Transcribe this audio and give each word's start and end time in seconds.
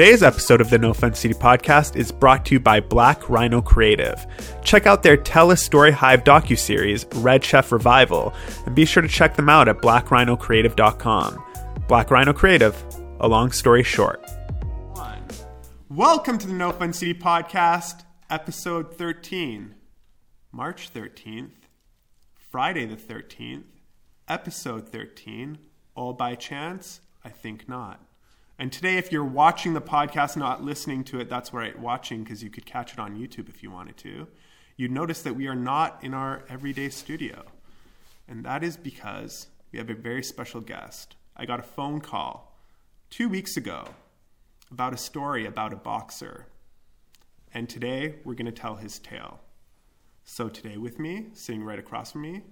Today's 0.00 0.22
episode 0.22 0.62
of 0.62 0.70
the 0.70 0.78
No 0.78 0.94
Fun 0.94 1.12
City 1.12 1.34
podcast 1.34 1.94
is 1.94 2.10
brought 2.10 2.46
to 2.46 2.54
you 2.54 2.58
by 2.58 2.80
Black 2.80 3.28
Rhino 3.28 3.60
Creative. 3.60 4.26
Check 4.64 4.86
out 4.86 5.02
their 5.02 5.18
Tell 5.18 5.50
a 5.50 5.58
Story 5.58 5.90
Hive 5.90 6.24
docuseries, 6.24 7.04
Red 7.22 7.44
Chef 7.44 7.70
Revival, 7.70 8.32
and 8.64 8.74
be 8.74 8.86
sure 8.86 9.02
to 9.02 9.08
check 9.10 9.36
them 9.36 9.50
out 9.50 9.68
at 9.68 9.76
blackrhinocreative.com. 9.82 11.44
Black 11.86 12.10
Rhino 12.10 12.32
Creative, 12.32 12.82
a 13.20 13.28
long 13.28 13.52
story 13.52 13.82
short. 13.82 14.24
Welcome 15.90 16.38
to 16.38 16.46
the 16.46 16.54
No 16.54 16.72
Fun 16.72 16.94
City 16.94 17.12
podcast, 17.12 18.02
episode 18.30 18.96
13, 18.96 19.74
March 20.50 20.90
13th, 20.94 21.68
Friday 22.50 22.86
the 22.86 22.96
13th, 22.96 23.64
episode 24.26 24.88
13, 24.88 25.58
all 25.94 26.14
by 26.14 26.36
chance? 26.36 27.02
I 27.22 27.28
think 27.28 27.68
not. 27.68 28.09
And 28.60 28.70
today, 28.70 28.98
if 28.98 29.10
you're 29.10 29.24
watching 29.24 29.72
the 29.72 29.80
podcast, 29.80 30.36
not 30.36 30.62
listening 30.62 31.02
to 31.04 31.18
it, 31.18 31.30
that's 31.30 31.54
right, 31.54 31.78
watching, 31.78 32.24
because 32.24 32.42
you 32.42 32.50
could 32.50 32.66
catch 32.66 32.92
it 32.92 32.98
on 32.98 33.16
YouTube 33.16 33.48
if 33.48 33.62
you 33.62 33.70
wanted 33.70 33.96
to, 33.96 34.28
you'd 34.76 34.90
notice 34.90 35.22
that 35.22 35.34
we 35.34 35.46
are 35.46 35.54
not 35.54 36.04
in 36.04 36.12
our 36.12 36.44
everyday 36.46 36.90
studio. 36.90 37.42
And 38.28 38.44
that 38.44 38.62
is 38.62 38.76
because 38.76 39.46
we 39.72 39.78
have 39.78 39.88
a 39.88 39.94
very 39.94 40.22
special 40.22 40.60
guest. 40.60 41.16
I 41.38 41.46
got 41.46 41.58
a 41.58 41.62
phone 41.62 42.02
call 42.02 42.54
two 43.08 43.30
weeks 43.30 43.56
ago 43.56 43.94
about 44.70 44.92
a 44.92 44.98
story 44.98 45.46
about 45.46 45.72
a 45.72 45.76
boxer. 45.76 46.44
And 47.54 47.66
today, 47.66 48.16
we're 48.24 48.34
going 48.34 48.44
to 48.44 48.52
tell 48.52 48.74
his 48.74 48.98
tale. 48.98 49.40
So, 50.26 50.50
today 50.50 50.76
with 50.76 50.98
me, 50.98 51.28
sitting 51.32 51.64
right 51.64 51.78
across 51.78 52.12
from 52.12 52.20
me, 52.20 52.42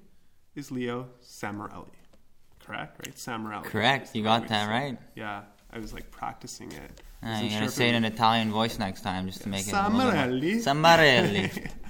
is 0.54 0.70
Leo 0.70 1.10
Samarelli. 1.22 1.90
Correct, 2.60 2.98
right? 3.06 3.14
Samarelli. 3.14 3.64
Correct. 3.64 4.16
You 4.16 4.22
got 4.22 4.48
that 4.48 4.70
right. 4.70 4.96
Yeah. 5.14 5.42
I 5.72 5.78
was 5.78 5.92
like 5.92 6.10
practicing 6.10 6.72
it. 6.72 7.02
Uh, 7.22 7.38
you're 7.40 7.50
sure 7.50 7.58
gonna 7.60 7.70
say 7.70 7.88
it 7.90 7.94
in 7.94 8.04
Italian 8.04 8.50
voice 8.50 8.78
next 8.78 9.02
time, 9.02 9.26
just 9.26 9.42
to 9.42 9.48
make 9.48 9.66
it. 9.66 9.72
a 9.72 9.90
more- 9.90 10.02
Samarelli. 10.12 10.54
Samarelli. 10.62 11.70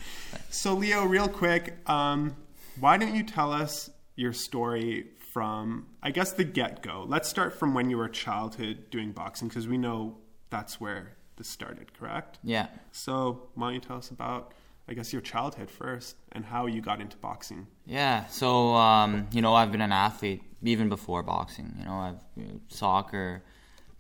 So 0.51 0.75
Leo, 0.75 1.05
real 1.05 1.29
quick, 1.29 1.77
um, 1.89 2.35
why 2.81 2.97
don't 2.97 3.15
you 3.15 3.23
tell 3.23 3.53
us 3.53 3.91
your 4.17 4.33
story 4.33 5.09
from, 5.33 5.87
I 6.03 6.11
guess, 6.11 6.33
the 6.33 6.45
get 6.45 6.83
go? 6.83 7.05
Let's 7.07 7.29
start 7.29 7.59
from 7.59 7.75
when 7.75 7.91
you 7.91 7.99
were 7.99 8.07
a 8.07 8.11
childhood 8.11 8.89
doing 8.91 9.13
boxing, 9.13 9.49
because 9.49 9.69
we 9.69 9.77
know 9.77 10.17
that's 10.49 10.81
where 10.81 11.13
this 11.37 11.49
started, 11.49 11.93
correct? 11.99 12.39
yeah. 12.43 12.69
So 12.93 13.49
why 13.55 13.67
don't 13.69 13.75
you 13.75 13.81
tell 13.81 13.99
us 13.99 14.11
about, 14.11 14.55
I 14.89 14.95
guess, 14.95 15.13
your 15.13 15.23
childhood 15.23 15.71
first 15.71 16.17
and 16.33 16.45
how 16.47 16.65
you 16.67 16.81
got 16.81 17.01
into 17.01 17.17
boxing? 17.19 17.67
Yeah. 17.85 18.27
So 18.27 18.75
um, 18.75 19.29
you 19.33 19.43
know, 19.43 19.55
I've 19.55 19.71
been 19.71 19.83
an 19.83 19.93
athlete 19.93 20.43
even 20.63 20.89
before 20.89 21.23
boxing. 21.23 21.75
You 21.79 21.85
know, 21.85 21.93
I've 21.95 22.21
you 22.37 22.45
know, 22.45 22.61
soccer, 22.69 23.43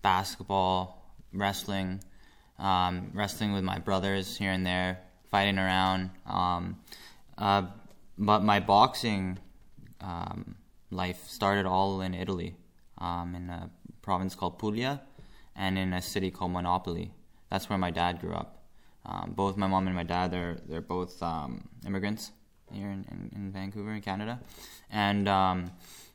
basketball, 0.02 1.12
wrestling, 1.32 2.00
um, 2.58 3.10
wrestling 3.14 3.52
with 3.52 3.64
my 3.64 3.78
brothers 3.78 4.36
here 4.36 4.52
and 4.52 4.66
there, 4.66 5.00
fighting 5.30 5.58
around. 5.58 6.10
Um, 6.27 6.78
uh, 7.36 7.62
but 8.16 8.42
my 8.42 8.60
boxing 8.60 9.38
um, 10.00 10.56
life 10.91 11.24
started 11.26 11.66
all 11.66 12.00
in 12.00 12.14
Italy, 12.14 12.56
um, 12.98 13.34
in 13.34 13.48
a 13.50 13.70
province 14.02 14.34
called 14.34 14.58
Puglia, 14.58 15.00
and 15.54 15.78
in 15.78 15.92
a 15.92 16.02
city 16.02 16.30
called 16.30 16.52
Monopoli. 16.52 17.10
That's 17.50 17.69
where 17.69 17.78
my 17.78 17.91
dad 17.91 18.20
grew 18.20 18.34
up. 18.34 18.62
Um, 19.06 19.32
both 19.34 19.56
my 19.56 19.66
mom 19.66 19.86
and 19.86 19.96
my 19.96 20.02
dad, 20.02 20.30
they're 20.30 20.58
they're 20.69 20.82
both 20.82 21.22
um, 21.22 21.69
immigrants 21.86 22.32
here 22.70 22.88
in, 22.91 23.06
in, 23.10 23.30
in 23.34 23.52
Vancouver, 23.52 23.94
in 23.94 24.02
Canada, 24.02 24.38
and 24.91 25.28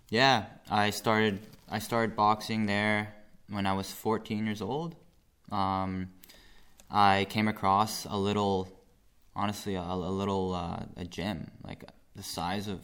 yeah, 0.09 0.45
I 0.69 0.91
started 0.91 1.39
I 1.69 1.79
started 1.79 2.15
boxing 2.15 2.67
there 2.67 3.15
when 3.49 3.65
I 3.65 3.73
was 3.73 3.91
14 3.91 4.45
years 4.45 4.61
old. 4.61 4.95
Um, 5.51 6.09
I 6.89 7.25
came 7.29 7.47
across 7.47 8.05
a 8.05 8.17
little, 8.17 8.67
honestly, 9.35 9.75
a, 9.75 9.81
a 9.81 10.11
little 10.11 10.53
uh, 10.53 10.83
a 10.97 11.05
gym 11.05 11.51
like 11.63 11.83
the 12.15 12.23
size 12.23 12.67
of 12.67 12.79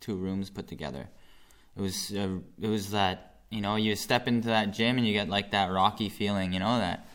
two 0.00 0.16
rooms 0.16 0.50
put 0.50 0.66
together. 0.66 1.08
It 1.76 1.80
was 1.80 2.12
uh, 2.12 2.38
it 2.60 2.68
was 2.68 2.90
that 2.90 3.40
you 3.50 3.60
know 3.60 3.76
you 3.76 3.94
step 3.96 4.28
into 4.28 4.48
that 4.48 4.72
gym 4.72 4.98
and 4.98 5.06
you 5.06 5.12
get 5.12 5.28
like 5.28 5.52
that 5.52 5.70
rocky 5.70 6.08
feeling. 6.08 6.52
You 6.52 6.60
know 6.60 6.78
that 6.78 7.06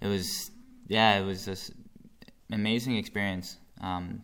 it 0.00 0.06
was 0.06 0.50
yeah 0.88 1.18
it 1.18 1.24
was 1.24 1.44
this 1.44 1.70
amazing 2.50 2.96
experience 2.96 3.56
um, 3.80 4.22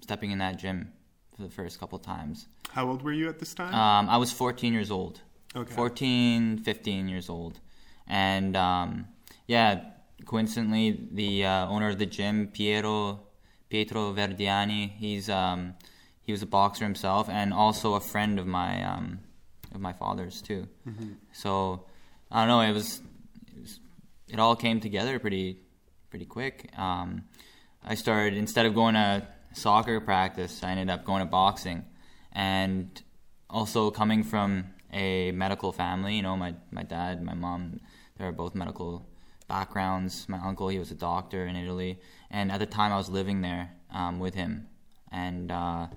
stepping 0.00 0.30
in 0.30 0.38
that 0.38 0.56
gym 0.56 0.92
for 1.36 1.42
the 1.42 1.50
first 1.50 1.78
couple 1.78 1.98
times. 1.98 2.48
How 2.70 2.88
old 2.88 3.02
were 3.02 3.12
you 3.12 3.28
at 3.28 3.38
this 3.38 3.54
time? 3.54 3.74
Um, 3.74 4.08
I 4.08 4.16
was 4.16 4.32
14 4.32 4.72
years 4.72 4.90
old. 4.90 5.20
Okay. 5.56 5.72
14, 5.72 6.58
15 6.58 7.08
years 7.08 7.30
old. 7.30 7.60
And 8.06 8.56
um, 8.56 9.08
yeah, 9.46 9.80
coincidentally, 10.26 11.08
the 11.10 11.46
uh, 11.46 11.68
owner 11.68 11.88
of 11.88 11.98
the 11.98 12.06
gym, 12.06 12.48
Piero 12.52 13.20
Pietro 13.68 14.12
Verdiani, 14.12 14.92
he's 14.96 15.28
um, 15.28 15.74
he 16.22 16.32
was 16.32 16.42
a 16.42 16.46
boxer 16.46 16.84
himself 16.84 17.28
and 17.28 17.52
also 17.52 17.94
a 17.94 18.00
friend 18.00 18.38
of 18.38 18.46
my 18.46 18.84
um, 18.84 19.20
of 19.74 19.80
my 19.80 19.92
father's 19.92 20.40
too. 20.40 20.68
So 21.32 21.86
I 22.30 22.40
don't 22.40 22.48
know. 22.48 22.60
It 22.60 22.72
was, 22.72 23.00
it 23.54 23.60
was 23.60 23.80
it 24.28 24.38
all 24.38 24.56
came 24.56 24.80
together 24.80 25.18
pretty 25.18 25.60
pretty 26.10 26.26
quick. 26.26 26.70
Um, 26.78 27.24
I 27.84 27.94
started 27.94 28.36
instead 28.36 28.66
of 28.66 28.74
going 28.74 28.94
to 28.94 29.26
soccer 29.52 30.00
practice, 30.00 30.62
I 30.62 30.70
ended 30.70 30.90
up 30.90 31.04
going 31.04 31.20
to 31.20 31.26
boxing, 31.26 31.84
and 32.32 33.02
also 33.48 33.90
coming 33.90 34.22
from 34.22 34.66
a 34.92 35.32
medical 35.32 35.72
family. 35.72 36.16
You 36.16 36.22
know, 36.22 36.36
my 36.36 36.54
my 36.70 36.82
dad, 36.82 37.22
my 37.22 37.34
mom, 37.34 37.80
they're 38.18 38.32
both 38.32 38.54
medical 38.54 39.06
backgrounds. 39.48 40.28
My 40.28 40.38
uncle, 40.38 40.68
he 40.68 40.78
was 40.78 40.90
a 40.90 40.94
doctor 40.94 41.46
in 41.46 41.56
Italy, 41.56 41.98
and 42.30 42.50
at 42.52 42.58
the 42.58 42.66
time 42.66 42.92
I 42.92 42.96
was 42.96 43.08
living 43.08 43.40
there 43.42 43.70
um, 43.90 44.18
with 44.18 44.34
him, 44.34 44.68
and 45.10 45.50
uh, 45.50 45.88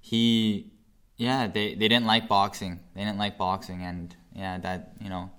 he, 0.00 0.72
yeah, 1.16 1.46
they 1.46 1.74
they 1.74 1.88
didn't 1.88 2.06
like 2.06 2.28
boxing. 2.28 2.80
They 2.94 3.04
didn't 3.04 3.18
like 3.18 3.38
boxing, 3.38 3.82
and 3.82 4.14
yeah, 4.32 4.58
that 4.58 4.94
you 5.00 5.08
know 5.08 5.30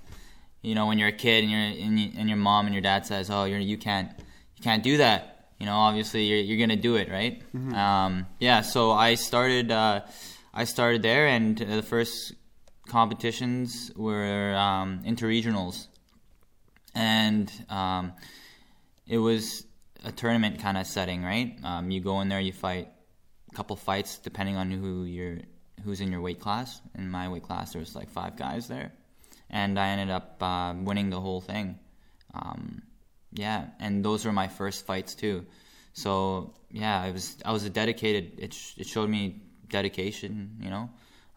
you 0.66 0.74
know 0.74 0.88
when 0.88 0.98
you're 0.98 1.10
a 1.10 1.14
kid 1.14 1.44
and 1.44 1.52
you're 1.52 1.86
and, 1.86 2.00
you, 2.00 2.12
and 2.18 2.28
your 2.28 2.38
mom 2.38 2.66
and 2.66 2.74
your 2.74 2.82
dad 2.82 3.06
says 3.06 3.30
oh 3.30 3.44
you're 3.46 3.60
you 3.60 3.78
can't 3.78 4.10
you 4.58 4.64
can't 4.64 4.84
do 4.84 4.98
that 4.98 5.52
you 5.60 5.66
know 5.66 5.76
obviously 5.76 6.24
you're 6.24 6.40
you're 6.40 6.58
gonna 6.58 6.76
do 6.76 6.96
it 6.96 7.10
right 7.10 7.44
um, 7.74 8.26
yeah 8.40 8.62
so 8.62 8.92
I 8.92 9.16
started 9.16 9.72
uh, 9.72 10.02
I 10.54 10.64
started 10.64 11.04
there 11.04 11.28
and 11.28 11.58
the 11.58 11.84
first 11.84 12.34
competitions 12.88 13.92
were 13.96 14.56
um, 14.56 15.02
interregionals 15.06 15.88
and 16.94 17.52
um, 17.70 18.14
it 19.08 19.18
was 19.18 19.66
a 20.04 20.12
tournament 20.12 20.60
kind 20.60 20.78
of 20.78 20.86
setting 20.86 21.24
right 21.24 21.58
um, 21.64 21.92
you 21.92 22.00
go 22.00 22.22
in 22.22 22.30
there 22.30 22.40
you 22.40 22.54
fight 22.54 22.90
a 23.52 23.56
couple 23.56 23.76
fights 23.76 24.18
depending 24.20 24.56
on 24.56 24.72
who 24.72 25.04
you're 25.04 25.40
who's 25.84 26.02
in 26.02 26.12
your 26.12 26.22
weight 26.22 26.40
class 26.40 26.82
in 26.96 27.10
my 27.10 27.28
weight 27.28 27.44
class 27.44 27.74
there 27.74 27.80
was 27.80 27.96
like 27.96 28.10
five 28.10 28.36
guys 28.38 28.68
there 28.68 28.92
and 29.50 29.80
I 29.80 29.90
ended 29.90 30.10
up 30.10 30.42
uh, 30.42 30.74
winning 30.76 31.10
the 31.10 31.20
whole 31.20 31.42
thing. 31.42 31.80
Um, 32.34 32.82
yeah, 33.32 33.68
and 33.80 34.04
those 34.04 34.26
were 34.26 34.32
my 34.32 34.48
first 34.48 34.86
fights 34.86 35.16
too. 35.16 35.46
So 35.94 36.54
yeah, 36.72 37.02
I 37.02 37.12
was 37.12 37.38
I 37.46 37.52
was 37.52 37.64
a 37.64 37.70
dedicated. 37.70 38.40
It 38.40 38.54
sh- 38.54 38.74
it 38.78 38.88
showed 38.88 39.10
me 39.10 39.42
dedication, 39.70 40.58
you 40.62 40.70
know, 40.70 40.90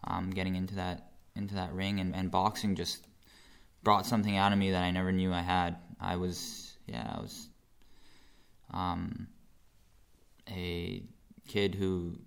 um, 0.03 0.31
getting 0.31 0.55
into 0.55 0.75
that 0.75 1.08
into 1.39 1.55
that 1.55 1.73
ring 1.73 1.99
and, 1.99 2.15
and 2.15 2.29
boxing 2.29 2.75
just 2.75 3.07
brought 3.83 4.05
something 4.05 4.37
out 4.37 4.51
of 4.51 4.59
me 4.59 4.71
that 4.71 4.83
I 4.83 4.91
never 4.91 5.11
knew 5.11 5.33
I 5.33 5.41
had. 5.41 5.77
I 5.99 6.17
was 6.17 6.77
yeah, 6.85 7.15
I 7.17 7.19
was 7.19 7.49
um, 8.73 9.27
a 10.49 11.03
kid 11.47 11.75
who 11.75 12.19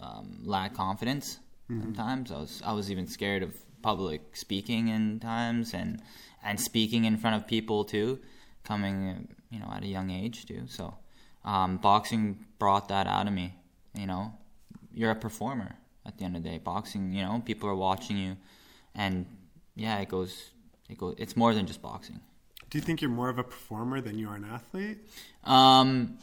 um, 0.00 0.38
lacked 0.42 0.76
confidence 0.76 1.38
sometimes. 1.68 2.32
I 2.32 2.38
was 2.38 2.62
I 2.64 2.72
was 2.72 2.90
even 2.90 3.06
scared 3.06 3.42
of 3.42 3.54
public 3.82 4.36
speaking 4.36 4.88
in 4.88 5.20
times 5.20 5.74
and 5.74 6.02
and 6.42 6.58
speaking 6.58 7.04
in 7.04 7.16
front 7.16 7.36
of 7.36 7.46
people 7.46 7.84
too, 7.84 8.18
coming 8.64 9.28
you 9.50 9.60
know 9.60 9.70
at 9.72 9.84
a 9.84 9.86
young 9.86 10.10
age 10.10 10.46
too. 10.46 10.62
So 10.66 10.94
um, 11.44 11.76
boxing 11.76 12.44
brought 12.58 12.88
that 12.88 13.06
out 13.06 13.26
of 13.26 13.32
me. 13.32 13.54
You 13.94 14.06
know, 14.06 14.32
you're 14.92 15.10
a 15.10 15.16
performer 15.16 15.76
at 16.06 16.18
the 16.18 16.24
end 16.24 16.36
of 16.36 16.42
the 16.42 16.48
day. 16.48 16.58
Boxing, 16.58 17.12
you 17.12 17.22
know, 17.22 17.42
people 17.44 17.68
are 17.68 17.74
watching 17.74 18.16
you, 18.16 18.36
and 18.94 19.26
yeah, 19.74 19.98
it 19.98 20.08
goes. 20.08 20.50
It 20.88 20.98
goes. 20.98 21.14
It's 21.18 21.36
more 21.36 21.54
than 21.54 21.66
just 21.66 21.82
boxing. 21.82 22.20
Do 22.68 22.78
you 22.78 22.82
think 22.82 23.02
you're 23.02 23.10
more 23.10 23.28
of 23.28 23.38
a 23.38 23.44
performer 23.44 24.00
than 24.00 24.18
you 24.18 24.28
are 24.28 24.36
an 24.36 24.44
athlete? 24.44 24.98
Um, 25.44 26.18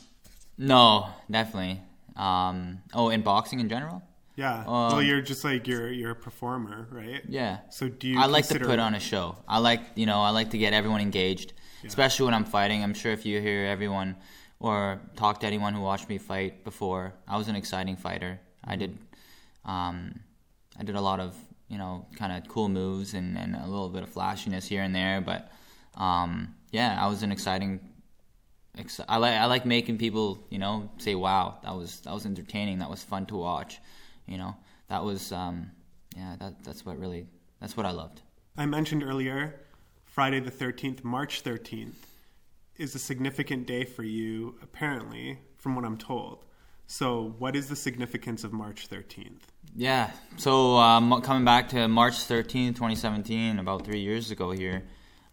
no, 0.58 1.08
definitely. 1.30 1.82
Um, 2.16 2.80
oh, 2.94 3.10
in 3.10 3.22
boxing 3.22 3.60
in 3.60 3.70
general. 3.70 4.02
Yeah. 4.36 4.60
Um, 4.60 4.66
well, 4.68 5.02
you're 5.02 5.22
just 5.22 5.44
like 5.44 5.68
you're 5.68 5.92
you're 5.92 6.12
a 6.12 6.16
performer, 6.16 6.88
right? 6.92 7.22
Yeah. 7.28 7.60
So 7.70 7.90
do 7.90 8.08
you? 8.08 8.20
I 8.20 8.28
like 8.28 8.48
to 8.48 8.60
put 8.60 8.80
on 8.80 8.94
a 8.94 9.00
show. 9.00 9.36
I 9.48 9.60
like, 9.60 9.82
you 9.96 10.06
know, 10.06 10.22
I 10.22 10.30
like 10.30 10.52
to 10.52 10.58
get 10.58 10.74
everyone 10.74 11.02
engaged, 11.02 11.54
especially 11.84 12.26
when 12.26 12.34
I'm 12.34 12.46
fighting. 12.46 12.84
I'm 12.84 12.94
sure 12.94 13.12
if 13.12 13.26
you 13.26 13.42
hear 13.42 13.66
everyone 13.66 14.16
or 14.60 15.02
talk 15.16 15.40
to 15.42 15.48
anyone 15.48 15.74
who 15.74 15.82
watched 15.82 16.10
me 16.10 16.18
fight 16.18 16.64
before, 16.64 17.14
I 17.28 17.38
was 17.38 17.48
an 17.48 17.56
exciting 17.56 17.96
fighter. 17.96 18.40
I 18.64 18.76
did, 18.76 18.98
um, 19.68 20.20
I 20.80 20.84
did 20.84 20.96
a 20.96 21.02
lot 21.02 21.20
of, 21.20 21.36
you 21.68 21.78
know, 21.78 22.06
kind 22.16 22.32
of 22.32 22.50
cool 22.50 22.70
moves 22.70 23.14
and, 23.14 23.38
and 23.38 23.56
a 23.56 23.66
little 23.66 23.90
bit 23.90 24.04
of 24.04 24.10
flashiness 24.10 24.66
here 24.68 24.82
and 24.82 24.96
there, 24.96 25.22
but, 25.22 25.52
um, 25.96 26.56
yeah, 26.72 26.98
I 27.00 27.08
was 27.08 27.24
an 27.24 27.32
exciting. 27.32 27.80
Ex- 28.78 29.02
I 29.10 29.18
like 29.18 29.34
I 29.34 29.46
like 29.46 29.66
making 29.66 29.98
people 29.98 30.46
you 30.52 30.60
know 30.60 30.92
say 30.98 31.16
wow 31.16 31.58
that 31.64 31.76
was 31.76 32.02
that 32.02 32.14
was 32.14 32.28
entertaining 32.28 32.78
that 32.80 32.90
was 32.90 33.04
fun 33.04 33.26
to 33.28 33.36
watch, 33.36 33.80
you 34.28 34.38
know 34.38 34.56
that 34.88 35.04
was 35.04 35.32
um, 35.32 35.72
yeah 36.16 36.36
that 36.40 36.64
that's 36.64 36.86
what 36.86 37.00
really 37.00 37.26
that's 37.60 37.76
what 37.76 37.86
I 37.86 37.92
loved. 37.92 38.22
I 38.56 38.66
mentioned 38.66 39.04
earlier, 39.04 39.62
Friday 40.06 40.40
the 40.40 40.52
13th, 40.52 41.04
March 41.04 41.44
13th, 41.44 42.06
is 42.76 42.96
a 42.96 43.00
significant 43.00 43.66
day 43.68 43.84
for 43.84 44.04
you, 44.04 44.56
apparently, 44.62 45.40
from 45.58 45.76
what 45.76 45.86
I'm 45.86 45.98
told. 45.98 46.46
So, 46.88 47.36
what 47.38 47.56
is 47.56 47.68
the 47.68 47.76
significance 47.76 48.44
of 48.44 48.54
March 48.54 48.90
13th? 48.90 49.42
Yeah, 49.76 50.12
so 50.38 50.76
um, 50.78 51.22
coming 51.22 51.46
back 51.46 51.70
to 51.70 51.88
March 51.88 52.16
13th, 52.16 52.76
2017, 52.76 53.60
about 53.60 53.86
three 53.86 54.00
years 54.00 54.32
ago 54.32 54.52
here, 54.52 54.84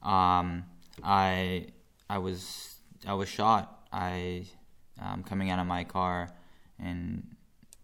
um, 0.03 0.65
I 1.03 1.69
I 2.11 2.19
was 2.19 2.77
I 3.07 3.15
was 3.15 3.29
shot. 3.29 3.87
I 3.93 4.47
um, 5.01 5.23
coming 5.23 5.51
out 5.51 5.59
of 5.59 5.67
my 5.67 5.85
car 5.85 6.29
in 6.79 7.37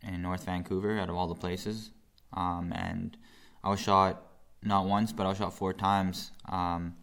in 0.03 0.23
North 0.23 0.45
Vancouver, 0.45 0.99
out 0.99 1.09
of 1.09 1.17
all 1.17 1.27
the 1.29 1.35
places, 1.35 1.91
um, 2.35 2.73
and 2.75 3.17
I 3.65 3.71
was 3.71 3.81
shot 3.81 4.23
not 4.63 4.87
once, 4.87 5.13
but 5.13 5.25
I 5.25 5.31
was 5.31 5.39
shot 5.39 5.55
four 5.55 5.73
times. 5.73 6.31
Um, 6.49 6.95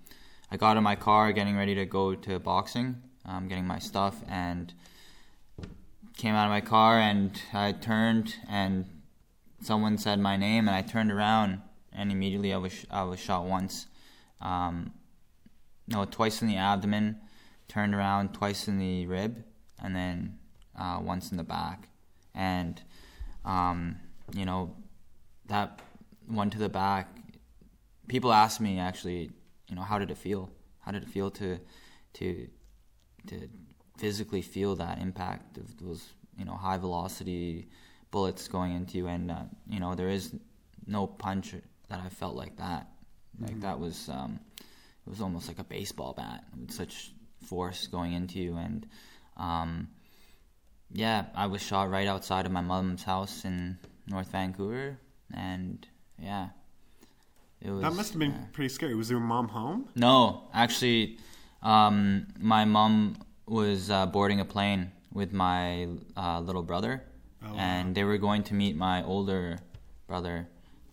I 0.51 0.57
got 0.57 0.77
in 0.77 0.83
my 0.83 0.95
car, 0.95 1.31
getting 1.31 1.57
ready 1.57 1.75
to 1.75 1.85
go 1.85 2.15
to 2.15 2.39
boxing, 2.39 3.01
um, 3.25 3.47
getting 3.47 3.65
my 3.65 3.79
stuff, 3.79 4.15
and 4.29 4.73
came 6.15 6.35
out 6.35 6.45
of 6.45 6.51
my 6.51 6.61
car, 6.61 6.99
and 6.99 7.39
I 7.53 7.71
turned, 7.71 8.35
and 8.47 8.85
someone 9.61 9.97
said 9.97 10.19
my 10.19 10.37
name, 10.37 10.67
and 10.67 10.75
I 10.75 10.81
turned 10.81 11.11
around, 11.11 11.61
and 11.91 12.11
immediately 12.11 12.53
I 12.53 12.57
was 12.57 12.85
I 12.89 13.03
was 13.03 13.19
shot 13.19 13.45
once, 13.45 13.87
um, 14.41 14.93
no, 15.87 16.05
twice 16.05 16.41
in 16.41 16.47
the 16.47 16.57
abdomen, 16.57 17.17
turned 17.67 17.95
around 17.95 18.33
twice 18.33 18.67
in 18.67 18.77
the 18.79 19.07
rib, 19.07 19.43
and 19.81 19.95
then 19.95 20.37
uh, 20.77 20.99
once 21.01 21.31
in 21.31 21.37
the 21.37 21.43
back, 21.43 21.89
and 22.33 22.81
um, 23.45 23.97
you 24.35 24.45
know 24.45 24.75
that 25.47 25.81
one 26.27 26.49
to 26.49 26.57
the 26.57 26.69
back 26.69 27.07
people 28.07 28.33
ask 28.33 28.59
me 28.59 28.79
actually, 28.79 29.31
you 29.69 29.75
know, 29.75 29.81
how 29.81 29.99
did 29.99 30.11
it 30.11 30.17
feel? 30.17 30.49
How 30.79 30.91
did 30.91 31.03
it 31.03 31.09
feel 31.09 31.29
to 31.31 31.59
to 32.13 32.47
to 33.27 33.49
physically 33.97 34.41
feel 34.41 34.75
that 34.75 34.99
impact 34.99 35.57
of 35.57 35.77
those 35.77 36.13
you 36.37 36.45
know 36.45 36.53
high 36.53 36.77
velocity 36.77 37.67
bullets 38.11 38.47
going 38.47 38.73
into 38.73 38.97
you? 38.97 39.07
And 39.07 39.31
uh, 39.31 39.43
you 39.69 39.79
know, 39.79 39.95
there 39.95 40.09
is 40.09 40.35
no 40.85 41.07
punch 41.07 41.53
that 41.89 41.99
I 41.99 42.09
felt 42.09 42.35
like 42.35 42.57
that. 42.57 42.87
Like 43.39 43.51
mm-hmm. 43.51 43.61
that 43.61 43.79
was 43.79 44.09
um, 44.09 44.39
it 44.59 45.09
was 45.09 45.21
almost 45.21 45.47
like 45.47 45.59
a 45.59 45.63
baseball 45.63 46.13
bat 46.13 46.43
with 46.59 46.71
such 46.71 47.11
force 47.45 47.87
going 47.87 48.13
into 48.13 48.39
you 48.39 48.57
and. 48.57 48.85
Um, 49.37 49.89
yeah, 50.91 51.25
I 51.35 51.47
was 51.47 51.61
shot 51.61 51.89
right 51.89 52.07
outside 52.07 52.45
of 52.45 52.51
my 52.51 52.61
mom's 52.61 53.03
house 53.03 53.45
in 53.45 53.77
North 54.07 54.31
Vancouver, 54.31 54.97
and 55.33 55.85
yeah, 56.17 56.49
it 57.61 57.71
was, 57.71 57.81
that 57.81 57.93
must 57.93 58.11
have 58.11 58.19
been 58.19 58.31
yeah. 58.31 58.45
pretty 58.53 58.69
scary. 58.69 58.95
Was 58.95 59.09
your 59.09 59.19
mom 59.19 59.49
home? 59.49 59.89
No, 59.95 60.43
actually, 60.53 61.17
um, 61.61 62.27
my 62.39 62.65
mom 62.65 63.17
was 63.47 63.89
uh, 63.89 64.05
boarding 64.05 64.39
a 64.39 64.45
plane 64.45 64.91
with 65.13 65.33
my 65.33 65.87
uh, 66.15 66.39
little 66.39 66.63
brother, 66.63 67.03
oh, 67.45 67.55
and 67.55 67.95
they 67.95 68.03
were 68.03 68.17
going 68.17 68.43
to 68.43 68.53
meet 68.53 68.75
my 68.75 69.03
older 69.03 69.57
brother 70.07 70.47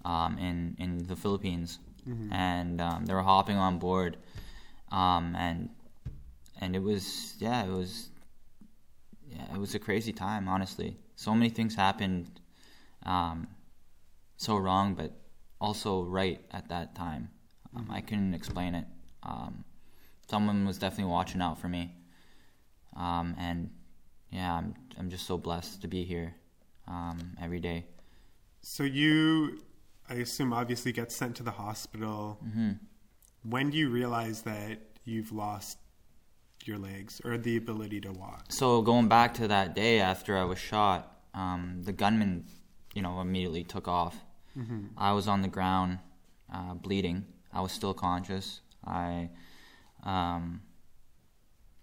um, 0.04 0.38
in 0.38 0.76
in 0.78 1.06
the 1.06 1.16
Philippines, 1.16 1.78
mm-hmm. 2.08 2.32
and 2.32 2.80
um, 2.80 3.06
they 3.06 3.14
were 3.14 3.22
hopping 3.22 3.56
on 3.56 3.78
board, 3.78 4.16
um, 4.90 5.34
and 5.36 5.70
and 6.60 6.76
it 6.76 6.82
was 6.82 7.34
yeah, 7.38 7.64
it 7.64 7.70
was 7.70 8.10
yeah, 9.28 9.54
it 9.54 9.58
was 9.58 9.74
a 9.74 9.78
crazy 9.78 10.12
time. 10.12 10.48
Honestly, 10.48 10.96
so 11.16 11.34
many 11.34 11.50
things 11.50 11.74
happened, 11.74 12.40
um, 13.04 13.48
so 14.36 14.56
wrong, 14.56 14.94
but 14.94 15.12
also 15.60 16.02
right 16.02 16.40
at 16.52 16.68
that 16.68 16.94
time. 16.94 17.30
Um, 17.74 17.88
I 17.90 18.00
couldn't 18.00 18.34
explain 18.34 18.74
it. 18.74 18.84
Um, 19.22 19.64
someone 20.30 20.66
was 20.66 20.78
definitely 20.78 21.10
watching 21.10 21.40
out 21.40 21.58
for 21.58 21.68
me, 21.68 21.92
um, 22.96 23.34
and 23.38 23.70
yeah, 24.34 24.54
I'm 24.54 24.74
I'm 24.98 25.10
just 25.10 25.26
so 25.26 25.38
blessed 25.38 25.82
to 25.82 25.88
be 25.88 26.04
here 26.04 26.34
um, 26.88 27.36
every 27.40 27.60
day. 27.60 27.86
So 28.62 28.82
you, 28.82 29.60
I 30.08 30.14
assume, 30.14 30.52
obviously 30.52 30.92
get 30.92 31.12
sent 31.12 31.36
to 31.36 31.42
the 31.42 31.50
hospital. 31.50 32.38
Mm-hmm. 32.44 32.72
When 33.48 33.70
do 33.70 33.78
you 33.78 33.90
realize 33.90 34.42
that 34.42 34.78
you've 35.04 35.32
lost 35.32 35.78
your 36.64 36.78
legs 36.78 37.20
or 37.24 37.38
the 37.38 37.56
ability 37.56 38.00
to 38.02 38.12
walk? 38.12 38.46
So 38.48 38.82
going 38.82 39.08
back 39.08 39.34
to 39.34 39.48
that 39.48 39.74
day 39.74 40.00
after 40.00 40.36
I 40.36 40.44
was 40.44 40.58
shot, 40.58 41.18
um, 41.34 41.82
the 41.84 41.92
gunman, 41.92 42.46
you 42.94 43.02
know, 43.02 43.20
immediately 43.20 43.64
took 43.64 43.86
off 43.86 44.16
Mm-hmm. 44.58 44.86
I 44.96 45.12
was 45.12 45.28
on 45.28 45.42
the 45.42 45.48
ground, 45.48 45.98
uh, 46.52 46.74
bleeding. 46.74 47.26
I 47.52 47.60
was 47.60 47.72
still 47.72 47.94
conscious. 47.94 48.60
I 48.84 49.30
um, 50.04 50.62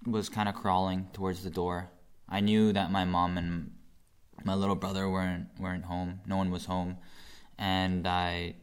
was 0.06 0.30
kind 0.30 0.48
of 0.48 0.56
crawling 0.56 1.08
towards 1.14 1.44
the 1.44 1.50
door. 1.50 1.90
I 2.32 2.40
knew 2.40 2.72
that 2.72 2.92
my 2.92 3.04
mom 3.04 3.38
and 3.38 3.72
my 4.46 4.56
little 4.56 4.76
brother 4.76 5.10
weren't 5.10 5.48
weren't 5.60 5.84
home. 5.84 6.22
No 6.26 6.38
one 6.38 6.50
was 6.50 6.66
home, 6.66 6.98
and 7.60 8.08
I, 8.08 8.56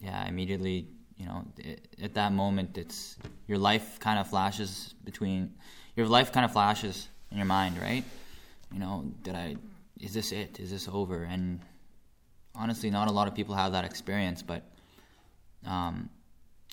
yeah, 0.00 0.26
immediately, 0.26 0.86
you 1.16 1.26
know, 1.26 1.44
it, 1.58 1.88
at 2.00 2.14
that 2.14 2.32
moment, 2.32 2.78
it's 2.78 3.16
your 3.48 3.58
life 3.58 3.98
kind 3.98 4.18
of 4.18 4.28
flashes 4.28 4.94
between 5.04 5.52
your 5.96 6.06
life 6.06 6.30
kind 6.32 6.44
of 6.44 6.52
flashes 6.52 7.08
in 7.32 7.36
your 7.36 7.46
mind, 7.46 7.78
right? 7.80 8.04
You 8.72 8.78
know, 8.78 9.12
did 9.22 9.34
I? 9.34 9.56
Is 10.00 10.14
this 10.14 10.30
it? 10.30 10.60
Is 10.60 10.70
this 10.70 10.88
over? 10.88 11.24
And 11.24 11.60
honestly, 12.54 12.90
not 12.90 13.08
a 13.08 13.12
lot 13.12 13.26
of 13.26 13.34
people 13.34 13.56
have 13.56 13.72
that 13.72 13.84
experience, 13.84 14.40
but 14.40 14.62
um, 15.66 16.08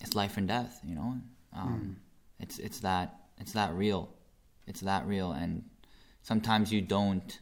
it's 0.02 0.14
life 0.16 0.38
and 0.38 0.48
death. 0.48 0.80
You 0.86 0.96
know, 0.96 1.18
um, 1.54 1.98
mm. 1.98 2.44
it's 2.44 2.60
it's 2.60 2.80
that 2.82 3.16
it's 3.40 3.54
that 3.54 3.74
real, 3.74 4.14
it's 4.68 4.82
that 4.82 5.06
real, 5.08 5.32
and 5.32 5.64
sometimes 6.28 6.74
you 6.74 6.82
don't. 6.82 7.40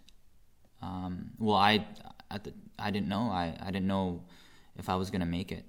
Um, 0.82 1.32
well, 1.40 1.58
I 1.58 1.88
at 2.30 2.44
the 2.44 2.54
I 2.78 2.92
didn't 2.92 3.08
know 3.08 3.32
I 3.32 3.58
I 3.60 3.72
didn't 3.72 3.88
know 3.88 4.24
if 4.78 4.90
I 4.90 4.96
was 4.96 5.10
gonna 5.10 5.26
make 5.26 5.52
it. 5.52 5.66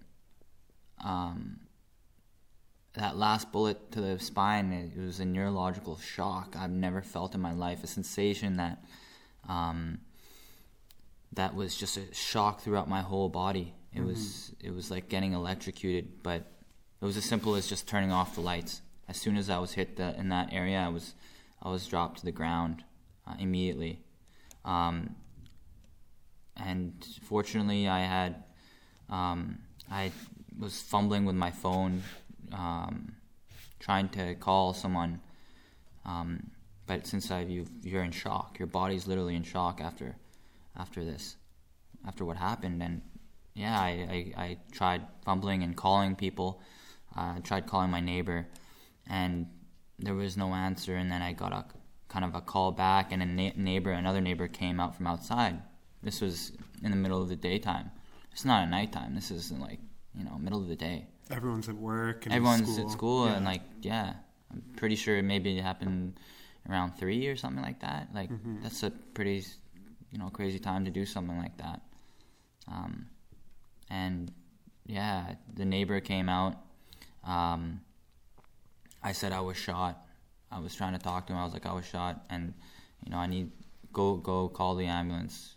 Um, 1.03 1.61
that 2.95 3.17
last 3.17 3.53
bullet 3.53 3.93
to 3.93 4.01
the 4.01 4.19
spine, 4.19 4.73
it, 4.73 4.99
it, 4.99 5.05
was 5.05 5.21
a 5.21 5.25
neurological 5.25 5.99
shock 5.99 6.57
I've 6.59 6.71
never 6.71 7.03
felt 7.03 7.35
in 7.35 7.41
my 7.43 7.53
life. 7.53 7.85
A 7.85 7.87
sensation 7.87 8.57
that 8.57 8.85
um, 9.49 9.99
that 11.33 11.55
was 11.55 11.77
just 11.77 11.97
a 11.97 12.15
shock 12.15 12.61
throughout 12.61 12.89
my 12.89 13.03
whole 13.03 13.29
body. 13.29 13.75
It 13.93 13.99
mm-hmm. 13.99 14.09
was 14.09 14.53
it 14.61 14.75
was 14.75 14.91
like 14.91 15.09
getting 15.09 15.33
electrocuted, 15.33 16.23
but 16.23 16.41
it 17.01 17.05
was 17.05 17.17
as 17.17 17.25
simple 17.25 17.55
as 17.55 17.67
just 17.67 17.89
turning 17.89 18.13
off 18.13 18.35
the 18.35 18.41
lights. 18.43 18.83
As 19.09 19.17
soon 19.17 19.37
as 19.37 19.49
I 19.49 19.59
was 19.59 19.73
hit 19.73 19.97
the, 19.97 20.19
in 20.19 20.31
that 20.31 20.53
area, 20.53 20.79
I 20.79 20.89
was 20.89 21.15
I 21.63 21.71
was 21.71 21.87
dropped 21.87 22.19
to 22.19 22.25
the 22.25 22.33
ground 22.33 22.85
uh, 23.27 23.35
immediately. 23.39 24.01
Um, 24.65 25.17
and 26.57 26.93
fortunately, 27.23 27.89
I 27.89 28.01
had 28.01 28.45
um, 29.09 29.59
I 29.91 30.13
was 30.59 30.81
fumbling 30.81 31.25
with 31.25 31.37
my 31.37 31.51
phone, 31.51 32.03
um, 32.53 33.15
trying 33.79 34.09
to 34.11 34.35
call 34.37 34.73
someone. 34.73 35.21
Um, 36.05 36.51
but 36.87 37.07
since 37.07 37.31
I 37.31 37.41
you 37.41 37.67
you're 37.83 38.03
in 38.03 38.13
shock, 38.13 38.59
your 38.59 38.69
body's 38.69 39.07
literally 39.07 39.35
in 39.37 39.43
shock 39.43 39.81
after 39.81 40.17
after 40.77 41.05
this, 41.05 41.37
after 42.07 42.25
what 42.25 42.37
happened. 42.37 42.83
And 42.83 43.03
yeah, 43.55 43.79
I, 43.79 44.33
I, 44.37 44.43
I 44.43 44.59
tried 44.73 45.03
fumbling 45.25 45.63
and 45.63 45.77
calling 45.77 46.15
people. 46.15 46.61
Uh, 47.17 47.35
I 47.37 47.41
tried 47.41 47.67
calling 47.67 47.91
my 47.91 48.01
neighbor, 48.01 48.47
and 49.09 49.47
there 49.99 50.15
was 50.15 50.37
no 50.37 50.55
answer. 50.55 50.97
And 50.97 51.11
then 51.11 51.23
I 51.23 51.33
got 51.33 51.53
a 51.53 51.65
kind 52.09 52.25
of 52.25 52.35
a 52.35 52.41
call 52.41 52.73
back, 52.73 53.13
and 53.13 53.23
a 53.23 53.27
na- 53.27 53.53
neighbor, 53.57 53.91
another 53.93 54.21
neighbor, 54.21 54.49
came 54.49 54.81
out 54.81 54.97
from 54.97 55.07
outside. 55.07 55.61
This 56.03 56.21
was 56.21 56.53
in 56.83 56.91
the 56.91 56.97
middle 56.97 57.23
of 57.23 57.29
the 57.29 57.37
daytime. 57.37 57.91
It's 58.33 58.45
not 58.45 58.63
at 58.63 58.71
nighttime. 58.71 59.15
This 59.15 59.31
is 59.31 59.51
like 59.53 59.81
you 60.15 60.25
know 60.25 60.39
middle 60.39 60.61
of 60.61 60.69
the 60.69 60.77
day. 60.77 61.07
Everyone's 61.31 61.69
at 61.69 61.77
work. 61.77 62.27
Everyone's 62.27 62.73
school. 62.73 62.87
at 62.87 62.93
school, 62.93 63.27
yeah. 63.27 63.37
and 63.37 63.45
like 63.45 63.63
yeah, 63.83 64.15
I'm 64.53 64.63
pretty 64.77 64.97
sure 64.97 65.17
it 65.17 65.23
maybe 65.23 65.59
it 65.59 65.63
happened 65.63 66.19
around 66.69 66.93
three 66.93 67.27
or 67.29 67.37
something 67.37 67.63
like 67.63 67.81
that. 67.81 68.09
Like 68.15 68.31
mm-hmm. 68.31 68.63
that's 68.63 68.83
a 68.83 68.91
pretty 68.91 69.45
you 70.11 70.19
know 70.19 70.31
crazy 70.31 70.59
time 70.59 70.85
to 70.85 70.91
do 70.91 71.05
something 71.05 71.39
like 71.39 71.57
that. 71.59 71.81
Um, 72.69 73.07
and 73.91 74.33
yeah, 74.87 75.35
the 75.55 75.65
neighbor 75.65 76.01
came 76.01 76.29
out. 76.29 76.57
Um, 77.25 77.81
I 79.03 79.13
said 79.13 79.33
I 79.33 79.41
was 79.41 79.57
shot. 79.57 80.06
I 80.51 80.59
was 80.61 80.75
trying 80.75 80.93
to 80.93 80.99
talk 80.99 81.27
to 81.27 81.33
him. 81.33 81.39
I 81.39 81.45
was 81.45 81.53
like, 81.53 81.67
I 81.67 81.73
was 81.73 81.85
shot, 81.87 82.25
and 82.31 82.55
you 83.05 83.11
know, 83.11 83.19
I 83.19 83.27
need 83.27 83.51
go 83.93 84.17
go 84.17 84.49
call 84.49 84.75
the 84.77 84.87
ambulance, 84.87 85.55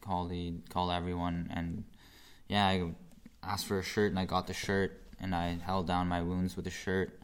call 0.00 0.26
the 0.26 0.54
call 0.68 0.90
everyone, 0.90 1.50
and 1.54 1.84
yeah, 2.48 2.66
I 2.66 2.90
asked 3.42 3.66
for 3.66 3.78
a 3.78 3.82
shirt, 3.82 4.10
and 4.10 4.18
I 4.18 4.24
got 4.24 4.46
the 4.46 4.54
shirt, 4.54 5.00
and 5.20 5.34
I 5.34 5.56
held 5.64 5.86
down 5.86 6.08
my 6.08 6.22
wounds 6.22 6.56
with 6.56 6.64
the 6.64 6.70
shirt. 6.70 7.18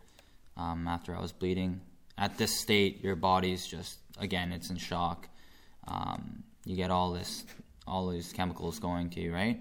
um, 0.56 0.88
after 0.88 1.14
I 1.14 1.20
was 1.20 1.30
bleeding. 1.32 1.80
At 2.16 2.36
this 2.36 2.58
state, 2.58 3.04
your 3.04 3.14
body's 3.14 3.64
just 3.66 3.98
again, 4.18 4.50
it's 4.52 4.70
in 4.70 4.76
shock. 4.76 5.28
Um, 5.86 6.42
you 6.64 6.74
get 6.74 6.90
all 6.90 7.12
this, 7.12 7.44
all 7.86 8.08
these 8.08 8.32
chemicals 8.32 8.80
going 8.80 9.10
to 9.10 9.20
you, 9.20 9.32
right? 9.32 9.60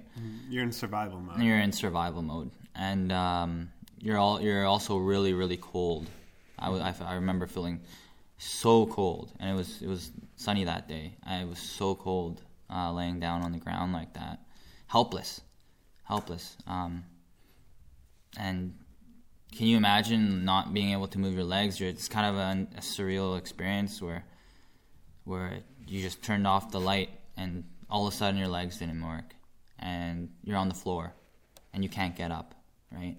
You're 0.49 0.63
in 0.63 0.71
survival 0.71 1.19
mode. 1.19 1.39
You're 1.39 1.59
in 1.59 1.71
survival 1.71 2.21
mode, 2.23 2.49
and 2.73 3.11
um, 3.11 3.69
you're 3.99 4.17
all 4.17 4.41
you're 4.41 4.65
also 4.65 4.97
really 4.97 5.33
really 5.33 5.57
cold. 5.57 6.07
I, 6.59 6.69
I 6.69 6.93
I 7.01 7.15
remember 7.15 7.47
feeling 7.47 7.81
so 8.37 8.85
cold, 8.85 9.31
and 9.39 9.49
it 9.49 9.55
was 9.55 9.81
it 9.81 9.87
was 9.87 10.11
sunny 10.35 10.63
that 10.65 10.87
day. 10.87 11.15
I 11.23 11.45
was 11.45 11.59
so 11.59 11.95
cold, 11.95 12.41
uh, 12.69 12.91
laying 12.91 13.19
down 13.19 13.41
on 13.41 13.51
the 13.51 13.59
ground 13.59 13.93
like 13.93 14.13
that, 14.13 14.39
helpless, 14.87 15.41
helpless. 16.03 16.57
Um, 16.67 17.03
and 18.37 18.73
can 19.55 19.67
you 19.67 19.77
imagine 19.77 20.45
not 20.45 20.73
being 20.73 20.91
able 20.91 21.07
to 21.07 21.19
move 21.19 21.33
your 21.33 21.43
legs? 21.43 21.81
It's 21.81 22.07
kind 22.07 22.27
of 22.27 22.35
a, 22.35 22.77
a 22.77 22.81
surreal 22.81 23.37
experience 23.37 24.01
where 24.01 24.23
where 25.23 25.59
you 25.87 26.01
just 26.01 26.21
turned 26.21 26.47
off 26.47 26.71
the 26.71 26.79
light 26.79 27.09
and 27.35 27.63
all 27.89 28.07
of 28.07 28.13
a 28.13 28.15
sudden 28.15 28.37
your 28.37 28.47
legs 28.47 28.77
didn't 28.79 29.01
work 29.01 29.35
and 29.79 30.29
you're 30.43 30.57
on 30.57 30.69
the 30.69 30.75
floor 30.75 31.13
and 31.73 31.83
you 31.83 31.89
can't 31.89 32.15
get 32.15 32.31
up, 32.31 32.55
right? 32.91 33.17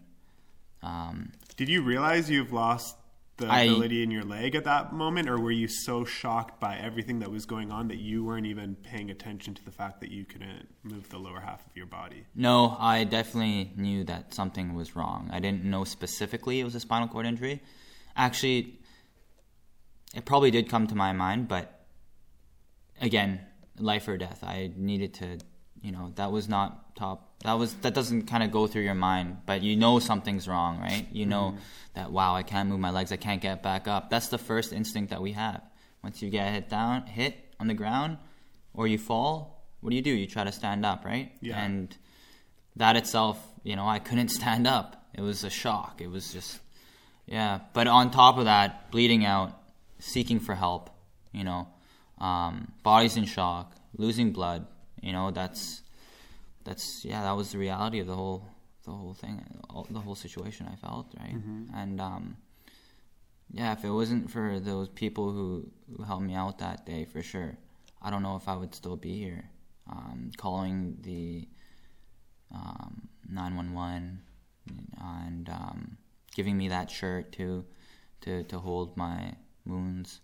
Um, 0.82 1.32
Did 1.56 1.68
you 1.68 1.82
realize 1.82 2.30
you've 2.30 2.52
lost 2.52 2.96
the 3.38 3.46
I- 3.46 3.62
ability 3.62 4.02
in 4.02 4.10
your 4.10 4.24
leg 4.24 4.54
at 4.54 4.64
that 4.64 4.92
moment, 4.92 5.28
or 5.28 5.38
were 5.40 5.50
you 5.50 5.66
so 5.68 6.04
shocked 6.04 6.60
by 6.60 6.76
everything 6.76 7.20
that 7.20 7.30
was 7.30 7.46
going 7.46 7.72
on 7.72 7.88
that 7.88 7.98
you 7.98 8.24
weren't 8.24 8.46
even 8.46 8.74
paying 8.76 9.10
attention 9.10 9.54
to 9.54 9.64
the 9.64 9.70
fact 9.70 10.00
that 10.00 10.10
you 10.10 10.24
couldn't 10.24 10.68
move 10.82 11.08
the 11.08 11.18
lower 11.18 11.40
half 11.40 11.64
of 11.66 11.76
your 11.76 11.86
body? 11.86 12.24
no, 12.34 12.76
I 12.78 13.04
definitely 13.04 13.72
knew 13.76 14.04
that 14.04 14.34
something 14.34 14.74
was 14.74 14.94
wrong. 14.94 15.30
I 15.32 15.40
didn't 15.40 15.64
know 15.64 15.84
specifically 15.84 16.60
it 16.60 16.64
was 16.64 16.74
a 16.74 16.80
spinal 16.80 17.08
cord 17.08 17.26
injury. 17.26 17.62
Actually, 18.16 18.78
it 20.14 20.24
probably 20.24 20.50
did 20.50 20.68
come 20.68 20.86
to 20.88 20.94
my 20.94 21.12
mind, 21.12 21.48
but 21.48 21.86
again, 23.00 23.40
life 23.78 24.08
or 24.08 24.16
death. 24.16 24.42
I 24.42 24.72
needed 24.76 25.14
to, 25.14 25.38
you 25.82 25.92
know, 25.92 26.12
that 26.16 26.32
was 26.32 26.48
not 26.48 26.96
top. 26.96 27.24
That 27.44 27.54
was 27.54 27.74
that 27.74 27.94
doesn't 27.94 28.22
kind 28.22 28.42
of 28.42 28.50
go 28.50 28.66
through 28.66 28.82
your 28.82 28.94
mind, 28.94 29.38
but 29.46 29.62
you 29.62 29.76
know 29.76 29.98
something's 29.98 30.48
wrong, 30.48 30.80
right? 30.80 31.06
You 31.12 31.26
know 31.26 31.56
that 31.94 32.10
wow, 32.10 32.34
I 32.34 32.42
can't 32.42 32.68
move 32.68 32.80
my 32.80 32.90
legs, 32.90 33.12
I 33.12 33.16
can't 33.16 33.40
get 33.40 33.62
back 33.62 33.86
up. 33.86 34.10
That's 34.10 34.28
the 34.28 34.38
first 34.38 34.72
instinct 34.72 35.10
that 35.10 35.22
we 35.22 35.32
have. 35.32 35.62
Once 36.02 36.22
you 36.22 36.30
get 36.30 36.52
hit 36.52 36.68
down, 36.68 37.06
hit 37.06 37.36
on 37.60 37.68
the 37.68 37.74
ground, 37.74 38.18
or 38.74 38.86
you 38.86 38.98
fall, 38.98 39.66
what 39.80 39.90
do 39.90 39.96
you 39.96 40.02
do? 40.02 40.10
You 40.10 40.26
try 40.26 40.44
to 40.44 40.52
stand 40.52 40.84
up, 40.84 41.04
right? 41.04 41.32
Yeah. 41.40 41.62
And 41.62 41.96
that 42.76 42.96
itself, 42.96 43.38
you 43.62 43.76
know, 43.76 43.86
I 43.86 43.98
couldn't 43.98 44.28
stand 44.40 44.66
up. 44.66 45.08
It 45.14 45.20
was 45.20 45.44
a 45.44 45.50
shock. 45.50 46.00
It 46.00 46.10
was 46.10 46.32
just, 46.32 46.60
yeah. 47.26 47.60
But 47.72 47.86
on 47.86 48.10
top 48.10 48.38
of 48.38 48.44
that, 48.44 48.90
bleeding 48.90 49.24
out, 49.24 49.58
seeking 49.98 50.40
for 50.40 50.54
help, 50.54 50.90
you 51.32 51.44
know, 51.44 51.68
um, 52.18 52.72
body's 52.82 53.16
in 53.16 53.24
shock, 53.24 53.74
losing 53.96 54.32
blood, 54.32 54.66
you 55.02 55.12
know, 55.12 55.30
that's, 55.30 55.82
that's, 56.64 57.04
yeah, 57.04 57.22
that 57.22 57.32
was 57.32 57.52
the 57.52 57.58
reality 57.58 58.00
of 58.00 58.06
the 58.06 58.14
whole, 58.14 58.46
the 58.84 58.90
whole 58.92 59.14
thing, 59.14 59.44
all, 59.70 59.86
the 59.90 60.00
whole 60.00 60.14
situation 60.14 60.66
I 60.70 60.76
felt, 60.76 61.14
right? 61.18 61.34
And, 61.74 62.00
um, 62.00 62.36
yeah, 63.50 63.72
if 63.72 63.84
it 63.84 63.90
wasn't 63.90 64.30
for 64.30 64.60
those 64.60 64.88
people 64.88 65.32
who, 65.32 65.70
who 65.96 66.02
helped 66.02 66.24
me 66.24 66.34
out 66.34 66.58
that 66.58 66.84
day, 66.84 67.04
for 67.06 67.22
sure, 67.22 67.56
I 68.02 68.10
don't 68.10 68.22
know 68.22 68.36
if 68.36 68.46
I 68.48 68.56
would 68.56 68.74
still 68.74 68.96
be 68.96 69.18
here. 69.18 69.48
Um, 69.90 70.30
calling 70.36 70.98
the 71.00 71.48
um, 72.54 73.08
911 73.30 74.20
and 75.00 75.48
um, 75.48 75.96
giving 76.34 76.56
me 76.56 76.68
that 76.68 76.90
shirt 76.90 77.32
to 77.32 77.64
to 78.20 78.42
to 78.44 78.58
hold 78.58 78.96
my 78.96 79.32
wounds 79.64 80.20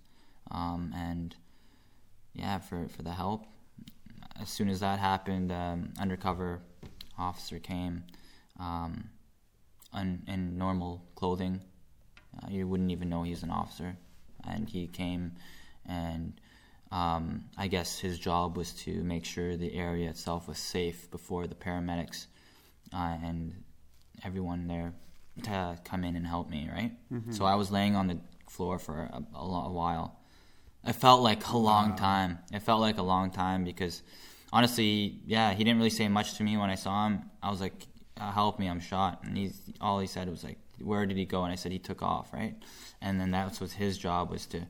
um, 0.50 0.92
and 0.94 1.34
yeah 2.34 2.58
for 2.58 2.88
for 2.88 3.02
the 3.02 3.12
help 3.12 3.46
as 4.40 4.48
soon 4.48 4.68
as 4.68 4.80
that 4.80 4.98
happened 4.98 5.52
um, 5.52 5.92
undercover 6.00 6.60
officer 7.18 7.58
came 7.58 8.04
um, 8.58 9.04
un, 9.92 10.22
in 10.26 10.58
normal 10.58 11.02
clothing 11.14 11.60
uh, 12.42 12.46
you 12.50 12.66
wouldn't 12.66 12.90
even 12.90 13.08
know 13.08 13.22
he's 13.22 13.42
an 13.42 13.50
officer 13.50 13.96
and 14.48 14.68
he 14.68 14.86
came 14.86 15.32
and 15.86 16.32
um, 16.90 17.44
I 17.58 17.66
guess 17.66 17.98
his 17.98 18.18
job 18.18 18.56
was 18.56 18.72
to 18.84 19.02
make 19.02 19.24
sure 19.24 19.56
the 19.56 19.74
area 19.74 20.08
itself 20.10 20.46
was 20.46 20.58
safe 20.58 21.10
before 21.10 21.46
the 21.46 21.54
paramedics 21.54 22.26
uh, 22.92 23.16
and 23.24 23.64
everyone 24.24 24.68
there 24.68 24.92
to 25.42 25.76
come 25.84 26.04
in 26.04 26.14
and 26.14 26.24
help 26.26 26.48
me, 26.48 26.68
right? 26.72 26.92
So 27.32 27.44
I 27.44 27.56
was 27.56 27.72
laying 27.72 27.96
on 27.96 28.06
the 28.06 28.18
floor 28.48 28.78
for 28.78 29.00
a, 29.12 29.22
a, 29.36 29.38
a 29.40 29.72
while. 29.72 30.20
It 30.86 30.94
felt 30.94 31.22
like 31.22 31.46
a 31.48 31.56
long 31.56 31.96
time. 31.96 32.38
It 32.52 32.60
felt 32.60 32.80
like 32.80 32.98
a 32.98 33.02
long 33.02 33.30
time 33.30 33.64
because 33.64 34.02
honestly, 34.52 35.20
yeah, 35.26 35.52
he 35.52 35.64
didn't 35.64 35.78
really 35.78 35.90
say 35.90 36.08
much 36.08 36.34
to 36.34 36.44
me 36.44 36.56
when 36.56 36.70
I 36.70 36.74
saw 36.74 37.06
him. 37.06 37.30
I 37.42 37.50
was 37.50 37.60
like, 37.60 37.86
uh, 38.20 38.30
"Help 38.32 38.58
me, 38.58 38.68
I'm 38.68 38.80
shot." 38.80 39.22
And 39.24 39.36
he's 39.36 39.60
all 39.80 39.98
he 39.98 40.06
said 40.06 40.28
was 40.28 40.44
like, 40.44 40.58
"Where 40.80 41.06
did 41.06 41.16
he 41.16 41.24
go?" 41.24 41.44
And 41.44 41.52
I 41.52 41.56
said 41.56 41.72
he 41.72 41.78
took 41.78 42.02
off, 42.02 42.32
right? 42.32 42.54
And 43.00 43.20
then 43.20 43.30
that 43.32 43.58
was 43.60 43.72
his 43.72 43.96
job 43.98 44.30
was 44.30 44.46
to 44.46 44.60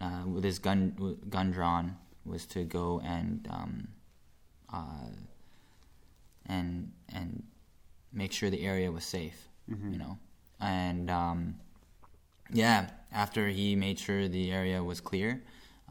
uh, 0.00 0.22
with 0.26 0.44
his 0.44 0.58
gun 0.58 1.18
gun 1.28 1.50
drawn 1.50 1.96
was 2.24 2.46
to 2.46 2.64
go 2.64 3.00
and 3.04 3.46
um, 3.50 3.88
uh, 4.72 5.08
and 6.46 6.92
and 7.12 7.42
make 8.12 8.32
sure 8.32 8.50
the 8.50 8.64
area 8.64 8.90
was 8.90 9.04
safe, 9.04 9.48
you 9.92 9.98
know. 9.98 10.18
And 10.60 11.10
um, 11.10 11.56
yeah, 12.52 12.90
after 13.12 13.48
he 13.48 13.76
made 13.76 13.98
sure 13.98 14.28
the 14.28 14.52
area 14.52 14.82
was 14.82 15.00
clear, 15.00 15.42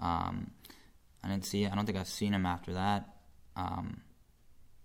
um, 0.02 0.52
I 1.24 1.30
didn't 1.30 1.46
see. 1.46 1.66
I 1.66 1.76
don't 1.76 1.86
think 1.86 1.98
I've 1.98 2.08
seen 2.08 2.34
him 2.34 2.46
after 2.46 2.74
that. 2.74 3.16
Um, 3.56 4.02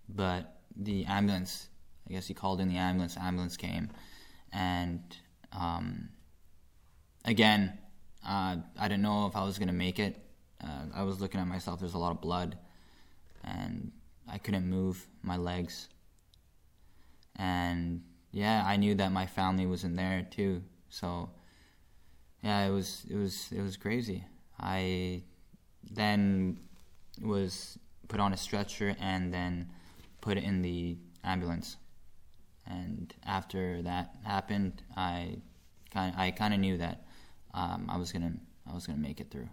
but 0.09 0.61
the 0.75 1.05
ambulance, 1.05 1.67
I 2.09 2.13
guess 2.13 2.27
he 2.27 2.33
called 2.33 2.59
in 2.59 2.69
the 2.69 2.77
ambulance. 2.77 3.17
Ambulance 3.17 3.57
came, 3.57 3.89
and 4.51 5.01
um, 5.51 6.09
again, 7.25 7.77
uh, 8.27 8.57
I 8.79 8.87
didn't 8.87 9.01
know 9.01 9.27
if 9.27 9.35
I 9.35 9.43
was 9.43 9.57
gonna 9.57 9.73
make 9.73 9.99
it. 9.99 10.17
Uh, 10.63 10.85
I 10.93 11.03
was 11.03 11.19
looking 11.21 11.39
at 11.39 11.47
myself. 11.47 11.79
There's 11.79 11.93
a 11.93 11.99
lot 11.99 12.11
of 12.11 12.21
blood, 12.21 12.57
and 13.43 13.91
I 14.27 14.37
couldn't 14.37 14.69
move 14.69 15.05
my 15.21 15.37
legs. 15.37 15.87
And 17.35 18.03
yeah, 18.31 18.63
I 18.65 18.77
knew 18.77 18.95
that 18.95 19.11
my 19.11 19.25
family 19.25 19.65
was 19.65 19.83
in 19.83 19.95
there 19.95 20.27
too. 20.29 20.63
So 20.89 21.29
yeah, 22.43 22.65
it 22.65 22.71
was 22.71 23.05
it 23.09 23.15
was 23.15 23.47
it 23.55 23.61
was 23.61 23.77
crazy. 23.77 24.25
I 24.59 25.23
then 25.91 26.59
was 27.21 27.79
put 28.09 28.19
on 28.19 28.33
a 28.33 28.37
stretcher 28.37 28.95
and 28.99 29.33
then 29.33 29.69
put 30.21 30.37
in 30.37 30.61
the 30.61 30.97
ambulance. 31.23 31.77
And 32.67 33.13
after 33.25 33.81
that 33.83 34.15
happened, 34.23 34.83
I 34.95 35.37
kind 35.91 36.13
I 36.17 36.31
kind 36.31 36.53
of 36.53 36.59
knew 36.59 36.77
that 36.77 37.05
um, 37.53 37.87
I 37.89 37.97
was 37.97 38.11
gonna 38.11 38.33
I 38.69 38.73
was 38.73 38.85
gonna 38.85 38.99
make 38.99 39.21
it 39.21 39.31
through. 39.31 39.49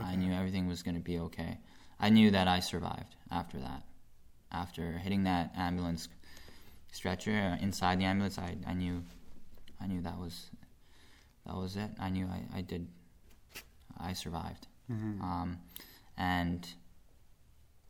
I 0.00 0.14
knew 0.16 0.32
everything 0.32 0.68
was 0.68 0.82
gonna 0.82 1.00
be 1.00 1.18
okay. 1.18 1.58
I 1.98 2.10
knew 2.10 2.30
that 2.30 2.46
I 2.46 2.60
survived 2.60 3.16
after 3.32 3.58
that. 3.58 3.82
After 4.52 4.92
hitting 4.92 5.24
that 5.24 5.52
ambulance 5.56 6.08
stretcher 6.92 7.32
uh, 7.32 7.62
inside 7.62 8.00
the 8.00 8.04
ambulance, 8.04 8.38
I, 8.38 8.56
I 8.66 8.74
knew 8.74 9.02
I 9.80 9.86
knew 9.86 10.02
that 10.02 10.18
was 10.18 10.50
that 11.48 11.56
was 11.56 11.76
it. 11.76 11.90
I 11.98 12.08
knew 12.10 12.26
I, 12.26 12.58
I 12.58 12.60
did 12.60 12.86
I 13.98 14.12
survived. 14.12 14.68
Um, 14.90 15.58
and 16.16 16.66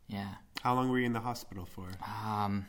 yeah, 0.07 0.29
How 0.63 0.73
long 0.73 0.89
were 0.89 0.99
you 0.99 1.05
in 1.05 1.13
the 1.13 1.19
hospital 1.19 1.65
for? 1.65 1.87
um, 2.25 2.65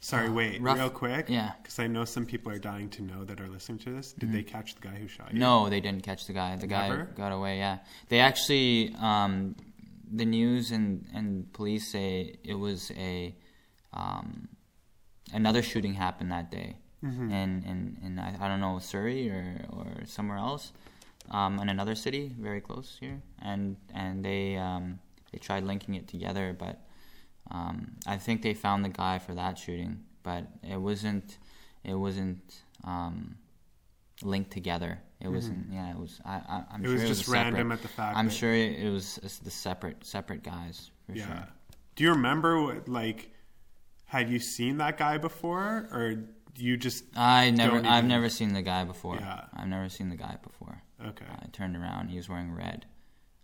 Sorry, 0.00 0.28
wait, 0.30 0.60
rough- 0.60 0.78
real 0.78 0.90
quick. 0.90 1.26
yeah. 1.28 1.52
Because 1.62 1.78
I 1.78 1.86
know 1.86 2.04
some 2.04 2.26
people 2.26 2.50
are 2.50 2.58
dying 2.58 2.88
to 2.90 3.02
know 3.02 3.22
that 3.24 3.40
are 3.40 3.46
listening 3.48 3.78
to 3.80 3.90
this. 3.92 4.12
Did 4.12 4.32
they 4.32 4.42
catch 4.42 4.74
the 4.74 4.80
guy 4.80 4.94
who 4.96 5.06
shot 5.06 5.32
you? 5.32 5.38
No, 5.38 5.68
they 5.70 5.80
didn't 5.80 6.02
catch 6.02 6.26
the 6.26 6.32
guy. 6.32 6.56
The 6.56 6.66
guy 6.66 6.88
Never? 6.88 7.04
got 7.14 7.30
away. 7.30 7.58
Yeah, 7.58 7.78
they 8.08 8.18
actually, 8.18 8.94
um, 9.00 9.54
the 10.12 10.24
news 10.24 10.72
and 10.72 11.06
and 11.14 11.52
police 11.52 11.92
say 11.92 12.34
it 12.42 12.54
was 12.54 12.90
a, 12.96 13.36
um, 13.92 14.48
another 15.32 15.62
shooting 15.62 15.94
happened 15.94 16.32
that 16.32 16.50
day, 16.50 16.78
in 17.02 17.64
in 17.66 17.98
in 18.02 18.18
I, 18.18 18.44
I 18.44 18.48
don't 18.48 18.60
know 18.60 18.78
Surrey 18.78 19.28
or 19.28 19.64
or 19.70 19.86
somewhere 20.06 20.38
else, 20.38 20.72
um, 21.30 21.58
in 21.58 21.68
another 21.68 21.94
city 21.94 22.32
very 22.38 22.60
close 22.60 22.96
here, 23.00 23.20
and 23.40 23.76
and 23.94 24.24
they 24.24 24.56
um, 24.56 24.98
they 25.32 25.38
tried 25.38 25.64
linking 25.64 25.94
it 25.94 26.06
together, 26.08 26.54
but 26.56 26.80
um, 27.50 27.92
I 28.06 28.16
think 28.18 28.42
they 28.42 28.54
found 28.54 28.84
the 28.84 28.88
guy 28.88 29.18
for 29.18 29.34
that 29.34 29.58
shooting, 29.58 30.04
but 30.22 30.44
it 30.62 30.76
wasn't 30.80 31.38
it 31.84 31.94
wasn't 31.94 32.62
um, 32.84 33.36
linked 34.22 34.50
together. 34.52 35.00
It 35.20 35.28
wasn't. 35.28 35.66
Yeah, 35.70 35.90
it 35.90 35.96
was. 35.98 36.20
I, 36.24 36.34
I, 36.34 36.64
I'm 36.72 36.80
It 36.84 36.86
sure 36.86 36.92
was 36.94 37.02
it 37.02 37.06
just 37.08 37.24
separate- 37.26 37.42
random 37.44 37.72
at 37.72 37.82
the 37.82 37.88
fact 37.88 38.16
I'm 38.16 38.28
sure 38.30 38.52
it 38.52 38.90
was 38.90 39.16
the 39.44 39.50
separate 39.50 40.04
separate 40.04 40.42
guys 40.42 40.90
for 41.06 41.12
Yeah. 41.14 41.26
sure. 41.26 41.48
Do 41.96 42.04
you 42.04 42.10
remember 42.10 42.60
what 42.62 42.88
like? 42.88 43.30
Had 44.06 44.28
you 44.28 44.38
seen 44.40 44.76
that 44.78 44.98
guy 44.98 45.16
before, 45.18 45.88
or 45.90 46.24
you 46.56 46.76
just 46.76 47.04
I 47.16 47.50
never, 47.50 47.76
Don't 47.76 47.86
I've 47.86 48.04
never 48.04 48.28
seen 48.28 48.52
the 48.52 48.62
guy 48.62 48.84
before. 48.84 49.16
Yeah. 49.16 49.44
I've 49.54 49.68
never 49.68 49.88
seen 49.88 50.08
the 50.08 50.16
guy 50.16 50.36
before. 50.42 50.82
okay? 51.04 51.24
I 51.28 51.46
turned 51.52 51.76
around, 51.76 52.08
he 52.08 52.16
was 52.16 52.28
wearing 52.28 52.52
red. 52.54 52.86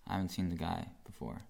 I 0.06 0.12
haven't 0.12 0.30
seen 0.30 0.48
the 0.48 0.56
guy 0.56 0.88
before. 1.04 1.42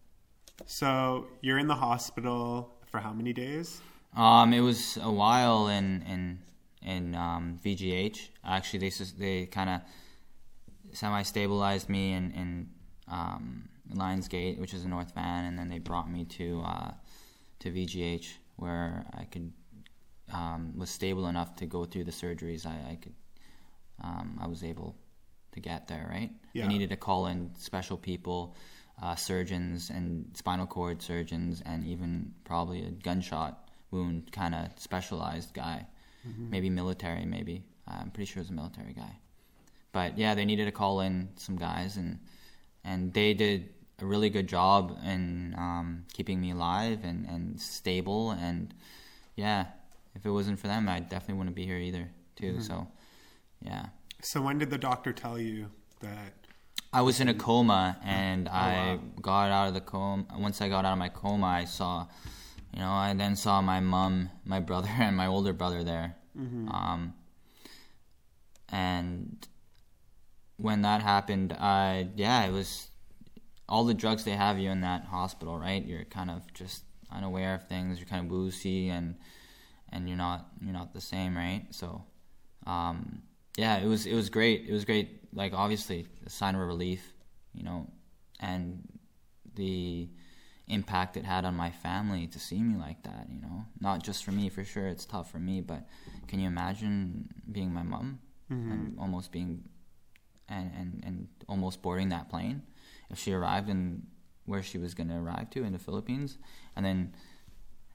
So 0.66 1.26
you're 1.40 1.58
in 1.58 1.68
the 1.68 1.76
hospital 1.76 2.74
for 2.86 2.98
how 2.98 3.12
many 3.12 3.32
days? 3.32 3.80
Um, 4.16 4.52
it 4.52 4.60
was 4.60 4.98
a 5.00 5.10
while 5.10 5.68
in 5.68 6.02
in 6.02 6.38
in 6.82 7.14
um, 7.14 7.58
VGH. 7.64 8.28
Actually, 8.44 8.78
they 8.80 9.04
they 9.18 9.46
kind 9.46 9.70
of 9.70 9.80
semi 10.92 11.22
stabilized 11.22 11.88
me 11.88 12.12
in 12.12 12.32
in 12.32 12.70
um, 13.08 13.68
Lionsgate, 13.94 14.58
which 14.58 14.74
is 14.74 14.84
in 14.84 14.90
North 14.90 15.14
Van, 15.14 15.44
and 15.44 15.58
then 15.58 15.68
they 15.68 15.78
brought 15.78 16.10
me 16.10 16.24
to 16.24 16.62
uh, 16.64 16.90
to 17.60 17.70
VGH 17.70 18.26
where 18.56 19.06
I 19.14 19.24
could 19.24 19.52
um, 20.32 20.72
was 20.76 20.90
stable 20.90 21.26
enough 21.26 21.56
to 21.56 21.66
go 21.66 21.84
through 21.84 22.04
the 22.04 22.12
surgeries. 22.12 22.66
I, 22.66 22.92
I 22.92 22.96
could 22.96 23.14
um, 24.02 24.38
I 24.40 24.46
was 24.46 24.62
able 24.62 24.96
to 25.52 25.60
get 25.60 25.88
there. 25.88 26.08
Right. 26.10 26.30
Yeah. 26.52 26.62
They 26.62 26.68
needed 26.68 26.90
to 26.90 26.96
call 26.96 27.26
in 27.26 27.50
special 27.56 27.96
people. 27.96 28.54
Uh, 29.00 29.14
surgeons 29.14 29.90
and 29.90 30.28
spinal 30.34 30.66
cord 30.66 31.00
surgeons, 31.00 31.62
and 31.64 31.86
even 31.86 32.34
probably 32.42 32.84
a 32.84 32.90
gunshot 32.90 33.70
wound 33.92 34.32
kind 34.32 34.56
of 34.56 34.70
specialized 34.76 35.54
guy, 35.54 35.86
maybe 36.50 36.68
military, 36.68 37.24
maybe. 37.24 37.62
I'm 37.86 38.10
pretty 38.10 38.26
sure 38.26 38.40
it 38.40 38.44
was 38.46 38.50
a 38.50 38.54
military 38.54 38.92
guy. 38.92 39.18
But 39.92 40.18
yeah, 40.18 40.34
they 40.34 40.44
needed 40.44 40.64
to 40.64 40.72
call 40.72 41.00
in 41.00 41.28
some 41.36 41.56
guys, 41.56 41.96
and 41.96 42.18
and 42.84 43.12
they 43.12 43.34
did 43.34 43.68
a 44.00 44.04
really 44.04 44.30
good 44.30 44.46
job 44.48 44.98
in 45.04 45.54
um, 45.56 46.04
keeping 46.12 46.40
me 46.40 46.50
alive 46.50 47.00
and, 47.04 47.26
and 47.26 47.60
stable. 47.60 48.32
And 48.32 48.74
yeah, 49.36 49.66
if 50.18 50.26
it 50.26 50.30
wasn't 50.30 50.58
for 50.58 50.66
them, 50.66 50.88
I 50.88 51.00
definitely 51.00 51.34
wouldn't 51.34 51.56
be 51.56 51.64
here 51.64 51.78
either, 51.78 52.10
too. 52.36 52.60
So 52.60 52.88
yeah. 53.62 53.86
So 54.22 54.42
when 54.42 54.58
did 54.58 54.70
the 54.70 54.78
doctor 54.78 55.12
tell 55.12 55.38
you 55.38 55.66
that? 56.00 56.34
I 56.92 57.02
was 57.02 57.20
in 57.20 57.28
a 57.28 57.34
coma, 57.34 57.98
and 58.02 58.48
I 58.48 58.94
wow. 58.94 59.00
got 59.20 59.50
out 59.50 59.68
of 59.68 59.74
the 59.74 59.80
coma. 59.80 60.24
Once 60.38 60.62
I 60.62 60.68
got 60.68 60.84
out 60.84 60.92
of 60.92 60.98
my 60.98 61.10
coma, 61.10 61.46
I 61.46 61.64
saw, 61.64 62.06
you 62.72 62.80
know, 62.80 62.90
I 62.90 63.12
then 63.12 63.36
saw 63.36 63.60
my 63.60 63.80
mom, 63.80 64.30
my 64.44 64.60
brother, 64.60 64.88
and 64.98 65.16
my 65.16 65.26
older 65.26 65.52
brother 65.52 65.84
there. 65.84 66.16
Um, 66.38 67.14
and 68.68 69.46
when 70.56 70.82
that 70.82 71.02
happened, 71.02 71.52
I 71.52 72.08
yeah, 72.16 72.44
it 72.46 72.52
was 72.52 72.88
all 73.68 73.84
the 73.84 73.94
drugs 73.94 74.24
they 74.24 74.32
have 74.32 74.58
you 74.58 74.70
in 74.70 74.82
that 74.82 75.04
hospital, 75.06 75.58
right? 75.58 75.84
You're 75.84 76.04
kind 76.04 76.30
of 76.30 76.52
just 76.54 76.84
unaware 77.10 77.54
of 77.54 77.68
things. 77.68 77.98
You're 77.98 78.08
kind 78.08 78.24
of 78.24 78.30
woozy, 78.30 78.88
and 78.88 79.16
and 79.92 80.08
you're 80.08 80.18
not 80.18 80.48
you're 80.60 80.72
not 80.72 80.92
the 80.92 81.00
same, 81.00 81.36
right? 81.36 81.66
So, 81.70 82.04
um, 82.66 83.22
yeah, 83.56 83.78
it 83.78 83.86
was 83.86 84.06
it 84.06 84.14
was 84.14 84.30
great. 84.30 84.66
It 84.68 84.72
was 84.72 84.84
great. 84.84 85.20
Like 85.32 85.52
obviously, 85.52 86.06
a 86.26 86.30
sign 86.30 86.54
of 86.54 86.60
relief, 86.60 87.12
you 87.54 87.64
know, 87.64 87.90
and 88.40 88.86
the 89.54 90.08
impact 90.68 91.16
it 91.16 91.24
had 91.24 91.44
on 91.44 91.54
my 91.54 91.70
family 91.70 92.26
to 92.28 92.38
see 92.38 92.62
me 92.62 92.78
like 92.78 93.02
that. 93.04 93.26
You 93.30 93.40
know, 93.40 93.64
not 93.80 94.02
just 94.02 94.24
for 94.24 94.32
me, 94.32 94.48
for 94.48 94.64
sure. 94.64 94.86
It's 94.86 95.04
tough 95.04 95.30
for 95.30 95.38
me, 95.38 95.60
but 95.60 95.86
can 96.28 96.40
you 96.40 96.46
imagine 96.46 97.28
being 97.50 97.72
my 97.72 97.82
mom 97.82 98.20
and 98.72 98.98
almost 98.98 99.32
being 99.32 99.64
and, 100.48 100.70
and 100.78 101.02
and 101.04 101.28
almost 101.48 101.82
boarding 101.82 102.08
that 102.10 102.28
plane 102.30 102.62
if 103.10 103.18
she 103.18 103.32
arrived 103.32 103.68
in 103.68 104.06
where 104.46 104.62
she 104.62 104.78
was 104.78 104.94
going 104.94 105.08
to 105.08 105.16
arrive 105.16 105.50
to 105.50 105.62
in 105.64 105.72
the 105.72 105.78
Philippines, 105.78 106.38
and 106.74 106.84
then 106.84 107.14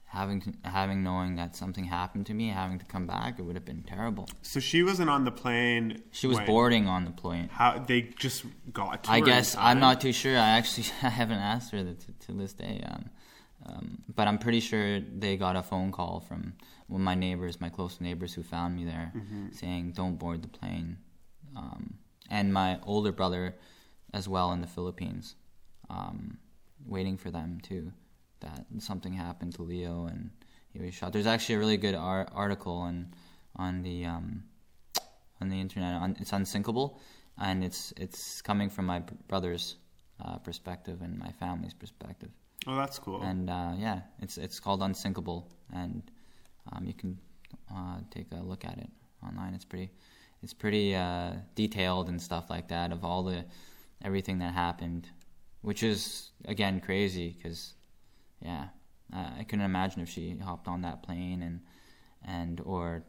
having 0.06 0.40
to, 0.42 0.52
having 0.64 1.02
knowing 1.02 1.36
that 1.36 1.56
something 1.56 1.84
happened 1.84 2.26
to 2.26 2.34
me, 2.34 2.48
having 2.48 2.78
to 2.78 2.84
come 2.84 3.06
back, 3.06 3.38
it 3.38 3.42
would 3.42 3.56
have 3.56 3.64
been 3.64 3.82
terrible. 3.82 4.28
So 4.42 4.60
she 4.60 4.82
wasn't 4.82 5.10
on 5.10 5.24
the 5.24 5.32
plane. 5.32 6.02
She 6.12 6.26
was 6.26 6.38
when- 6.38 6.46
boarding 6.46 6.86
on 6.88 7.04
the 7.04 7.10
plane. 7.10 7.48
How 7.52 7.78
they 7.78 8.02
just 8.18 8.44
got 8.72 9.04
to 9.04 9.10
I 9.10 9.20
guess 9.20 9.56
I'm 9.56 9.80
not 9.80 10.00
too 10.00 10.12
sure. 10.12 10.36
I 10.36 10.50
actually 10.58 10.86
I 11.02 11.08
haven't 11.08 11.38
asked 11.38 11.72
her 11.72 11.82
to, 11.82 11.94
to 11.94 12.32
this 12.32 12.52
day. 12.52 12.82
Um, 12.86 13.10
um, 13.66 14.02
but 14.14 14.28
I'm 14.28 14.38
pretty 14.38 14.60
sure 14.60 15.00
they 15.00 15.36
got 15.36 15.56
a 15.56 15.62
phone 15.62 15.90
call 15.90 16.20
from 16.20 16.52
one 16.86 17.00
of 17.00 17.04
my 17.04 17.14
neighbors, 17.14 17.60
my 17.60 17.70
close 17.70 17.98
neighbors 18.00 18.34
who 18.34 18.42
found 18.42 18.76
me 18.76 18.84
there, 18.84 19.10
saying 19.52 19.92
don't 19.92 20.18
board 20.18 20.42
the 20.42 20.48
plane. 20.48 20.98
Um, 21.56 21.94
and 22.30 22.52
my 22.52 22.78
older 22.82 23.10
brother, 23.10 23.56
as 24.12 24.28
well 24.28 24.52
in 24.52 24.60
the 24.60 24.66
Philippines, 24.66 25.34
um, 25.88 26.36
waiting 26.86 27.16
for 27.16 27.30
them 27.30 27.58
too. 27.62 27.92
That 28.44 28.66
something 28.78 29.12
happened 29.12 29.54
to 29.54 29.62
Leo 29.62 30.06
and 30.06 30.30
he 30.72 30.78
was 30.84 30.94
shot. 30.94 31.12
There's 31.12 31.26
actually 31.34 31.56
a 31.56 31.58
really 31.58 31.76
good 31.76 31.94
ar- 31.94 32.28
article 32.32 32.76
on 32.88 33.14
on 33.56 33.82
the 33.82 34.04
um, 34.04 34.44
on 35.40 35.48
the 35.48 35.60
internet. 35.60 35.94
On, 36.02 36.16
it's 36.20 36.32
unsinkable, 36.32 37.00
and 37.38 37.64
it's 37.64 37.92
it's 37.96 38.42
coming 38.42 38.68
from 38.68 38.86
my 38.86 39.00
brother's 39.28 39.76
uh, 40.24 40.36
perspective 40.38 41.02
and 41.02 41.18
my 41.18 41.30
family's 41.32 41.74
perspective. 41.74 42.30
Oh, 42.66 42.76
that's 42.76 42.98
cool. 42.98 43.22
And 43.22 43.50
uh, 43.50 43.72
yeah, 43.78 44.00
it's 44.20 44.36
it's 44.38 44.58
called 44.60 44.82
Unsinkable, 44.82 45.48
and 45.72 46.02
um, 46.72 46.84
you 46.86 46.94
can 46.94 47.18
uh, 47.72 47.98
take 48.10 48.26
a 48.32 48.42
look 48.42 48.64
at 48.64 48.78
it 48.78 48.90
online. 49.26 49.54
It's 49.54 49.64
pretty 49.64 49.90
it's 50.42 50.54
pretty 50.54 50.94
uh, 50.94 51.32
detailed 51.54 52.08
and 52.08 52.20
stuff 52.20 52.50
like 52.50 52.68
that 52.68 52.92
of 52.92 53.04
all 53.04 53.22
the 53.22 53.44
everything 54.02 54.38
that 54.38 54.54
happened, 54.54 55.08
which 55.62 55.82
is 55.82 56.30
again 56.46 56.80
crazy 56.80 57.36
because 57.36 57.74
yeah, 58.44 58.68
I, 59.12 59.40
I 59.40 59.44
couldn't 59.44 59.64
imagine 59.64 60.02
if 60.02 60.08
she 60.08 60.36
hopped 60.38 60.68
on 60.68 60.82
that 60.82 61.02
plane 61.02 61.42
and 61.42 61.60
and 62.26 62.60
or 62.64 63.04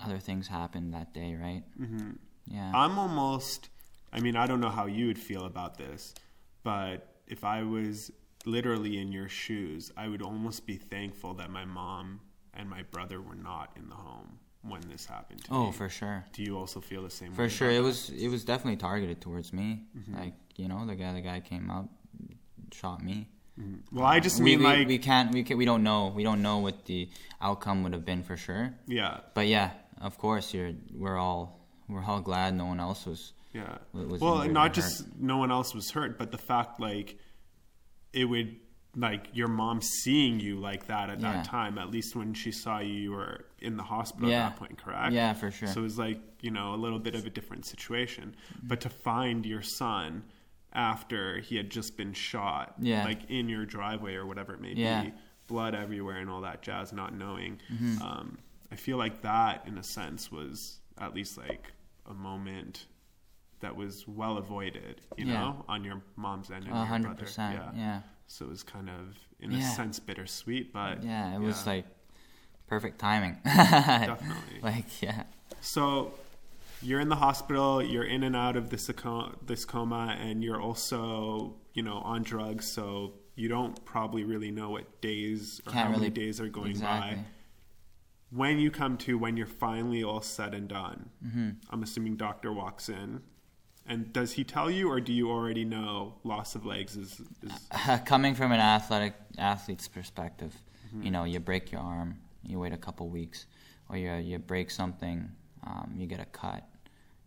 other 0.00 0.18
things 0.18 0.48
happened 0.48 0.92
that 0.94 1.14
day, 1.14 1.34
right? 1.34 1.62
hmm 1.76 2.10
Yeah. 2.46 2.70
I'm 2.74 2.98
almost. 2.98 3.70
I 4.12 4.20
mean, 4.20 4.36
I 4.36 4.46
don't 4.46 4.60
know 4.60 4.70
how 4.70 4.86
you 4.86 5.06
would 5.08 5.18
feel 5.18 5.44
about 5.44 5.76
this, 5.78 6.14
but 6.62 7.16
if 7.26 7.44
I 7.44 7.62
was 7.62 8.10
literally 8.44 8.98
in 9.00 9.10
your 9.12 9.28
shoes, 9.28 9.90
I 9.96 10.08
would 10.08 10.22
almost 10.22 10.66
be 10.66 10.76
thankful 10.76 11.34
that 11.34 11.50
my 11.50 11.64
mom 11.64 12.20
and 12.54 12.70
my 12.70 12.82
brother 12.84 13.20
were 13.20 13.34
not 13.34 13.72
in 13.76 13.88
the 13.88 13.96
home 13.96 14.38
when 14.62 14.80
this 14.88 15.04
happened 15.06 15.44
to 15.44 15.52
me. 15.52 15.58
oh, 15.58 15.72
for 15.72 15.88
sure. 15.88 16.24
Do 16.32 16.42
you 16.42 16.56
also 16.56 16.80
feel 16.80 17.02
the 17.02 17.10
same 17.10 17.30
way? 17.30 17.36
For 17.36 17.48
sure, 17.48 17.70
it 17.70 17.80
was 17.82 18.10
it 18.10 18.28
was 18.28 18.44
definitely 18.44 18.76
targeted 18.76 19.20
towards 19.20 19.52
me. 19.52 19.84
Mm-hmm. 19.96 20.14
Like 20.16 20.34
you 20.56 20.68
know, 20.68 20.86
the 20.86 20.94
guy 20.94 21.12
the 21.12 21.20
guy 21.20 21.40
came 21.40 21.70
up, 21.70 21.88
shot 22.72 23.02
me. 23.02 23.28
Mm. 23.60 23.78
Well, 23.92 24.04
I 24.04 24.20
just 24.20 24.38
we, 24.38 24.44
mean 24.44 24.58
we, 24.60 24.64
like, 24.64 24.88
we 24.88 24.98
can't 24.98 25.32
we 25.32 25.42
can, 25.42 25.56
we 25.56 25.64
don't 25.64 25.82
know 25.82 26.12
we 26.14 26.22
don't 26.22 26.42
know 26.42 26.58
what 26.58 26.84
the 26.84 27.08
outcome 27.40 27.82
would 27.82 27.92
have 27.94 28.04
been 28.04 28.22
for 28.22 28.36
sure. 28.36 28.74
yeah, 28.86 29.20
But 29.34 29.46
yeah, 29.46 29.70
of 30.00 30.18
course, 30.18 30.52
you're 30.52 30.72
we're 30.94 31.16
all 31.16 31.66
we're 31.88 32.04
all 32.04 32.20
glad 32.20 32.54
no 32.54 32.66
one 32.66 32.80
else 32.80 33.06
was. 33.06 33.32
yeah. 33.52 33.78
was 33.92 34.20
Well, 34.20 34.46
not 34.48 34.74
just 34.74 35.04
no 35.18 35.38
one 35.38 35.50
else 35.50 35.74
was 35.74 35.90
hurt, 35.90 36.18
but 36.18 36.32
the 36.32 36.38
fact 36.38 36.80
like 36.80 37.18
it 38.12 38.24
would 38.26 38.56
like 38.94 39.28
your 39.34 39.48
mom 39.48 39.80
seeing 39.82 40.40
you 40.40 40.58
like 40.58 40.86
that 40.86 41.10
at 41.10 41.20
Yeah. 41.20 41.32
that 41.34 41.44
time. 41.44 41.76
At 41.78 41.90
least 41.90 42.16
when 42.16 42.32
she 42.34 42.50
saw 42.50 42.78
you, 42.78 42.94
you 42.94 43.12
were 43.12 43.44
in 43.60 43.76
the 43.76 43.82
hospital 43.82 44.28
Yeah. 44.30 44.46
at 44.46 44.50
that 44.50 44.58
point, 44.58 44.78
correct? 44.82 45.12
Yeah, 45.12 45.32
for 45.34 45.50
sure. 45.50 45.68
So 45.68 45.80
it 45.80 45.84
was 45.84 45.98
like 45.98 46.20
you 46.42 46.50
know 46.50 46.74
a 46.74 46.76
little 46.84 46.98
bit 46.98 47.14
of 47.14 47.24
a 47.24 47.30
different 47.30 47.64
situation. 47.66 48.34
Mm-hmm. 48.36 48.68
But 48.68 48.80
to 48.82 48.88
find 48.90 49.46
your 49.46 49.62
son 49.62 50.24
after 50.76 51.38
he 51.40 51.56
had 51.56 51.70
just 51.70 51.96
been 51.96 52.12
shot, 52.12 52.74
Yeah. 52.78 53.04
like 53.04 53.28
in 53.30 53.48
your 53.48 53.64
driveway 53.66 54.14
or 54.14 54.26
whatever 54.26 54.54
it 54.54 54.60
may 54.60 54.74
Yeah. 54.74 55.04
be, 55.04 55.12
blood 55.48 55.74
everywhere 55.74 56.18
and 56.18 56.28
all 56.30 56.42
that 56.42 56.62
jazz, 56.62 56.92
not 56.92 57.14
knowing. 57.14 57.58
Mm-hmm. 57.72 58.02
Um, 58.02 58.38
I 58.70 58.76
feel 58.76 58.96
like 58.98 59.22
that, 59.22 59.66
in 59.66 59.78
a 59.78 59.82
sense, 59.82 60.30
was 60.30 60.80
at 60.98 61.14
least 61.14 61.38
like 61.38 61.72
a 62.04 62.14
moment 62.14 62.86
that 63.60 63.74
was 63.74 64.06
well 64.06 64.36
avoided, 64.36 65.00
you 65.16 65.26
Yeah. 65.26 65.32
know, 65.34 65.64
on 65.68 65.82
your 65.82 66.02
mom's 66.16 66.50
end 66.50 66.64
and 66.64 66.72
A 66.74 66.76
your 66.76 66.84
hundred 66.86 67.16
brother. 67.16 67.32
Yeah. 67.38 67.70
Yeah. 67.74 68.00
So 68.26 68.44
it 68.44 68.48
was 68.48 68.62
kind 68.62 68.90
of, 68.90 69.16
in 69.40 69.52
a 69.52 69.62
sense, 69.62 69.98
bittersweet, 69.98 70.72
but 70.72 71.02
Yeah, 71.02 71.34
it 71.34 71.40
was 71.40 71.66
like 71.66 71.86
perfect 72.66 72.98
timing. 72.98 73.38
definitely. 73.44 74.60
like 74.62 75.00
yeah. 75.00 75.22
So 75.60 76.12
you're 76.82 77.00
in 77.00 77.08
the 77.08 77.16
hospital, 77.16 77.82
you're 77.82 78.04
in 78.04 78.22
and 78.22 78.36
out 78.36 78.56
of 78.56 78.70
this 78.70 78.90
this 79.46 79.64
coma, 79.64 80.16
and 80.20 80.42
you're 80.44 80.60
also, 80.60 81.56
you 81.74 81.82
know, 81.82 81.98
on 81.98 82.22
drugs. 82.22 82.66
So 82.66 83.14
you 83.34 83.48
don't 83.48 83.82
probably 83.84 84.24
really 84.24 84.50
know 84.50 84.70
what 84.70 85.00
days 85.00 85.60
or 85.66 85.72
Can't 85.72 85.88
how 85.88 85.96
many 85.98 86.10
days 86.10 86.40
are 86.40 86.48
going 86.48 86.70
exactly. 86.72 87.16
by. 87.16 87.24
When 88.30 88.58
you 88.58 88.70
come 88.70 88.96
to, 88.98 89.16
when 89.16 89.36
you're 89.36 89.46
finally 89.46 90.02
all 90.02 90.20
said 90.20 90.52
and 90.54 90.68
done, 90.68 91.10
Mm-hmm. 91.24 91.50
I'm 91.70 91.82
assuming 91.82 92.16
doctor 92.16 92.52
walks 92.52 92.88
in, 92.88 93.22
and 93.86 94.12
does 94.12 94.32
he 94.32 94.42
tell 94.44 94.68
you, 94.70 94.90
or 94.90 95.00
do 95.00 95.12
you 95.12 95.30
already 95.30 95.64
know 95.64 96.14
loss 96.24 96.54
of 96.56 96.66
legs 96.66 96.96
is? 96.96 97.20
is 97.42 98.00
coming 98.04 98.34
from 98.34 98.52
an 98.52 98.60
athletic 98.60 99.14
athlete's 99.38 99.88
perspective, 99.88 100.54
Mm-hmm. 100.88 101.02
you 101.02 101.10
know, 101.10 101.24
you 101.24 101.40
break 101.40 101.72
your 101.72 101.80
arm, 101.80 102.18
you 102.44 102.60
wait 102.60 102.72
a 102.72 102.76
couple 102.76 103.08
weeks, 103.08 103.46
or 103.88 103.96
you 103.96 104.12
you 104.14 104.38
break 104.38 104.70
something, 104.70 105.30
um, 105.66 105.94
you 105.96 106.06
get 106.06 106.20
a 106.20 106.24
cut, 106.26 106.64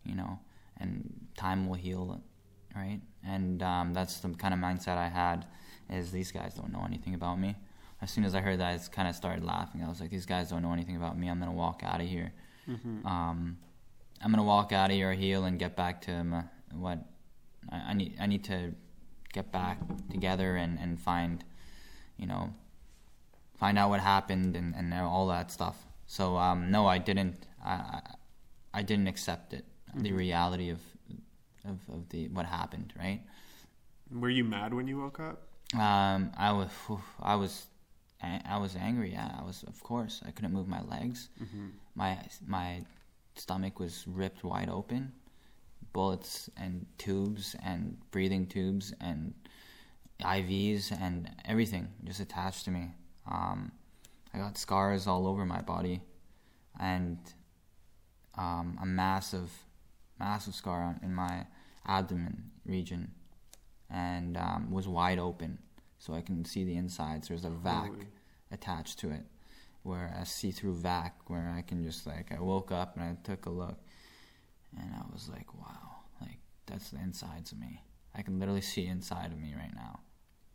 you 0.04 0.14
know, 0.14 0.38
and 0.78 1.26
time 1.36 1.68
will 1.68 1.74
heal 1.76 2.18
it, 2.18 2.76
right? 2.78 3.00
And 3.26 3.62
um, 3.62 3.92
that's 3.92 4.20
the 4.20 4.30
kind 4.30 4.54
of 4.54 4.60
mindset 4.60 4.96
I 4.96 5.08
had. 5.08 5.46
Is 5.90 6.12
these 6.12 6.32
guys 6.32 6.54
don't 6.54 6.72
know 6.72 6.84
anything 6.86 7.14
about 7.14 7.38
me. 7.38 7.56
as 8.00 8.10
soon 8.10 8.24
as 8.24 8.34
I 8.34 8.40
heard 8.40 8.60
that, 8.60 8.72
I 8.72 8.78
kind 8.94 9.08
of 9.08 9.14
started 9.14 9.44
laughing. 9.44 9.82
I 9.82 9.88
was 9.88 10.00
like, 10.00 10.10
these 10.10 10.26
guys 10.26 10.50
don't 10.50 10.62
know 10.62 10.72
anything 10.72 10.96
about 10.96 11.18
me. 11.18 11.28
I'm 11.28 11.38
gonna 11.38 11.52
walk 11.52 11.82
out 11.84 12.00
of 12.00 12.06
here. 12.06 12.32
Mm-hmm. 12.68 13.06
Um, 13.06 13.58
I'm 14.22 14.30
gonna 14.30 14.44
walk 14.44 14.72
out 14.72 14.90
of 14.90 14.96
here, 14.96 15.12
heal, 15.12 15.44
and 15.44 15.58
get 15.58 15.76
back 15.76 16.00
to 16.02 16.24
my, 16.24 16.44
what 16.72 16.98
I, 17.70 17.76
I 17.90 17.92
need. 17.94 18.16
I 18.20 18.26
need 18.26 18.44
to 18.44 18.72
get 19.32 19.52
back 19.52 19.78
together 20.10 20.56
and, 20.56 20.78
and 20.78 20.98
find, 21.00 21.44
you 22.16 22.26
know, 22.26 22.52
find 23.58 23.78
out 23.78 23.90
what 23.90 24.00
happened 24.00 24.56
and, 24.56 24.74
and 24.74 24.94
all 24.94 25.26
that 25.28 25.50
stuff. 25.50 25.76
So 26.06 26.36
um, 26.36 26.70
no, 26.70 26.86
I 26.86 26.98
didn't. 26.98 27.46
I, 27.64 28.00
I, 28.72 28.80
I 28.80 28.82
didn't 28.82 29.08
accept 29.08 29.52
it. 29.52 29.64
The 29.94 30.12
reality 30.12 30.70
of, 30.70 30.80
of 31.64 31.78
of 31.92 32.08
the 32.10 32.28
what 32.28 32.46
happened. 32.46 32.92
Right. 32.98 33.22
Were 34.12 34.30
you 34.30 34.44
mad 34.44 34.72
when 34.72 34.86
you 34.86 34.98
woke 34.98 35.20
up? 35.20 35.48
Um, 35.74 36.32
I 36.38 36.52
was. 36.52 36.70
I 37.20 37.34
was. 37.34 37.66
I 38.22 38.58
was 38.58 38.76
angry. 38.76 39.12
Yeah, 39.12 39.30
I 39.38 39.44
was. 39.44 39.64
Of 39.64 39.82
course, 39.82 40.20
I 40.26 40.30
couldn't 40.30 40.52
move 40.52 40.68
my 40.68 40.82
legs. 40.82 41.30
Mm-hmm. 41.42 41.68
My 41.94 42.18
my 42.46 42.84
stomach 43.34 43.80
was 43.80 44.04
ripped 44.06 44.44
wide 44.44 44.68
open. 44.68 45.12
Bullets 45.92 46.48
and 46.56 46.86
tubes 46.98 47.56
and 47.64 47.96
breathing 48.12 48.46
tubes 48.46 48.92
and 49.00 49.34
IVs 50.20 50.92
and 50.92 51.28
everything 51.44 51.88
just 52.04 52.20
attached 52.20 52.64
to 52.66 52.70
me. 52.70 52.90
Um, 53.28 53.72
I 54.32 54.38
got 54.38 54.56
scars 54.56 55.06
all 55.06 55.26
over 55.26 55.44
my 55.44 55.62
body, 55.62 56.00
and 56.78 57.18
um, 58.36 58.78
a 58.82 58.86
massive, 58.86 59.50
massive 60.18 60.54
scar 60.54 60.96
in 61.02 61.14
my 61.14 61.46
abdomen 61.86 62.50
region, 62.64 63.12
and 63.88 64.36
um, 64.36 64.70
was 64.70 64.86
wide 64.86 65.18
open, 65.18 65.58
so 65.98 66.14
I 66.14 66.20
can 66.20 66.44
see 66.44 66.64
the 66.64 66.76
insides. 66.76 67.28
There's 67.28 67.44
a 67.44 67.50
vac 67.50 67.90
attached 68.50 68.98
to 69.00 69.10
it, 69.10 69.24
where 69.82 70.14
a 70.20 70.26
see-through 70.26 70.74
vac, 70.74 71.28
where 71.28 71.54
I 71.56 71.62
can 71.62 71.82
just 71.84 72.06
like 72.06 72.32
I 72.32 72.40
woke 72.40 72.72
up 72.72 72.96
and 72.96 73.04
I 73.04 73.16
took 73.24 73.46
a 73.46 73.50
look, 73.50 73.78
and 74.78 74.94
I 74.94 75.02
was 75.12 75.28
like, 75.28 75.52
wow, 75.54 75.96
like 76.20 76.38
that's 76.66 76.90
the 76.90 76.98
insides 76.98 77.52
of 77.52 77.58
me. 77.58 77.82
I 78.14 78.22
can 78.22 78.38
literally 78.38 78.60
see 78.60 78.86
inside 78.86 79.32
of 79.32 79.38
me 79.38 79.54
right 79.56 79.74
now 79.74 80.00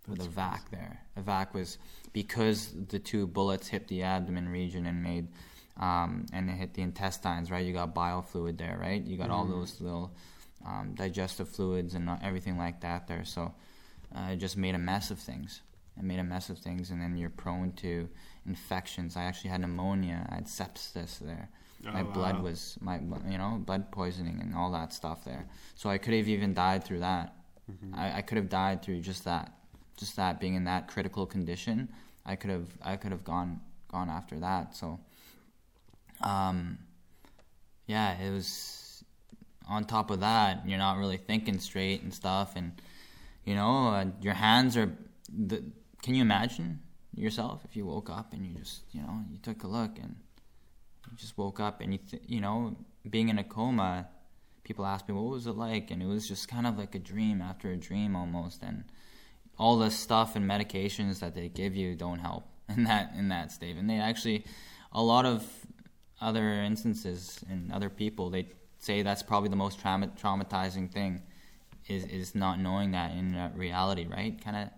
with 0.07 0.21
a 0.21 0.29
vac 0.29 0.69
there. 0.71 0.99
A 1.15 1.21
vac 1.21 1.53
was 1.53 1.77
because 2.13 2.73
the 2.89 2.99
two 2.99 3.27
bullets 3.27 3.67
hit 3.67 3.88
the 3.88 4.03
abdomen 4.03 4.49
region 4.49 4.85
and 4.85 5.01
made 5.01 5.29
um, 5.77 6.25
and 6.33 6.49
it 6.49 6.53
hit 6.53 6.73
the 6.73 6.81
intestines. 6.81 7.51
Right, 7.51 7.65
you 7.65 7.73
got 7.73 7.93
bile 7.93 8.21
fluid 8.21 8.57
there. 8.57 8.77
Right, 8.79 9.01
you 9.03 9.17
got 9.17 9.29
all 9.29 9.45
Mhm. 9.45 9.49
those 9.51 9.81
little 9.81 10.11
um, 10.65 10.93
digestive 10.95 11.47
fluids 11.49 11.93
and 11.93 12.09
everything 12.23 12.57
like 12.57 12.81
that 12.81 13.07
there. 13.07 13.23
So 13.25 13.53
uh, 14.15 14.29
it 14.31 14.38
just 14.38 14.57
made 14.57 14.73
a 14.75 14.79
mess 14.79 15.11
of 15.11 15.19
things. 15.19 15.61
It 15.97 16.03
made 16.03 16.19
a 16.19 16.23
mess 16.23 16.49
of 16.49 16.57
things, 16.57 16.89
and 16.91 16.99
then 17.01 17.15
you're 17.17 17.29
prone 17.29 17.71
to 17.73 18.09
infections. 18.45 19.15
I 19.17 19.23
actually 19.23 19.49
had 19.51 19.61
pneumonia. 19.61 20.25
I 20.29 20.35
had 20.35 20.45
sepsis 20.45 21.19
there. 21.19 21.49
my 21.83 22.01
Oh, 22.01 22.05
blood 22.05 22.41
was 22.41 22.77
my 22.81 22.97
you 23.29 23.38
know 23.38 23.61
blood 23.65 23.91
poisoning 23.91 24.39
and 24.41 24.55
all 24.55 24.71
that 24.71 24.91
stuff 24.93 25.23
there. 25.23 25.45
So 25.75 25.89
I 25.89 25.97
could 25.97 26.13
have 26.13 26.27
even 26.27 26.53
died 26.53 26.83
through 26.83 26.99
that. 26.99 27.35
Mm-hmm. 27.71 27.95
I, 27.95 28.17
I 28.17 28.21
could 28.21 28.38
have 28.38 28.49
died 28.49 28.81
through 28.83 29.01
just 29.01 29.23
that, 29.25 29.51
just 29.97 30.15
that 30.15 30.39
being 30.39 30.55
in 30.55 30.63
that 30.65 30.88
critical 30.88 31.25
condition. 31.25 31.89
I 32.25 32.35
could 32.35 32.49
have 32.49 32.67
I 32.81 32.95
could 32.97 33.11
have 33.11 33.23
gone 33.23 33.61
gone 33.88 34.09
after 34.09 34.39
that. 34.39 34.75
So, 34.75 34.99
um, 36.21 36.80
yeah, 37.88 38.19
it 38.19 38.32
was. 38.32 38.82
On 39.67 39.84
top 39.84 40.12
of 40.12 40.19
that, 40.19 40.62
you're 40.67 40.78
not 40.78 40.97
really 40.97 41.17
thinking 41.17 41.60
straight 41.60 42.04
and 42.04 42.13
stuff, 42.13 42.54
and 42.56 42.80
you 43.45 43.56
know 43.56 43.88
uh, 43.88 44.06
your 44.21 44.36
hands 44.36 44.78
are. 44.78 44.95
The, 45.30 45.63
can 46.04 46.13
you 46.13 46.21
imagine 46.21 46.82
yourself 47.15 47.62
if 47.65 47.75
you 47.75 47.86
woke 47.86 48.10
up 48.10 48.34
and 48.34 48.45
you 48.45 48.54
just 48.60 48.84
you 48.91 49.01
know 49.01 49.21
you 49.32 49.38
took 49.38 49.63
a 49.63 49.67
look 49.67 49.97
and 49.97 50.15
you 51.10 51.17
just 51.17 51.38
woke 51.38 51.60
up 51.60 51.82
and 51.82 51.93
you 51.93 51.99
th- 51.99 52.23
you 52.28 52.41
know 52.41 52.75
being 53.10 53.30
in 53.30 53.39
a 53.39 53.43
coma 53.43 54.08
people 54.63 54.86
ask 54.86 55.08
me 55.08 55.15
what 55.15 55.32
was 55.32 55.47
it 55.47 55.56
like 55.56 55.91
and 55.91 56.01
it 56.01 56.06
was 56.06 56.28
just 56.28 56.47
kind 56.47 56.67
of 56.67 56.78
like 56.78 56.93
a 56.93 56.99
dream 56.99 57.41
after 57.41 57.71
a 57.71 57.78
dream 57.78 58.15
almost 58.15 58.62
and 58.62 58.84
all 59.58 59.78
the 59.78 59.89
stuff 59.89 60.36
and 60.36 60.49
medications 60.49 61.19
that 61.19 61.34
they 61.34 61.47
give 61.47 61.75
you 61.75 61.95
don't 61.95 62.19
help 62.19 62.47
in 62.69 62.84
that 62.84 63.12
in 63.17 63.30
that 63.30 63.51
state 63.51 63.78
and 63.78 63.89
they 63.89 63.97
actually 63.97 64.43
a 64.91 65.01
lot 65.01 65.25
of 65.25 65.64
other 66.21 66.49
instances 66.62 67.39
and 67.49 67.71
other 67.71 67.89
people 67.89 68.30
they 68.30 68.47
say 68.78 69.01
that's 69.01 69.23
probably 69.23 69.49
the 69.49 69.56
most 69.56 69.80
trauma- 69.80 70.12
traumatizing 70.21 70.91
thing 70.91 71.21
is 71.88 72.06
is 72.06 72.36
not 72.36 72.60
knowing 72.60 72.91
that 72.91 73.12
in 73.12 73.36
uh, 73.36 73.51
reality 73.56 74.08
right? 74.10 74.43
Kind 74.43 74.58
of 74.58 74.69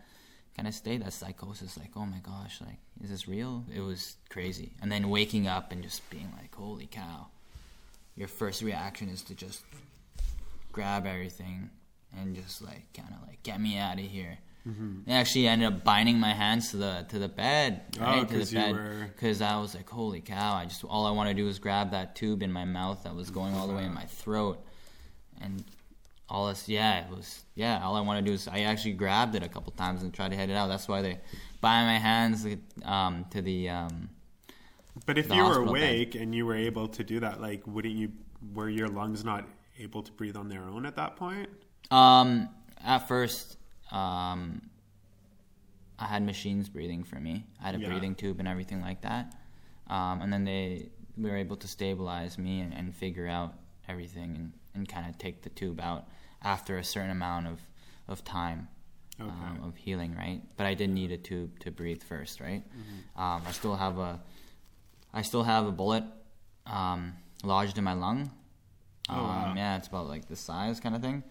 kind 0.55 0.67
of 0.67 0.73
stay 0.73 0.97
that 0.97 1.13
psychosis 1.13 1.77
like 1.77 1.91
oh 1.95 2.05
my 2.05 2.19
gosh 2.19 2.61
like 2.61 2.79
is 3.03 3.09
this 3.09 3.27
real? 3.27 3.63
It 3.73 3.81
was 3.81 4.17
crazy. 4.29 4.73
And 4.81 4.91
then 4.91 5.09
waking 5.09 5.47
up 5.47 5.71
and 5.71 5.83
just 5.83 6.09
being 6.09 6.31
like 6.39 6.53
holy 6.55 6.87
cow. 6.87 7.27
Your 8.15 8.27
first 8.27 8.63
reaction 8.63 9.09
is 9.09 9.21
to 9.23 9.35
just 9.35 9.63
grab 10.71 11.05
everything 11.05 11.69
and 12.17 12.35
just 12.35 12.61
like 12.61 12.91
kind 12.93 13.09
of 13.13 13.27
like 13.27 13.43
get 13.43 13.61
me 13.61 13.77
out 13.77 13.99
of 13.99 14.05
here 14.05 14.39
Mm-hmm. 14.67 15.09
I 15.09 15.13
actually 15.13 15.47
ended 15.47 15.67
up 15.71 15.83
binding 15.83 16.19
my 16.19 16.33
hands 16.33 16.71
to 16.71 16.77
the 16.77 17.05
to 17.09 17.19
the 17.19 17.29
bed, 17.29 17.81
Oh, 17.99 18.03
right 18.03 18.27
to 18.27 18.35
'cause 18.37 18.49
the 18.51 18.55
bed, 18.57 18.71
were- 18.73 19.09
because 19.15 19.41
I 19.41 19.57
was 19.59 19.73
like, 19.75 19.89
"Holy 19.89 20.19
cow!" 20.21 20.55
I 20.55 20.65
just 20.65 20.83
all 20.83 21.05
I 21.05 21.11
want 21.11 21.29
to 21.29 21.33
do 21.33 21.47
is 21.47 21.57
grab 21.59 21.91
that 21.91 22.15
tube 22.15 22.41
in 22.43 22.51
my 22.51 22.65
mouth 22.65 23.03
that 23.03 23.15
was 23.15 23.29
going 23.29 23.53
all 23.55 23.67
the 23.67 23.73
way 23.73 23.85
in 23.85 23.93
my 23.93 24.05
throat, 24.05 24.63
and 25.41 25.63
all 26.29 26.47
this, 26.49 26.67
yeah, 26.67 27.05
it 27.05 27.09
was, 27.15 27.45
yeah. 27.55 27.81
All 27.85 27.95
I 27.95 28.01
want 28.01 28.23
to 28.23 28.29
do 28.29 28.33
is 28.33 28.49
I 28.49 28.61
actually 28.61 28.93
grabbed 28.93 29.35
it 29.35 29.43
a 29.43 29.47
couple 29.47 29.71
times 29.73 30.03
and 30.03 30.13
tried 30.13 30.31
to 30.31 30.35
head 30.35 30.49
it 30.49 30.53
out. 30.57 30.67
That's 30.67 30.87
why 30.89 31.01
they 31.01 31.19
bind 31.61 31.87
my 31.87 31.97
hands 31.99 32.45
um, 32.83 33.23
to 33.31 33.41
the 33.41 33.69
um, 33.69 34.09
But 35.05 35.17
if 35.17 35.29
you 35.29 35.35
were 35.37 35.43
hospital 35.53 35.73
bed. 35.73 35.83
awake 35.83 36.15
and 36.15 36.35
you 36.35 36.45
were 36.45 36.55
able 36.57 36.89
to 36.89 37.03
do 37.05 37.21
that, 37.21 37.39
like, 37.39 37.65
wouldn't 37.65 37.95
you? 37.95 38.11
Were 38.53 38.69
your 38.69 38.89
lungs 38.89 39.23
not 39.23 39.47
able 39.79 40.03
to 40.03 40.11
breathe 40.11 40.35
on 40.35 40.49
their 40.49 40.63
own 40.63 40.85
at 40.85 40.95
that 40.97 41.15
point? 41.15 41.49
Um, 41.91 42.49
at 42.83 43.07
first, 43.07 43.57
um, 43.91 44.61
I 45.99 46.05
had 46.05 46.23
machines 46.23 46.69
breathing 46.69 47.03
for 47.03 47.19
me. 47.19 47.45
I 47.61 47.65
had 47.67 47.75
a 47.75 47.79
Yeah. 47.79 47.87
breathing 47.87 48.15
tube 48.15 48.39
and 48.39 48.47
everything 48.47 48.81
like 48.81 49.01
that. 49.01 49.33
Um, 49.87 50.21
and 50.21 50.31
then 50.31 50.43
they 50.43 50.89
were 51.17 51.35
able 51.35 51.55
to 51.57 51.67
stabilize 51.67 52.37
me 52.37 52.59
and, 52.61 52.73
and 52.73 52.95
figure 52.95 53.27
out 53.27 53.55
everything 53.87 54.35
and, 54.35 54.53
and 54.75 54.87
kind 54.87 55.09
of 55.09 55.17
take 55.17 55.41
the 55.41 55.49
tube 55.49 55.79
out 55.79 56.07
after 56.43 56.77
a 56.77 56.83
certain 56.83 57.09
amount 57.09 57.47
of, 57.47 57.61
of 58.07 58.23
time 58.23 58.67
Okay. 59.19 59.29
um, 59.31 59.63
of 59.63 59.75
healing, 59.75 60.15
right? 60.15 60.41
But 60.57 60.67
I 60.67 60.75
did 60.75 60.91
need 60.91 61.11
a 61.11 61.17
tube 61.17 61.57
to 61.61 61.71
breathe 61.71 62.03
first, 62.03 62.39
right? 62.39 62.63
Um, 63.15 63.41
I 63.47 63.51
still 63.51 63.75
have 63.75 63.97
a, 63.97 64.21
I 65.11 65.23
still 65.23 65.41
have 65.43 65.65
a 65.65 65.71
bullet 65.71 66.03
um, 66.67 67.13
lodged 67.43 67.79
in 67.79 67.83
my 67.83 67.93
lung. 67.93 68.29
Oh, 69.09 69.15
um, 69.15 69.25
wow. 69.27 69.53
Yeah, 69.55 69.77
it's 69.77 69.87
about 69.87 70.07
like 70.07 70.27
this 70.27 70.39
size 70.39 70.79
kind 70.79 70.95
of 70.95 71.01
thing, 71.01 71.23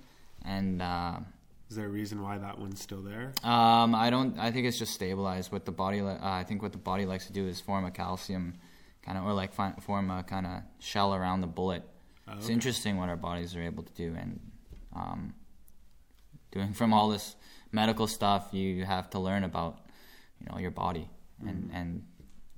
and 0.44 0.82
uh, 0.82 1.18
Is 1.68 1.76
there 1.76 1.86
a 1.86 1.88
reason 1.88 2.22
why 2.22 2.38
that 2.38 2.58
one's 2.58 2.80
still 2.80 3.02
there? 3.02 3.32
um, 3.42 3.94
I 3.94 4.08
don't. 4.10 4.38
I 4.38 4.52
think 4.52 4.66
it's 4.66 4.78
just 4.78 4.92
stabilized. 4.94 5.50
What 5.50 5.64
the 5.64 5.72
body, 5.72 6.00
uh, 6.00 6.16
I 6.22 6.44
think 6.44 6.62
what 6.62 6.72
the 6.72 6.78
body 6.78 7.06
likes 7.06 7.26
to 7.26 7.32
do 7.32 7.46
is 7.46 7.60
form 7.60 7.84
a 7.84 7.90
calcium 7.90 8.54
kind 9.02 9.18
of, 9.18 9.24
or 9.24 9.32
like 9.32 9.52
fi- 9.52 9.74
form 9.80 10.10
a 10.10 10.22
kind 10.22 10.46
of 10.46 10.62
shell 10.78 11.14
around 11.14 11.40
the 11.40 11.46
bullet. 11.48 11.82
Oh, 12.28 12.34
It's 12.38 12.48
interesting 12.48 12.96
what 12.98 13.08
our 13.08 13.16
bodies 13.16 13.54
are 13.56 13.62
able 13.62 13.82
to 13.82 13.92
do, 13.94 14.14
and 14.18 14.40
um, 14.94 15.34
doing 16.52 16.72
from 16.72 16.92
all 16.92 17.08
this 17.08 17.34
medical 17.72 18.06
stuff, 18.06 18.48
you 18.52 18.84
have 18.84 19.10
to 19.10 19.18
learn 19.18 19.42
about, 19.44 19.78
you 20.40 20.46
know, 20.50 20.58
your 20.58 20.70
body 20.70 21.10
and 21.46 21.70
and 21.72 22.04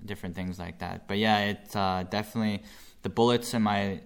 different 0.04 0.34
things 0.36 0.58
like 0.58 0.78
that. 0.80 1.08
But 1.08 1.18
yeah, 1.18 1.38
it's 1.46 1.74
uh, 1.74 2.04
definitely 2.10 2.62
the 3.02 3.08
bullets 3.08 3.54
in 3.54 3.62
my 3.62 4.00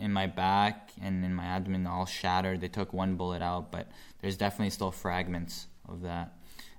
in 0.00 0.12
my 0.12 0.26
back 0.26 0.90
and 1.00 1.24
in 1.24 1.34
my 1.34 1.44
abdomen 1.44 1.86
all 1.86 2.06
shattered. 2.06 2.60
They 2.60 2.68
took 2.68 2.92
one 2.92 3.16
bullet 3.16 3.42
out, 3.42 3.70
but 3.72 3.88
there's 4.20 4.36
definitely 4.36 4.70
still 4.70 4.90
fragments 4.90 5.66
of 5.88 6.02
that. 6.02 6.32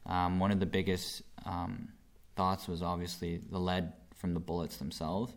Um, 0.06 0.39
one 0.39 0.51
of 0.51 0.60
the 0.60 0.65
biggest 0.65 1.21
um, 1.45 1.89
thoughts 2.36 2.67
was 2.67 2.82
obviously 2.82 3.38
the 3.51 3.60
lead 3.60 3.93
from 4.15 4.34
the 4.34 4.39
bullets 4.39 4.77
themselves 4.77 5.34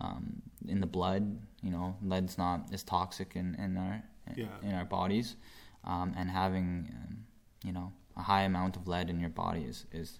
um, 0.00 0.42
in 0.68 0.80
the 0.80 0.86
blood. 0.86 1.38
You 1.62 1.70
know, 1.70 1.96
lead's 2.02 2.38
not 2.38 2.66
as 2.72 2.82
toxic 2.82 3.34
in, 3.36 3.54
in 3.56 3.76
our 3.76 4.02
Yeah. 4.36 4.46
in 4.62 4.74
our 4.74 4.84
bodies, 4.84 5.36
um, 5.84 6.12
and 6.16 6.28
having 6.30 6.92
um, 6.92 7.24
you 7.64 7.72
know 7.72 7.92
a 8.16 8.22
high 8.22 8.42
amount 8.42 8.76
of 8.76 8.86
lead 8.88 9.08
in 9.10 9.20
your 9.20 9.30
body 9.30 9.62
is, 9.62 9.86
is 9.92 10.18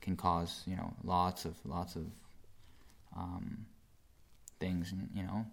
can 0.00 0.16
cause 0.16 0.62
you 0.66 0.74
know 0.76 0.92
lots 1.04 1.44
of 1.44 1.54
lots 1.64 1.96
of 1.96 2.06
um, 3.16 3.66
things. 4.60 4.92
You 5.14 5.22
know, 5.24 5.44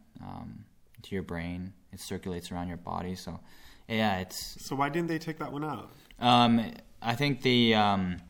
to 1.03 1.15
your 1.15 1.23
brain. 1.23 1.73
It 1.91 1.99
circulates 1.99 2.51
around 2.51 2.67
your 2.67 2.77
body. 2.77 3.15
So 3.15 3.39
yeah, 3.87 4.19
it's 4.19 4.63
So 4.65 4.75
why 4.75 4.89
didn't 4.89 5.07
they 5.07 5.19
take 5.19 5.39
that 5.39 5.51
one 5.51 5.63
out? 5.63 5.89
um, 6.19 6.73
I 7.01 7.15
think 7.15 7.41
the 7.41 7.75
um, 7.75 8.21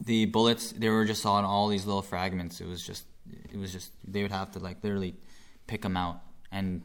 the 0.00 0.26
bullets 0.26 0.72
they 0.72 0.88
were 0.88 1.04
just 1.04 1.24
on 1.26 1.44
all 1.44 1.68
these 1.68 1.86
little 1.86 2.02
fragments. 2.02 2.60
It 2.60 2.66
was 2.66 2.84
just 2.84 3.04
it 3.52 3.58
was 3.58 3.72
just 3.72 3.92
they 4.06 4.22
would 4.22 4.32
have 4.32 4.52
to 4.52 4.58
like 4.58 4.82
literally 4.82 5.14
pick 5.66 5.82
them 5.82 5.96
out, 5.96 6.20
and 6.50 6.82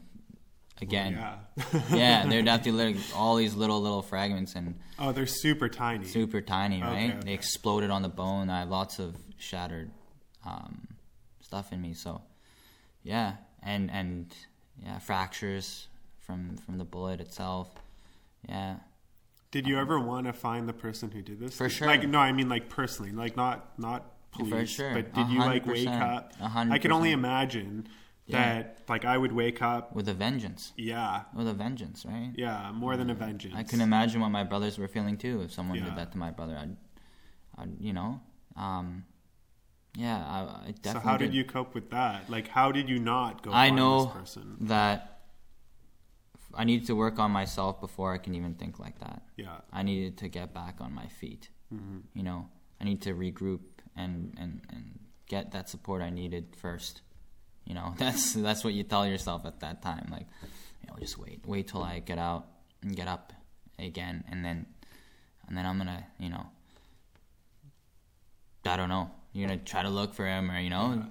again. 0.80 1.12
Yeah. 1.12 1.80
yeah, 1.92 2.26
they'd 2.28 2.46
have 2.46 2.62
to 2.62 2.72
like 2.72 2.96
all 3.16 3.36
these 3.36 3.54
little 3.54 3.80
little 3.80 4.02
fragments 4.02 4.54
and 4.54 4.78
oh, 4.98 5.12
they're 5.12 5.26
super 5.26 5.68
tiny. 5.68 6.06
super 6.06 6.40
tiny, 6.40 6.82
right? 6.82 7.10
okay. 7.10 7.18
They 7.24 7.32
exploded 7.32 7.90
on 7.90 8.02
the 8.02 8.08
bone. 8.08 8.50
I 8.50 8.60
have 8.60 8.68
lots 8.68 8.98
of 8.98 9.16
shattered 9.38 9.90
um, 10.46 10.86
stuff 11.40 11.72
in 11.72 11.80
me. 11.80 11.94
So, 11.94 12.22
yeah, 13.02 13.34
and 13.62 13.90
and 13.90 14.34
yeah, 14.82 14.98
fractures 14.98 15.88
from 16.18 16.56
from 16.56 16.78
the 16.78 16.84
bullet 16.84 17.20
itself. 17.20 17.68
Yeah, 18.48 18.76
Did 19.50 19.66
you 19.66 19.78
ever 19.78 19.98
want 20.00 20.26
to 20.26 20.32
find 20.32 20.68
the 20.68 20.72
person 20.72 21.10
who 21.10 21.20
did 21.22 21.40
this? 21.40 21.56
For 21.56 21.68
sure. 21.68 21.86
Like 21.86 22.08
no, 22.08 22.18
I 22.18 22.32
mean 22.32 22.48
like 22.48 22.68
personally, 22.68 23.12
like 23.12 23.36
not 23.36 23.78
not 23.78 24.12
police, 24.32 24.70
sure. 24.70 24.94
but 24.94 25.12
did 25.12 25.28
you 25.28 25.40
like 25.40 25.66
wake 25.66 25.88
up? 25.88 26.32
A 26.40 26.48
hundred 26.48 26.74
I 26.74 26.78
can 26.78 26.92
only 26.92 27.10
imagine 27.12 27.86
Yeah. 28.26 28.38
that 28.62 28.78
like 28.88 29.04
I 29.04 29.18
would 29.18 29.32
wake 29.32 29.60
up. 29.60 29.94
with 29.94 30.08
a 30.08 30.14
vengeance. 30.14 30.72
Yeah, 30.76 31.24
With 31.36 31.48
a 31.48 31.52
vengeance, 31.52 32.06
right? 32.06 32.32
yeah, 32.36 32.70
more 32.72 32.96
than 32.96 33.10
a 33.10 33.14
vengeance. 33.14 33.54
I 33.56 33.64
can 33.64 33.80
imagine 33.80 34.20
what 34.20 34.30
my 34.30 34.44
brothers 34.44 34.78
were 34.78 34.88
feeling 34.88 35.16
too. 35.18 35.42
If 35.42 35.52
someone 35.52 35.78
Yeah. 35.78 35.86
did 35.86 35.96
that 35.96 36.12
to 36.12 36.18
my 36.18 36.30
brother, 36.30 36.56
I'd, 36.56 36.76
I'd 37.58 37.72
you 37.80 37.92
know, 37.92 38.20
um, 38.56 39.04
yeah, 39.94 40.18
I, 40.18 40.38
I 40.40 40.74
definitely. 40.82 40.92
So 40.92 40.98
how 41.00 41.16
did 41.16 41.34
you 41.34 41.44
cope 41.44 41.74
with 41.74 41.90
that? 41.90 42.30
Like, 42.30 42.48
how 42.48 42.72
did 42.72 42.88
you 42.88 42.98
not 42.98 43.42
go? 43.42 43.50
I 43.52 43.70
know 43.70 44.04
this 44.04 44.14
person. 44.14 44.56
that 44.60 45.20
I 46.54 46.64
needed 46.64 46.86
to 46.88 46.94
work 46.94 47.18
on 47.18 47.30
myself 47.30 47.80
before 47.80 48.12
I 48.14 48.18
can 48.18 48.34
even 48.34 48.54
think 48.54 48.78
like 48.78 48.98
that. 49.00 49.22
Yeah, 49.36 49.58
I 49.72 49.82
needed 49.82 50.18
to 50.18 50.28
get 50.28 50.54
back 50.54 50.76
on 50.80 50.92
my 50.92 51.06
feet. 51.06 51.48
Mm-hmm. 51.74 51.98
You 52.14 52.22
know, 52.22 52.48
I 52.80 52.84
need 52.84 53.02
to 53.02 53.14
regroup 53.14 53.60
and, 53.96 54.34
and, 54.38 54.60
and 54.70 54.98
get 55.28 55.52
that 55.52 55.68
support 55.68 56.02
I 56.02 56.10
needed 56.10 56.56
first. 56.56 57.02
You 57.64 57.74
know, 57.74 57.94
that's 57.98 58.34
that's 58.34 58.64
what 58.64 58.74
you 58.74 58.84
tell 58.84 59.06
yourself 59.06 59.44
at 59.44 59.60
that 59.60 59.82
time. 59.82 60.08
Like, 60.10 60.26
you 60.82 60.88
know, 60.88 60.96
just 60.98 61.18
wait, 61.18 61.40
wait 61.46 61.68
till 61.68 61.82
I 61.82 61.98
get 61.98 62.18
out 62.18 62.46
and 62.82 62.94
get 62.94 63.08
up 63.08 63.32
again, 63.78 64.24
and 64.28 64.44
then 64.44 64.66
and 65.48 65.56
then 65.56 65.66
I'm 65.66 65.78
gonna, 65.78 66.06
you 66.18 66.30
know, 66.30 66.46
I 68.64 68.76
don't 68.76 68.88
know. 68.88 69.10
You're 69.32 69.48
gonna 69.48 69.60
try 69.60 69.82
to 69.82 69.90
look 69.90 70.14
for 70.14 70.26
him, 70.26 70.50
or 70.50 70.58
you 70.58 70.70
know, 70.70 71.04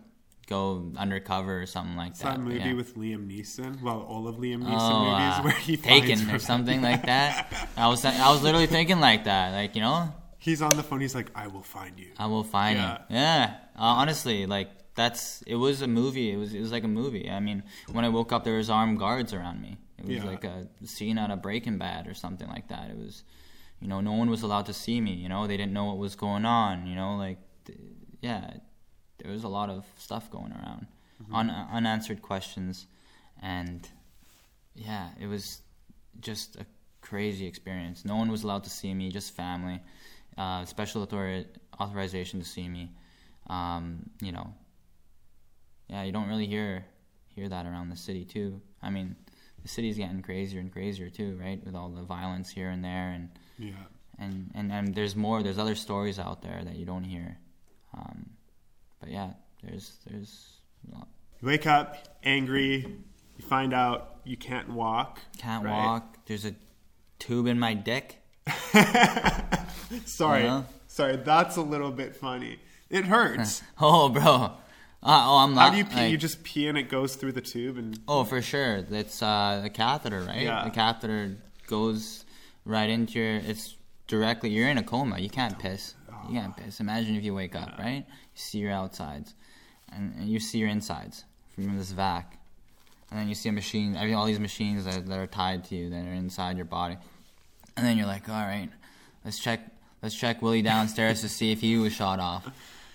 go 0.48 0.92
undercover 0.98 1.62
or 1.62 1.66
something 1.66 1.96
like 1.96 2.12
it's 2.12 2.20
that. 2.22 2.38
that 2.38 2.42
movie 2.42 2.58
yeah. 2.58 2.74
with 2.74 2.96
Liam 2.96 3.28
Neeson. 3.30 3.82
Well, 3.82 4.02
all 4.02 4.28
of 4.28 4.36
Liam 4.38 4.64
Neeson 4.64 4.78
Oh, 4.80 5.06
movies 5.06 5.38
uh, 5.38 5.42
where 5.44 5.54
he 5.54 5.78
Taken 5.78 6.30
or 6.32 6.40
something 6.40 6.82
like 6.82 7.06
that. 7.06 7.70
I 7.78 7.88
was 7.88 8.04
I 8.04 8.30
was 8.32 8.42
literally 8.42 8.68
thinking 8.68 9.00
like 9.00 9.26
that, 9.26 9.52
like 9.54 9.76
you 9.76 9.82
know, 9.82 10.14
He's 10.42 10.62
on 10.62 10.76
the 10.78 10.84
phone. 10.84 11.02
He's 11.02 11.14
like, 11.16 11.32
"I 11.36 11.48
will 11.48 11.62
find 11.64 12.00
you." 12.00 12.12
I 12.18 12.28
will 12.28 12.46
find 12.46 12.78
Yeah. 12.78 12.98
you. 13.10 13.16
Yeah, 13.16 13.56
uh, 13.76 13.82
honestly, 14.02 14.46
like 14.46 14.70
that's 14.96 15.42
it 15.44 15.56
was 15.56 15.82
a 15.82 15.88
movie. 15.88 16.32
It 16.32 16.38
was 16.38 16.54
it 16.54 16.62
was 16.62 16.72
like 16.72 16.84
a 16.84 16.88
movie. 16.90 17.30
I 17.30 17.40
mean, 17.40 17.64
when 17.92 18.04
I 18.06 18.10
woke 18.10 18.32
up, 18.32 18.44
there 18.46 18.56
was 18.58 18.70
armed 18.70 19.00
guards 19.00 19.34
around 19.34 19.62
me. 19.62 19.78
It 19.98 20.06
was 20.06 20.16
Yeah. 20.18 20.24
like 20.26 20.44
a 20.46 20.68
scene 20.86 21.18
out 21.18 21.30
of 21.30 21.42
Breaking 21.42 21.78
Bad 21.78 22.08
or 22.08 22.14
something 22.14 22.48
like 22.48 22.70
that. 22.70 22.90
It 22.90 22.98
was, 22.98 23.24
you 23.82 23.88
know, 23.90 24.00
no 24.00 24.14
one 24.14 24.30
was 24.30 24.42
allowed 24.44 24.66
to 24.68 24.74
see 24.74 25.02
me. 25.02 25.12
You 25.14 25.28
know, 25.28 25.46
they 25.46 25.58
didn't 25.58 25.74
know 25.74 25.86
what 25.86 25.98
was 25.98 26.16
going 26.16 26.46
on. 26.46 26.88
You 26.88 26.96
know, 26.96 27.18
like, 27.18 27.38
yeah, 28.22 28.54
there 29.18 29.32
was 29.32 29.44
a 29.44 29.48
lot 29.48 29.70
of 29.70 29.86
stuff 29.98 30.30
going 30.32 30.52
around, 30.54 30.88
Un- 31.34 31.50
unanswered 31.50 32.22
questions, 32.22 32.88
and 33.42 33.88
yeah, 34.76 35.10
it 35.20 35.28
was 35.28 35.62
just 36.22 36.56
a 36.56 36.66
crazy 37.02 37.46
experience. 37.46 38.06
No 38.06 38.16
one 38.16 38.30
was 38.32 38.44
allowed 38.44 38.64
to 38.66 38.70
see 38.70 38.94
me, 38.94 39.10
just 39.12 39.36
family. 39.36 39.80
Uh, 40.38 40.64
special 40.66 41.02
author- 41.02 41.46
authorization 41.80 42.40
to 42.40 42.46
see 42.46 42.68
me. 42.70 42.92
Um, 43.48 44.10
you 44.22 44.32
know, 44.32 44.54
yeah, 45.90 46.04
you 46.04 46.12
don't 46.12 46.28
really 46.30 46.46
hear 46.48 46.86
hear 47.28 47.50
that 47.50 47.66
around 47.66 47.90
the 47.90 47.96
city 47.96 48.26
too. 48.26 48.62
I 48.82 48.90
mean, 48.90 49.16
the 49.62 49.68
city's 49.70 49.98
getting 49.98 50.22
crazier 50.22 50.60
and 50.60 50.72
crazier 50.72 51.10
too, 51.10 51.38
right? 51.42 51.64
With 51.66 51.76
all 51.76 51.90
the 51.90 52.04
violence 52.04 52.50
here 52.50 52.70
and 52.70 52.84
there, 52.84 53.10
and 53.12 53.30
Yeah. 53.58 53.72
and 54.18 54.52
and, 54.56 54.72
and 54.72 54.96
there's 54.96 55.16
more. 55.16 55.42
There's 55.44 55.58
other 55.58 55.76
stories 55.76 56.20
out 56.20 56.42
there 56.42 56.62
that 56.64 56.76
you 56.76 56.86
don't 56.86 57.04
hear. 57.04 57.38
Um, 57.94 58.30
but 59.00 59.10
yeah, 59.10 59.32
there's 59.64 59.98
there's 60.10 60.54
a 60.90 60.96
lot. 60.96 61.08
You 61.42 61.48
wake 61.48 61.68
up 61.68 61.96
angry. 62.24 62.86
You 63.38 63.46
find 63.46 63.74
out 63.74 64.18
you 64.26 64.38
can't 64.38 64.70
walk. 64.70 65.20
can't 65.38 65.64
right? 65.64 65.72
walk. 65.72 66.18
There's 66.26 66.46
a 66.46 66.54
tube 67.20 67.48
in 67.48 67.60
my 67.60 67.74
dick. 67.74 68.22
Sorry, 70.06 70.64
sorry. 70.88 71.16
That's 71.18 71.56
a 71.56 71.62
little 71.62 71.92
bit 71.92 72.16
funny. 72.16 72.60
It 72.90 73.06
hurts. 73.06 73.62
Oh, 73.80 74.10
bro. 74.10 74.24
Uh, 75.02 75.24
oh, 75.28 75.38
I'm 75.38 75.54
not. 75.54 75.62
How 75.62 75.72
do 75.72 75.78
you 75.78 75.86
pee? 75.86 75.96
like- 75.96 76.12
you 76.12 76.18
just 76.18 76.44
pee 76.44 76.68
and 76.68 76.78
it 76.78 76.90
goes 76.90 77.16
through 77.16 77.32
the 77.32 77.42
tube 77.42 77.78
and 77.78 77.98
Oh, 78.08 78.24
for 78.24 78.42
sure. 78.42 78.84
It's 78.92 79.24
uh, 79.24 79.62
a 79.64 79.70
catheter, 79.70 80.22
right? 80.22 80.42
Yeah. 80.42 80.66
The 80.66 80.72
catheter 80.72 81.38
goes 81.68 82.26
right 82.66 82.90
into 82.90 83.20
your. 83.20 83.36
It's 83.36 83.78
directly. 84.08 84.50
You're 84.50 84.68
in 84.68 84.78
a 84.78 84.84
coma. 84.84 85.20
You 85.20 85.30
can't 85.30 85.58
piss. 85.58 85.96
You 86.28 86.40
can't 86.40 86.56
piss. 86.56 86.80
Imagine 86.80 87.16
if 87.16 87.24
you 87.24 87.34
wake 87.34 87.56
up, 87.56 87.78
right? 87.80 88.06
You 88.08 88.36
see 88.36 88.60
your 88.60 88.72
outsides, 88.72 89.34
and, 89.92 90.14
and 90.16 90.30
you 90.30 90.40
see 90.40 90.60
your 90.60 90.70
insides 90.70 91.24
from 91.56 91.78
this 91.78 91.92
vac, 91.92 92.38
and 93.10 93.20
then 93.20 93.30
you 93.30 93.36
see 93.36 93.50
a 93.50 93.52
machine. 93.52 93.98
I 93.98 94.06
mean, 94.06 94.16
all 94.16 94.26
these 94.26 94.40
machines 94.40 94.86
that, 94.86 95.06
that 95.06 95.18
are 95.18 95.28
tied 95.28 95.66
to 95.66 95.76
you 95.76 95.90
that 95.90 96.06
are 96.06 96.14
inside 96.14 96.58
your 96.58 96.66
body, 96.66 96.98
and 97.78 97.86
then 97.86 97.98
you're 97.98 98.08
like, 98.08 98.28
all 98.30 98.36
right, 98.36 98.70
let's 99.24 99.40
check. 99.40 99.62
Let's 100.02 100.16
check 100.16 100.42
Willie 100.42 100.62
downstairs 100.62 101.20
to 101.22 101.30
see 101.30 101.52
if 101.52 101.60
he 101.60 101.78
was 101.78 101.92
shot 101.92 102.20
off, 102.20 102.48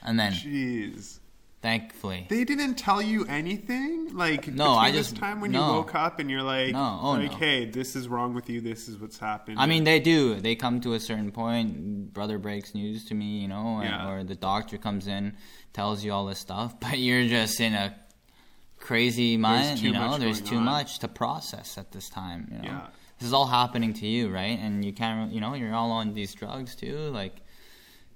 and 0.02 0.18
then 0.18 0.32
jeez. 0.32 1.18
Thankfully. 1.64 2.26
They 2.28 2.44
didn't 2.44 2.74
tell 2.74 3.00
you 3.00 3.24
anything, 3.24 4.14
like 4.14 4.48
No, 4.48 4.72
I 4.74 4.92
just- 4.92 5.16
time 5.16 5.40
when 5.40 5.50
no. 5.52 5.66
you 5.66 5.72
woke 5.72 5.94
up 5.94 6.18
and 6.20 6.30
you're 6.30 6.42
like, 6.42 6.72
No, 6.74 7.00
oh, 7.02 7.10
like, 7.12 7.30
no. 7.32 7.36
hey, 7.38 7.64
this 7.64 7.96
is 7.96 8.06
wrong 8.06 8.34
with 8.34 8.50
you. 8.50 8.60
This 8.60 8.86
is 8.86 8.98
what's 9.00 9.18
happened. 9.18 9.58
I 9.58 9.64
mean, 9.64 9.84
they 9.84 9.98
do. 9.98 10.34
They 10.34 10.56
come 10.56 10.82
to 10.82 10.92
a 10.92 11.00
certain 11.00 11.32
point. 11.32 12.12
Brother 12.12 12.38
breaks 12.38 12.74
news 12.74 13.06
to 13.06 13.14
me, 13.14 13.38
you 13.40 13.48
know, 13.48 13.78
or, 13.78 13.84
Yeah. 13.84 14.08
or 14.10 14.24
the 14.24 14.34
doctor 14.34 14.76
comes 14.76 15.06
in, 15.06 15.36
tells 15.72 16.04
you 16.04 16.12
all 16.12 16.26
this 16.26 16.38
stuff, 16.38 16.78
but 16.84 16.98
you're 16.98 17.26
just 17.26 17.58
in 17.60 17.72
a 17.72 17.96
crazy 18.78 19.38
mind. 19.38 19.78
You 19.80 19.92
know, 19.92 20.18
there's 20.18 20.42
too 20.42 20.56
on. 20.58 20.64
much 20.64 20.98
to 20.98 21.08
process 21.08 21.78
at 21.78 21.92
this 21.92 22.10
time. 22.10 22.46
You 22.52 22.58
know, 22.58 22.64
Yeah. 22.64 22.86
this 23.18 23.26
is 23.28 23.32
all 23.32 23.46
happening 23.46 23.94
to 23.94 24.06
you, 24.06 24.28
right? 24.28 24.58
And 24.58 24.84
you 24.84 24.92
can't, 24.92 25.32
you 25.32 25.40
know, 25.40 25.54
you're 25.54 25.74
all 25.74 25.92
on 25.92 26.12
these 26.12 26.34
drugs 26.34 26.76
too. 26.76 26.98
Like, 27.10 27.36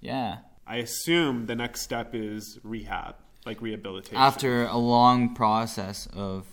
yeah. 0.02 0.38
I 0.66 0.76
assume 0.76 1.46
the 1.46 1.56
next 1.56 1.80
step 1.80 2.14
is 2.14 2.58
rehab, 2.62 3.14
like 3.48 3.62
rehabilitation. 3.62 4.16
After 4.16 4.66
a 4.66 4.76
long 4.76 5.34
process 5.34 6.06
of 6.14 6.46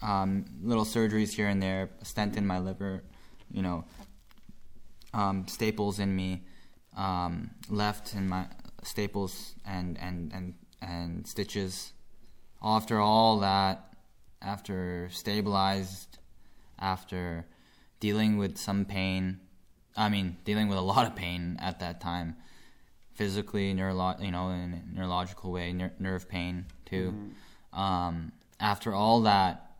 um, 0.00 0.44
little 0.62 0.84
surgeries 0.84 1.32
here 1.32 1.48
and 1.48 1.60
there, 1.60 1.90
a 2.00 2.04
stent 2.04 2.36
in 2.36 2.46
my 2.46 2.58
liver, 2.58 3.02
you 3.50 3.62
know, 3.62 3.84
um, 5.12 5.46
staples 5.48 5.98
in 5.98 6.14
me, 6.14 6.44
um, 6.96 7.50
left 7.68 8.14
in 8.14 8.28
my 8.28 8.46
staples 8.82 9.54
and 9.66 9.98
and 9.98 10.32
and 10.32 10.54
and 10.80 11.26
stitches. 11.26 11.92
After 12.62 13.00
all 13.00 13.40
that, 13.40 13.94
after 14.40 15.08
stabilized, 15.10 16.18
after 16.78 17.46
dealing 17.98 18.38
with 18.38 18.56
some 18.56 18.84
pain, 18.84 19.40
I 19.96 20.08
mean, 20.08 20.36
dealing 20.44 20.68
with 20.68 20.78
a 20.78 20.82
lot 20.82 21.06
of 21.06 21.16
pain 21.16 21.58
at 21.60 21.80
that 21.80 22.00
time, 22.00 22.36
physically, 23.14 23.74
neurolo- 23.74 24.22
you 24.24 24.30
know, 24.30 24.50
in 24.50 24.74
a 24.74 24.96
neurological 24.96 25.52
way, 25.52 25.72
ner- 25.72 25.92
nerve 25.98 26.28
pain 26.28 26.66
too. 26.86 27.14
Um, 27.72 28.32
after 28.60 28.92
all 28.94 29.22
that, 29.22 29.72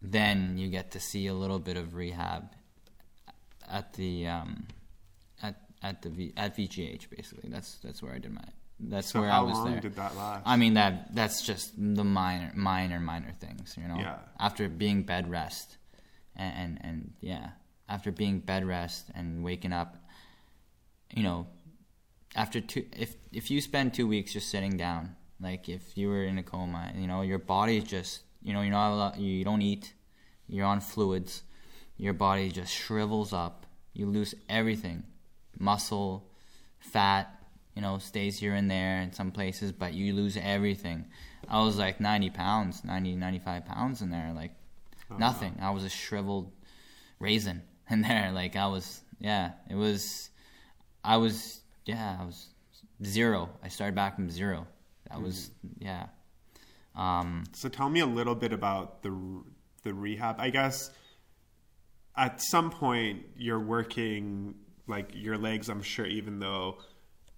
then 0.00 0.56
you 0.58 0.68
get 0.68 0.92
to 0.92 1.00
see 1.00 1.26
a 1.28 1.34
little 1.34 1.58
bit 1.58 1.76
of 1.76 1.94
rehab 1.94 2.50
at 3.70 3.92
the 3.94 4.26
um, 4.26 4.66
at 5.42 5.56
at 5.82 6.02
the 6.02 6.10
v- 6.10 6.32
at 6.36 6.56
VGH 6.56 7.08
basically. 7.10 7.48
That's 7.50 7.76
that's 7.78 8.02
where 8.02 8.12
I 8.12 8.18
did 8.18 8.32
my. 8.32 8.42
That's 8.80 9.12
so 9.12 9.20
where 9.20 9.30
I 9.30 9.40
was 9.40 9.54
long 9.54 9.72
there. 9.72 9.80
did 9.80 9.94
that 9.96 10.16
last? 10.16 10.42
I 10.44 10.56
mean 10.56 10.74
that 10.74 11.14
that's 11.14 11.42
just 11.42 11.72
the 11.76 12.02
minor 12.04 12.50
minor 12.54 12.98
minor 12.98 13.32
things, 13.38 13.76
you 13.80 13.86
know. 13.86 13.96
Yeah. 13.98 14.18
After 14.40 14.68
being 14.68 15.02
bed 15.04 15.30
rest, 15.30 15.76
and, 16.34 16.54
and 16.56 16.78
and 16.82 17.12
yeah, 17.20 17.50
after 17.88 18.10
being 18.10 18.40
bed 18.40 18.66
rest 18.66 19.06
and 19.14 19.44
waking 19.44 19.72
up, 19.72 19.96
you 21.14 21.22
know, 21.22 21.46
after 22.34 22.60
two 22.60 22.86
if 22.96 23.16
if 23.32 23.50
you 23.50 23.60
spend 23.60 23.94
two 23.94 24.06
weeks 24.06 24.32
just 24.32 24.48
sitting 24.48 24.76
down, 24.76 25.16
like 25.40 25.68
if 25.68 25.96
you 25.96 26.08
were 26.08 26.24
in 26.24 26.38
a 26.38 26.42
coma, 26.42 26.92
you 26.94 27.06
know, 27.06 27.22
your 27.22 27.38
body 27.38 27.80
just 27.80 28.22
you 28.42 28.52
know 28.52 28.62
you're 28.62 28.72
not 28.72 28.92
allowed, 28.92 29.16
you 29.18 29.44
don't 29.44 29.62
eat, 29.62 29.92
you're 30.48 30.66
on 30.66 30.80
fluids, 30.80 31.42
your 31.96 32.12
body 32.12 32.50
just 32.50 32.72
shrivels 32.72 33.32
up, 33.32 33.66
you 33.92 34.06
lose 34.06 34.34
everything, 34.48 35.04
muscle, 35.58 36.30
fat, 36.78 37.42
you 37.74 37.82
know, 37.82 37.98
stays 37.98 38.38
here 38.38 38.54
and 38.54 38.70
there 38.70 39.00
in 39.00 39.12
some 39.12 39.30
places, 39.30 39.72
but 39.72 39.94
you 39.94 40.12
lose 40.14 40.36
everything. 40.36 41.06
I 41.48 41.62
was 41.62 41.78
like 41.78 42.00
90 42.00 42.30
pounds, 42.30 42.84
90, 42.84 43.16
95 43.16 43.64
pounds 43.66 44.02
in 44.02 44.10
there, 44.10 44.32
like 44.34 44.52
oh, 45.10 45.16
nothing. 45.16 45.58
I 45.60 45.70
was 45.70 45.84
a 45.84 45.88
shriveled 45.88 46.52
raisin 47.18 47.62
in 47.90 48.02
there. 48.02 48.30
Like 48.32 48.56
I 48.56 48.66
was, 48.66 49.00
yeah, 49.18 49.52
it 49.70 49.74
was, 49.74 50.30
I 51.02 51.16
was, 51.16 51.61
yeah, 51.84 52.18
I 52.20 52.24
was 52.24 52.48
zero. 53.04 53.50
I 53.62 53.68
started 53.68 53.94
back 53.94 54.16
from 54.16 54.30
zero. 54.30 54.66
That 55.10 55.20
was, 55.20 55.50
yeah. 55.78 56.06
Um, 56.94 57.44
so 57.52 57.68
tell 57.68 57.88
me 57.88 58.00
a 58.00 58.06
little 58.06 58.34
bit 58.34 58.52
about 58.52 59.02
the 59.02 59.42
the 59.82 59.94
rehab? 59.94 60.36
I 60.38 60.50
guess 60.50 60.90
at 62.16 62.40
some 62.40 62.70
point 62.70 63.22
you're 63.36 63.60
working 63.60 64.54
like 64.86 65.10
your 65.14 65.38
legs. 65.38 65.68
I'm 65.68 65.82
sure, 65.82 66.06
even 66.06 66.38
though 66.38 66.78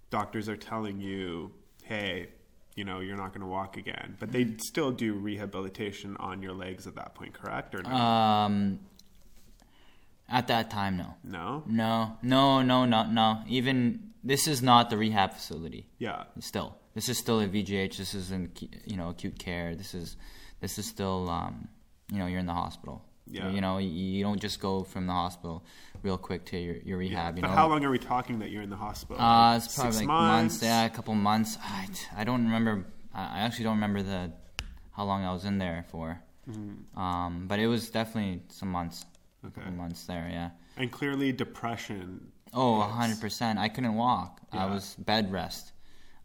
doctors 0.09 0.49
are 0.49 0.57
telling 0.57 0.99
you, 0.99 1.51
"Hey, 1.83 2.29
you 2.75 2.83
know, 2.83 2.99
you're 2.99 3.17
not 3.17 3.29
going 3.29 3.41
to 3.41 3.47
walk 3.47 3.77
again," 3.77 4.15
but 4.19 4.31
they 4.31 4.55
still 4.57 4.91
do 4.91 5.13
rehabilitation 5.13 6.15
on 6.17 6.41
your 6.41 6.53
legs 6.53 6.87
at 6.87 6.95
that 6.95 7.15
point, 7.15 7.33
correct 7.33 7.75
or 7.75 7.83
no? 7.83 7.89
Um, 7.89 8.79
at 10.27 10.47
that 10.47 10.71
time, 10.71 10.97
no. 10.97 11.13
no. 11.23 11.63
No, 11.67 12.17
no, 12.23 12.61
no, 12.61 12.85
no, 12.85 13.03
no. 13.05 13.43
Even 13.47 14.11
this 14.25 14.47
is 14.47 14.61
not 14.61 14.89
the 14.89 14.97
rehab 14.97 15.33
facility. 15.33 15.87
Yeah. 15.99 16.23
Still, 16.39 16.75
this 16.93 17.07
is 17.09 17.17
still 17.17 17.39
a 17.41 17.47
VGH. 17.47 17.97
This 17.97 18.13
is 18.13 18.31
in 18.31 18.51
you 18.85 18.97
know 18.97 19.09
acute 19.09 19.37
care. 19.39 19.75
This 19.75 19.93
is 19.93 20.17
this 20.61 20.77
is 20.77 20.85
still 20.85 21.29
um, 21.29 21.69
you 22.11 22.17
know 22.19 22.25
you're 22.25 22.39
in 22.39 22.45
the 22.47 22.53
hospital. 22.53 23.05
Yeah. 23.27 23.49
You 23.51 23.61
know 23.61 23.77
you, 23.77 23.89
you 23.89 24.23
don't 24.23 24.39
just 24.41 24.59
go 24.59 24.83
from 24.83 25.07
the 25.07 25.13
hospital 25.13 25.63
real 26.03 26.17
quick 26.17 26.45
to 26.45 26.57
your, 26.57 26.75
your 26.77 26.97
rehab. 26.97 27.37
You 27.37 27.41
but 27.41 27.49
know. 27.49 27.55
how 27.55 27.67
long 27.67 27.83
are 27.85 27.89
we 27.89 27.97
talking 27.99 28.39
that 28.39 28.49
you're 28.51 28.61
in 28.61 28.69
the 28.69 28.75
hospital? 28.75 29.21
Uh, 29.21 29.55
it's 29.57 29.73
probably 29.73 29.91
Six 29.93 30.01
like 30.01 30.07
months. 30.07 30.53
months. 30.55 30.63
Yeah, 30.63 30.85
a 30.85 30.89
couple 30.89 31.15
months. 31.15 31.57
I, 31.63 31.87
I 32.17 32.23
don't 32.23 32.43
remember. 32.43 32.85
I 33.13 33.39
actually 33.39 33.63
don't 33.65 33.75
remember 33.75 34.01
the 34.03 34.31
how 34.91 35.05
long 35.05 35.23
I 35.25 35.31
was 35.33 35.45
in 35.45 35.57
there 35.57 35.85
for. 35.89 36.21
Mm-hmm. 36.49 36.99
Um, 36.99 37.47
but 37.47 37.59
it 37.59 37.67
was 37.67 37.89
definitely 37.89 38.41
some 38.49 38.69
months. 38.69 39.03
A 39.43 39.47
Okay. 39.47 39.55
couple 39.61 39.73
months 39.73 40.05
there. 40.05 40.27
Yeah. 40.31 40.49
And 40.77 40.91
clearly, 40.91 41.31
depression. 41.31 42.31
Oh, 42.55 42.75
a 42.81 42.87
Yes. 42.87 42.95
hundred 42.95 43.21
percent. 43.21 43.59
I 43.59 43.67
couldn't 43.69 43.95
walk. 43.95 44.41
I 44.51 44.65
was 44.65 44.95
bed 44.95 45.31
rest. 45.31 45.73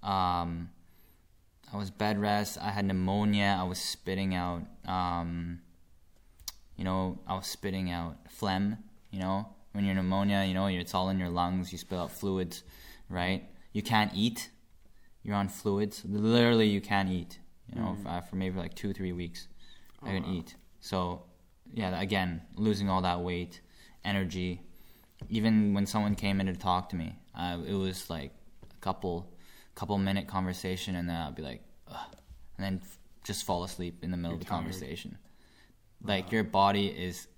Um, 0.02 0.70
I 1.72 1.76
was 1.76 1.90
bed 1.90 2.20
rest. 2.20 2.56
I 2.60 2.70
had 2.70 2.84
pneumonia. 2.84 3.56
I 3.58 3.64
was 3.64 3.78
spitting 3.80 4.34
out. 4.34 4.62
Um, 4.86 5.60
you 6.76 6.84
know, 6.84 7.18
I 7.26 7.34
was 7.34 7.46
spitting 7.46 7.90
out 7.90 8.16
phlegm. 8.30 8.78
You 9.10 9.18
know, 9.18 9.48
when 9.72 9.84
you're 9.84 9.94
pneumonia, 9.94 10.44
you 10.44 10.54
know, 10.54 10.66
it's 10.66 10.94
all 10.94 11.08
in 11.10 11.18
your 11.18 11.28
lungs. 11.28 11.72
You 11.72 11.78
spit 11.78 11.98
out 11.98 12.12
fluids, 12.12 12.62
right? 13.08 13.44
You 13.72 13.82
can't 13.82 14.12
eat. 14.14 14.50
You're 15.24 15.36
on 15.36 15.48
fluids. 15.48 16.04
Literally, 16.04 16.68
you 16.68 16.80
can't 16.80 17.08
eat. 17.10 17.40
You 17.68 17.80
know, 17.80 17.96
for, 18.02 18.22
for 18.30 18.36
maybe 18.36 18.58
like 18.58 18.74
two, 18.74 18.92
three 18.92 19.12
weeks, 19.12 19.48
I 20.02 20.06
couldn't 20.06 20.26
wow. 20.26 20.34
eat. 20.34 20.56
So, 20.80 21.24
yeah, 21.72 22.00
again, 22.00 22.42
losing 22.56 22.88
all 22.88 23.02
that 23.02 23.20
weight, 23.20 23.60
energy. 24.04 24.62
Even 25.28 25.74
when 25.74 25.86
someone 25.86 26.14
came 26.14 26.40
in 26.40 26.46
to 26.46 26.54
talk 26.54 26.88
to 26.90 26.96
me, 26.96 27.16
uh, 27.34 27.58
it 27.66 27.74
was 27.74 28.08
like 28.10 28.32
a 28.62 28.74
couple, 28.80 29.32
couple 29.74 29.96
minute 29.98 30.26
conversation, 30.26 30.96
and 30.96 31.08
then 31.08 31.16
I'd 31.16 31.34
be 31.34 31.42
like, 31.42 31.62
Ugh, 31.88 31.96
and 32.56 32.64
then 32.64 32.80
f- 32.82 32.98
just 33.24 33.44
fall 33.44 33.64
asleep 33.64 34.02
in 34.02 34.10
the 34.10 34.16
middle 34.16 34.32
You're 34.32 34.40
of 34.40 34.40
the 34.40 34.46
tired. 34.46 34.56
conversation. 34.58 35.18
Like 36.02 36.32
your 36.32 36.44
body 36.44 36.86
is 36.86 37.28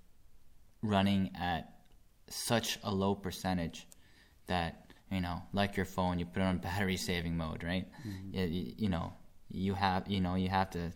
running 0.82 1.30
at 1.38 1.72
such 2.28 2.78
a 2.84 2.90
low 2.94 3.14
percentage 3.14 3.86
that 4.46 4.78
you 5.10 5.20
know, 5.20 5.42
like 5.52 5.76
your 5.76 5.84
phone, 5.84 6.18
you 6.18 6.24
put 6.24 6.40
it 6.40 6.46
on 6.46 6.56
battery 6.58 6.96
saving 6.96 7.36
mode, 7.36 7.62
right? 7.62 7.86
Yeah, 8.30 8.44
you, 8.44 8.72
you 8.78 8.88
know, 8.88 9.12
you 9.50 9.74
have 9.74 10.08
you 10.08 10.20
know 10.20 10.36
you 10.36 10.48
have 10.48 10.70
to 10.70 10.92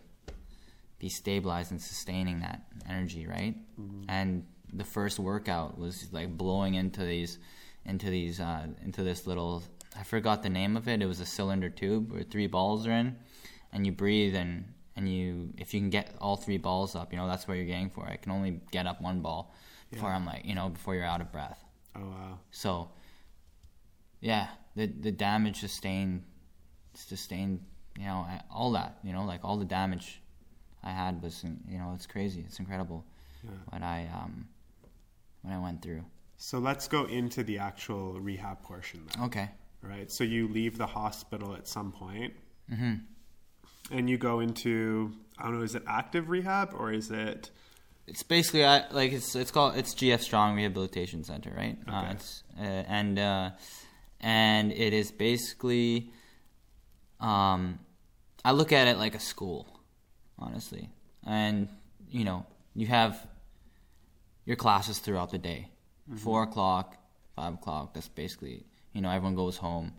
be 0.97 1.09
stabilized 1.09 1.69
and 1.71 1.79
sustaining 1.79 2.39
that 2.39 2.63
energy, 2.89 3.27
right? 3.27 3.55
And 4.09 4.47
the 4.73 4.83
first 4.83 5.19
workout 5.19 5.77
was 5.77 6.07
like 6.11 6.37
blowing 6.37 6.75
into 6.75 7.03
these, 7.05 7.39
into 7.85 8.09
these, 8.09 8.39
uh, 8.39 8.67
into 8.83 9.03
this 9.03 9.25
little. 9.27 9.63
I 9.97 10.03
forgot 10.03 10.43
the 10.43 10.49
name 10.49 10.77
of 10.77 10.87
it. 10.87 11.01
It 11.01 11.05
was 11.07 11.19
a 11.19 11.25
cylinder 11.25 11.69
tube 11.69 12.11
where 12.11 12.23
three 12.23 12.47
balls 12.47 12.85
are 12.87 12.91
in, 12.91 13.15
and 13.73 13.85
you 13.85 13.91
breathe 13.91 14.35
and 14.35 14.65
and 14.95 15.07
you 15.07 15.53
if 15.57 15.73
you 15.73 15.79
can 15.79 15.89
get 15.89 16.15
all 16.19 16.35
three 16.35 16.57
balls 16.57 16.95
up, 16.95 17.11
you 17.13 17.17
know 17.17 17.27
that's 17.27 17.47
what 17.47 17.55
you're 17.57 17.65
getting 17.65 17.89
for. 17.89 18.05
I 18.07 18.17
can 18.17 18.31
only 18.31 18.59
get 18.71 18.85
up 18.87 19.01
one 19.01 19.21
ball 19.21 19.53
before 19.91 20.09
Yeah. 20.09 20.15
I'm 20.15 20.25
like 20.25 20.43
you 20.45 20.53
know 20.55 20.69
before 20.69 20.95
you're 20.95 21.05
out 21.05 21.21
of 21.21 21.31
breath. 21.31 21.63
Oh 21.95 22.01
wow. 22.01 22.39
So, 22.51 22.89
yeah, 24.19 24.47
the 24.75 24.87
the 24.87 25.11
damage 25.11 25.59
sustained, 25.59 26.23
sustained, 26.93 27.61
you 27.97 28.05
know, 28.05 28.25
I- 28.27 28.41
all 28.51 28.71
that, 28.73 28.97
you 29.03 29.13
know, 29.13 29.23
like 29.25 29.41
all 29.43 29.57
the 29.57 29.65
damage 29.65 30.21
I 30.83 30.91
had 30.91 31.21
was, 31.21 31.43
you 31.43 31.77
know, 31.77 31.91
it's 31.95 32.07
crazy, 32.07 32.41
it's 32.45 32.59
incredible 32.59 33.05
Yeah. 33.43 33.51
what 33.69 33.81
I 33.83 34.07
um 34.13 34.47
what 35.41 35.53
I 35.53 35.59
went 35.59 35.81
through. 35.81 36.03
So 36.37 36.59
let's 36.59 36.87
go 36.87 37.05
into 37.05 37.43
the 37.43 37.57
actual 37.59 38.19
rehab 38.19 38.61
portion 38.63 39.07
then. 39.13 39.25
Okay. 39.25 39.49
Right. 39.81 40.11
So 40.11 40.23
you 40.23 40.47
leave 40.47 40.77
the 40.77 40.85
hospital 40.87 41.53
at 41.55 41.67
some 41.67 41.91
point, 41.91 42.33
hmm 42.73 42.95
and 43.89 44.09
you 44.09 44.17
go 44.17 44.41
into 44.41 45.13
I 45.37 45.43
don't 45.45 45.59
know, 45.59 45.63
is 45.63 45.75
it 45.75 45.83
active 45.87 46.29
rehab 46.29 46.73
or 46.77 46.91
is 46.91 47.09
it? 47.11 47.51
It's 48.05 48.23
basically 48.23 48.65
I, 48.65 48.87
like 48.91 49.11
it's 49.13 49.35
it's 49.35 49.51
called 49.51 49.77
it's 49.77 49.93
GF 49.95 50.19
Strong 50.19 50.55
Rehabilitation 50.55 51.23
Center, 51.23 51.53
right? 51.55 51.77
Uh, 51.87 52.01
Okay. 52.01 52.11
it's 52.11 52.43
uh, 52.59 52.63
and 52.63 53.17
uh, 53.19 53.49
and 54.19 54.71
it 54.71 54.93
is 54.93 55.11
basically 55.11 56.11
um, 57.19 57.79
I 58.45 58.51
look 58.51 58.71
at 58.71 58.87
it 58.87 58.97
like 58.97 59.15
a 59.15 59.19
school, 59.19 59.67
honestly. 60.39 60.89
And 61.25 61.69
you 62.09 62.23
know, 62.23 62.45
you 62.75 62.87
have 62.87 63.25
your 64.47 64.55
classes 64.55 64.97
throughout 64.97 65.29
the 65.29 65.37
day, 65.37 65.69
four 66.17 66.41
o'clock, 66.43 66.97
five 67.35 67.53
o'clock. 67.53 67.93
That's 67.93 68.07
basically 68.07 68.65
you 68.93 69.01
know 69.01 69.11
everyone 69.11 69.35
goes 69.35 69.57
home. 69.57 69.91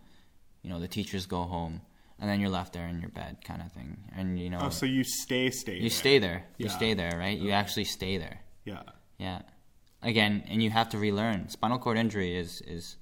You 0.63 0.71
know 0.71 0.81
the 0.81 0.89
teachers 0.89 1.27
go 1.27 1.43
home, 1.45 1.81
and 2.19 2.29
then 2.29 2.41
you're 2.41 2.51
left 2.51 2.73
there 2.73 2.89
in 2.89 3.01
your 3.01 3.11
bed, 3.11 3.37
kind 3.45 3.63
of 3.63 3.71
thing. 3.71 3.99
And 4.17 4.41
you 4.41 4.51
know 4.51 4.59
Oh, 4.63 4.71
so 4.71 4.87
you 4.87 5.05
stay, 5.05 5.51
stay. 5.51 5.75
you 5.75 5.83
there. 5.83 5.91
stay 5.91 6.19
there. 6.19 6.45
You 6.57 6.69
stay 6.69 6.95
there, 6.95 7.17
right? 7.17 7.39
You 7.39 7.53
actually 7.53 7.85
stay 7.85 8.19
there. 8.19 8.41
Yeah. 8.65 8.83
Yeah. 9.19 9.43
Again, 10.03 10.45
and 10.49 10.63
you 10.63 10.71
have 10.71 10.89
to 10.91 10.99
relearn. 10.99 11.49
Spinal 11.49 11.79
cord 11.79 11.99
injury 11.99 12.37
is 12.37 12.61
is. 12.63 12.97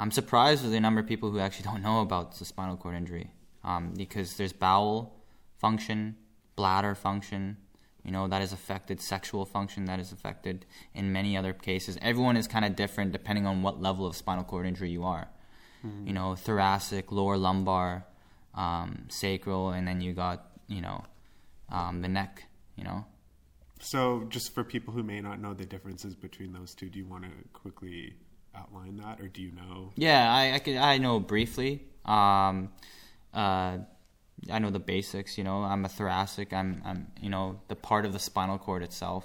I'm 0.00 0.10
surprised 0.12 0.62
with 0.62 0.72
the 0.72 0.80
number 0.80 1.00
of 1.00 1.06
people 1.06 1.30
who 1.30 1.38
actually 1.40 1.64
don't 1.70 1.82
know 1.82 2.00
about 2.02 2.38
the 2.38 2.44
spinal 2.44 2.76
cord 2.76 2.96
injury, 2.96 3.30
um, 3.64 3.94
because 3.96 4.36
there's 4.36 4.52
bowel 4.52 5.14
function, 5.58 6.16
bladder 6.56 6.94
function, 6.94 7.56
you 8.08 8.12
know 8.16 8.26
that 8.26 8.40
is 8.40 8.52
affected, 8.54 9.02
sexual 9.02 9.44
function 9.44 9.84
that 9.84 10.00
is 10.00 10.12
affected 10.12 10.64
in 10.94 11.12
many 11.12 11.36
other 11.36 11.52
cases. 11.52 11.98
Everyone 12.00 12.38
is 12.38 12.48
kind 12.48 12.64
of 12.64 12.74
different 12.74 13.12
depending 13.12 13.46
on 13.46 13.62
what 13.64 13.82
level 13.82 14.06
of 14.06 14.16
spinal 14.16 14.44
cord 14.44 14.64
injury 14.66 14.90
you 14.98 15.04
are. 15.04 15.28
You 16.06 16.14
know, 16.14 16.34
thoracic, 16.34 17.12
lower 17.12 17.36
lumbar, 17.36 18.06
um, 18.54 19.04
sacral, 19.08 19.70
and 19.76 19.86
then 19.86 20.00
you 20.00 20.14
got 20.14 20.38
you 20.68 20.80
know 20.80 21.04
um, 21.68 22.00
the 22.00 22.08
neck. 22.08 22.44
You 22.76 22.84
know, 22.84 23.04
So 23.78 24.24
just 24.30 24.54
for 24.54 24.64
people 24.64 24.94
who 24.94 25.02
may 25.02 25.20
not 25.20 25.38
know 25.38 25.52
the 25.52 25.66
differences 25.66 26.14
between 26.14 26.54
those 26.54 26.74
two, 26.74 26.88
do 26.88 26.98
you 26.98 27.06
want 27.06 27.24
to 27.24 27.30
quickly 27.52 28.14
outline 28.54 28.96
that, 28.96 29.20
or 29.20 29.28
do 29.28 29.42
you 29.42 29.52
know? 29.52 29.92
Yeah, 29.96 30.32
I 30.32 30.54
I, 30.54 30.58
could, 30.60 30.76
I 30.76 30.96
know 30.96 31.20
briefly. 31.20 31.84
Um, 32.06 32.70
uh, 33.34 33.78
I 34.52 34.58
know 34.58 34.70
the 34.70 34.78
basics. 34.78 35.36
You 35.38 35.44
know, 35.44 35.62
I'm 35.62 35.84
a 35.84 35.88
thoracic. 35.88 36.52
I'm 36.52 36.82
I'm 36.84 37.06
you 37.20 37.30
know 37.30 37.60
the 37.68 37.76
part 37.76 38.04
of 38.06 38.12
the 38.12 38.18
spinal 38.18 38.58
cord 38.58 38.82
itself. 38.82 39.24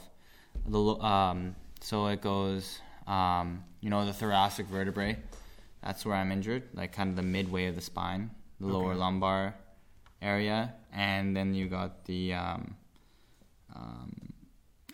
The 0.67 0.79
um, 0.79 1.55
so 1.81 2.07
it 2.07 2.21
goes. 2.21 2.79
Um, 3.07 3.63
you 3.81 3.89
know 3.89 4.05
the 4.05 4.13
thoracic 4.13 4.65
vertebrae. 4.67 5.17
That's 5.83 6.05
where 6.05 6.15
I'm 6.15 6.31
injured, 6.31 6.63
like 6.73 6.93
kind 6.93 7.09
of 7.09 7.15
the 7.17 7.21
midway 7.23 7.65
of 7.67 7.75
the 7.75 7.81
spine, 7.81 8.31
the 8.61 8.67
lower 8.67 8.95
lumbar 8.95 9.55
area, 10.21 10.73
and 10.93 11.35
then 11.35 11.53
you 11.53 11.67
got 11.67 12.05
the 12.05 12.33
um, 12.33 12.75
um, 13.75 14.33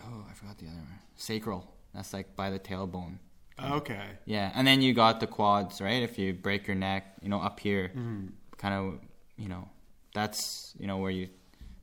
oh 0.04 0.26
I 0.30 0.34
forgot 0.34 0.58
the 0.58 0.66
other 0.66 0.76
one, 0.78 1.00
sacral. 1.16 1.72
That's 1.94 2.14
like 2.14 2.36
by 2.36 2.50
the 2.50 2.60
tailbone. 2.60 3.18
Okay. 3.62 4.06
Yeah, 4.26 4.52
and 4.56 4.66
then 4.66 4.82
you 4.82 4.94
got 4.94 5.20
the 5.20 5.28
quads, 5.28 5.82
right? 5.82 6.02
If 6.02 6.18
you 6.18 6.34
break 6.34 6.66
your 6.66 6.76
neck, 6.78 7.16
you 7.22 7.30
know, 7.30 7.42
up 7.42 7.60
here, 7.60 7.90
Mm-hmm. 7.90 8.28
kind 8.58 8.74
of, 8.74 9.00
you 9.38 9.50
know, 9.50 9.68
that's 10.14 10.74
you 10.80 10.88
know 10.88 10.98
where 10.98 11.12
you 11.12 11.30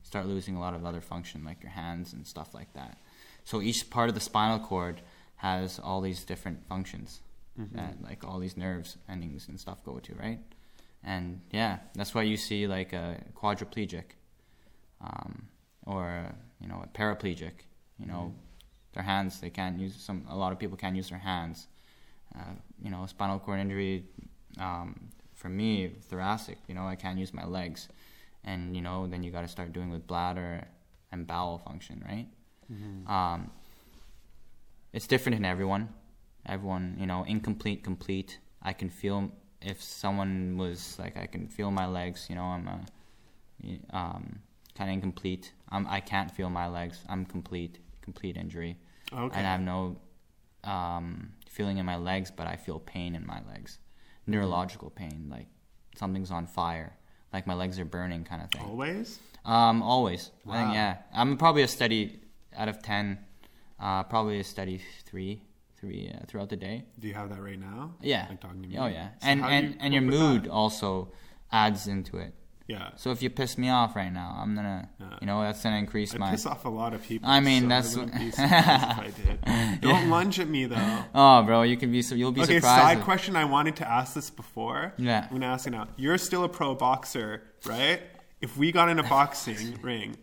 start 0.03 0.25
losing 0.25 0.55
a 0.55 0.59
lot 0.59 0.73
of 0.73 0.85
other 0.85 1.01
function, 1.01 1.43
like 1.43 1.61
your 1.61 1.71
hands 1.71 2.13
and 2.13 2.25
stuff 2.25 2.53
like 2.53 2.73
that. 2.73 2.97
So 3.43 3.61
each 3.61 3.89
part 3.89 4.09
of 4.09 4.15
the 4.15 4.21
spinal 4.21 4.59
cord 4.59 5.01
has 5.37 5.79
all 5.79 6.01
these 6.01 6.23
different 6.23 6.65
functions 6.67 7.21
Mm-hmm. 7.59 7.75
that, 7.75 8.03
like, 8.03 8.23
all 8.23 8.37
these 8.37 8.55
nerves 8.55 8.97
endings 9.09 9.47
and 9.47 9.59
stuff 9.59 9.83
go 9.83 9.97
to, 9.97 10.13
right? 10.13 10.37
And 11.03 11.41
yeah, 11.49 11.79
that's 11.95 12.13
why 12.13 12.21
you 12.21 12.37
see 12.37 12.67
like 12.67 12.93
a 12.93 13.17
quadriplegic, 13.35 14.03
um, 15.01 15.47
or 15.87 16.35
you 16.61 16.67
know, 16.67 16.83
a 16.83 16.87
paraplegic. 16.95 17.65
You 17.99 18.05
know, 18.05 18.35
their 18.93 19.01
hands 19.01 19.39
they 19.41 19.49
can't 19.49 19.79
use 19.79 19.95
some. 19.95 20.25
A 20.29 20.37
lot 20.37 20.51
of 20.51 20.59
people 20.59 20.77
can't 20.77 20.95
use 20.95 21.09
their 21.09 21.17
hands 21.17 21.67
uh, 22.35 22.53
you 22.81 22.89
know, 22.89 23.05
spinal 23.07 23.39
cord 23.39 23.59
injury. 23.59 24.03
Um, 24.59 25.09
for 25.33 25.49
me, 25.49 25.91
thoracic, 26.09 26.57
you 26.67 26.73
know, 26.73 26.87
I 26.87 26.95
can't 26.95 27.19
use 27.19 27.33
my 27.33 27.45
legs, 27.45 27.89
and 28.49 28.59
you 28.75 28.81
know, 28.87 28.97
then 29.11 29.19
you 29.23 29.29
got 29.37 29.41
to 29.47 29.51
start 29.57 29.69
doing 29.77 29.89
with 29.95 30.03
bladder 30.11 30.49
and 31.11 31.19
bowel 31.31 31.57
function, 31.67 31.97
right? 32.11 32.27
Um, 33.15 33.39
it's 34.95 35.07
different 35.13 35.35
in 35.39 35.45
everyone. 35.53 35.83
Everyone, 36.55 36.85
you 37.01 37.07
know, 37.11 37.23
incomplete, 37.35 37.79
complete. 37.91 38.31
I 38.69 38.73
can 38.73 38.89
feel 39.01 39.19
if 39.61 39.77
someone 39.81 40.57
was 40.63 40.79
like, 40.99 41.15
I 41.17 41.27
can 41.33 41.47
feel 41.47 41.69
my 41.71 41.87
legs. 41.99 42.19
You 42.29 42.35
know, 42.35 42.47
I'm 42.55 42.67
a, 42.67 42.79
um, 43.97 44.23
kind 44.75 44.89
of 44.89 44.93
incomplete. 44.93 45.45
I'm, 45.73 45.85
I 45.97 45.99
can't 45.99 46.31
feel 46.37 46.49
my 46.49 46.67
legs. 46.67 46.97
I'm 47.11 47.25
complete. 47.25 47.75
complete 48.07 48.37
injury, 48.43 48.73
Okay. 49.11 49.35
and 49.37 49.43
I 49.47 49.51
have 49.55 49.65
no 49.75 49.79
um, 50.63 51.07
feeling 51.55 51.77
in 51.81 51.85
my 51.85 51.97
legs, 52.11 52.29
but 52.37 52.45
I 52.47 52.55
feel 52.65 52.79
pain 52.79 53.15
in 53.19 53.23
my 53.33 53.39
legs, 53.51 53.79
neurological 54.25 54.89
pain, 55.01 55.27
like 55.35 55.47
something's 56.01 56.31
on 56.31 56.47
fire, 56.47 56.91
like 57.37 57.45
my 57.45 57.53
legs 57.53 57.77
are 57.79 57.85
burning, 57.85 58.23
kind 58.23 58.41
of 58.41 58.49
thing. 58.51 58.63
Always. 58.67 59.19
Um, 59.45 59.83
always. 59.83 60.31
I 60.45 60.49
Wow. 60.49 60.55
think 60.63 60.73
yeah. 60.73 60.97
I'm 61.13 61.37
probably 61.37 61.61
a 61.61 61.67
steady 61.67 62.19
out 62.57 62.67
of 62.67 62.81
ten. 62.81 63.19
Uh, 63.79 64.01
probably 64.03 64.39
a 64.39 64.43
steady 64.43 64.81
three, 65.05 65.43
three 65.79 66.11
uh, 66.11 66.25
throughout 66.27 66.49
the 66.49 66.55
day. 66.55 66.83
Do 66.99 67.07
you 67.07 67.13
have 67.13 67.29
that 67.29 67.39
right 67.41 67.59
now? 67.59 67.93
Yeah. 68.01 68.25
Like 68.27 68.41
talking 68.41 68.63
to 68.63 68.67
me. 68.67 68.75
Oh 68.79 68.87
yeah. 68.87 69.09
So 69.21 69.27
and 69.29 69.45
and 69.45 69.65
you 69.69 69.75
and 69.79 69.93
your 69.93 70.01
mood 70.01 70.45
that? 70.45 70.49
also 70.51 71.11
adds 71.51 71.85
into 71.87 72.17
it. 72.17 72.33
Yeah. 72.67 72.89
So 72.97 73.11
if 73.11 73.21
you 73.23 73.29
piss 73.29 73.57
me 73.57 73.69
off 73.69 73.95
right 73.95 74.11
now, 74.11 74.35
I'm 74.39 74.53
gonna, 74.53 74.89
Yeah. 74.99 75.05
you 75.21 75.27
know, 75.27 75.41
that's 75.41 75.63
gonna 75.63 75.77
increase 75.77 76.13
I 76.13 76.17
my. 76.17 76.31
piss 76.31 76.45
off 76.45 76.65
a 76.65 76.69
lot 76.69 76.93
of 76.93 77.01
people. 77.01 77.29
I 77.29 77.39
mean, 77.39 77.63
so 77.63 77.67
that's 77.69 77.95
what- 77.95 78.13
be 78.17 78.29
surprised 78.31 79.17
if 79.17 79.45
I 79.47 79.71
did. 79.71 79.81
Don't 79.81 80.09
lunge 80.09 80.39
at 80.39 80.49
me 80.49 80.65
though. 80.65 80.99
Oh, 81.15 81.43
bro, 81.43 81.61
you 81.61 81.77
can 81.77 81.91
be 81.91 82.01
so 82.01 82.13
you'll 82.13 82.33
be 82.33 82.41
Okay, 82.41 82.55
surprised. 82.59 82.81
side 82.81 82.97
if- 82.99 83.03
question. 83.05 83.35
I 83.37 83.45
wanted 83.45 83.77
to 83.77 83.89
ask 83.89 84.13
this 84.13 84.29
before. 84.29 84.93
Yeah. 84.97 85.27
I'm 85.29 85.37
gonna 85.39 85.45
ask 85.53 85.65
you 85.65 85.71
now. 85.71 85.87
You're 85.95 86.17
still 86.17 86.43
a 86.43 86.49
pro 86.49 86.75
boxer, 86.75 87.41
right? 87.65 88.01
If 88.41 88.57
we 88.57 88.71
got 88.73 88.89
in 88.89 88.99
a 88.99 89.03
boxing 89.03 89.79
ring, 89.81 90.17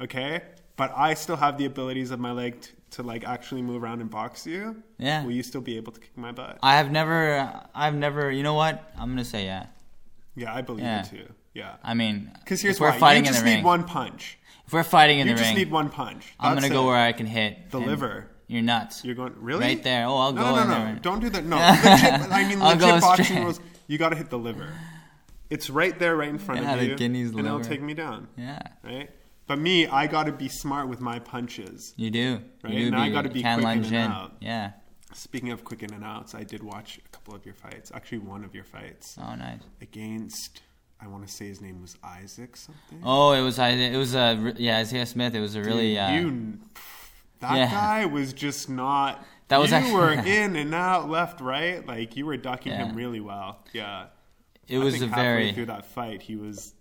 okay, 0.00 0.42
but 0.76 0.92
I 0.96 1.14
still 1.14 1.36
have 1.36 1.58
the 1.58 1.64
abilities 1.66 2.10
of 2.10 2.18
my 2.18 2.32
leg 2.32 2.60
to, 2.60 2.68
to 2.96 3.02
like 3.04 3.22
actually 3.24 3.62
move 3.62 3.82
around 3.84 4.00
and 4.00 4.10
box 4.10 4.44
you, 4.48 4.82
Yeah. 4.98 5.22
will 5.24 5.30
you 5.30 5.44
still 5.44 5.60
be 5.60 5.76
able 5.76 5.92
to 5.92 6.00
kick 6.00 6.16
my 6.18 6.32
butt? 6.32 6.58
I 6.60 6.74
have 6.76 6.90
never, 6.90 7.52
I've 7.72 7.94
never. 7.94 8.32
You 8.32 8.42
know 8.42 8.54
what? 8.54 8.92
I'm 8.98 9.10
gonna 9.10 9.24
say 9.24 9.44
yeah. 9.44 9.66
Yeah, 10.34 10.52
I 10.52 10.60
believe 10.62 10.84
Yeah. 10.84 11.02
it 11.04 11.10
too. 11.10 11.26
Yeah. 11.54 11.76
I 11.82 11.94
mean, 11.94 12.30
Because 12.40 12.60
here's 12.60 12.78
we're 12.80 12.90
why. 12.90 12.98
fighting 12.98 13.24
you 13.24 13.28
in 13.28 13.32
just 13.34 13.44
the 13.44 13.50
need 13.50 13.56
ring, 13.56 13.64
one 13.64 13.84
punch. 13.84 14.38
if 14.66 14.72
we're 14.72 14.82
fighting 14.82 15.20
in. 15.20 15.28
You 15.28 15.34
the 15.34 15.38
just 15.38 15.50
ring, 15.50 15.58
need 15.58 15.70
one 15.70 15.88
punch. 15.88 16.34
I'm 16.38 16.54
That's 16.56 16.66
gonna 16.66 16.74
go 16.74 16.84
it. 16.84 16.86
where 16.88 16.96
I 16.96 17.12
can 17.12 17.26
hit 17.26 17.70
The 17.70 17.78
and 17.78 17.86
liver. 17.86 18.28
You're 18.46 18.62
nuts. 18.62 19.04
You're 19.04 19.14
going 19.14 19.34
really 19.38 19.60
Right 19.60 19.82
there. 19.82 20.06
Oh, 20.06 20.16
I'll 20.16 20.32
no, 20.32 20.42
go 20.42 20.54
No, 20.56 20.62
in 20.62 20.68
no, 20.68 20.74
there. 20.74 20.92
no. 20.94 20.98
Don't 21.00 21.20
do 21.20 21.30
that. 21.30 21.44
No, 21.44 21.56
legit. 21.84 22.32
I 22.32 22.48
mean, 22.48 22.60
I'll 22.60 22.76
go 22.76 22.86
legit 22.86 23.00
boxing 23.00 23.24
straight. 23.24 23.40
rules. 23.40 23.60
You 23.86 23.96
got 23.98 24.10
to 24.10 24.16
hit 24.16 24.28
the 24.30 24.38
liver. 24.38 24.72
It's 25.50 25.70
right 25.70 25.98
there, 25.98 26.16
right 26.16 26.28
in 26.28 26.38
front 26.38 26.62
Yeah, 26.62 26.74
of 26.74 26.80
the 26.80 26.86
you, 26.88 26.94
guinea's 26.96 27.30
and 27.30 27.40
it'll 27.40 27.58
liver. 27.58 27.68
take 27.68 27.80
me 27.82 27.94
down. 27.94 28.28
Yeah, 28.36 28.58
Right. 28.82 29.10
But 29.46 29.58
me, 29.58 29.86
I 29.86 30.06
got 30.06 30.24
to 30.24 30.32
be 30.32 30.48
smart 30.48 30.88
with 30.88 31.00
my 31.00 31.18
punches. 31.18 31.92
you 31.96 32.10
do. 32.10 32.40
Right, 32.62 32.72
You 32.72 32.80
do 32.80 32.86
and 32.88 32.96
I 32.96 33.10
gotta 33.10 33.28
be 33.28 33.42
quick 33.42 33.58
in 33.58 33.62
lunge 33.62 33.86
and 33.92 34.12
out. 34.12 34.32
Yeah. 34.40 34.72
Speaking 35.12 35.50
of 35.52 35.64
quick 35.64 35.82
in 35.82 35.92
and 35.92 36.02
outs, 36.02 36.34
I 36.34 36.44
did 36.44 36.62
watch 36.62 36.98
a 37.04 37.08
couple 37.10 37.34
of 37.34 37.44
your 37.44 37.54
fights. 37.54 37.92
Actually, 37.94 38.18
one 38.18 38.42
of 38.42 38.54
your 38.54 38.64
fights 38.64 39.16
Oh, 39.20 39.34
nice. 39.34 39.60
against. 39.82 40.62
I 41.04 41.08
want 41.08 41.26
to 41.26 41.32
say 41.32 41.46
his 41.48 41.60
name 41.60 41.82
was 41.82 41.96
Isaac 42.02 42.56
something. 42.56 43.00
Oh, 43.04 43.32
it 43.32 43.42
was 43.42 43.58
I. 43.58 43.68
It 43.70 43.96
was 43.96 44.14
a 44.14 44.36
re- 44.40 44.54
yeah, 44.56 44.78
Isaiah 44.78 45.04
Smith. 45.06 45.34
It 45.34 45.40
was 45.40 45.54
a 45.54 45.60
really 45.62 45.90
Dude, 45.94 45.98
uh, 45.98 46.10
you 46.12 46.58
that 47.40 47.56
yeah. 47.56 47.70
guy 47.70 48.06
was 48.06 48.32
just 48.32 48.70
not 48.70 49.22
That 49.48 49.58
was 49.60 49.70
you 49.70 49.76
actually- 49.76 49.92
were 49.94 50.12
in 50.26 50.56
and 50.56 50.74
out 50.74 51.10
left 51.10 51.40
right 51.42 51.86
like 51.86 52.16
you 52.16 52.24
were 52.24 52.36
ducking 52.38 52.72
Yeah. 52.72 52.86
him 52.86 52.96
really 52.96 53.20
well 53.20 53.58
yeah 53.74 54.06
it 54.66 54.78
I 54.78 54.84
was 54.84 55.02
a 55.02 55.06
very. 55.08 55.52
through 55.52 55.66
that 55.66 55.84
fight 55.84 56.22
he 56.22 56.36
was 56.36 56.72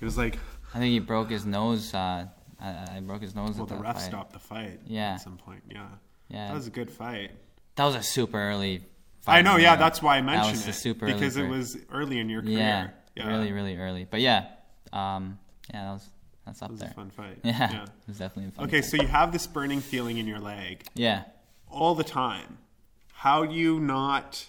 he 0.00 0.04
was 0.04 0.18
like 0.18 0.36
I 0.74 0.78
think 0.78 0.90
he 0.92 0.98
broke 1.00 1.30
his 1.30 1.44
nose. 1.46 1.94
Uh, 1.94 2.26
I, 2.60 2.96
I 2.96 3.00
broke 3.00 3.22
his 3.22 3.34
nose 3.36 3.54
well 3.54 3.64
at 3.64 3.68
the 3.68 3.76
ref 3.76 3.96
fight. 3.96 4.02
stopped 4.02 4.32
the 4.32 4.38
fight 4.40 4.80
Yeah. 4.86 5.14
at 5.14 5.20
some 5.20 5.36
point 5.36 5.62
yeah 5.70 5.86
Yeah, 6.28 6.48
that 6.48 6.54
was 6.54 6.66
a 6.66 6.70
good 6.70 6.90
fight 6.90 7.30
that 7.76 7.84
was 7.84 7.94
a 7.94 8.02
super 8.02 8.38
early. 8.38 8.82
Fight 9.20 9.38
I 9.38 9.42
know 9.42 9.56
yeah 9.58 9.76
that's 9.76 10.02
why 10.02 10.16
I 10.16 10.20
That 10.22 10.26
mentioned 10.26 10.56
was 10.56 10.66
a 10.66 10.70
it 10.70 10.72
super 10.72 11.04
early 11.04 11.14
because 11.14 11.36
it 11.36 11.46
was 11.46 11.76
early 11.92 12.18
in 12.18 12.28
your 12.28 12.42
career 12.42 12.58
Yeah, 12.58 12.88
yeah. 13.20 13.28
really, 13.28 13.52
really 13.52 13.76
early. 13.76 14.04
But 14.04 14.20
yeah, 14.20 14.46
um, 14.92 15.38
yeah, 15.72 15.84
that 15.84 15.92
was 15.92 16.08
that's 16.46 16.62
up 16.62 16.70
was 16.70 16.80
there. 16.80 16.90
a 16.90 16.94
fun 16.94 17.10
fight. 17.10 17.38
Yeah, 17.44 17.84
it 17.84 17.90
was 18.08 18.18
definitely 18.18 18.48
a 18.48 18.52
fun. 18.52 18.66
okay 18.66 18.80
fight. 18.80 18.90
so 18.90 18.96
you 18.96 19.08
have 19.08 19.32
this 19.32 19.46
burning 19.46 19.80
feeling 19.80 20.18
in 20.18 20.26
your 20.26 20.40
leg. 20.40 20.84
Yeah, 20.94 21.24
all 21.68 21.94
the 21.94 22.04
time. 22.04 22.58
How 23.12 23.44
do 23.44 23.54
you 23.54 23.78
not 23.78 24.46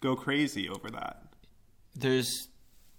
go 0.00 0.16
crazy 0.16 0.68
over 0.68 0.90
that? 0.90 1.22
There's 1.94 2.48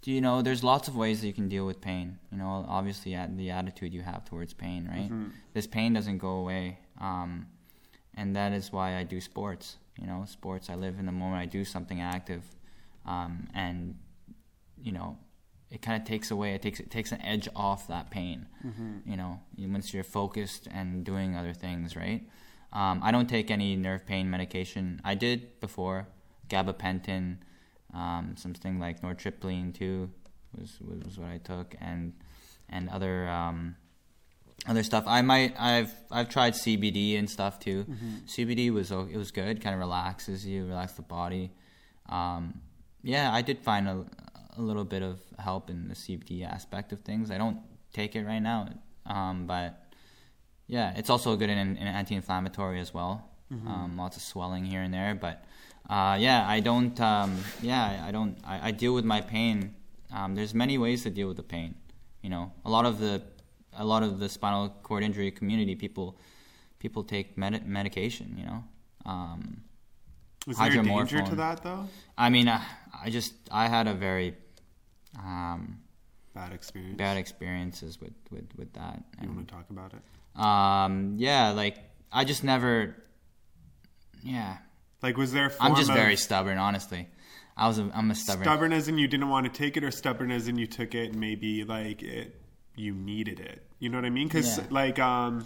you 0.05 0.21
know 0.21 0.41
there's 0.41 0.63
lots 0.63 0.87
of 0.87 0.95
ways 0.95 1.21
that 1.21 1.27
you 1.27 1.33
can 1.33 1.49
deal 1.49 1.65
with 1.65 1.81
pain. 1.81 2.17
You 2.31 2.37
know 2.37 2.65
obviously 2.67 3.13
at 3.13 3.35
the 3.37 3.51
attitude 3.51 3.93
you 3.93 4.01
have 4.01 4.25
towards 4.25 4.53
pain 4.53 4.87
right? 4.87 5.11
This 5.53 5.67
pain 5.67 5.93
doesn't 5.93 6.17
go 6.19 6.29
away. 6.29 6.79
Um, 7.01 7.47
and 8.15 8.35
that 8.35 8.53
is 8.53 8.71
why 8.71 8.95
i 8.95 9.03
do 9.03 9.19
sports. 9.19 9.77
You 9.99 10.07
know 10.07 10.25
sports 10.27 10.69
i 10.69 10.75
live 10.75 10.97
in 10.99 11.05
the 11.05 11.11
moment 11.11 11.41
i 11.41 11.45
do 11.45 11.65
something 11.65 12.01
active. 12.01 12.43
Um, 13.05 13.47
and 13.53 13.95
you 14.81 14.91
know 14.91 15.17
it 15.71 15.81
kind 15.81 15.99
of 16.01 16.07
takes 16.07 16.31
away 16.31 16.53
it 16.53 16.61
takes 16.61 16.79
it 16.79 16.91
takes 16.91 17.11
an 17.11 17.21
edge 17.21 17.47
off 17.55 17.87
that 17.87 18.09
pain 18.11 18.47
you 19.05 19.17
know 19.17 19.39
once 19.57 19.93
you're 19.93 20.03
focused 20.03 20.67
and 20.71 21.03
doing 21.03 21.35
other 21.35 21.53
things 21.53 21.95
right 21.95 22.27
um, 22.73 22.99
i 23.03 23.11
don't 23.11 23.27
take 23.27 23.49
any 23.51 23.75
nerve 23.75 24.05
pain 24.05 24.29
medication 24.29 25.01
i 25.03 25.15
did 25.15 25.59
before 25.59 26.07
gabapentin 26.49 27.37
um, 27.93 28.35
something 28.37 28.79
like 28.79 29.01
nortriptyline 29.01 29.73
too 29.73 30.09
was, 30.59 30.77
was 30.81 31.17
what 31.17 31.29
I 31.29 31.37
took, 31.37 31.75
and 31.79 32.13
and 32.69 32.89
other 32.89 33.27
um, 33.29 33.75
other 34.67 34.83
stuff. 34.83 35.05
I 35.07 35.21
might 35.21 35.59
I've 35.59 35.93
I've 36.11 36.29
tried 36.29 36.53
CBD 36.53 37.17
and 37.17 37.29
stuff 37.29 37.59
too. 37.59 37.85
CBD 38.25 38.71
was 38.71 38.91
it 38.91 39.17
was 39.17 39.31
good, 39.31 39.61
kind 39.61 39.73
of 39.73 39.79
relaxes 39.79 40.45
you, 40.45 40.65
relax 40.65 40.93
the 40.93 41.01
body. 41.01 41.51
Um, 42.09 42.61
yeah, 43.03 43.33
I 43.33 43.41
did 43.41 43.59
find 43.59 43.87
a, 43.87 44.05
a 44.57 44.61
little 44.61 44.83
bit 44.85 45.01
of 45.03 45.19
help 45.39 45.69
in 45.69 45.87
the 45.87 45.95
CBD 45.95 46.45
aspect 46.45 46.91
of 46.93 47.01
things. 47.01 47.31
I 47.31 47.37
don't 47.37 47.59
take 47.93 48.15
it 48.15 48.25
right 48.25 48.39
now, 48.39 48.69
um, 49.05 49.45
but 49.47 49.85
yeah, 50.67 50.93
it's 50.95 51.09
also 51.09 51.35
good 51.35 51.49
in, 51.49 51.57
in 51.57 51.87
anti-inflammatory 51.87 52.79
as 52.79 52.93
well. 52.93 53.29
Um, 53.67 53.97
lots 53.97 54.17
of 54.17 54.23
swelling 54.23 54.65
here 54.65 54.81
and 54.81 54.93
there, 54.93 55.13
but 55.15 55.45
uh, 55.89 56.17
yeah, 56.19 56.47
I 56.47 56.59
don't. 56.61 56.99
Um, 56.99 57.37
yeah, 57.61 58.03
I 58.07 58.11
don't. 58.11 58.37
I, 58.45 58.69
I 58.69 58.71
deal 58.71 58.93
with 58.93 59.05
my 59.05 59.21
pain. 59.21 59.75
Um, 60.11 60.33
there's 60.35 60.53
many 60.53 60.77
ways 60.77 61.03
to 61.03 61.09
deal 61.11 61.27
with 61.27 61.37
the 61.37 61.43
pain. 61.43 61.75
You 62.23 62.29
know, 62.31 62.51
a 62.65 62.69
lot 62.69 62.85
of 62.85 62.99
the 62.99 63.21
a 63.77 63.85
lot 63.85 64.01
of 64.01 64.19
the 64.19 64.29
spinal 64.29 64.69
cord 64.81 65.03
injury 65.03 65.29
community 65.31 65.75
people 65.75 66.17
people 66.79 67.03
take 67.03 67.37
med- 67.37 67.67
medication. 67.67 68.35
You 68.37 68.45
know, 68.45 68.63
um, 69.05 69.61
was 70.47 70.57
there 70.57 70.79
a 70.81 70.83
danger 70.83 71.17
to 71.29 71.35
that 71.35 71.63
though 71.63 71.87
I 72.17 72.29
mean, 72.29 72.47
I, 72.49 72.61
I 73.03 73.09
just 73.11 73.33
I 73.51 73.67
had 73.67 73.87
a 73.87 73.93
very 73.93 74.35
um, 75.17 75.79
bad 76.33 76.51
experience 76.53 76.97
bad 76.97 77.17
experiences 77.17 77.99
with 78.01 78.13
with 78.31 78.45
with 78.57 78.73
that. 78.73 78.97
you 79.21 79.27
And, 79.27 79.35
want 79.35 79.47
to 79.47 79.53
talk 79.53 79.69
about 79.69 79.93
it 79.93 80.39
um, 80.39 81.15
yeah, 81.17 81.51
like 81.51 81.77
I 82.11 82.25
just 82.25 82.43
never. 82.43 82.95
Yeah, 84.23 84.57
like 85.01 85.17
was 85.17 85.31
there 85.31 85.51
I'm 85.61 85.75
just 85.75 85.89
of 85.89 85.95
very 85.95 86.15
stubborn. 86.17 86.57
Honestly, 86.57 87.07
I 87.55 87.67
was. 87.67 87.77
A, 87.79 87.89
I'm 87.93 88.11
a 88.11 88.15
stubborn. 88.15 88.43
stubborn 88.43 88.73
as 88.73 88.87
in 88.87 88.97
you 88.97 89.07
didn't 89.07 89.29
want 89.29 89.45
to 89.45 89.51
take 89.51 89.77
it 89.77 89.83
or 89.83 89.91
stubborn 89.91 90.31
as 90.31 90.47
in 90.47 90.57
you 90.57 90.67
took 90.67 90.95
it 90.95 91.11
and 91.11 91.19
maybe 91.19 91.63
like 91.63 92.01
it 92.03 92.35
you 92.75 92.93
needed 92.93 93.39
it 93.39 93.65
you 93.79 93.87
know 93.89 93.97
what 93.97 94.03
i 94.03 94.09
mean 94.09 94.27
because 94.27 94.57
Yeah. 94.57 94.65
like 94.69 94.99
um 94.99 95.45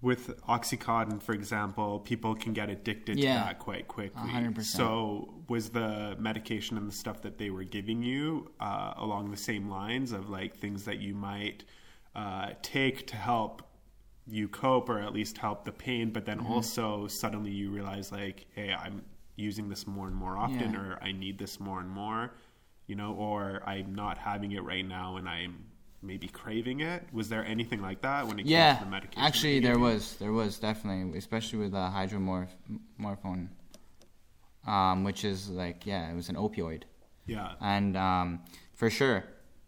with 0.00 0.40
oxycontin 0.42 1.20
for 1.20 1.32
example 1.32 1.98
people 2.00 2.34
can 2.34 2.52
get 2.52 2.68
addicted 2.70 3.18
Yeah. 3.18 3.38
to 3.40 3.44
that 3.46 3.58
quite 3.58 3.88
quickly 3.88 4.30
100%. 4.30 4.62
so 4.64 5.34
was 5.48 5.70
the 5.70 6.14
medication 6.18 6.76
and 6.76 6.86
the 6.88 6.92
stuff 6.94 7.22
that 7.22 7.38
they 7.38 7.50
were 7.50 7.64
giving 7.64 8.02
you 8.02 8.50
uh, 8.60 8.94
along 8.96 9.30
the 9.30 9.36
same 9.36 9.68
lines 9.68 10.12
of 10.12 10.28
like 10.30 10.56
things 10.56 10.84
that 10.84 10.98
you 11.00 11.14
might 11.14 11.64
uh, 12.14 12.50
take 12.62 13.06
to 13.08 13.16
help 13.16 13.62
you 14.26 14.46
cope 14.46 14.88
or 14.88 14.98
at 15.00 15.12
least 15.12 15.38
help 15.38 15.64
the 15.64 15.72
pain 15.72 16.10
but 16.10 16.24
Mm-hmm. 16.26 16.44
then 16.44 16.52
also 16.54 17.06
suddenly 17.08 17.50
you 17.50 17.70
realize 17.70 18.12
like 18.12 18.46
hey 18.54 18.72
i'm 18.72 19.02
using 19.36 19.68
this 19.68 19.86
more 19.86 20.06
and 20.06 20.14
more 20.16 20.36
often 20.36 20.72
Yeah. 20.74 20.80
or 20.80 20.98
i 21.02 21.10
need 21.12 21.38
this 21.38 21.58
more 21.58 21.80
and 21.80 21.88
more 21.90 22.32
you 22.86 22.94
know 22.94 23.14
or 23.14 23.62
i'm 23.66 23.94
not 23.94 24.18
having 24.18 24.52
it 24.52 24.62
right 24.62 24.86
now 24.86 25.16
and 25.16 25.28
i'm 25.28 25.64
maybe 26.02 26.28
craving 26.28 26.80
it 26.80 27.02
was 27.12 27.28
there 27.28 27.44
anything 27.44 27.82
like 27.82 28.00
that 28.02 28.26
when 28.26 28.38
it 28.38 28.44
came 28.44 28.52
yeah, 28.52 28.74
to 28.76 28.84
the 28.84 28.90
medication 28.90 29.22
actually, 29.22 29.60
there 29.60 29.78
was. 29.78 30.14
There 30.16 30.32
was 30.32 30.58
definitely, 30.58 31.18
especially 31.18 31.58
with 31.58 31.74
uh, 31.74 31.90
hydromorphone, 31.90 33.48
um, 34.66 35.04
which 35.04 35.24
is 35.24 35.48
like 35.50 35.86
yeah, 35.86 36.10
it 36.10 36.14
was 36.14 36.28
an 36.28 36.36
opioid. 36.36 36.82
yeah 37.26 37.52
and 37.60 37.96
um, 37.96 38.40
for 38.74 38.90
sure, 38.90 39.24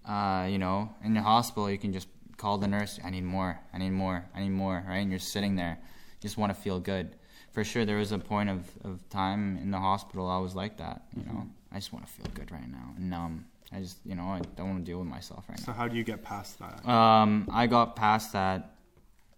uh, 0.07 0.47
you 0.49 0.59
know, 0.59 0.91
in 1.05 1.15
the 1.15 1.23
hospital, 1.23 1.71
you 1.71 1.79
can 1.79 1.93
just 1.93 2.09
call 2.37 2.59
the 2.59 2.69
nurse. 2.69 2.99
I 3.05 3.11
need 3.11 3.25
more. 3.25 3.61
I 3.73 3.79
need 3.79 3.91
more. 3.91 4.25
I 4.35 4.41
need 4.41 4.51
more. 4.51 4.85
Right, 4.87 4.99
and 4.99 5.11
you're 5.11 5.19
sitting 5.19 5.57
there, 5.57 5.79
you 5.81 6.21
just 6.21 6.39
want 6.39 6.55
to 6.55 6.61
feel 6.61 6.81
good. 6.81 7.17
For 7.53 7.65
sure, 7.65 7.85
there 7.85 7.97
was 7.97 8.13
a 8.13 8.19
point 8.19 8.49
of, 8.49 8.71
of 8.85 9.09
time 9.11 9.59
in 9.59 9.73
the 9.73 9.79
hospital 9.79 10.29
I 10.29 10.39
was 10.39 10.55
like 10.55 10.79
that. 10.79 11.03
You 11.17 11.25
know, 11.25 11.49
I 11.73 11.77
just 11.77 11.93
want 11.93 12.07
to 12.07 12.13
feel 12.13 12.27
good 12.35 12.53
right 12.53 12.71
now, 12.71 12.95
and 12.97 13.11
numb. 13.11 13.47
I 13.73 13.81
just, 13.81 13.99
you 14.05 14.15
know, 14.15 14.25
I 14.25 14.41
don't 14.57 14.69
want 14.71 14.85
to 14.85 14.91
deal 14.91 14.99
with 14.99 15.07
myself 15.09 15.45
right 15.49 15.59
now. 15.59 15.65
so 15.67 15.73
how 15.73 15.87
do 15.87 15.97
you 15.97 16.03
get 16.03 16.23
past 16.25 16.59
that. 16.59 16.87
Um, 16.89 17.49
I 17.53 17.67
got 17.67 17.95
past 17.95 18.33
that 18.33 18.75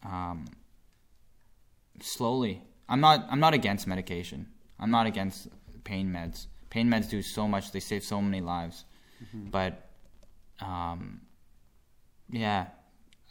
um, 0.04 0.46
slowly. 2.00 2.62
I'm 2.88 3.00
not. 3.00 3.26
I'm 3.30 3.40
not 3.40 3.54
against 3.54 3.86
medication. 3.86 4.46
I'm 4.78 4.90
not 4.90 5.06
against 5.06 5.48
pain 5.84 6.10
meds. 6.12 6.46
Pain 6.70 6.88
meds 6.88 7.08
do 7.08 7.22
so 7.22 7.46
much. 7.46 7.72
They 7.72 7.80
save 7.80 8.02
so 8.04 8.20
many 8.20 8.40
lives. 8.40 8.84
But, 9.32 9.88
um, 10.60 11.20
yeah, 12.28 12.66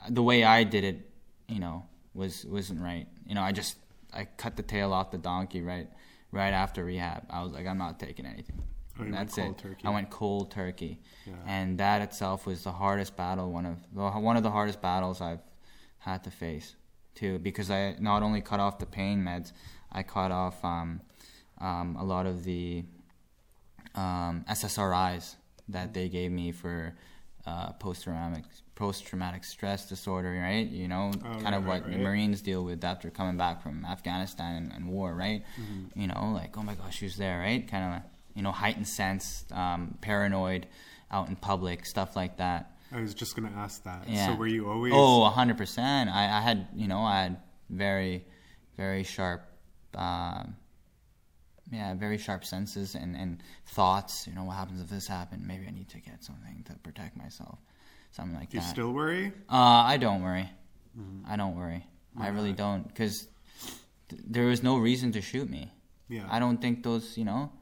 the 0.09 0.23
way 0.23 0.43
I 0.45 0.63
did 0.63 0.85
it, 0.85 1.09
you 1.49 1.59
know, 1.59 1.85
was 2.13 2.45
wasn't 2.45 2.81
right. 2.81 3.07
You 3.25 3.35
know, 3.35 3.41
I 3.41 3.51
just 3.51 3.75
I 4.13 4.25
cut 4.37 4.55
the 4.55 4.63
tail 4.63 4.93
off 4.93 5.11
the 5.11 5.17
donkey 5.17 5.61
right 5.61 5.89
right 6.31 6.53
after 6.53 6.85
rehab. 6.85 7.25
I 7.29 7.43
was 7.43 7.51
like, 7.51 7.67
I'm 7.67 7.77
not 7.77 7.99
taking 7.99 8.25
anything. 8.25 8.61
Oh, 8.99 9.05
That's 9.09 9.37
it. 9.37 9.57
turkey. 9.57 9.81
I 9.85 9.89
went 9.89 10.09
cold 10.09 10.51
turkey, 10.51 10.99
Yeah. 11.25 11.33
and 11.47 11.77
that 11.79 12.01
itself 12.01 12.45
was 12.45 12.63
the 12.63 12.71
hardest 12.71 13.15
battle. 13.15 13.51
One 13.51 13.65
of 13.65 13.77
well, 13.93 14.21
one 14.21 14.37
of 14.37 14.43
the 14.43 14.51
hardest 14.51 14.81
battles 14.81 15.21
I've 15.21 15.41
had 15.99 16.23
to 16.25 16.31
face 16.31 16.75
too, 17.15 17.39
because 17.39 17.69
I 17.71 17.95
not 17.99 18.23
only 18.23 18.41
cut 18.41 18.59
off 18.59 18.79
the 18.79 18.85
pain 18.85 19.21
meds, 19.23 19.51
I 19.91 20.03
cut 20.03 20.31
off 20.31 20.63
um, 20.63 21.01
um, 21.59 21.95
a 21.99 22.03
lot 22.03 22.25
of 22.25 22.43
the 22.43 22.83
um, 23.95 24.45
SSRIs 24.49 25.35
that 25.69 25.93
they 25.93 26.09
gave 26.09 26.31
me 26.31 26.51
for 26.51 26.95
uh, 27.45 27.71
post 27.73 28.03
traumatic 28.03 28.43
post 28.75 29.05
traumatic 29.05 29.43
stress 29.43 29.87
disorder, 29.89 30.31
right? 30.31 30.67
You 30.67 30.87
know, 30.87 31.11
Oh, 31.17 31.19
kind 31.21 31.43
right, 31.43 31.53
of 31.53 31.65
right, 31.65 31.83
what 31.83 31.89
right. 31.91 31.99
Marines 31.99 32.41
deal 32.41 32.63
with 32.63 32.83
after 32.83 33.09
coming 33.09 33.37
back 33.37 33.61
from 33.61 33.85
Afghanistan 33.85 34.55
and, 34.63 34.71
and 34.73 34.87
war, 34.89 35.13
right? 35.13 35.43
Mm-hmm. 35.59 35.99
You 35.99 36.07
know, 36.07 36.31
like 36.33 36.57
oh 36.57 36.63
my 36.63 36.75
gosh, 36.75 36.99
who's 36.99 37.17
there, 37.17 37.39
right? 37.39 37.67
Kind 37.67 37.95
of 37.95 38.01
you 38.35 38.41
know 38.41 38.51
heightened 38.51 38.87
sense, 38.87 39.45
um, 39.51 39.97
paranoid, 40.01 40.67
out 41.09 41.27
in 41.29 41.35
public, 41.35 41.85
stuff 41.85 42.15
like 42.15 42.37
that. 42.37 42.71
I 42.91 42.99
was 42.99 43.13
just 43.13 43.35
gonna 43.35 43.53
ask 43.55 43.83
that. 43.83 44.07
Yeah. 44.07 44.27
So 44.27 44.35
were 44.35 44.47
you 44.47 44.69
always? 44.69 44.93
Oh, 44.95 45.23
hundred 45.25 45.57
percent. 45.57 46.09
I, 46.09 46.37
I 46.37 46.41
had, 46.41 46.67
you 46.75 46.87
know, 46.87 46.99
I 46.99 47.23
had 47.23 47.37
very, 47.69 48.25
very 48.75 49.03
sharp, 49.03 49.45
um, 49.95 50.55
yeah, 51.71 51.93
very 51.93 52.17
sharp 52.17 52.43
senses 52.43 52.95
and, 52.95 53.15
and 53.15 53.41
thoughts. 53.67 54.27
You 54.27 54.35
know, 54.35 54.43
what 54.43 54.57
happens 54.57 54.81
if 54.81 54.89
this 54.89 55.07
happened? 55.07 55.47
Maybe 55.47 55.65
I 55.67 55.71
need 55.71 55.89
to 55.89 55.99
get 55.99 56.23
something 56.23 56.65
to 56.67 56.73
protect 56.79 57.15
myself, 57.15 57.59
something 58.11 58.35
like 58.35 58.49
that. 58.49 58.51
Do 58.51 58.57
you 58.57 58.63
still 58.63 58.91
worry? 58.91 59.31
Uh, 59.49 59.83
I 59.87 59.95
don't 59.97 60.21
worry. 60.21 60.49
Mm-hmm. 60.99 61.31
I 61.31 61.37
don't 61.37 61.55
worry. 61.55 61.85
Why 62.13 62.25
I 62.25 62.29
really 62.29 62.49
not? 62.49 62.57
don't, 62.57 62.87
because 62.89 63.27
th- 64.09 64.21
there 64.27 64.47
was 64.47 64.63
no 64.63 64.77
reason 64.77 65.13
to 65.13 65.21
shoot 65.21 65.49
me. 65.49 65.71
Yeah. 66.09 66.27
I 66.29 66.39
don't 66.39 66.59
think 66.61 66.83
those, 66.83 67.17
you 67.17 67.23
know, 67.23 67.53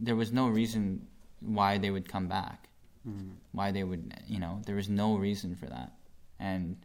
there 0.00 0.16
was 0.16 0.32
no 0.32 0.48
reason 0.48 1.06
why 1.40 1.78
they 1.78 1.90
would 1.90 2.08
come 2.08 2.28
back. 2.28 2.68
Mm-hmm. 3.08 3.30
Why 3.52 3.72
they 3.72 3.84
would, 3.84 4.14
you 4.26 4.38
know, 4.38 4.60
there 4.66 4.76
was 4.76 4.88
no 4.88 5.16
reason 5.16 5.56
for 5.56 5.66
that. 5.66 5.92
And 6.38 6.76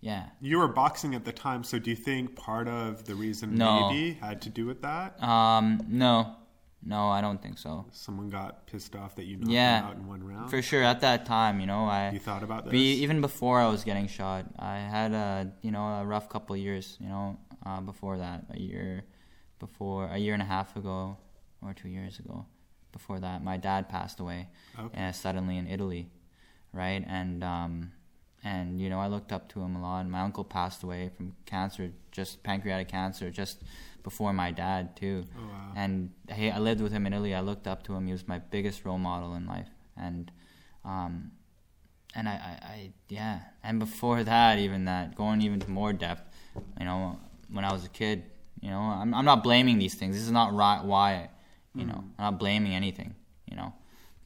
yeah, 0.00 0.26
You 0.40 0.58
were 0.58 0.68
boxing 0.68 1.14
at 1.14 1.24
the 1.24 1.32
time, 1.32 1.62
so 1.64 1.78
do 1.78 1.90
you 1.90 1.96
think 1.96 2.34
part 2.34 2.66
of 2.68 3.04
the 3.04 3.14
reason 3.14 3.54
No. 3.56 3.88
maybe 3.90 4.14
had 4.14 4.40
to 4.42 4.48
do 4.50 4.64
with 4.66 4.80
that? 4.82 5.22
um, 5.22 5.82
no, 5.88 6.36
no, 6.82 7.08
I 7.10 7.20
don't 7.20 7.42
think 7.42 7.58
so. 7.58 7.84
Someone 7.92 8.30
got 8.30 8.66
pissed 8.66 8.96
off 8.96 9.14
that 9.16 9.24
you 9.26 9.36
knocked 9.36 9.50
Yeah. 9.52 9.82
out 9.84 9.96
in 9.96 10.06
one 10.06 10.24
round. 10.24 10.48
For 10.50 10.62
sure, 10.62 10.82
at 10.82 11.00
that 11.02 11.26
time, 11.26 11.60
you 11.60 11.66
know, 11.66 11.84
I 11.84 12.10
You 12.12 12.18
thought 12.18 12.42
about 12.42 12.64
this? 12.64 12.72
be, 12.72 12.94
even 13.02 13.20
before 13.20 13.60
I 13.60 13.68
was 13.68 13.84
getting 13.84 14.06
shot, 14.06 14.46
I 14.58 14.76
had 14.78 15.12
a 15.12 15.52
you 15.60 15.70
know 15.70 15.84
a 16.00 16.06
rough 16.06 16.30
couple 16.30 16.54
of 16.56 16.60
years. 16.62 16.96
You 16.98 17.08
know, 17.10 17.38
uh, 17.66 17.82
before 17.82 18.16
that, 18.16 18.46
a 18.50 18.58
year 18.58 19.04
before, 19.58 20.06
a 20.08 20.16
year 20.16 20.32
and 20.32 20.42
a 20.42 20.46
half 20.46 20.74
ago, 20.76 21.18
or 21.62 21.74
two 21.74 21.88
years 21.88 22.18
ago. 22.18 22.46
Before 22.92 23.20
that, 23.20 23.42
my 23.44 23.56
dad 23.56 23.88
passed 23.88 24.18
away 24.20 24.48
Okay. 24.78 25.00
uh, 25.08 25.12
suddenly 25.12 25.56
in 25.56 25.66
Italy, 25.68 26.10
right? 26.72 27.04
And 27.06 27.44
um, 27.44 27.92
and 28.42 28.80
you 28.80 28.88
know, 28.90 28.98
I 28.98 29.06
looked 29.06 29.32
up 29.32 29.48
to 29.50 29.60
him 29.60 29.76
a 29.76 29.80
lot. 29.82 30.08
My 30.08 30.20
uncle 30.20 30.44
passed 30.44 30.82
away 30.82 31.10
from 31.16 31.34
cancer, 31.46 31.92
just 32.10 32.42
pancreatic 32.42 32.88
cancer, 32.88 33.30
just 33.30 33.62
before 34.02 34.32
my 34.32 34.50
dad 34.50 34.96
too. 34.96 35.24
Oh, 35.38 35.42
wow. 35.42 35.72
And 35.76 36.10
hey, 36.28 36.50
I 36.50 36.58
lived 36.58 36.80
with 36.80 36.90
him 36.92 37.06
in 37.06 37.12
Italy. 37.12 37.34
I 37.34 37.40
looked 37.40 37.66
up 37.68 37.84
to 37.84 37.94
him. 37.94 38.06
He 38.06 38.12
was 38.12 38.26
my 38.26 38.38
biggest 38.38 38.84
role 38.84 38.98
model 38.98 39.34
in 39.34 39.46
life, 39.46 39.68
and 39.96 40.32
um, 40.84 41.30
and 42.16 42.28
I, 42.28 42.32
I, 42.32 42.66
I 42.66 42.92
yeah. 43.08 43.40
And 43.62 43.78
before 43.78 44.24
that, 44.24 44.58
even 44.58 44.86
that, 44.86 45.14
going 45.14 45.42
even 45.42 45.60
to 45.60 45.70
more 45.70 45.92
depth, 45.92 46.22
you 46.78 46.86
know, 46.86 47.20
when 47.52 47.64
I 47.64 47.72
was 47.72 47.84
a 47.84 47.88
kid, 47.90 48.24
you 48.60 48.70
know, 48.70 48.80
I'm 48.80 49.14
I'm 49.14 49.24
not 49.24 49.44
blaming 49.44 49.78
these 49.78 49.94
things. 49.94 50.16
This 50.16 50.24
is 50.24 50.32
not 50.32 50.52
right. 50.54 50.82
Why, 50.82 51.28
you 51.74 51.84
know, 51.84 52.04
I'm 52.18 52.24
not 52.24 52.38
blaming 52.38 52.74
anything, 52.74 53.14
you 53.46 53.56
know, 53.56 53.72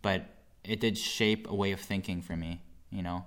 but 0.03 0.25
it 0.65 0.81
did 0.81 0.97
shape 0.97 1.47
a 1.49 1.55
way 1.55 1.73
of 1.73 1.81
thinking 1.81 2.23
for 2.23 2.37
me, 2.37 2.63
you 2.91 3.03
know, 3.03 3.25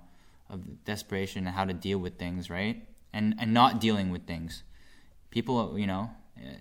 of 0.50 0.84
desperation 0.84 1.46
and 1.46 1.54
how 1.54 1.64
to 1.64 1.72
deal 1.72 1.98
with 1.98 2.18
things, 2.18 2.50
right? 2.50 2.82
And 3.12 3.34
and 3.38 3.54
not 3.54 3.80
dealing 3.80 4.10
with 4.10 4.26
things. 4.26 4.62
People, 5.30 5.78
you 5.78 5.86
know, 5.86 6.10
uh, 6.36 6.54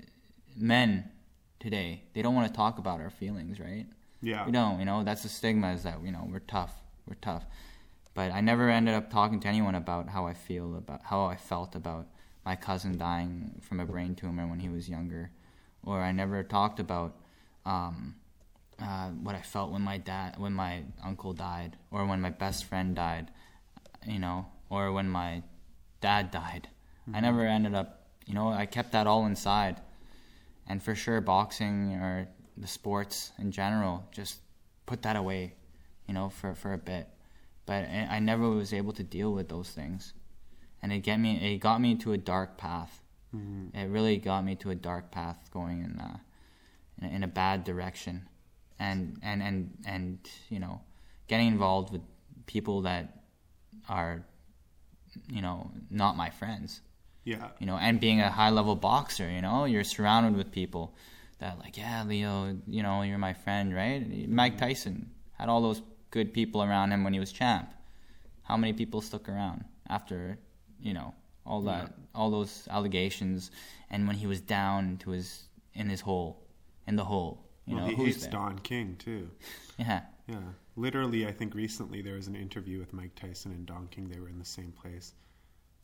men 0.55 1.09
today, 1.59 2.03
they 2.13 2.21
don't 2.21 2.35
want 2.35 2.47
to 2.47 2.55
talk 2.55 2.77
about 2.77 2.99
our 2.99 3.09
feelings, 3.09 3.59
right? 3.59 3.85
yeah. 4.21 4.45
We 4.45 4.51
don't, 4.51 4.79
you 4.79 4.85
know, 4.85 5.03
that's 5.03 5.23
the 5.23 5.29
stigma 5.29 5.73
is 5.73 5.83
that, 5.83 6.03
you 6.03 6.11
know, 6.11 6.27
we're 6.29 6.39
tough. 6.39 6.73
We're 7.07 7.15
tough. 7.15 7.45
But 8.13 8.31
I 8.31 8.41
never 8.41 8.69
ended 8.69 8.95
up 8.95 9.11
talking 9.11 9.39
to 9.41 9.47
anyone 9.47 9.75
about 9.75 10.09
how 10.09 10.25
I 10.25 10.33
feel 10.33 10.75
about 10.75 11.01
how 11.03 11.25
I 11.25 11.35
felt 11.35 11.75
about 11.75 12.07
my 12.45 12.55
cousin 12.55 12.97
dying 12.97 13.61
from 13.61 13.79
a 13.79 13.85
brain 13.85 14.15
tumor 14.15 14.47
when 14.47 14.59
he 14.59 14.69
was 14.69 14.89
younger. 14.89 15.31
Or 15.83 16.01
I 16.01 16.11
never 16.11 16.43
talked 16.43 16.79
about 16.79 17.15
um, 17.67 18.15
uh, 18.81 19.09
what 19.09 19.35
I 19.35 19.41
felt 19.41 19.71
when 19.71 19.81
my 19.81 19.97
dad 19.97 20.35
when 20.37 20.53
my 20.53 20.83
uncle 21.03 21.33
died 21.33 21.77
or 21.91 22.05
when 22.05 22.21
my 22.21 22.29
best 22.29 22.65
friend 22.65 22.95
died, 22.95 23.31
you 24.05 24.19
know, 24.19 24.45
or 24.69 24.91
when 24.91 25.09
my 25.09 25.43
dad 26.01 26.31
died. 26.31 26.69
I 27.13 27.21
never 27.21 27.45
ended 27.45 27.73
up, 27.73 27.89
you 28.25 28.33
know, 28.33 28.49
I 28.49 28.65
kept 28.65 28.91
that 28.91 29.07
all 29.07 29.25
inside. 29.25 29.81
And 30.67 30.83
for 30.83 30.93
sure 30.95 31.21
boxing 31.21 31.93
or 31.93 32.27
the 32.57 32.67
sports 32.67 33.31
in 33.37 33.51
general 33.51 34.03
just 34.11 34.39
put 34.85 35.01
that 35.03 35.15
away, 35.15 35.53
you 36.07 36.13
know, 36.13 36.29
for 36.29 36.53
for 36.53 36.73
a 36.73 36.77
bit. 36.77 37.07
But 37.65 37.85
I 38.15 38.19
never 38.19 38.49
was 38.49 38.73
able 38.73 38.93
to 38.93 39.03
deal 39.03 39.31
with 39.33 39.49
those 39.49 39.69
things. 39.71 40.13
And 40.81 40.91
it 40.93 40.99
get 40.99 41.17
me 41.19 41.53
it 41.53 41.59
got 41.59 41.81
me 41.81 41.95
to 42.03 42.13
a 42.13 42.17
dark 42.17 42.57
path. 42.57 43.01
Mhm. 43.35 43.73
It 43.75 43.89
really 43.89 44.17
got 44.17 44.43
me 44.43 44.55
to 44.55 44.69
a 44.69 44.75
dark 44.75 45.11
path 45.11 45.49
going 45.51 45.83
in 45.83 45.99
uh, 45.99 46.17
in, 47.01 47.23
a, 47.23 47.27
bad 47.27 47.63
direction, 47.63 48.27
and 48.79 49.17
and 49.21 49.41
and 49.41 49.77
and 49.85 50.19
you 50.49 50.59
know, 50.59 50.81
getting 51.27 51.47
involved 51.47 51.91
with 51.91 52.01
people 52.45 52.81
that 52.81 53.23
are, 53.89 54.23
you 55.29 55.41
know, 55.41 55.71
not 55.89 56.15
my 56.15 56.29
friends. 56.29 56.81
Yeah. 57.23 57.49
You 57.59 57.67
know, 57.67 57.77
and 57.77 57.99
being 57.99 58.21
a 58.21 58.31
high 58.31 58.49
level 58.51 58.75
boxer, 58.75 59.29
you 59.29 59.41
know, 59.41 59.65
you're 59.65 59.83
surrounded 59.83 60.35
with 60.37 60.51
people 60.51 60.95
that 61.39 61.59
like, 61.59 61.77
yeah, 61.77 62.03
Leo, 62.03 62.57
you 62.67 62.83
know, 62.83 63.01
you're 63.01 63.17
my 63.17 63.33
friend, 63.33 63.75
right? 63.75 64.29
Mike 64.29 64.53
mm-hmm. 64.53 64.59
Tyson 64.59 65.11
had 65.33 65.49
all 65.49 65.61
those 65.61 65.81
good 66.09 66.33
people 66.33 66.63
around 66.63 66.91
him 66.91 67.03
when 67.03 67.13
he 67.13 67.19
was 67.19 67.31
champ. 67.31 67.69
How 68.43 68.57
many 68.57 68.73
people 68.73 69.01
stuck 69.01 69.27
around 69.27 69.65
after, 69.89 70.37
you 70.79 70.93
know, 70.93 71.13
all 71.45 71.61
that, 71.63 71.93
all 72.15 72.31
those 72.31 72.67
allegations, 72.71 73.51
and 73.89 74.07
when 74.07 74.15
he 74.15 74.27
was 74.27 74.41
down 74.41 74.97
to 74.97 75.11
his 75.11 75.43
in 75.73 75.89
his 75.89 76.01
hole, 76.01 76.46
in 76.87 76.95
the 76.95 77.03
hole, 77.05 77.43
you 77.65 77.75
well, 77.75 77.85
know, 77.85 77.89
he 77.91 77.95
who's 77.95 78.07
hates 78.15 78.21
there? 78.23 78.31
Don 78.31 78.59
King 78.59 78.95
too. 78.97 79.29
Yeah, 79.77 80.01
Yeah. 80.27 80.39
Literally, 80.75 81.27
I 81.27 81.31
think 81.31 81.53
recently 81.55 82.01
there 82.01 82.15
was 82.15 82.27
an 82.27 82.35
interview 82.35 82.79
with 82.79 82.93
Mike 82.93 83.13
Tyson 83.15 83.51
and 83.51 83.65
Don 83.65 83.87
King. 83.89 84.09
They 84.09 84.19
were 84.19 84.29
in 84.29 84.37
the 84.39 84.45
same 84.45 84.71
place. 84.71 85.13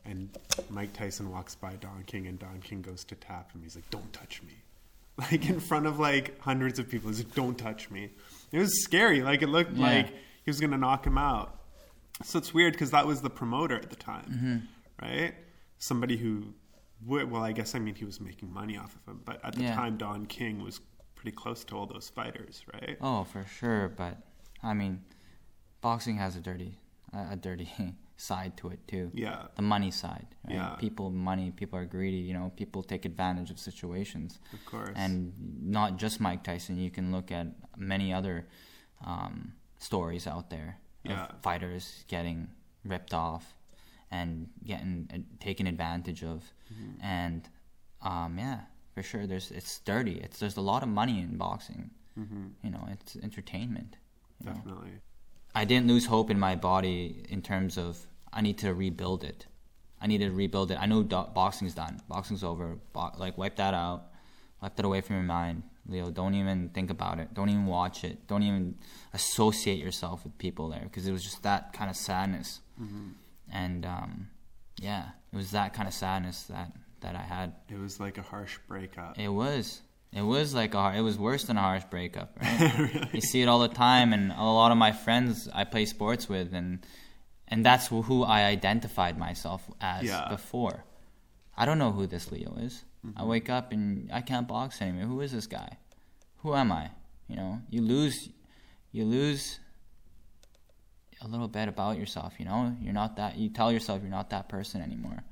And 0.04 0.36
Mike 0.68 0.92
Tyson 0.92 1.30
walks 1.30 1.54
by 1.54 1.74
Don 1.76 2.02
King, 2.06 2.26
and 2.26 2.38
Don 2.38 2.60
King 2.60 2.82
goes 2.82 3.04
to 3.04 3.14
tap 3.14 3.52
him. 3.52 3.62
He's 3.62 3.74
like, 3.74 3.88
"Don't 3.90 4.12
touch 4.12 4.42
me!" 4.42 4.52
Like 5.16 5.48
in 5.48 5.60
front 5.60 5.86
of 5.86 5.98
like 6.00 6.40
hundreds 6.40 6.78
of 6.80 6.88
people. 6.90 7.08
He's 7.10 7.20
like, 7.24 7.34
"Don't 7.34 7.56
touch 7.56 7.88
me!" 7.90 8.10
It 8.52 8.58
was 8.58 8.82
scary. 8.82 9.22
Like 9.22 9.42
it 9.42 9.48
looked 9.48 9.72
Yeah. 9.76 9.86
like 9.86 10.06
he 10.08 10.50
was 10.50 10.60
gonna 10.60 10.76
knock 10.78 11.06
him 11.06 11.16
out. 11.18 11.60
So 12.22 12.38
it's 12.38 12.52
weird 12.52 12.72
because 12.74 12.90
that 12.90 13.06
was 13.06 13.22
the 13.22 13.30
promoter 13.30 13.76
at 13.76 13.90
the 13.90 13.96
time, 13.96 14.24
Mm-hmm. 14.30 15.04
right? 15.06 15.34
Somebody 15.78 16.16
who, 16.16 16.52
would, 17.06 17.30
well, 17.30 17.42
I 17.42 17.52
guess 17.52 17.74
I 17.74 17.78
mean 17.78 17.94
he 17.94 18.04
was 18.04 18.20
making 18.20 18.52
money 18.52 18.76
off 18.76 18.94
of 18.96 19.12
him, 19.12 19.20
but 19.24 19.44
at 19.44 19.54
the 19.54 19.62
Yeah. 19.62 19.74
time 19.74 19.96
Don 19.96 20.26
King 20.26 20.62
was 20.62 20.80
pretty 21.24 21.36
close 21.36 21.64
to 21.64 21.74
all 21.76 21.86
those 21.86 22.08
fighters, 22.08 22.62
right? 22.74 22.96
Oh, 23.00 23.24
for 23.24 23.44
sure. 23.58 23.88
But 23.88 24.18
I 24.62 24.74
mean, 24.74 25.02
boxing 25.80 26.16
has 26.18 26.36
a 26.36 26.40
dirty, 26.40 26.78
a 27.12 27.36
dirty 27.36 27.68
side 28.16 28.56
to 28.58 28.68
it 28.68 28.86
too. 28.86 29.10
Yeah. 29.14 29.44
The 29.56 29.62
money 29.62 29.90
side. 29.90 30.26
Right? 30.46 30.54
Yeah. 30.56 30.76
People, 30.78 31.10
money. 31.10 31.50
People 31.50 31.78
are 31.78 31.86
greedy. 31.86 32.18
You 32.18 32.34
know, 32.34 32.52
people 32.56 32.82
take 32.82 33.04
advantage 33.06 33.50
of 33.50 33.58
situations. 33.58 34.38
Of 34.52 34.64
course. 34.66 34.90
And 34.94 35.32
not 35.62 35.96
just 35.96 36.20
Mike 36.20 36.44
Tyson. 36.44 36.76
You 36.78 36.90
can 36.90 37.10
look 37.10 37.32
at 37.32 37.46
many 37.76 38.12
other 38.12 38.46
um, 39.04 39.52
stories 39.78 40.26
out 40.26 40.50
there 40.50 40.78
Yeah. 41.04 41.24
of 41.24 41.40
fighters 41.42 42.04
getting 42.08 42.48
ripped 42.84 43.14
off 43.14 43.54
and 44.10 44.48
getting 44.64 45.08
uh, 45.12 45.18
taken 45.40 45.66
advantage 45.66 46.22
of, 46.22 46.42
Mm-hmm. 46.72 47.04
and 47.04 47.48
um, 48.02 48.38
yeah, 48.38 48.60
for 48.94 49.02
sure. 49.02 49.26
There's 49.26 49.50
it's 49.50 49.80
dirty. 49.80 50.20
It's 50.22 50.38
there's 50.38 50.56
a 50.56 50.60
lot 50.60 50.82
of 50.82 50.88
money 50.88 51.20
in 51.20 51.36
boxing. 51.36 51.90
Mm-hmm. 52.18 52.44
You 52.62 52.70
know, 52.70 52.88
it's 52.92 53.16
entertainment. 53.16 53.96
you 54.40 54.46
know. 54.46 54.54
Definitely. 54.56 54.90
I 55.54 55.64
didn't 55.64 55.88
lose 55.88 56.06
hope 56.06 56.30
in 56.30 56.38
my 56.38 56.54
body 56.56 57.24
in 57.28 57.42
terms 57.42 57.76
of 57.78 57.98
I 58.32 58.40
need 58.40 58.58
to 58.58 58.72
rebuild 58.74 59.24
it. 59.24 59.46
I 60.00 60.06
need 60.06 60.18
to 60.18 60.30
rebuild 60.30 60.70
it. 60.70 60.78
I 60.80 60.86
know 60.86 61.02
do- 61.02 61.28
boxing's 61.34 61.74
done. 61.74 62.00
Boxing's 62.08 62.44
over. 62.44 62.78
Bo- 62.92 63.12
like 63.18 63.38
wipe 63.38 63.56
that 63.56 63.74
out. 63.74 64.06
Wipe 64.62 64.76
that 64.76 64.84
away 64.84 65.00
from 65.00 65.16
your 65.16 65.24
mind, 65.24 65.62
Leo. 65.86 66.10
Don't 66.10 66.34
even 66.34 66.70
think 66.70 66.90
about 66.90 67.18
it. 67.18 67.34
Don't 67.34 67.48
even 67.48 67.66
watch 67.66 68.02
it. 68.04 68.26
Don't 68.26 68.42
even 68.42 68.76
associate 69.12 69.78
yourself 69.78 70.24
with 70.24 70.36
people 70.38 70.68
there 70.70 70.82
because 70.84 71.06
it 71.06 71.12
was 71.12 71.22
just 71.22 71.42
that 71.42 71.72
kind 71.72 71.90
of 71.90 71.96
sadness. 71.96 72.60
And 73.52 73.84
um, 73.84 74.28
yeah, 74.80 75.08
it 75.32 75.36
was 75.36 75.50
that 75.52 75.74
kind 75.74 75.86
of 75.86 75.94
sadness 75.94 76.44
that 76.44 76.72
that 77.04 77.14
I 77.16 77.22
had. 77.22 77.52
It 77.68 77.78
was 77.78 78.00
like 78.00 78.16
a 78.18 78.22
harsh 78.22 78.56
breakup. 78.66 79.18
It 79.18 79.28
was. 79.28 79.80
It 80.12 80.22
was 80.22 80.54
like 80.54 80.74
a. 80.74 80.92
It 80.96 81.00
was 81.02 81.16
worse 81.18 81.44
than 81.44 81.56
a 81.56 81.60
harsh 81.70 81.84
breakup. 81.90 82.36
Right? 82.42 82.78
really? 82.78 83.10
You 83.14 83.20
see 83.20 83.42
it 83.42 83.48
all 83.48 83.60
the 83.60 83.74
time, 83.88 84.12
and 84.12 84.32
a 84.32 84.42
lot 84.42 84.70
of 84.72 84.78
my 84.78 84.92
friends 84.92 85.48
I 85.52 85.64
play 85.64 85.84
sports 85.86 86.28
with, 86.28 86.52
and 86.54 86.84
and 87.48 87.64
that's 87.64 87.86
who 87.88 88.22
I 88.24 88.44
identified 88.56 89.18
myself 89.18 89.62
as 89.80 90.04
Yeah. 90.04 90.28
before. 90.28 90.84
I 91.56 91.64
don't 91.66 91.78
know 91.78 91.92
who 91.92 92.06
this 92.06 92.32
Leo 92.32 92.56
is. 92.60 92.84
Mm-hmm. 93.06 93.20
I 93.20 93.24
wake 93.24 93.48
up 93.50 93.70
and 93.72 94.10
I 94.12 94.22
can't 94.22 94.48
box 94.48 94.80
anymore. 94.82 95.06
Who 95.06 95.20
is 95.20 95.30
this 95.32 95.46
guy? 95.46 95.76
Who 96.42 96.54
am 96.54 96.72
I? 96.72 96.90
You 97.28 97.36
know, 97.36 97.60
you 97.70 97.80
lose, 97.82 98.28
you 98.92 99.04
lose 99.04 99.60
a 101.22 101.28
little 101.28 101.48
bit 101.48 101.68
about 101.68 101.98
yourself. 101.98 102.34
You 102.38 102.44
know, 102.46 102.74
you're 102.80 102.92
not 102.94 103.16
that. 103.16 103.36
You 103.36 103.48
tell 103.50 103.70
yourself 103.72 104.00
you're 104.02 104.10
not 104.10 104.30
that 104.30 104.48
person 104.48 104.80
anymore. 104.82 105.22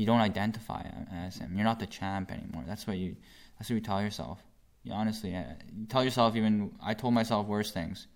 You 0.00 0.06
don't 0.06 0.20
identify 0.32 0.82
as 1.12 1.36
him. 1.36 1.52
You're 1.54 1.64
not 1.72 1.78
the 1.78 1.86
champ 1.86 2.32
anymore. 2.32 2.64
That's 2.66 2.86
what 2.86 2.96
you. 2.96 3.16
That's 3.58 3.68
what 3.68 3.74
you 3.74 3.82
tell 3.82 4.00
yourself. 4.00 4.38
You 4.82 4.92
honestly, 4.92 5.36
uh, 5.36 5.42
you 5.78 5.84
tell 5.86 6.02
yourself. 6.02 6.36
Even 6.36 6.72
I 6.82 6.94
told 6.94 7.12
myself 7.12 7.46
worse 7.46 7.70
things 7.70 8.06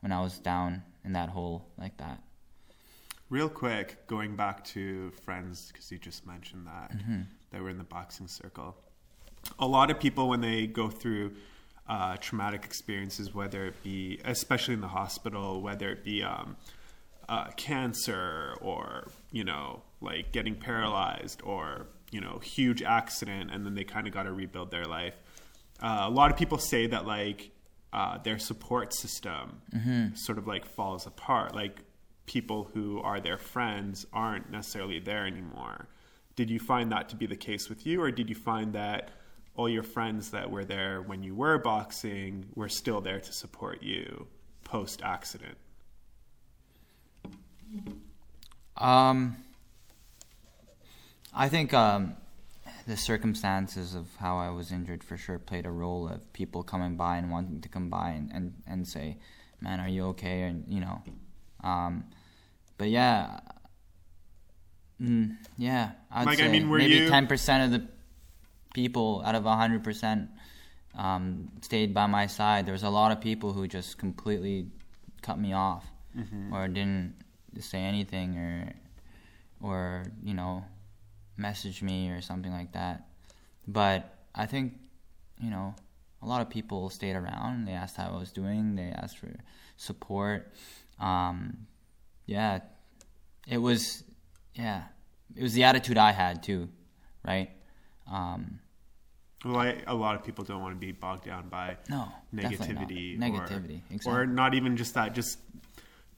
when 0.00 0.12
I 0.12 0.22
was 0.22 0.38
down 0.38 0.82
in 1.04 1.12
that 1.12 1.28
hole 1.28 1.66
like 1.76 1.98
that. 1.98 2.22
Real 3.28 3.50
quick, 3.50 4.06
going 4.06 4.34
back 4.34 4.64
to 4.76 5.10
friends, 5.26 5.70
because 5.70 5.92
you 5.92 5.98
just 5.98 6.26
mentioned 6.26 6.66
that, 6.66 6.96
Mm-hmm. 6.96 7.20
that 7.50 7.60
were 7.60 7.68
in 7.68 7.76
the 7.76 7.84
boxing 7.84 8.28
circle. 8.28 8.74
A 9.58 9.66
lot 9.66 9.90
of 9.90 10.00
people, 10.00 10.30
when 10.30 10.40
they 10.40 10.66
go 10.66 10.88
through 10.88 11.34
uh, 11.86 12.16
traumatic 12.16 12.64
experiences, 12.64 13.34
whether 13.34 13.66
it 13.66 13.82
be, 13.82 14.20
especially 14.24 14.72
in 14.74 14.80
the 14.80 14.88
hospital, 14.88 15.60
whether 15.60 15.90
it 15.90 16.02
be 16.02 16.22
um, 16.22 16.56
uh, 17.28 17.48
cancer 17.58 18.54
or, 18.62 19.08
you 19.32 19.44
know, 19.44 19.82
like 20.00 20.32
getting 20.32 20.54
paralyzed 20.54 21.40
or, 21.44 21.86
you 22.10 22.20
know, 22.20 22.38
huge 22.38 22.82
accident, 22.82 23.50
and 23.52 23.64
then 23.64 23.74
they 23.74 23.84
kind 23.84 24.06
of 24.06 24.12
got 24.12 24.24
to 24.24 24.32
rebuild 24.32 24.70
their 24.70 24.84
life. 24.84 25.14
Uh, 25.80 26.04
a 26.04 26.10
lot 26.10 26.30
of 26.30 26.36
people 26.36 26.58
say 26.58 26.86
that, 26.86 27.06
like, 27.06 27.50
uh, 27.92 28.18
their 28.18 28.38
support 28.38 28.94
system 28.94 29.62
sort 30.14 30.38
of 30.38 30.46
like 30.46 30.66
falls 30.66 31.06
apart. 31.06 31.54
Like, 31.54 31.80
people 32.26 32.68
who 32.74 33.00
are 33.02 33.20
their 33.20 33.38
friends 33.38 34.04
aren't 34.12 34.50
necessarily 34.50 34.98
there 34.98 35.26
anymore. 35.26 35.86
Did 36.34 36.50
you 36.50 36.58
find 36.58 36.90
that 36.90 37.08
to 37.10 37.16
be 37.16 37.26
the 37.26 37.36
case 37.36 37.68
with 37.68 37.86
you, 37.86 38.02
or 38.02 38.10
did 38.10 38.28
you 38.28 38.34
find 38.34 38.72
that 38.72 39.12
all 39.54 39.68
your 39.68 39.84
friends 39.84 40.32
that 40.32 40.50
were 40.50 40.64
there 40.64 41.00
when 41.00 41.22
you 41.22 41.34
were 41.34 41.56
boxing 41.56 42.44
were 42.54 42.68
still 42.68 43.00
there 43.00 43.20
to 43.20 43.32
support 43.32 43.82
you 43.82 44.26
post 44.64 45.00
accident? 45.02 45.56
Um, 48.76 49.36
I 51.38 51.48
think 51.50 51.74
um, 51.74 52.16
the 52.86 52.96
circumstances 52.96 53.94
of 53.94 54.06
how 54.18 54.38
I 54.38 54.48
was 54.50 54.72
injured 54.72 55.04
for 55.04 55.16
sure 55.18 55.38
played 55.38 55.66
a 55.66 55.70
role 55.70 56.08
of 56.08 56.32
people 56.32 56.62
coming 56.62 56.96
by 56.96 57.18
and 57.18 57.30
wanting 57.30 57.60
to 57.60 57.68
come 57.68 57.90
by 57.90 58.10
and, 58.10 58.30
and, 58.32 58.54
and 58.66 58.88
say, 58.88 59.18
"Man, 59.60 59.78
are 59.80 59.88
you 59.88 60.06
okay?" 60.06 60.42
And 60.42 60.64
you 60.66 60.80
know, 60.80 61.02
um, 61.62 62.04
but 62.78 62.88
yeah, 62.88 63.40
mm, 65.00 65.36
yeah, 65.58 65.92
I'd 66.10 66.26
Like, 66.26 66.40
I 66.40 66.44
say 66.46 66.48
mean, 66.52 66.68
were 66.70 66.78
maybe 66.78 66.94
you- 66.96 67.08
ten 67.08 67.26
percent 67.26 67.64
of 67.74 67.80
the 67.80 67.86
people 68.74 69.22
out 69.24 69.34
of 69.34 69.44
hundred 69.44 69.84
percent 69.84 70.30
um, 70.94 71.50
stayed 71.60 71.92
by 71.92 72.06
my 72.06 72.26
side. 72.26 72.64
There 72.66 72.72
was 72.72 72.82
a 72.82 72.90
lot 72.90 73.12
of 73.12 73.20
people 73.20 73.52
who 73.52 73.68
just 73.68 73.98
completely 73.98 74.68
cut 75.22 75.38
me 75.38 75.52
off 75.52 75.84
or 76.54 76.66
didn't 76.68 77.14
say 77.60 77.80
anything 77.80 78.38
or 78.38 78.72
or 79.60 80.04
you 80.22 80.32
know 80.34 80.64
message 81.36 81.82
me 81.82 82.10
or 82.10 82.20
something 82.20 82.52
like 82.52 82.72
that. 82.72 83.08
But 83.66 84.14
I 84.34 84.46
think 84.46 84.74
you 85.40 85.50
know 85.50 85.74
a 86.22 86.26
lot 86.26 86.40
of 86.40 86.50
people 86.50 86.90
stayed 86.90 87.16
around. 87.16 87.66
They 87.66 87.72
asked 87.72 87.96
how 87.96 88.10
I 88.14 88.18
was 88.18 88.32
doing. 88.32 88.76
They 88.76 88.92
asked 88.94 89.18
for 89.18 89.34
support. 89.76 90.52
Um, 90.98 91.66
yeah, 92.26 92.60
it 93.46 93.58
was 93.58 94.04
yeah 94.54 94.84
it 95.34 95.42
was 95.42 95.54
the 95.54 95.64
attitude 95.64 95.98
I 95.98 96.12
had 96.12 96.42
too, 96.42 96.68
right? 97.24 97.50
Um, 98.10 98.60
Well, 99.44 99.56
I, 99.56 99.82
a 99.86 99.94
lot 99.94 100.14
of 100.14 100.24
people 100.24 100.44
don't 100.44 100.62
want 100.62 100.74
to 100.74 100.80
be 100.80 100.92
bogged 100.92 101.24
down 101.26 101.48
by 101.48 101.76
no, 101.88 102.08
negativity, 102.34 103.18
negativity, 103.18 103.80
or, 103.90 103.94
exactly. 103.94 104.12
or 104.12 104.26
not 104.26 104.54
even 104.54 104.76
just 104.76 104.94
that, 104.94 105.14
just 105.14 105.38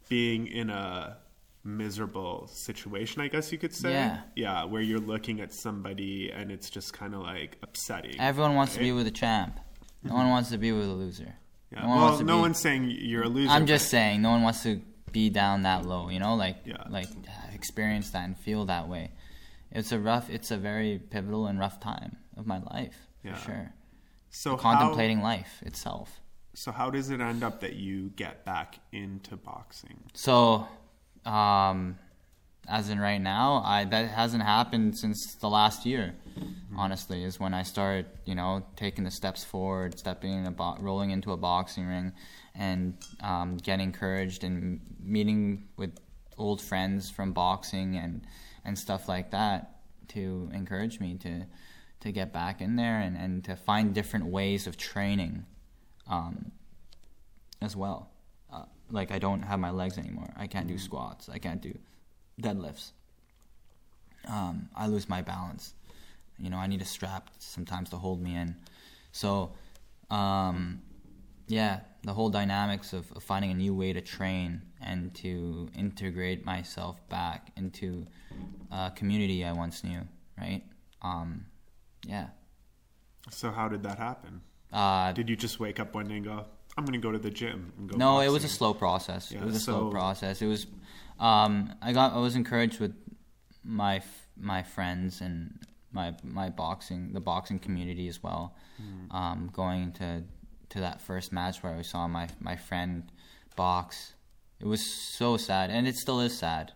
being 0.08 0.46
in 0.46 0.70
a 0.70 1.16
miserable 1.64 2.46
situation, 2.48 3.20
I 3.22 3.28
guess 3.28 3.52
you 3.52 3.58
could 3.58 3.74
say. 3.74 3.92
Yeah. 3.92 4.20
yeah, 4.36 4.64
where 4.64 4.82
you're 4.82 4.98
looking 5.00 5.40
at 5.40 5.52
somebody 5.52 6.30
and 6.30 6.50
it's 6.50 6.70
just 6.70 6.92
kind 6.92 7.14
of 7.14 7.20
like 7.22 7.58
upsetting. 7.62 8.18
Everyone 8.20 8.54
wants 8.54 8.74
to 8.74 8.80
be 8.80 8.92
with 8.92 9.06
a 9.06 9.10
champ. 9.10 9.58
No 10.02 10.14
one 10.14 10.28
wants 10.30 10.50
to 10.50 10.58
be 10.58 10.72
with 10.72 10.86
a 10.86 10.92
loser. 10.92 11.34
Yeah. 11.72 11.82
No 11.82 11.88
one 11.88 11.98
well, 11.98 12.20
no 12.22 12.36
be- 12.36 12.40
one's 12.40 12.58
saying 12.58 12.90
you're 12.98 13.24
a 13.24 13.28
loser. 13.28 13.50
I'm 13.50 13.66
just 13.66 13.86
but- 13.86 13.90
saying, 13.90 14.22
no 14.22 14.30
one 14.30 14.42
wants 14.42 14.62
to 14.62 14.80
be 15.12 15.28
down 15.30 15.62
that 15.62 15.84
low. 15.84 16.08
You 16.08 16.18
know, 16.20 16.34
like 16.34 16.58
Yeah. 16.64 16.84
like 16.88 17.08
uh, 17.08 17.54
experience 17.54 18.10
that 18.10 18.24
and 18.24 18.36
feel 18.38 18.64
that 18.66 18.88
way. 18.88 19.12
It's 19.70 19.92
a 19.92 19.98
rough. 19.98 20.30
It's 20.30 20.50
a 20.50 20.56
very 20.56 20.98
pivotal 20.98 21.46
and 21.46 21.58
rough 21.58 21.80
time 21.80 22.16
of 22.36 22.46
my 22.46 22.58
life 22.60 22.96
Yeah. 23.22 23.34
for 23.34 23.50
sure. 23.50 23.74
so 24.30 24.56
Contemplating 24.56 25.20
life 25.22 25.62
itself. 25.62 26.20
So 26.54 26.72
how 26.72 26.90
does 26.90 27.10
it 27.10 27.20
end 27.20 27.44
up 27.44 27.60
that 27.60 27.74
you 27.76 28.10
get 28.16 28.44
back 28.44 28.80
into 28.92 29.36
boxing? 29.36 30.00
So, 30.14 30.66
um, 31.24 31.98
as 32.68 32.90
in 32.90 33.00
right 33.00 33.20
now, 33.20 33.62
I 33.64 33.84
that 33.86 34.08
hasn't 34.10 34.42
happened 34.42 34.96
since 34.96 35.34
the 35.34 35.48
last 35.48 35.86
year. 35.86 36.14
Honestly, 36.76 37.24
is 37.24 37.40
when 37.40 37.54
I 37.54 37.62
started, 37.62 38.06
you 38.24 38.34
know, 38.34 38.64
taking 38.76 39.04
the 39.04 39.10
steps 39.10 39.42
forward, 39.42 39.98
stepping 39.98 40.32
in 40.32 40.46
a 40.46 40.50
bo- 40.50 40.76
rolling 40.78 41.10
into 41.10 41.32
a 41.32 41.36
boxing 41.36 41.86
ring, 41.86 42.12
and 42.54 42.94
um, 43.22 43.56
getting 43.56 43.86
encouraged 43.86 44.44
and 44.44 44.80
meeting 45.00 45.68
with 45.76 45.98
old 46.36 46.60
friends 46.60 47.10
from 47.10 47.32
boxing 47.32 47.96
and 47.96 48.22
and 48.64 48.78
stuff 48.78 49.08
like 49.08 49.30
that 49.30 49.80
to 50.08 50.50
encourage 50.52 51.00
me 51.00 51.16
to 51.16 51.46
to 52.00 52.12
get 52.12 52.32
back 52.32 52.60
in 52.60 52.76
there 52.76 53.00
and, 53.00 53.16
and 53.16 53.44
to 53.44 53.56
find 53.56 53.94
different 53.94 54.26
ways 54.26 54.66
of 54.66 54.76
training 54.76 55.44
um, 56.08 56.52
as 57.60 57.74
well. 57.74 58.10
Uh, 58.52 58.64
like 58.90 59.10
I 59.10 59.18
don't 59.18 59.42
have 59.42 59.60
my 59.60 59.70
legs 59.70 59.98
anymore. 59.98 60.30
I 60.36 60.46
can't 60.46 60.66
do 60.66 60.78
squats. 60.78 61.28
I 61.28 61.38
can't 61.38 61.60
do 61.60 61.76
deadlifts. 62.40 62.92
Um, 64.26 64.68
I 64.76 64.86
lose 64.86 65.08
my 65.08 65.22
balance. 65.22 65.74
You 66.38 66.50
know, 66.50 66.56
I 66.56 66.66
need 66.66 66.82
a 66.82 66.84
strap 66.84 67.30
sometimes 67.38 67.90
to 67.90 67.96
hold 67.96 68.22
me 68.22 68.36
in. 68.36 68.56
So, 69.12 69.52
um, 70.10 70.82
yeah, 71.48 71.80
the 72.04 72.12
whole 72.12 72.30
dynamics 72.30 72.92
of, 72.92 73.10
of 73.12 73.22
finding 73.22 73.50
a 73.50 73.54
new 73.54 73.74
way 73.74 73.92
to 73.92 74.00
train 74.00 74.62
and 74.80 75.14
to 75.16 75.68
integrate 75.76 76.44
myself 76.44 76.96
back 77.08 77.50
into 77.56 78.06
a 78.70 78.92
community 78.94 79.44
I 79.44 79.52
once 79.52 79.82
knew, 79.82 80.02
right? 80.38 80.62
Um, 81.02 81.46
yeah. 82.06 82.28
So 83.30 83.50
how 83.50 83.68
did 83.68 83.82
that 83.82 83.98
happen? 83.98 84.40
Uh, 84.72 85.12
Did 85.12 85.28
you 85.28 85.36
just 85.36 85.58
wake 85.58 85.80
up 85.80 85.94
one 85.94 86.08
day 86.08 86.16
and 86.16 86.24
go, 86.24 86.44
"I'm 86.78 86.84
going 86.84 86.92
to 87.00 87.06
go 87.06 87.12
to 87.12 87.18
the 87.18 87.30
gym"? 87.30 87.72
And 87.76 87.90
go 87.90 87.96
No, 87.96 88.20
it 88.20 88.30
was 88.30 88.44
a 88.44 88.48
slow 88.48 88.72
process. 88.72 89.30
Yeah, 89.30 89.40
it 89.40 89.44
was 89.44 89.56
a 89.56 89.60
slow 89.60 89.90
process. 89.90 90.40
It 90.40 90.46
was, 90.46 90.66
um, 91.18 91.74
I 91.82 91.92
got, 91.92 92.12
I 92.12 92.18
was 92.18 92.36
encouraged 92.36 92.78
with 92.80 92.94
my 93.64 93.96
f- 93.96 94.28
my 94.36 94.62
friends 94.62 95.20
and 95.20 95.58
my 95.92 96.14
my 96.22 96.48
boxing, 96.48 97.12
the 97.12 97.20
boxing 97.20 97.58
community 97.58 98.08
as 98.08 98.22
well. 98.22 98.56
Hmm. 98.76 99.16
Um, 99.16 99.50
going 99.52 99.92
to 99.94 100.22
to 100.70 100.80
that 100.80 101.00
first 101.00 101.32
match 101.32 101.62
where 101.62 101.74
I 101.74 101.82
saw 101.82 102.06
my 102.06 102.28
my 102.40 102.56
friend 102.56 103.10
box, 103.56 104.14
it 104.60 104.66
was 104.66 104.82
so 105.18 105.36
sad, 105.36 105.70
and 105.70 105.86
it 105.88 105.96
still 105.96 106.20
is 106.20 106.38
sad. 106.38 106.72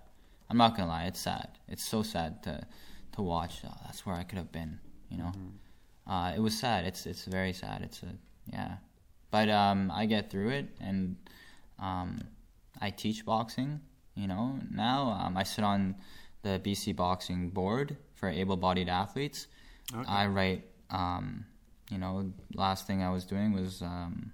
I'm 0.50 0.56
not 0.58 0.76
gonna 0.76 0.88
lie, 0.88 1.04
it's 1.04 1.20
sad. 1.20 1.48
It's 1.68 1.88
so 1.88 2.02
sad 2.02 2.42
to 2.42 2.66
to 3.12 3.22
watch. 3.22 3.60
Oh, 3.64 3.74
that's 3.84 4.04
where 4.04 4.16
I 4.16 4.24
could 4.24 4.38
have 4.38 4.52
been, 4.52 4.80
you 5.08 5.18
know. 5.18 5.32
Uh, 6.06 6.32
it 6.34 6.40
was 6.40 6.58
sad. 6.58 6.84
It's 6.84 7.06
it's 7.06 7.24
very 7.24 7.52
sad. 7.52 7.82
It's 7.82 8.02
a 8.02 8.14
yeah, 8.52 8.76
but 9.32 9.48
um, 9.48 9.90
I 9.90 10.06
get 10.06 10.30
through 10.30 10.50
it, 10.50 10.68
and 10.80 11.16
um, 11.80 12.20
I 12.80 12.90
teach 12.90 13.24
boxing. 13.24 13.80
You 14.14 14.28
know, 14.28 14.58
now 14.70 15.18
um, 15.20 15.36
I 15.38 15.42
sit 15.42 15.64
on 15.64 15.96
the 16.42 16.60
BC 16.62 16.94
Boxing 16.94 17.48
Board 17.48 17.96
for 18.14 18.28
able-bodied 18.28 18.88
athletes. 18.88 19.48
Okay. 19.92 20.08
I 20.08 20.26
write. 20.26 20.64
Um, 20.90 21.46
you 21.90 21.98
know, 21.98 22.30
last 22.54 22.86
thing 22.86 23.02
I 23.02 23.10
was 23.10 23.24
doing 23.24 23.52
was 23.52 23.82
um, 23.82 24.32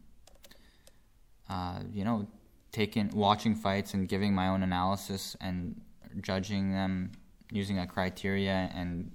uh, 1.49 1.81
you 1.93 2.05
know, 2.05 2.27
taking 2.73 3.09
watching 3.15 3.55
fights 3.55 3.95
and 3.95 4.09
giving 4.09 4.35
my 4.35 4.49
own 4.49 4.63
analysis 4.63 5.37
and 5.41 5.81
judging 6.21 6.73
them 6.73 7.13
using 7.53 7.79
a 7.79 7.87
criteria, 7.87 8.71
and 8.75 9.11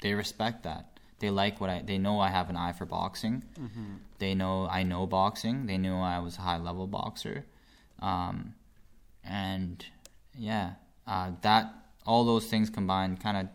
they 0.00 0.14
respect 0.14 0.62
that. 0.62 0.97
They 1.20 1.30
like 1.30 1.60
what 1.60 1.70
I. 1.70 1.82
They 1.82 1.98
know 1.98 2.20
I 2.20 2.28
have 2.28 2.48
an 2.50 2.56
eye 2.56 2.72
for 2.72 2.86
boxing. 2.86 3.42
They 4.18 4.34
know 4.34 4.66
I 4.70 4.82
know 4.84 5.06
boxing. 5.06 5.66
They 5.66 5.78
knew 5.78 5.94
I 5.96 6.18
was 6.20 6.38
a 6.38 6.42
high 6.42 6.58
level 6.58 6.86
boxer, 6.86 7.44
um, 8.00 8.54
and 9.24 9.84
yeah, 10.36 10.74
uh, 11.06 11.32
that 11.42 11.74
all 12.06 12.24
those 12.24 12.46
things 12.46 12.70
combined 12.70 13.20
kind 13.20 13.36
of 13.36 13.48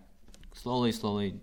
slowly, 0.53 0.91
slowly 0.91 1.35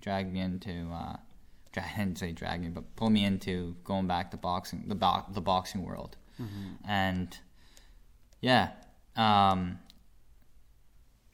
dragged 0.00 0.32
me 0.32 0.40
into. 0.40 0.88
Uh, 0.92 1.16
I 1.76 1.84
didn't 1.96 2.18
say 2.18 2.32
drag 2.32 2.60
me, 2.62 2.68
but 2.68 2.96
pull 2.96 3.10
me 3.10 3.24
into 3.24 3.76
going 3.84 4.06
back 4.08 4.30
to 4.32 4.36
boxing, 4.36 4.84
the 4.88 4.94
bo- 4.96 5.24
the 5.32 5.40
boxing 5.40 5.82
world, 5.84 6.16
and 6.88 7.36
yeah, 8.40 8.70
um, 9.16 9.78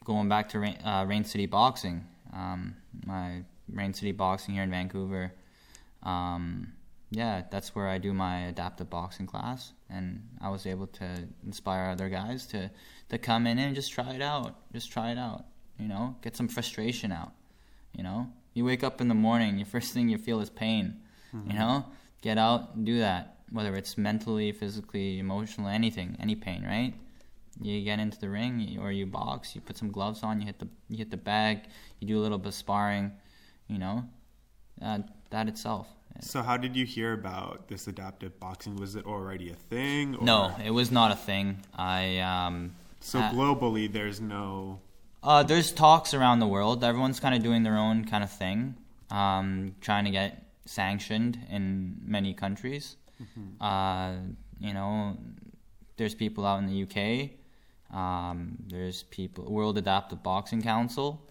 going 0.03 0.27
back 0.29 0.49
to 0.49 0.59
Rain, 0.59 0.77
uh, 0.83 1.05
Rain 1.07 1.23
City 1.23 1.45
Boxing, 1.45 2.05
um, 2.33 2.75
my 3.05 3.43
Rain 3.71 3.93
City 3.93 4.11
Boxing 4.11 4.55
here 4.55 4.63
in 4.63 4.71
Vancouver. 4.71 5.33
Um, 6.03 6.73
yeah, 7.09 7.43
that's 7.49 7.73
where 7.73 7.87
I 7.87 7.97
do 7.97 8.13
my 8.13 8.47
adaptive 8.47 8.89
boxing 8.89 9.27
class, 9.27 9.73
and 9.89 10.27
I 10.41 10.49
was 10.49 10.65
able 10.65 10.87
to 10.87 11.27
inspire 11.45 11.89
other 11.89 12.09
guys 12.09 12.45
to 12.47 12.69
to 13.09 13.17
come 13.17 13.47
in 13.47 13.57
and 13.57 13.73
just 13.73 13.93
try 13.93 14.13
it 14.13 14.21
out, 14.21 14.55
just 14.73 14.91
try 14.91 15.11
it 15.11 15.17
out, 15.17 15.45
you 15.79 15.87
know, 15.87 16.15
get 16.21 16.35
some 16.35 16.49
frustration 16.49 17.11
out, 17.11 17.31
you 17.93 18.03
know. 18.03 18.27
You 18.53 18.65
wake 18.65 18.83
up 18.83 18.99
in 18.99 19.07
the 19.07 19.15
morning, 19.15 19.57
your 19.57 19.67
first 19.67 19.93
thing 19.93 20.09
you 20.09 20.17
feel 20.17 20.41
is 20.41 20.49
pain, 20.49 20.99
you 21.45 21.53
know. 21.53 21.85
Get 22.21 22.37
out 22.37 22.75
and 22.75 22.85
do 22.85 22.99
that, 22.99 23.37
whether 23.51 23.75
it's 23.75 23.97
mentally, 23.97 24.51
physically, 24.51 25.19
emotionally, 25.19 25.73
anything, 25.73 26.17
any 26.19 26.35
pain, 26.35 26.65
right? 26.65 26.93
You 27.61 27.83
get 27.83 27.99
into 27.99 28.19
the 28.19 28.29
ring 28.29 28.77
or 28.81 28.91
you 28.91 29.05
box, 29.05 29.55
you 29.55 29.61
put 29.61 29.77
some 29.77 29.91
gloves 29.91 30.23
on, 30.23 30.41
you 30.41 30.47
hit 30.47 30.59
the 30.59 30.67
you 30.89 30.97
hit 30.97 31.11
the 31.11 31.17
bag, 31.17 31.67
you 31.99 32.07
do 32.07 32.19
a 32.19 32.21
little 32.21 32.37
bit 32.37 32.49
of 32.49 32.53
sparring, 32.55 33.11
you 33.67 33.77
know. 33.77 34.03
Uh, 34.81 34.99
that 35.29 35.47
itself. 35.47 35.87
So 36.21 36.41
how 36.41 36.57
did 36.57 36.75
you 36.75 36.85
hear 36.85 37.13
about 37.13 37.67
this 37.67 37.87
adaptive 37.87 38.39
boxing? 38.39 38.75
Was 38.75 38.95
it 38.95 39.05
already 39.05 39.51
a 39.51 39.55
thing? 39.55 40.15
Or... 40.15 40.23
No, 40.23 40.55
it 40.63 40.71
was 40.71 40.91
not 40.91 41.11
a 41.11 41.15
thing. 41.15 41.63
I 41.75 42.19
um, 42.19 42.75
So 42.99 43.19
uh, 43.19 43.31
globally, 43.31 43.91
there's 43.91 44.19
no. 44.19 44.79
Uh, 45.21 45.43
there's 45.43 45.71
talks 45.71 46.13
around 46.13 46.39
the 46.39 46.47
world. 46.47 46.83
Everyone's 46.83 47.19
kind 47.19 47.35
of 47.35 47.43
doing 47.43 47.63
their 47.63 47.77
own 47.77 48.05
kind 48.05 48.23
of 48.23 48.31
thing, 48.31 48.75
um, 49.11 49.75
trying 49.81 50.05
to 50.05 50.11
get 50.11 50.43
sanctioned 50.65 51.39
in 51.49 51.97
many 52.03 52.33
countries. 52.33 52.95
Uh, 53.59 54.13
you 54.59 54.73
know, 54.73 55.17
there's 55.97 56.13
people 56.13 56.45
out 56.45 56.59
in 56.59 56.67
the 56.67 56.83
UK. 56.83 57.31
Um, 57.95 58.57
there's 58.67 59.03
people, 59.03 59.51
World 59.51 59.77
Adaptive 59.77 60.21
Boxing 60.21 60.61
Council. 60.61 61.21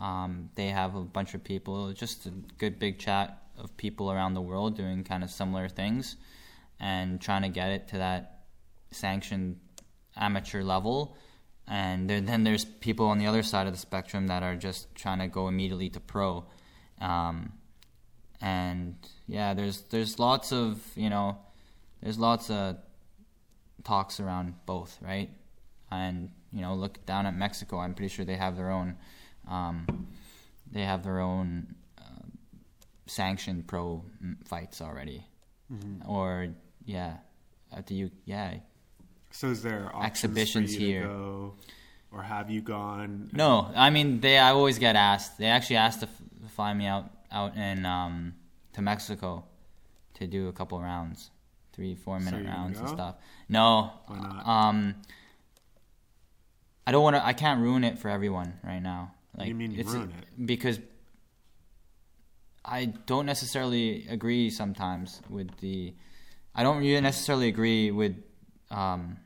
Um, 0.00 0.50
they 0.54 0.68
have 0.68 0.94
a 0.94 1.02
bunch 1.02 1.34
of 1.34 1.44
people, 1.44 1.92
just 1.92 2.26
a 2.26 2.30
good 2.58 2.78
big 2.78 2.98
chat 2.98 3.42
of 3.58 3.76
people 3.76 4.10
around 4.10 4.34
the 4.34 4.40
world 4.40 4.76
doing 4.76 5.04
kind 5.04 5.22
of 5.22 5.30
similar 5.30 5.68
things 5.68 6.16
and 6.80 7.20
trying 7.20 7.42
to 7.42 7.48
get 7.48 7.70
it 7.70 7.88
to 7.88 7.98
that 7.98 8.40
sanctioned 8.90 9.60
amateur 10.16 10.62
level. 10.62 11.16
And 11.68 12.08
there, 12.08 12.20
then 12.20 12.42
there's 12.44 12.64
people 12.64 13.06
on 13.06 13.18
the 13.18 13.26
other 13.26 13.42
side 13.42 13.66
of 13.66 13.72
the 13.72 13.78
spectrum 13.78 14.26
that 14.28 14.42
are 14.42 14.56
just 14.56 14.92
trying 14.94 15.18
to 15.20 15.28
go 15.28 15.46
immediately 15.46 15.90
to 15.90 16.00
pro. 16.00 16.46
Um, 17.00 17.52
and 18.40 18.96
yeah, 19.26 19.54
there's 19.54 19.82
there's 19.82 20.18
lots 20.18 20.52
of 20.52 20.80
you 20.96 21.10
know, 21.10 21.38
there's 22.02 22.18
lots 22.18 22.50
of 22.50 22.78
talks 23.84 24.18
around 24.18 24.54
both, 24.66 24.98
right? 25.02 25.30
And 25.90 26.30
you 26.52 26.62
know, 26.62 26.74
look 26.74 27.04
down 27.06 27.26
at 27.26 27.36
Mexico. 27.36 27.78
I'm 27.78 27.94
pretty 27.94 28.12
sure 28.12 28.24
they 28.24 28.36
have 28.36 28.56
their 28.56 28.70
own, 28.70 28.96
um, 29.48 30.06
they 30.70 30.82
have 30.82 31.02
their 31.02 31.20
own 31.20 31.74
uh, 31.98 32.02
sanctioned 33.06 33.66
pro 33.66 34.04
fights 34.46 34.80
already, 34.80 35.26
or 36.06 36.48
yeah, 36.84 37.18
at 37.72 37.86
the 37.86 37.94
U, 37.94 38.10
yeah. 38.24 38.54
So 39.32 39.48
is 39.48 39.62
there 39.62 39.90
Exhibitions 40.02 40.74
here. 40.74 41.04
Go, 41.04 41.54
or 42.12 42.22
have 42.22 42.50
you 42.50 42.60
gone? 42.60 43.30
No, 43.32 43.70
I 43.74 43.90
mean 43.90 44.20
they. 44.20 44.38
I 44.38 44.50
always 44.50 44.78
get 44.78 44.96
asked. 44.96 45.38
They 45.38 45.46
actually 45.46 45.76
asked 45.76 46.00
to 46.00 46.06
f- 46.06 46.50
fly 46.52 46.74
me 46.74 46.86
out 46.86 47.10
out 47.30 47.56
in 47.56 47.86
um, 47.86 48.34
to 48.72 48.82
Mexico 48.82 49.44
to 50.14 50.26
do 50.26 50.48
a 50.48 50.52
couple 50.52 50.80
rounds, 50.80 51.30
three 51.72 51.94
four 51.94 52.18
minute 52.18 52.44
gonna 52.44 52.56
rounds 52.56 52.78
and 52.80 52.88
stuff. 52.88 53.14
No, 53.48 53.92
Why 54.06 54.18
not? 54.18 54.46
um, 54.48 54.94
I 56.86 56.92
don't 56.92 57.02
want 57.04 57.16
to. 57.16 57.24
I 57.24 57.32
can't 57.32 57.60
ruin 57.60 57.84
it 57.84 57.98
for 57.98 58.08
everyone 58.08 58.54
right 58.64 58.80
now. 58.82 59.12
Like 59.36 59.48
you 59.48 59.54
mean 59.54 59.76
ruin 59.86 60.12
it? 60.18 60.46
because 60.46 60.78
I 62.64 62.86
don't 62.86 63.26
necessarily 63.26 64.06
agree 64.08 64.50
sometimes 64.50 65.20
with 65.28 65.58
the. 65.58 65.94
I 66.54 66.62
don't 66.62 66.78
really 66.78 67.00
necessarily 67.00 67.48
agree 67.48 67.90
with 67.90 68.16
um, 68.70 69.18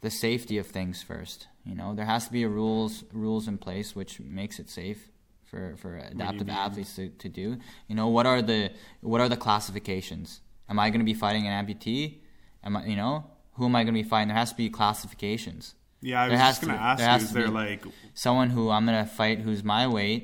the 0.00 0.10
safety 0.10 0.58
of 0.58 0.66
things 0.66 1.02
first. 1.02 1.48
You 1.64 1.74
know, 1.74 1.94
there 1.94 2.04
has 2.04 2.26
to 2.26 2.32
be 2.32 2.44
a 2.44 2.48
rules 2.48 3.04
rules 3.12 3.48
in 3.48 3.58
place 3.58 3.94
which 3.94 4.20
makes 4.20 4.58
it 4.58 4.70
safe 4.70 5.08
for 5.44 5.74
for 5.76 5.96
adaptive 5.96 6.48
athletes 6.48 6.94
to, 6.96 7.08
to 7.08 7.28
do. 7.28 7.58
You 7.88 7.94
know, 7.94 8.08
what 8.08 8.26
are 8.26 8.40
the 8.42 8.70
what 9.00 9.20
are 9.20 9.28
the 9.28 9.36
classifications? 9.36 10.40
Am 10.68 10.78
I 10.78 10.90
going 10.90 11.00
to 11.00 11.04
be 11.04 11.14
fighting 11.14 11.46
an 11.46 11.66
amputee? 11.66 12.18
Am 12.64 12.76
I, 12.76 12.86
you 12.86 12.96
know, 12.96 13.24
who 13.54 13.66
am 13.66 13.76
I 13.76 13.84
going 13.84 13.94
to 13.94 14.02
be 14.02 14.08
fighting? 14.08 14.28
There 14.28 14.36
has 14.36 14.50
to 14.50 14.56
be 14.56 14.70
classifications. 14.70 15.74
Yeah, 16.06 16.22
I 16.22 16.28
was 16.28 16.38
just 16.38 16.60
to 16.60 16.66
going 16.66 16.78
to 16.78 16.84
ask 16.84 16.98
there 17.00 17.10
you: 17.10 17.24
Is 17.24 17.32
there 17.32 17.48
like 17.48 17.82
someone 18.14 18.50
who 18.50 18.70
I'm 18.70 18.84
gonna 18.86 19.06
fight 19.20 19.40
who's 19.40 19.62
my 19.64 19.84
weight, 19.98 20.22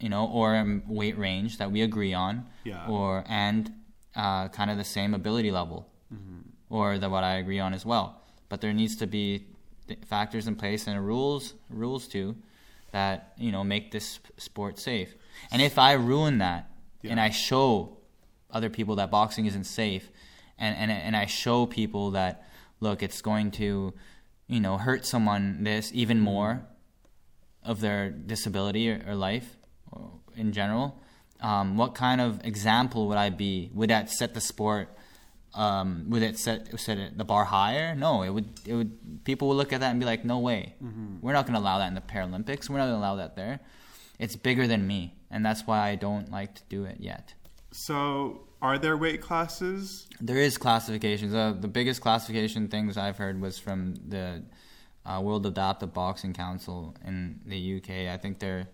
you 0.00 0.08
know, 0.08 0.24
or 0.38 0.80
weight 1.00 1.16
range 1.18 1.58
that 1.58 1.70
we 1.70 1.82
agree 1.82 2.14
on, 2.14 2.46
Yeah. 2.64 2.86
or 2.88 3.24
and 3.28 3.70
uh, 4.16 4.48
kind 4.48 4.70
of 4.70 4.76
the 4.78 4.84
same 4.84 5.12
ability 5.14 5.50
level, 5.50 5.80
or 6.70 6.98
the 6.98 7.08
what 7.14 7.24
I 7.24 7.34
agree 7.42 7.60
on 7.60 7.72
as 7.74 7.84
well. 7.84 8.06
But 8.48 8.60
there 8.62 8.72
needs 8.72 8.96
to 8.96 9.06
be 9.06 9.26
th- 9.86 10.00
factors 10.06 10.46
in 10.46 10.54
place 10.56 10.86
and 10.86 10.96
rules 11.06 11.54
rules 11.68 12.08
too 12.08 12.36
that 12.92 13.34
you 13.36 13.52
know 13.52 13.62
make 13.64 13.90
this 13.90 14.18
sport 14.38 14.78
safe. 14.78 15.14
And 15.52 15.60
if 15.60 15.78
I 15.78 15.92
ruin 15.92 16.38
that 16.38 16.70
and 17.04 17.20
I 17.20 17.30
show 17.30 17.98
other 18.50 18.70
people 18.70 18.96
that 18.96 19.10
boxing 19.10 19.44
isn't 19.46 19.64
safe, 19.64 20.10
and 20.58 20.74
and 20.80 20.90
and 20.90 21.14
I 21.14 21.26
show 21.26 21.66
people 21.66 22.12
that 22.12 22.34
look, 22.80 23.02
it's 23.02 23.20
going 23.20 23.50
to 23.62 23.92
you 24.48 24.60
know 24.60 24.78
hurt 24.78 25.06
someone 25.06 25.62
this 25.62 25.90
even 25.94 26.20
more 26.20 26.66
of 27.62 27.80
their 27.80 28.10
disability 28.10 28.90
or, 28.90 29.04
or 29.06 29.14
life 29.14 29.56
or 29.92 30.12
in 30.34 30.52
general, 30.52 30.98
um, 31.40 31.76
what 31.76 31.94
kind 31.94 32.20
of 32.20 32.44
example 32.44 33.08
would 33.08 33.18
I 33.18 33.30
be? 33.30 33.70
Would 33.74 33.90
that 33.90 34.10
set 34.10 34.34
the 34.34 34.40
sport? 34.40 34.88
Um, 35.54 36.06
would 36.08 36.22
it 36.22 36.38
set 36.38 36.78
set 36.78 36.98
it, 36.98 37.16
the 37.16 37.24
bar 37.24 37.44
higher? 37.44 37.94
No, 37.94 38.22
it 38.22 38.30
would. 38.30 38.48
It 38.66 38.74
would. 38.74 39.24
People 39.24 39.48
would 39.48 39.54
look 39.54 39.72
at 39.72 39.80
that 39.80 39.90
and 39.90 40.00
be 40.00 40.06
like, 40.06 40.24
"No 40.24 40.38
way, 40.38 40.74
we're 41.22 41.32
not 41.32 41.46
going 41.46 41.54
to 41.54 41.60
allow 41.60 41.78
that 41.78 41.88
in 41.88 41.94
the 41.94 42.00
Paralympics. 42.00 42.68
We're 42.68 42.78
not 42.78 42.86
going 42.86 43.00
to 43.00 43.06
allow 43.06 43.16
that 43.16 43.36
there. 43.36 43.60
It's 44.18 44.36
bigger 44.36 44.66
than 44.66 44.86
me, 44.86 45.14
and 45.30 45.44
that's 45.44 45.66
why 45.66 45.88
I 45.88 45.94
don't 45.94 46.30
like 46.30 46.54
to 46.56 46.62
do 46.68 46.84
it 46.84 46.96
yet." 47.00 47.34
so? 47.72 48.47
Are 48.60 48.78
there 48.78 48.96
weight 48.96 49.20
classes? 49.20 50.06
There 50.20 50.36
is 50.36 50.58
classifications. 50.58 51.32
Uh, 51.34 51.54
the 51.58 51.68
biggest 51.68 52.00
classification 52.00 52.68
things 52.68 52.96
I've 52.96 53.16
heard 53.16 53.40
was 53.40 53.58
from 53.58 53.94
the 54.08 54.42
uh, 55.06 55.20
World 55.22 55.46
Adaptive 55.46 55.94
Boxing 55.94 56.32
Council 56.32 56.94
in 57.06 57.40
the 57.46 57.76
UK. 57.76 58.12
I 58.12 58.16
think 58.16 58.38
they're 58.40 58.66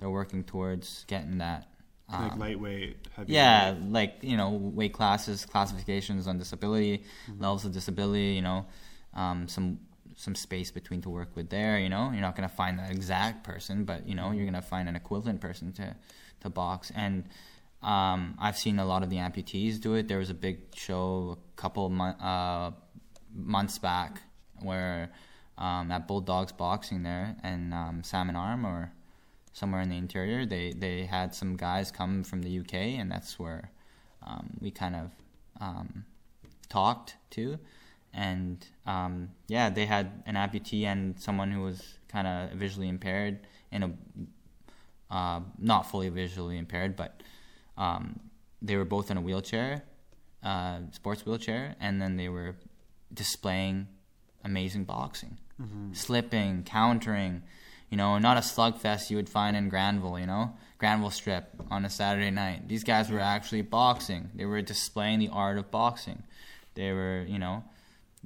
they're 0.00 0.10
working 0.10 0.42
towards 0.44 1.04
getting 1.06 1.38
that. 1.38 1.68
like 2.10 2.32
Um, 2.32 2.38
lightweight, 2.38 2.96
heavyweight? 3.14 3.34
yeah, 3.34 3.74
like 3.88 4.18
you 4.22 4.36
know, 4.36 4.50
weight 4.50 4.92
classes, 4.92 5.46
classifications 5.46 6.26
on 6.26 6.36
disability, 6.38 7.04
levels 7.38 7.64
of 7.64 7.72
disability. 7.72 8.34
You 8.34 8.42
know, 8.42 8.66
um, 9.14 9.46
some 9.46 9.78
some 10.16 10.34
space 10.34 10.72
between 10.72 11.00
to 11.02 11.10
work 11.10 11.36
with 11.36 11.48
there. 11.48 11.78
You 11.78 11.88
know, 11.90 12.10
you're 12.10 12.22
not 12.22 12.34
gonna 12.34 12.48
find 12.48 12.76
the 12.76 12.90
exact 12.90 13.44
person, 13.44 13.84
but 13.84 14.04
you 14.08 14.16
know, 14.16 14.32
you're 14.32 14.46
gonna 14.46 14.60
find 14.62 14.88
an 14.88 14.96
equivalent 14.96 15.40
person 15.40 15.72
to 15.74 15.94
to 16.40 16.50
box. 16.50 16.90
And 16.96 17.24
um, 17.82 18.36
I've 18.40 18.56
seen 18.56 18.78
a 18.78 18.84
lot 18.84 19.02
of 19.02 19.10
the 19.10 19.16
amputees 19.16 19.80
do 19.80 19.94
it. 19.94 20.08
There 20.08 20.18
was 20.18 20.30
a 20.30 20.34
big 20.34 20.74
show 20.74 21.38
a 21.38 21.60
couple 21.60 21.88
mon- 21.88 22.20
uh, 22.20 22.72
months 23.32 23.78
back 23.78 24.22
where 24.60 25.10
um, 25.56 25.90
at 25.90 26.08
Bulldogs 26.08 26.52
Boxing 26.52 27.02
there 27.02 27.36
and 27.42 27.72
um, 27.72 28.02
Salmon 28.02 28.36
Arm 28.36 28.64
or 28.66 28.92
somewhere 29.52 29.80
in 29.80 29.90
the 29.90 29.96
interior. 29.96 30.46
They 30.46 30.72
they 30.72 31.04
had 31.04 31.34
some 31.34 31.56
guys 31.56 31.90
come 31.90 32.24
from 32.24 32.42
the 32.42 32.58
UK, 32.60 32.74
and 32.74 33.10
that's 33.10 33.38
where 33.38 33.70
um, 34.26 34.56
we 34.60 34.70
kind 34.70 34.96
of 34.96 35.10
um, 35.60 36.04
talked 36.68 37.16
to. 37.30 37.58
And 38.14 38.64
um, 38.86 39.30
yeah, 39.48 39.70
they 39.70 39.86
had 39.86 40.22
an 40.26 40.34
amputee 40.34 40.84
and 40.84 41.20
someone 41.20 41.52
who 41.52 41.62
was 41.62 41.98
kind 42.08 42.26
of 42.26 42.58
visually 42.58 42.88
impaired 42.88 43.46
in 43.70 43.82
a 43.82 43.92
uh, 45.10 45.40
not 45.58 45.90
fully 45.90 46.08
visually 46.08 46.58
impaired, 46.58 46.96
but 46.96 47.22
um, 47.78 48.20
they 48.60 48.76
were 48.76 48.84
both 48.84 49.10
in 49.10 49.16
a 49.16 49.20
wheelchair, 49.22 49.84
uh, 50.42 50.80
sports 50.92 51.24
wheelchair, 51.24 51.76
and 51.80 52.02
then 52.02 52.16
they 52.16 52.28
were 52.28 52.56
displaying 53.14 53.86
amazing 54.44 54.84
boxing, 54.84 55.38
slipping, 55.92 56.64
countering. 56.64 57.42
You 57.90 57.96
know, 57.96 58.18
not 58.18 58.36
a 58.36 58.40
slugfest 58.40 59.08
you 59.08 59.16
would 59.16 59.30
find 59.30 59.56
in 59.56 59.70
Granville. 59.70 60.18
You 60.18 60.26
know, 60.26 60.54
Granville 60.78 61.10
Strip 61.10 61.44
on 61.70 61.84
a 61.84 61.90
Saturday 61.90 62.30
night. 62.30 62.68
These 62.68 62.84
guys 62.84 63.10
were 63.10 63.20
actually 63.20 63.62
boxing. 63.62 64.30
They 64.34 64.44
were 64.44 64.60
displaying 64.60 65.20
the 65.20 65.30
art 65.30 65.56
of 65.56 65.70
boxing. 65.70 66.22
They 66.74 66.92
were, 66.92 67.24
you 67.26 67.38
know, 67.38 67.64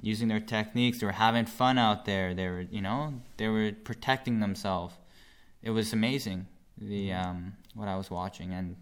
using 0.01 0.27
their 0.27 0.41
techniques. 0.41 0.99
They 0.99 1.05
were 1.05 1.13
having 1.13 1.45
fun 1.45 1.77
out 1.77 2.05
there. 2.05 2.33
They 2.33 2.47
were, 2.47 2.65
you 2.69 2.81
know, 2.81 3.13
they 3.37 3.47
were 3.47 3.71
protecting 3.71 4.41
themselves. 4.41 4.95
It 5.61 5.69
was 5.71 5.93
amazing. 5.93 6.47
The 6.77 7.13
um, 7.13 7.53
what 7.73 7.87
I 7.87 7.95
was 7.95 8.11
watching, 8.11 8.51
and 8.51 8.75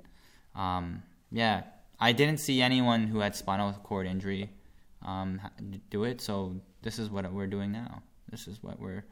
um, 0.56 1.04
yeah, 1.32 1.64
I 2.00 2.12
didn't 2.12 2.40
see 2.40 2.62
anyone 2.62 3.08
who 3.08 3.20
had 3.20 3.36
spinal 3.36 3.74
cord 3.84 4.08
injury 4.08 4.50
um, 5.06 5.42
do 5.90 6.04
it. 6.04 6.22
So 6.22 6.56
this 6.82 7.00
is 7.00 7.10
what 7.10 7.32
we're 7.32 7.48
doing 7.48 7.72
now. 7.72 8.02
This 8.30 8.48
is 8.48 8.62
what 8.62 8.80
we're 8.80 9.04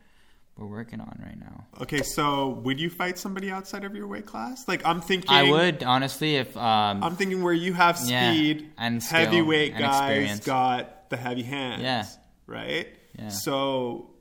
we're 0.58 0.68
working 0.68 1.00
on 1.00 1.18
right 1.24 1.40
now. 1.40 1.66
Okay, 1.82 2.02
so 2.04 2.50
would 2.64 2.80
you 2.80 2.90
fight 2.90 3.18
somebody 3.18 3.50
outside 3.50 3.86
of 3.86 3.96
your 3.96 4.08
weight 4.08 4.26
class? 4.26 4.68
Like 4.68 4.86
I'm 4.86 5.00
thinking, 5.02 5.30
I 5.30 5.44
would 5.44 5.84
honestly 5.84 6.36
if 6.36 6.56
um, 6.58 7.04
I'm 7.04 7.16
thinking 7.16 7.42
where 7.42 7.54
you 7.54 7.74
have 7.74 8.00
Yeah, 8.04 8.34
speed 8.34 8.72
and 8.78 9.02
skill 9.02 9.20
heavyweight 9.20 9.72
and 9.72 9.80
guys 9.80 10.10
experience. 10.10 10.46
got 10.46 11.10
the 11.10 11.18
heavy 11.18 11.44
hands. 11.44 11.82
Yeah. 11.82 12.06
Right. 12.46 12.88
Yeah. 13.18 13.30
So, 13.30 14.12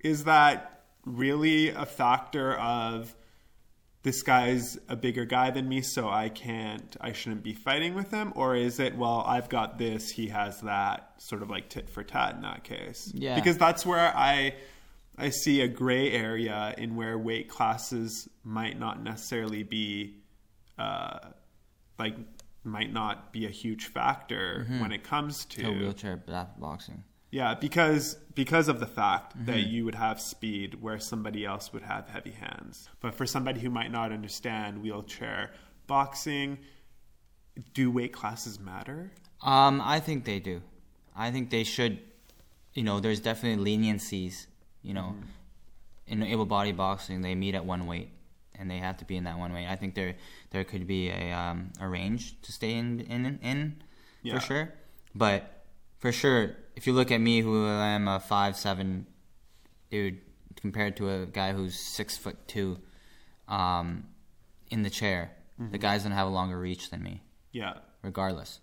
is 0.00 0.24
that 0.24 0.82
really 1.04 1.70
a 1.70 1.86
factor 1.86 2.54
of 2.54 3.14
this 4.02 4.22
guy's 4.22 4.78
a 4.88 4.96
bigger 4.96 5.24
guy 5.24 5.50
than 5.50 5.68
me, 5.68 5.82
so 5.82 6.08
I 6.08 6.30
can't, 6.30 6.96
I 7.00 7.12
shouldn't 7.12 7.42
be 7.42 7.52
fighting 7.52 7.94
with 7.94 8.10
him, 8.10 8.32
or 8.34 8.56
is 8.56 8.80
it 8.80 8.96
well, 8.96 9.22
I've 9.26 9.48
got 9.48 9.78
this, 9.78 10.10
he 10.10 10.28
has 10.28 10.60
that, 10.62 11.12
sort 11.18 11.42
of 11.42 11.50
like 11.50 11.68
tit 11.68 11.90
for 11.90 12.02
tat 12.02 12.34
in 12.34 12.42
that 12.42 12.64
case? 12.64 13.12
Yeah. 13.14 13.34
Because 13.34 13.58
that's 13.58 13.84
where 13.84 14.14
I. 14.16 14.54
I 15.18 15.28
see 15.28 15.60
a 15.60 15.68
gray 15.68 16.12
area 16.12 16.74
in 16.78 16.96
where 16.96 17.18
weight 17.18 17.50
classes 17.50 18.26
might 18.42 18.78
not 18.78 19.02
necessarily 19.02 19.64
be 19.64 20.14
uh, 20.78 21.18
like 21.98 22.16
might 22.64 22.90
not 22.90 23.30
be 23.30 23.44
a 23.44 23.50
huge 23.50 23.86
factor 23.86 24.66
when 24.80 24.92
it 24.92 25.04
comes 25.04 25.44
to 25.46 25.62
to 25.62 25.70
wheelchair 25.70 26.16
boxing. 26.16 27.04
Yeah 27.30 27.54
because 27.54 28.16
because 28.34 28.68
of 28.68 28.80
the 28.80 28.86
fact 28.86 29.36
Mm-hmm. 29.36 29.46
that 29.46 29.60
you 29.60 29.84
would 29.84 29.94
have 29.94 30.20
speed 30.20 30.80
where 30.82 30.98
somebody 30.98 31.44
else 31.44 31.72
would 31.72 31.82
have 31.82 32.08
heavy 32.08 32.32
hands 32.32 32.88
but 33.00 33.14
for 33.14 33.26
somebody 33.26 33.60
who 33.60 33.70
might 33.70 33.90
not 33.92 34.12
understand 34.12 34.82
wheelchair 34.82 35.50
boxing 35.86 36.58
do 37.74 37.90
weight 37.90 38.12
classes 38.12 38.58
matter 38.58 39.10
Um, 39.42 39.80
I 39.80 40.00
think 40.00 40.24
they 40.24 40.38
do. 40.40 40.60
I 41.16 41.30
think 41.30 41.48
they 41.50 41.64
should. 41.64 41.98
You 42.74 42.82
know, 42.82 43.00
there's 43.00 43.20
definitely 43.20 43.64
leniencies. 43.76 44.46
You 44.82 44.94
know, 44.94 45.14
in 46.06 46.22
able 46.22 46.46
body 46.46 46.72
boxing, 46.72 47.22
they 47.22 47.34
meet 47.34 47.54
at 47.54 47.64
one 47.64 47.86
weight, 47.86 48.10
and 48.54 48.70
they 48.70 48.78
have 48.78 48.96
to 48.98 49.04
be 49.04 49.16
in 49.16 49.24
that 49.24 49.38
one 49.38 49.52
weight. 49.52 49.66
I 49.66 49.76
think 49.76 49.94
there 49.94 50.14
there 50.50 50.64
could 50.64 50.86
be 50.86 51.08
a 51.08 51.32
um, 51.32 51.72
a 51.80 51.88
range 51.88 52.22
to 52.42 52.52
stay 52.52 52.72
in 52.74 53.00
in 53.00 53.38
in 53.42 53.82
Yeah. 54.22 54.34
for 54.34 54.40
sure. 54.46 54.72
But 55.14 55.64
for 55.98 56.12
sure, 56.12 56.54
if 56.80 56.86
you 56.86 56.94
look 56.94 57.10
at 57.10 57.20
me, 57.20 57.42
who 57.42 57.66
I 57.66 57.88
am 57.88 58.08
a 58.08 58.18
five 58.18 58.56
seven 58.56 59.04
dude, 59.90 60.18
compared 60.56 60.96
to 60.96 61.10
a 61.10 61.26
guy 61.26 61.52
who's 61.52 61.78
six 61.78 62.16
foot 62.16 62.48
two, 62.48 62.78
um, 63.48 64.04
in 64.70 64.80
the 64.80 64.88
chair, 64.88 65.30
the 65.58 65.76
guy's 65.76 66.04
gonna 66.04 66.14
have 66.14 66.26
a 66.26 66.30
longer 66.30 66.58
reach 66.58 66.88
than 66.88 67.02
me 67.02 67.20
yeah 67.52 67.74
regardless. 68.00 68.60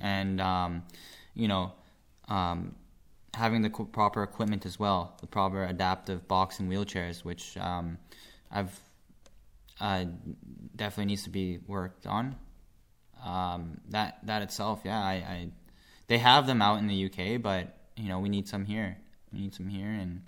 And 0.00 0.40
um, 0.40 0.84
you 1.34 1.46
know, 1.46 1.72
um, 2.28 2.74
having 3.34 3.60
the 3.60 3.68
qu- 3.68 3.84
proper 3.84 4.22
equipment 4.22 4.64
as 4.64 4.78
well, 4.78 5.18
the 5.20 5.26
proper 5.26 5.62
adaptive 5.64 6.26
boxing 6.26 6.70
wheelchairs, 6.70 7.22
which 7.22 7.58
um, 7.58 7.98
I've 8.50 8.80
uh, 9.78 10.06
definitely 10.74 11.10
needs 11.10 11.24
to 11.24 11.30
be 11.30 11.58
worked 11.66 12.06
on. 12.06 12.34
Um, 13.22 13.82
that 13.90 14.20
that 14.24 14.40
itself, 14.40 14.80
yeah, 14.86 14.98
I, 14.98 15.12
I 15.12 15.50
they 16.08 16.18
have 16.18 16.46
them 16.46 16.60
out 16.60 16.78
in 16.78 16.88
the 16.88 17.04
UK, 17.06 17.40
but 17.40 17.76
you 17.96 18.08
know 18.08 18.18
we 18.18 18.28
need 18.28 18.48
some 18.48 18.64
here. 18.64 18.98
We 19.32 19.40
need 19.40 19.54
some 19.54 19.68
here, 19.68 19.90
and 19.90 20.22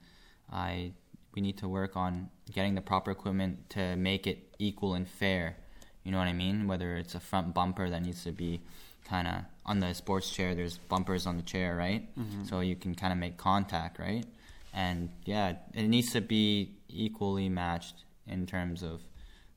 I 0.53 0.93
we 1.35 1.43
need 1.43 1.59
to 1.59 1.69
work 1.69 1.97
on 1.97 2.31
getting 2.53 2.75
the 2.75 2.81
proper 2.81 3.11
equipment 3.11 3.71
to 3.71 3.97
make 3.97 4.27
it 4.27 4.55
equal 4.59 4.95
and 4.95 5.09
fair. 5.09 5.57
You 6.05 6.13
know 6.13 6.19
what 6.19 6.29
I 6.29 6.33
mean? 6.33 6.67
Whether 6.67 6.97
it's 6.97 7.15
a 7.15 7.21
front 7.21 7.55
bumper 7.55 7.89
that 7.91 8.03
needs 8.03 8.25
to 8.25 8.33
be 8.33 8.63
kind 9.05 9.29
of 9.29 9.35
on 9.67 9.81
the 9.81 9.95
sports 9.95 10.31
chair, 10.31 10.55
there's 10.55 10.79
bumpers 10.79 11.27
on 11.27 11.37
the 11.37 11.43
chair, 11.43 11.77
right? 11.77 12.09
Mm-hmm. 12.19 12.45
So 12.45 12.61
you 12.61 12.77
can 12.77 12.95
kind 12.95 13.13
of 13.13 13.19
make 13.19 13.37
contact, 13.37 13.99
right? 13.99 14.25
And 14.73 15.11
yeah, 15.25 15.57
it 15.75 15.89
needs 15.89 16.13
to 16.13 16.21
be 16.21 16.77
equally 16.89 17.49
matched 17.49 18.05
in 18.27 18.47
terms 18.47 18.83
of 18.83 19.03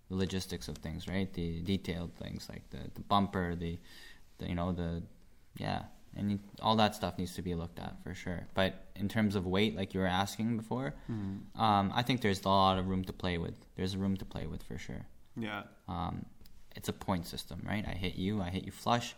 the 0.10 0.16
logistics 0.16 0.68
of 0.68 0.78
things, 0.78 1.08
right? 1.08 1.32
The 1.34 1.62
detailed 1.62 2.16
things 2.16 2.48
like 2.50 2.70
the, 2.70 2.90
the 2.94 3.02
bumper, 3.02 3.56
the, 3.56 3.80
the 4.40 4.50
you 4.50 4.56
know 4.56 4.72
the 4.72 5.04
yeah, 5.58 5.84
and 6.16 6.39
all 6.61 6.76
that 6.78 6.95
stuff 6.95 7.18
needs 7.18 7.34
to 7.36 7.41
be 7.41 7.55
looked 7.55 7.80
at 7.80 7.95
for 8.03 8.14
sure. 8.14 8.47
But 8.53 8.86
in 8.95 9.07
terms 9.09 9.36
of 9.36 9.45
weight, 9.45 9.76
like 9.76 9.93
you 9.93 9.99
were 9.99 10.07
asking 10.07 10.57
before, 10.57 10.93
um, 11.55 11.91
I 11.95 12.01
think 12.03 12.22
there's 12.22 12.43
a 12.43 12.49
lot 12.49 12.78
of 12.78 12.88
room 12.88 13.03
to 13.05 13.14
play 13.14 13.38
with. 13.38 13.55
There's 13.76 13.95
room 13.97 14.18
to 14.18 14.26
play 14.26 14.45
with 14.47 14.64
for 14.64 14.78
sure. 14.78 15.05
yeah 15.38 15.64
Um, 15.88 16.26
it's 16.76 16.89
a 16.89 16.93
point 16.93 17.26
system, 17.28 17.61
right? 17.68 17.86
I 17.88 17.91
hit 17.93 18.16
you, 18.16 18.41
I 18.41 18.49
hit 18.49 18.64
you 18.66 18.72
flush. 18.72 19.16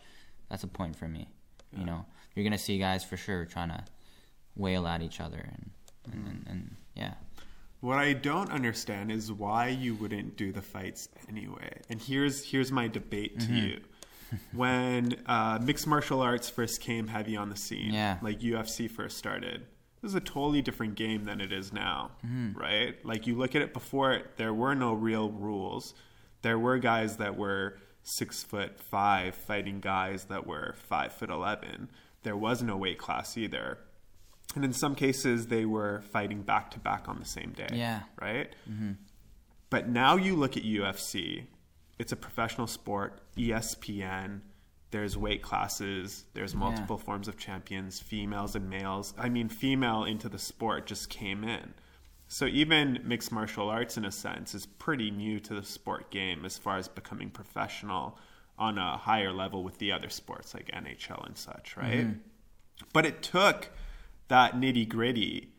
That's 0.49 0.63
a 0.63 0.67
point 0.67 0.95
for 0.95 1.07
me. 1.07 1.27
You 1.77 1.85
know, 1.85 2.05
you're 2.33 2.43
gonna 2.45 2.57
see 2.57 2.77
guys 2.79 3.03
for 3.03 3.17
sure 3.17 3.43
trying 3.45 3.69
to 3.69 3.83
wail 4.55 4.87
at 4.87 5.01
each 5.01 5.19
other, 5.19 5.37
and 5.53 5.71
and, 6.11 6.27
and, 6.27 6.47
and 6.49 6.75
yeah. 6.95 7.13
What 7.81 7.97
I 7.99 8.13
don't 8.13 8.49
understand 8.51 9.11
is 9.11 9.31
why 9.31 9.67
you 9.67 9.95
wouldn't 9.95 10.37
do 10.37 10.51
the 10.53 10.61
fights 10.61 11.09
anyway. 11.27 11.81
And 11.89 12.01
here's 12.01 12.43
here's 12.51 12.71
my 12.71 12.87
debate 12.87 13.37
Mm-hmm. 13.39 13.53
to 13.53 13.59
you. 13.59 13.79
When 14.53 15.15
uh, 15.25 15.59
mixed 15.61 15.87
martial 15.87 16.21
arts 16.21 16.49
first 16.49 16.81
came 16.81 17.07
heavy 17.07 17.35
on 17.35 17.49
the 17.49 17.55
scene, 17.55 17.93
Yeah. 17.93 18.17
like 18.21 18.39
UFC 18.41 18.89
first 18.89 19.17
started, 19.17 19.61
it 19.61 20.03
was 20.03 20.15
a 20.15 20.19
totally 20.19 20.61
different 20.61 20.95
game 20.95 21.25
than 21.25 21.41
it 21.41 21.51
is 21.51 21.73
now, 21.73 22.11
Mm-hmm. 22.25 22.59
right? 22.59 23.03
Like 23.05 23.27
you 23.27 23.35
look 23.35 23.55
at 23.55 23.61
it 23.61 23.73
before, 23.73 24.13
it, 24.13 24.37
there 24.37 24.53
were 24.53 24.75
no 24.75 24.93
real 24.93 25.29
rules. 25.31 25.93
There 26.41 26.59
were 26.59 26.77
guys 26.77 27.17
that 27.17 27.35
were 27.37 27.77
six 28.03 28.43
foot 28.43 28.79
five 28.79 29.33
fighting 29.35 29.79
guys 29.79 30.25
that 30.25 30.45
were 30.45 30.75
five 30.77 31.11
foot 31.13 31.29
eleven. 31.31 31.89
There 32.23 32.37
was 32.37 32.61
no 32.61 32.77
weight 32.77 32.99
class 32.99 33.35
either. 33.37 33.79
And 34.55 34.63
in 34.63 34.73
some 34.73 34.93
cases, 34.95 35.47
they 35.47 35.65
were 35.65 36.01
fighting 36.11 36.43
back 36.43 36.69
to 36.71 36.79
back 36.79 37.09
on 37.09 37.17
the 37.19 37.25
same 37.25 37.51
day. 37.51 37.67
Yeah. 37.73 38.01
Right? 38.21 38.53
But 39.71 39.89
now 39.89 40.15
you 40.15 40.35
look 40.35 40.55
at 40.55 40.63
UFC, 40.63 41.47
it's 41.97 42.11
a 42.11 42.15
professional 42.15 42.67
sport, 42.67 43.19
ESPN, 43.37 44.41
there's 44.91 45.17
weight 45.17 45.41
classes, 45.41 46.25
there's 46.33 46.55
multiple 46.55 46.97
forms 46.97 47.27
of 47.27 47.37
champions, 47.37 47.99
females 47.99 48.55
and 48.55 48.69
males. 48.69 49.13
I 49.17 49.29
mean, 49.29 49.49
female 49.49 50.05
into 50.05 50.29
the 50.29 50.39
sport 50.39 50.85
just 50.85 51.09
came 51.09 51.43
in. 51.43 51.73
So 52.27 52.45
even 52.45 52.99
mixed 53.03 53.31
martial 53.31 53.69
arts, 53.69 53.97
in 53.97 54.05
a 54.05 54.11
sense, 54.11 54.55
is 54.55 54.65
pretty 54.65 55.11
new 55.11 55.39
to 55.41 55.53
the 55.53 55.63
sport 55.63 56.11
game 56.11 56.45
as 56.45 56.57
far 56.57 56.77
as 56.77 56.87
becoming 56.87 57.29
professional 57.29 58.17
on 58.57 58.77
a 58.77 58.97
higher 58.97 59.31
level 59.33 59.63
with 59.63 59.77
the 59.79 59.91
other 59.91 60.09
sports 60.09 60.53
like 60.53 60.67
NHL 60.71 61.25
and 61.25 61.37
such, 61.37 61.75
right? 61.77 62.07
But 62.93 63.05
it 63.05 63.21
took 63.21 63.69
that 64.27 64.55
nitty 64.55 64.87
gritty 64.87 65.49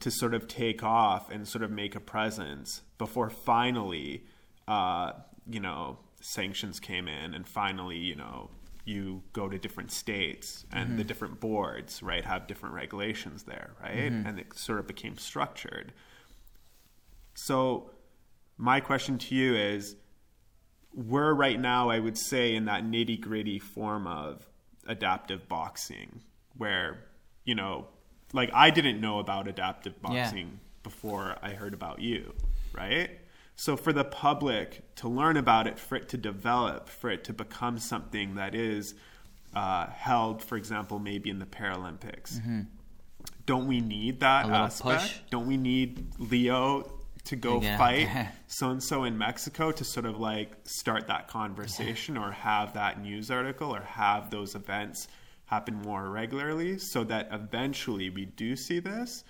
to 0.00 0.10
sort 0.10 0.34
of 0.34 0.46
take 0.46 0.82
off 0.82 1.30
and 1.30 1.48
sort 1.48 1.64
of 1.64 1.70
make 1.70 1.94
a 1.94 2.00
presence 2.00 2.82
before 2.98 3.30
finally, 3.30 4.24
uh, 4.68 5.12
you 5.48 5.60
know, 5.60 5.98
sanctions 6.20 6.80
came 6.80 7.08
in 7.08 7.34
and 7.34 7.46
finally, 7.46 7.98
you 7.98 8.16
know, 8.16 8.50
you 8.84 9.22
go 9.32 9.48
to 9.48 9.58
different 9.58 9.90
states 9.90 10.66
and 10.72 10.90
the 10.90 10.94
mm-hmm. 10.94 11.08
different 11.08 11.40
boards, 11.40 12.02
right, 12.02 12.24
have 12.24 12.46
different 12.46 12.74
regulations 12.74 13.44
there, 13.44 13.70
right? 13.82 14.12
Mm-hmm. 14.12 14.26
And 14.26 14.38
it 14.38 14.54
sort 14.54 14.78
of 14.78 14.86
became 14.86 15.16
structured. 15.16 15.92
So, 17.34 17.90
my 18.56 18.80
question 18.80 19.18
to 19.18 19.34
you 19.34 19.56
is 19.56 19.96
we're 20.92 21.32
right 21.32 21.58
now, 21.58 21.90
I 21.90 21.98
would 21.98 22.16
say, 22.16 22.54
in 22.54 22.66
that 22.66 22.84
nitty 22.84 23.20
gritty 23.20 23.58
form 23.58 24.06
of 24.06 24.48
adaptive 24.86 25.48
boxing 25.48 26.20
where, 26.56 27.04
you 27.44 27.54
know, 27.54 27.88
like 28.32 28.50
I 28.52 28.70
didn't 28.70 29.00
know 29.00 29.18
about 29.18 29.48
adaptive 29.48 29.94
Yeah. 29.94 30.24
boxing 30.24 30.60
before 30.82 31.36
I 31.42 31.50
heard 31.50 31.74
about 31.74 32.00
you, 32.00 32.34
right? 32.72 33.10
So 33.56 33.76
for 33.76 33.92
the 33.92 34.04
public 34.04 34.94
to 34.96 35.08
learn 35.08 35.36
about 35.36 35.66
it, 35.66 35.78
for 35.78 35.96
it 35.96 36.08
to 36.10 36.16
develop, 36.16 36.88
for 36.88 37.10
it 37.10 37.24
to 37.24 37.32
become 37.32 37.78
something 37.78 38.34
that 38.34 38.54
is 38.54 38.94
uh, 39.54 39.86
held, 39.86 40.42
for 40.42 40.56
example, 40.56 40.98
maybe 40.98 41.30
in 41.30 41.38
the 41.38 41.46
Paralympics, 41.46 42.40
don't 43.46 43.66
we 43.68 43.80
need 43.80 44.20
that 44.20 44.46
Mm-hmm. 44.46 44.54
Aspect? 44.54 45.00
push? 45.02 45.14
Don't 45.30 45.46
we 45.46 45.56
need 45.56 46.06
Leo 46.18 46.90
to 47.24 47.36
go 47.36 47.60
Yeah. 47.62 47.78
fight 47.78 48.28
so 48.48 48.68
and 48.70 48.82
so 48.82 49.04
in 49.04 49.16
Mexico 49.16 49.72
to 49.72 49.82
sort 49.84 50.04
of 50.04 50.18
like 50.20 50.52
start 50.64 51.06
that 51.06 51.26
conversation 51.28 52.18
or 52.18 52.32
have 52.32 52.74
that 52.74 53.00
news 53.00 53.30
article 53.30 53.74
or 53.74 53.80
have 53.80 54.30
those 54.30 54.54
events 54.54 55.08
happen 55.46 55.74
more 55.74 56.10
regularly 56.10 56.76
so 56.78 57.02
that 57.04 57.28
eventually 57.32 58.10
we 58.10 58.26
do 58.26 58.56
see 58.56 58.78
this? 58.80 59.24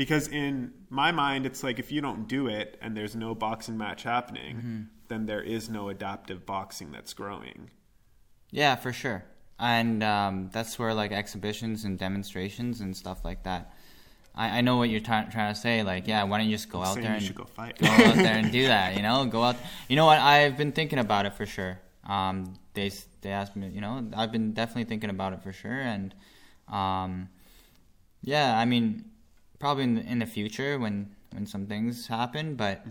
Because 0.00 0.28
in 0.28 0.72
my 0.88 1.10
mind, 1.12 1.42
it's 1.44 1.62
like 1.66 1.78
if 1.84 1.88
you 1.92 2.00
don't 2.00 2.26
do 2.26 2.42
it 2.48 2.78
and 2.82 2.96
there's 2.96 3.14
no 3.14 3.34
boxing 3.34 3.76
match 3.84 4.02
happening, 4.14 4.52
Mm-hmm. 4.56 4.80
then 5.08 5.26
there 5.26 5.42
is 5.56 5.68
no 5.68 5.82
adaptive 5.94 6.40
boxing 6.46 6.88
that's 6.94 7.12
growing. 7.12 7.58
Yeah, 8.50 8.76
for 8.84 8.92
sure. 9.02 9.20
and 9.58 10.02
um, 10.02 10.34
that's 10.54 10.78
where 10.78 10.94
like 11.02 11.12
exhibitions 11.12 11.84
and 11.84 11.98
demonstrations 11.98 12.80
and 12.80 12.96
stuff 12.96 13.18
like 13.28 13.42
that. 13.48 13.62
I, 14.34 14.58
I 14.58 14.60
know 14.62 14.76
what 14.80 14.88
you're 14.90 15.06
trying 15.10 15.28
trying 15.30 15.52
to 15.54 15.60
say. 15.66 15.82
Like, 15.92 16.08
yeah, 16.08 16.22
why 16.28 16.38
don't 16.38 16.48
you 16.48 16.56
just 16.60 16.70
go 16.70 16.80
out 16.82 16.94
there 16.94 17.04
you 17.04 17.08
and 17.18 17.22
should 17.22 17.36
go 17.36 17.44
fight. 17.44 17.74
go 17.78 17.88
out 17.88 18.14
there 18.26 18.36
and 18.42 18.50
do 18.50 18.62
that? 18.74 18.96
You 18.96 19.02
know, 19.02 19.26
go 19.26 19.42
out. 19.48 19.56
You 19.90 19.96
know 19.96 20.06
what? 20.10 20.18
I've 20.34 20.56
been 20.56 20.72
thinking 20.72 20.98
about 20.98 21.26
it 21.28 21.34
for 21.34 21.44
sure. 21.56 21.74
Um, 22.16 22.54
they 22.76 22.88
they 23.20 23.32
asked 23.40 23.54
me. 23.60 23.68
You 23.76 23.82
know, 23.84 23.94
I've 24.20 24.32
been 24.32 24.54
definitely 24.60 24.84
thinking 24.92 25.10
about 25.10 25.30
it 25.34 25.40
for 25.42 25.52
sure. 25.52 25.80
And 25.94 26.14
um, 26.68 27.28
yeah, 28.22 28.56
I 28.56 28.64
mean, 28.72 29.04
probably 29.60 29.84
in 29.84 29.94
the, 29.94 30.02
in 30.02 30.18
the 30.18 30.26
future 30.26 30.78
when 30.78 31.14
when 31.32 31.46
some 31.46 31.66
things 31.66 32.08
happen, 32.08 32.56
but 32.56 32.84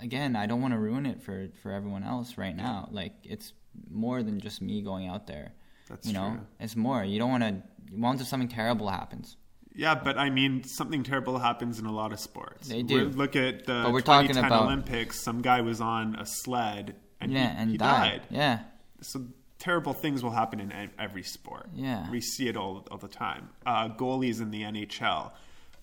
again, 0.00 0.34
I 0.34 0.46
don't 0.46 0.60
want 0.60 0.74
to 0.74 0.78
ruin 0.80 1.06
it 1.06 1.22
for 1.22 1.48
for 1.62 1.70
everyone 1.70 2.02
else 2.02 2.36
right 2.36 2.56
now. 2.56 2.88
Like 2.90 3.12
it's 3.22 3.52
more 3.90 4.22
than 4.22 4.40
just 4.40 4.60
me 4.60 4.82
going 4.82 5.06
out 5.06 5.26
there. 5.28 5.52
That's 5.88 6.06
you 6.06 6.12
know, 6.14 6.30
true. 6.30 6.40
it's 6.60 6.74
more. 6.76 7.04
You 7.04 7.18
don't 7.18 7.30
want 7.30 7.42
to. 7.44 7.62
You 7.92 8.00
want 8.00 8.20
if 8.20 8.26
something 8.26 8.48
terrible 8.48 8.88
happens. 8.88 9.36
Yeah, 9.74 9.94
but 9.94 10.18
I 10.18 10.28
mean, 10.30 10.64
something 10.64 11.02
terrible 11.02 11.38
happens 11.38 11.78
in 11.78 11.86
a 11.86 11.92
lot 11.92 12.12
of 12.12 12.20
sports. 12.20 12.68
They 12.68 12.82
do. 12.82 12.94
We're- 12.96 13.12
look 13.12 13.36
at 13.36 13.64
the 13.66 13.82
But 13.84 13.92
we're 13.92 14.00
talking 14.02 14.28
2010 14.28 14.44
about- 14.44 14.66
Olympics. 14.66 15.20
Some 15.20 15.40
guy 15.40 15.60
was 15.62 15.80
on 15.80 16.14
a 16.16 16.26
sled 16.26 16.96
and 17.20 17.32
yeah, 17.32 17.50
he, 17.54 17.56
and 17.62 17.70
he 17.70 17.76
died. 17.78 18.22
died. 18.22 18.22
Yeah, 18.30 18.58
So 19.00 19.26
terrible 19.58 19.94
things 19.94 20.22
will 20.22 20.32
happen 20.32 20.60
in 20.60 20.72
every 20.98 21.22
sport. 21.22 21.70
Yeah. 21.74 22.10
we 22.10 22.20
see 22.20 22.48
it 22.48 22.56
all 22.56 22.86
all 22.90 22.98
the 22.98 23.08
time. 23.08 23.48
Uh, 23.64 23.88
goalies 23.90 24.40
in 24.42 24.50
the 24.50 24.62
NHL, 24.62 25.32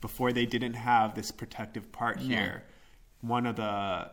before 0.02 0.32
they 0.34 0.46
didn't 0.46 0.76
have 0.76 1.16
this 1.16 1.32
protective 1.32 1.92
part 1.92 2.20
here, 2.20 2.64
one 3.22 3.46
of 3.46 3.56
the 3.58 4.10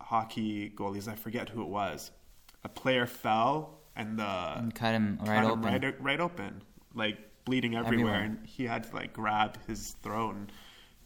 hockey 0.00 0.70
goalies, 0.70 1.08
I 1.08 1.14
forget 1.14 1.48
who 1.50 1.62
it 1.62 1.68
was, 1.68 2.10
a 2.64 2.68
player 2.68 3.06
fell 3.06 3.78
and 3.96 4.18
the 4.18 4.24
and 4.58 4.74
cut 4.74 4.94
him 4.94 5.18
right 5.20 5.26
cut 5.26 5.44
him 5.44 5.50
open. 5.50 5.62
right, 5.82 6.00
right 6.02 6.20
open, 6.20 6.62
like 6.94 7.18
bleeding 7.44 7.74
everywhere, 7.76 8.14
Everywhere. 8.14 8.22
and 8.38 8.46
he 8.46 8.64
had 8.64 8.84
to 8.84 8.94
like 8.94 9.12
grab 9.12 9.58
his 9.66 9.92
throat, 10.02 10.34
and, 10.34 10.52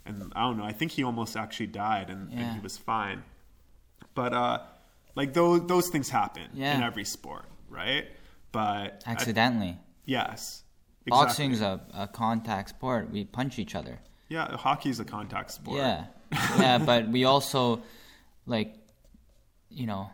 and 0.07 0.33
I 0.37 0.41
don't 0.43 0.57
know. 0.59 0.65
I 0.65 0.73
think 0.73 0.93
he 0.93 1.03
almost 1.05 1.37
actually 1.37 1.69
died, 1.69 2.11
and, 2.11 2.31
and 2.33 2.55
he 2.55 2.61
was 2.61 2.77
fine. 2.77 3.23
But 4.15 4.33
uh, 4.35 4.59
like 5.15 5.33
those 5.35 5.67
those 5.67 5.89
things 5.89 6.09
happen 6.11 6.49
Yeah. 6.55 6.77
in 6.77 6.83
every 6.83 7.05
sport, 7.05 7.45
right? 7.69 8.07
But 8.51 9.03
I- 9.07 9.11
Accidentally. 9.13 9.79
yes, 10.05 10.65
exactly. 11.07 11.11
Boxing's 11.27 11.61
a, 11.63 11.81
a 11.95 12.07
contact 12.09 12.71
sport. 12.71 13.11
We 13.11 13.25
punch 13.25 13.59
each 13.59 13.75
other. 13.75 14.01
Yeah. 14.33 14.57
Hockey's 14.57 14.99
a 15.01 15.05
contact 15.05 15.51
sport. 15.53 15.77
Yeah, 15.79 16.05
yeah, 16.59 16.79
but 16.91 17.09
we 17.09 17.25
also 17.25 17.83
like, 18.47 18.75
you 19.71 19.87
know, 19.87 20.11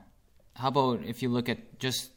how 0.55 0.69
about 0.69 1.05
if 1.05 1.23
you 1.23 1.29
look 1.29 1.49
at 1.49 1.79
just 1.79 2.11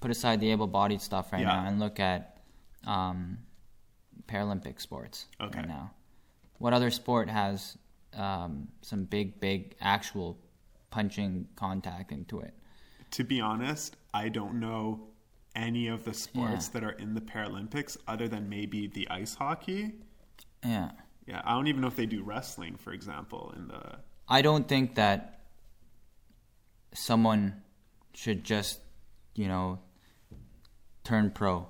put 0.00 0.10
aside 0.10 0.38
the 0.40 0.50
able-bodied 0.52 1.00
stuff 1.00 1.32
right 1.32 1.42
Yeah. 1.42 1.48
now 1.54 1.66
and 1.66 1.80
look 1.80 1.98
at 1.98 2.38
um, 2.86 3.38
Paralympic 4.28 4.80
sports 4.80 5.26
Okay. 5.40 5.58
right 5.60 5.68
now. 5.68 5.90
What 6.58 6.72
other 6.72 6.90
sport 6.90 7.28
has 7.28 7.76
um, 8.14 8.68
some 8.82 9.04
big, 9.04 9.40
big 9.40 9.74
actual 9.80 10.38
punching 10.90 11.48
contact 11.56 12.12
into 12.12 12.40
it? 12.40 12.54
To 13.12 13.24
be 13.24 13.40
honest, 13.40 13.96
I 14.14 14.28
don't 14.28 14.60
know 14.60 15.08
any 15.56 15.88
of 15.88 16.04
the 16.04 16.14
sports 16.14 16.66
Yeah. 16.68 16.72
that 16.80 16.84
are 16.84 16.92
in 16.92 17.14
the 17.14 17.20
Paralympics 17.20 17.96
other 18.06 18.28
than 18.28 18.48
maybe 18.48 18.86
the 18.86 19.08
ice 19.10 19.34
hockey. 19.34 19.92
Yeah. 20.64 20.90
Yeah, 21.26 21.42
I 21.44 21.52
don't 21.52 21.66
even 21.66 21.82
know 21.82 21.88
if 21.88 21.96
they 21.96 22.06
do 22.06 22.22
wrestling, 22.22 22.76
for 22.76 22.92
example, 22.92 23.52
in 23.56 23.68
the 23.68 23.98
I 24.28 24.42
don't 24.42 24.66
think 24.66 24.94
that 24.96 25.40
someone 26.94 27.62
should 28.14 28.44
just, 28.44 28.80
you 29.34 29.48
know, 29.48 29.78
turn 31.04 31.30
pro. 31.30 31.68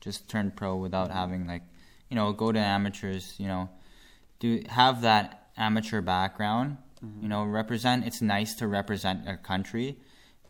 Just 0.00 0.28
turn 0.28 0.50
pro 0.50 0.76
without 0.76 1.10
having 1.10 1.46
like, 1.46 1.62
you 2.08 2.16
know, 2.16 2.32
go 2.32 2.52
to 2.52 2.58
amateurs, 2.58 3.34
you 3.38 3.46
know, 3.46 3.68
do 4.40 4.62
have 4.68 5.02
that 5.02 5.50
amateur 5.56 6.00
background, 6.00 6.78
mm-hmm. 7.04 7.22
you 7.22 7.28
know, 7.28 7.44
represent 7.44 8.06
it's 8.06 8.22
nice 8.22 8.54
to 8.54 8.66
represent 8.66 9.28
a 9.28 9.36
country, 9.36 9.98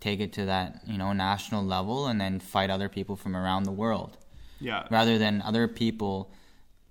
take 0.01 0.20
it 0.20 0.32
to 0.34 0.47
that, 0.47 0.82
you 0.86 0.99
know, 0.99 1.12
national 1.12 1.64
level 1.64 2.07
and 2.07 2.20
then 2.20 2.41
fight 2.41 2.70
other 2.70 2.89
people 2.89 3.16
from 3.16 3.36
around 3.36 3.64
the 3.64 3.72
world 3.72 4.18
yeah. 4.61 4.86
rather 4.91 5.18
than 5.18 5.43
other 5.43 5.68
people 5.68 6.30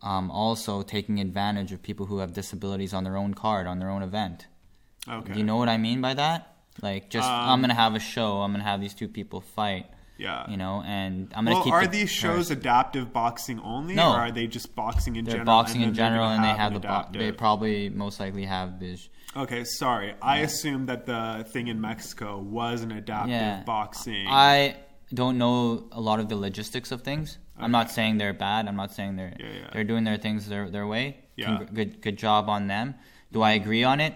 um, 0.01 0.29
also 0.31 0.81
taking 0.83 1.19
advantage 1.19 1.71
of 1.71 1.81
people 1.81 2.05
who 2.05 2.19
have 2.19 2.33
disabilities 2.33 2.93
on 2.93 3.03
their 3.03 3.17
own 3.17 3.33
card 3.33 3.67
on 3.67 3.79
their 3.79 3.89
own 3.89 4.03
event. 4.03 4.47
Okay. 5.09 5.33
Do 5.33 5.39
you 5.39 5.45
know 5.45 5.57
what 5.57 5.69
I 5.69 5.77
mean 5.77 6.01
by 6.01 6.13
that? 6.13 6.53
Like, 6.81 7.09
just 7.09 7.27
Um, 7.27 7.49
I'm 7.49 7.61
gonna 7.61 7.73
have 7.73 7.95
a 7.95 7.99
show. 7.99 8.41
I'm 8.41 8.51
gonna 8.51 8.63
have 8.63 8.79
these 8.81 8.93
two 8.93 9.07
people 9.07 9.41
fight. 9.41 9.87
Yeah. 10.19 10.49
You 10.49 10.57
know, 10.57 10.81
and 10.85 11.31
I'm 11.35 11.45
gonna 11.45 11.57
keep 11.63 11.71
well, 11.71 11.81
keep. 11.81 11.87
are 11.89 11.91
the 11.91 11.99
these 11.99 12.09
shows 12.11 12.47
person- 12.49 12.57
adaptive 12.57 13.13
boxing 13.13 13.59
only, 13.59 13.93
No. 13.95 14.13
or 14.13 14.17
are 14.17 14.31
they 14.31 14.47
just 14.47 14.75
boxing 14.75 15.15
in 15.15 15.25
They're 15.25 15.33
general? 15.39 15.45
boxing 15.45 15.81
in 15.81 15.93
general, 15.93 16.29
and 16.29 16.43
they 16.43 16.47
have 16.49 16.57
have 16.57 16.73
the. 16.73 16.79
Bo- 16.79 17.05
they 17.13 17.31
probably 17.31 17.89
most 17.89 18.19
likely 18.19 18.45
have 18.45 18.79
this. 18.79 19.09
Okay, 19.35 19.63
sorry. 19.63 20.15
I 20.21 20.39
assumed 20.39 20.89
that 20.89 21.05
the 21.05 21.45
thing 21.51 21.67
in 21.67 21.79
Mexico 21.79 22.39
was 22.39 22.81
an 22.81 22.91
adaptive 22.91 23.29
Yeah. 23.31 23.61
boxing. 23.63 24.25
I 24.27 24.77
don't 25.13 25.37
know 25.37 25.87
a 25.91 26.01
lot 26.01 26.19
of 26.19 26.29
the 26.29 26.35
logistics 26.35 26.91
of 26.91 27.01
things. 27.01 27.37
I'm 27.57 27.71
not 27.71 27.89
saying 27.89 28.17
they're 28.17 28.33
bad. 28.33 28.67
I'm 28.67 28.75
not 28.75 28.93
saying 28.93 29.15
they're 29.15 29.33
Yeah, 29.39 29.45
yeah. 29.47 29.69
they're 29.73 29.83
doing 29.83 30.03
their 30.03 30.17
things 30.17 30.47
their 30.47 30.69
their 30.69 30.85
way. 30.85 31.17
Yeah. 31.35 31.47
Congr- 31.47 31.73
good 31.73 32.01
good 32.01 32.17
job 32.17 32.49
on 32.49 32.67
them. 32.67 32.95
Do 33.31 33.41
I 33.41 33.51
agree 33.53 33.83
on 33.83 33.99
it? 33.99 34.13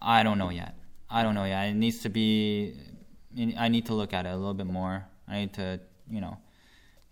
I 0.00 0.22
don't 0.22 0.38
know 0.38 0.50
yet. 0.50 0.74
I 1.10 1.22
don't 1.22 1.34
know 1.34 1.44
yet. 1.44 1.68
It 1.68 1.74
needs 1.74 2.00
to 2.00 2.08
be. 2.08 2.74
I 3.58 3.68
need 3.68 3.86
to 3.86 3.94
look 3.94 4.12
at 4.12 4.26
it 4.26 4.30
a 4.30 4.36
little 4.36 4.54
bit 4.54 4.66
more. 4.66 5.06
I 5.28 5.40
need 5.40 5.54
to, 5.54 5.80
you 6.10 6.20
know, 6.20 6.36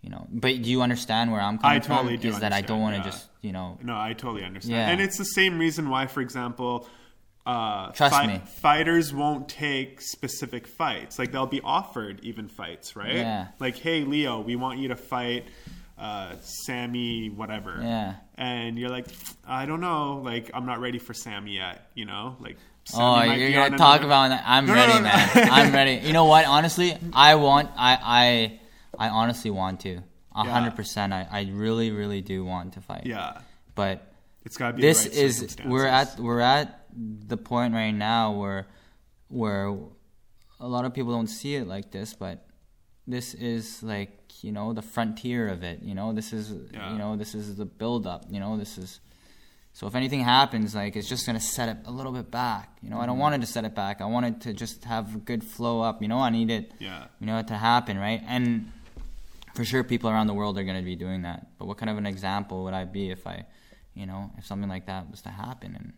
you 0.01 0.09
know. 0.09 0.27
But 0.29 0.61
do 0.61 0.69
you 0.69 0.81
understand 0.81 1.31
where 1.31 1.41
I'm 1.41 1.57
coming 1.57 1.77
I 1.77 1.79
totally 1.79 2.15
from? 2.17 2.21
do 2.21 2.29
Is 2.29 2.39
that 2.39 2.53
I 2.53 2.61
don't 2.61 2.81
want 2.81 2.95
to 2.95 2.99
yeah. 2.99 3.05
just, 3.05 3.27
you 3.41 3.51
know, 3.51 3.79
no, 3.81 3.97
I 3.97 4.13
totally 4.13 4.43
understand. 4.43 4.75
Yeah. 4.75 4.89
And 4.89 5.01
it's 5.01 5.17
the 5.17 5.25
same 5.25 5.57
reason 5.57 5.89
why, 5.89 6.05
for 6.07 6.21
example, 6.21 6.87
uh, 7.45 7.91
Trust 7.91 8.13
fi- 8.15 8.27
me. 8.27 8.41
fighters 8.45 9.13
won't 9.13 9.49
take 9.49 9.99
specific 10.01 10.67
fights. 10.67 11.17
Like 11.19 11.31
they'll 11.31 11.45
be 11.47 11.61
offered 11.61 12.19
even 12.23 12.47
fights, 12.47 12.95
right? 12.95 13.15
Yeah. 13.15 13.47
Like, 13.59 13.77
hey, 13.77 14.03
Leo, 14.03 14.41
we 14.41 14.55
want 14.55 14.79
you 14.79 14.89
to 14.89 14.95
fight 14.95 15.45
uh, 15.97 16.35
Sammy, 16.41 17.29
whatever. 17.29 17.79
Yeah. 17.81 18.15
And 18.35 18.77
you're 18.77 18.89
like, 18.89 19.07
I 19.47 19.65
don't 19.65 19.81
know. 19.81 20.21
Like, 20.23 20.49
I'm 20.53 20.65
not 20.65 20.79
ready 20.79 20.97
for 20.99 21.13
Sammy 21.13 21.55
yet. 21.55 21.89
You 21.95 22.05
know, 22.05 22.37
like. 22.39 22.57
Sammy 22.85 23.03
Oh, 23.29 23.33
you're 23.35 23.51
gonna 23.51 23.77
talk 23.77 24.01
another- 24.01 24.05
about 24.05 24.29
that. 24.29 24.43
I'm 24.45 24.65
No, 24.65 24.73
ready, 24.73 24.93
no, 24.93 24.97
no. 24.99 25.03
man. 25.03 25.29
I'm 25.35 25.71
ready. 25.79 26.05
You 26.07 26.13
know 26.13 26.25
what? 26.25 26.45
Honestly, 26.47 26.97
I 27.13 27.35
want. 27.35 27.69
I 27.77 28.59
I 28.97 29.05
I 29.05 29.09
honestly 29.09 29.51
want 29.51 29.81
to. 29.81 29.89
Yeah. 30.35 30.43
hundred 30.45 30.75
percent. 30.75 31.13
I 31.13 31.27
I 31.31 31.47
really 31.53 31.91
really 31.91 32.21
do 32.21 32.43
want 32.43 32.73
to 32.73 32.81
fight. 32.81 33.03
Yeah. 33.05 33.37
But 33.75 34.11
It's 34.45 34.57
got 34.57 34.69
to 34.71 34.73
be. 34.77 34.81
this 34.81 35.05
right 35.05 35.15
is 35.15 35.57
we're 35.63 35.85
at 35.85 36.19
we're 36.19 36.39
at 36.39 36.80
the 36.95 37.37
point 37.37 37.73
right 37.73 37.91
now 37.91 38.31
where 38.33 38.67
where 39.29 39.75
a 40.59 40.67
lot 40.67 40.85
of 40.85 40.93
people 40.93 41.11
don't 41.13 41.27
see 41.27 41.55
it 41.55 41.67
like 41.67 41.91
this, 41.91 42.13
but 42.13 42.45
this 43.07 43.33
is 43.33 43.81
like 43.83 44.17
you 44.43 44.51
know 44.51 44.73
the 44.73 44.81
frontier 44.81 45.47
of 45.47 45.63
it. 45.63 45.81
You 45.81 45.95
know, 45.95 46.13
this 46.13 46.33
is 46.33 46.51
Yeah. 46.73 46.91
you 46.91 46.97
know 46.97 47.15
this 47.15 47.33
is 47.35 47.55
the 47.55 47.65
build 47.65 48.05
up. 48.07 48.25
You 48.29 48.39
know, 48.39 48.57
this 48.57 48.77
is. 48.77 48.99
So 49.73 49.87
if 49.87 49.95
anything 49.95 50.19
happens, 50.21 50.75
like 50.75 50.97
it's 50.97 51.07
just 51.07 51.25
gonna 51.25 51.39
set 51.39 51.69
it 51.69 51.77
a 51.85 51.91
little 51.91 52.11
bit 52.11 52.29
back. 52.29 52.77
You 52.81 52.89
know, 52.89 52.99
I 52.99 53.05
don't 53.05 53.15
Mm-hmm. 53.15 53.21
want 53.21 53.35
it 53.35 53.41
to 53.41 53.47
set 53.47 53.63
it 53.63 53.73
back. 53.73 54.01
I 54.01 54.05
want 54.05 54.25
it 54.25 54.41
to 54.41 54.53
just 54.53 54.83
have 54.83 55.15
a 55.15 55.17
good 55.19 55.43
flow 55.43 55.79
up. 55.81 56.01
You 56.01 56.09
know, 56.09 56.19
I 56.19 56.29
need 56.29 56.51
it. 56.51 56.73
Yeah. 56.79 57.05
You 57.21 57.25
know, 57.27 57.37
it 57.37 57.47
to 57.47 57.55
happen, 57.57 57.97
right? 57.97 58.21
And 58.27 58.69
for 59.55 59.63
sure, 59.63 59.83
people 59.83 60.09
around 60.09 60.27
the 60.27 60.33
world 60.33 60.57
are 60.57 60.63
gonna 60.65 60.81
be 60.81 60.95
doing 60.97 61.21
that. 61.21 61.47
But 61.57 61.67
what 61.67 61.77
kind 61.77 61.89
of 61.89 61.97
an 61.97 62.05
example 62.05 62.63
would 62.65 62.73
I 62.73 62.83
be 62.83 63.11
if 63.11 63.25
I, 63.25 63.45
you 63.93 64.05
know, 64.05 64.31
if 64.37 64.45
something 64.45 64.69
like 64.69 64.87
that 64.87 65.09
was 65.09 65.21
to 65.21 65.29
happen 65.29 65.75
and 65.75 65.93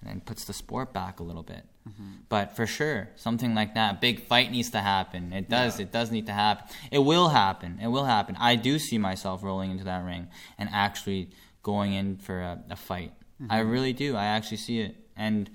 and 0.00 0.10
then 0.10 0.20
puts 0.20 0.44
the 0.44 0.52
sport 0.52 0.92
back 0.92 1.20
a 1.20 1.22
little 1.22 1.42
bit. 1.42 1.64
Mm-hmm. 1.88 2.12
But 2.28 2.56
for 2.56 2.66
sure, 2.66 3.08
something 3.16 3.54
like 3.54 3.74
that, 3.74 4.00
big 4.00 4.26
fight 4.26 4.50
needs 4.50 4.70
to 4.70 4.80
happen. 4.80 5.32
It 5.32 5.48
does. 5.48 5.78
Yeah. 5.78 5.86
It 5.86 5.92
does 5.92 6.10
need 6.10 6.26
to 6.26 6.32
happen. 6.32 6.66
It 6.90 6.98
will 6.98 7.28
happen. 7.28 7.78
It 7.82 7.88
will 7.88 8.04
happen. 8.04 8.36
I 8.38 8.56
do 8.56 8.78
see 8.78 8.98
myself 8.98 9.42
rolling 9.42 9.70
into 9.70 9.84
that 9.84 10.04
ring 10.04 10.28
and 10.58 10.68
actually 10.72 11.30
going 11.62 11.92
in 11.92 12.16
for 12.16 12.40
a, 12.40 12.62
a 12.70 12.76
fight. 12.76 13.12
I 13.48 13.60
mm-hmm. 13.60 13.70
really 13.70 13.92
do. 13.92 14.16
I 14.16 14.26
actually 14.26 14.58
see 14.58 14.80
it, 14.80 14.96
and 15.16 15.50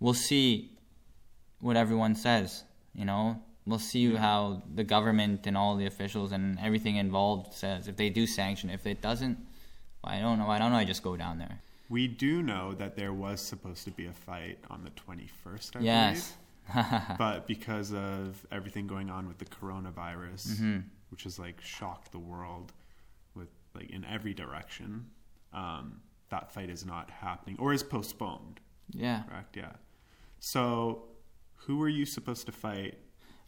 we'll 0.00 0.14
see 0.14 0.78
what 1.60 1.76
everyone 1.76 2.14
says. 2.14 2.64
You 2.94 3.04
know, 3.04 3.42
we'll 3.66 3.78
see 3.78 4.14
how 4.14 4.62
the 4.74 4.84
government 4.84 5.46
and 5.46 5.56
all 5.56 5.76
the 5.76 5.86
officials 5.86 6.32
and 6.32 6.58
everything 6.60 6.96
involved 6.96 7.54
says. 7.54 7.88
If 7.88 7.96
they 7.96 8.10
do 8.10 8.26
sanction, 8.26 8.70
if 8.70 8.86
it 8.86 9.02
doesn't, 9.02 9.38
I 10.04 10.20
don't 10.20 10.38
know. 10.38 10.48
I 10.48 10.58
don't 10.58 10.72
know. 10.72 10.78
I 10.78 10.84
just 10.84 11.02
go 11.02 11.16
down 11.16 11.38
there? 11.38 11.60
We 11.92 12.08
do 12.08 12.42
know 12.42 12.72
that 12.74 12.96
there 12.96 13.12
was 13.12 13.38
supposed 13.40 13.84
to 13.84 13.90
be 13.90 14.06
a 14.06 14.12
fight 14.28 14.58
on 14.70 14.78
the 14.82 14.90
21st, 15.04 15.76
I 15.76 15.80
Yes. 15.80 16.32
believe. 16.72 17.18
But 17.24 17.46
because 17.46 17.92
of 17.92 18.46
everything 18.50 18.86
going 18.86 19.10
on 19.10 19.22
with 19.28 19.38
the 19.38 19.44
coronavirus, 19.56 20.42
Mm-hmm. 20.52 20.78
which 21.10 21.22
has 21.24 21.38
like 21.38 21.58
shocked 21.60 22.10
the 22.12 22.18
world 22.32 22.72
with 23.38 23.48
like 23.76 23.90
in 23.90 24.04
every 24.16 24.34
direction, 24.42 24.88
um, 25.52 26.00
that 26.30 26.44
fight 26.54 26.70
is 26.70 26.82
not 26.86 27.10
happening 27.10 27.56
or 27.62 27.68
is 27.74 27.82
postponed. 27.82 28.56
yeah. 29.06 29.22
Correct? 29.28 29.56
Yeah. 29.56 29.72
So, 30.40 31.04
who 31.66 31.74
were 31.76 31.88
you 31.98 32.06
supposed 32.06 32.46
to 32.46 32.52
fight? 32.52 32.94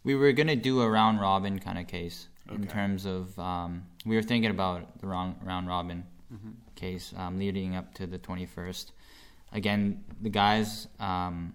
We 0.03 0.13
were 0.15 0.31
gonna 0.39 0.55
do 0.69 0.81
a 0.81 0.89
round 0.99 1.19
robin 1.19 1.57
kind 1.67 1.79
of 1.79 1.87
case. 1.87 2.17
in 2.51 2.67
terms 2.67 3.05
of 3.07 3.23
um, 3.39 3.71
we 4.05 4.13
were 4.15 4.21
thinking 4.31 4.51
about 4.51 4.99
the 4.99 5.07
wrong 5.07 5.29
round 5.43 5.67
robin 5.67 5.99
Mm-hmm. 6.33 6.51
Case 6.75 7.13
um, 7.17 7.39
leading 7.39 7.75
up 7.75 7.93
to 7.95 8.07
the 8.07 8.19
21st. 8.19 8.91
Again, 9.53 10.03
the 10.21 10.29
guys, 10.29 10.87
um, 10.99 11.53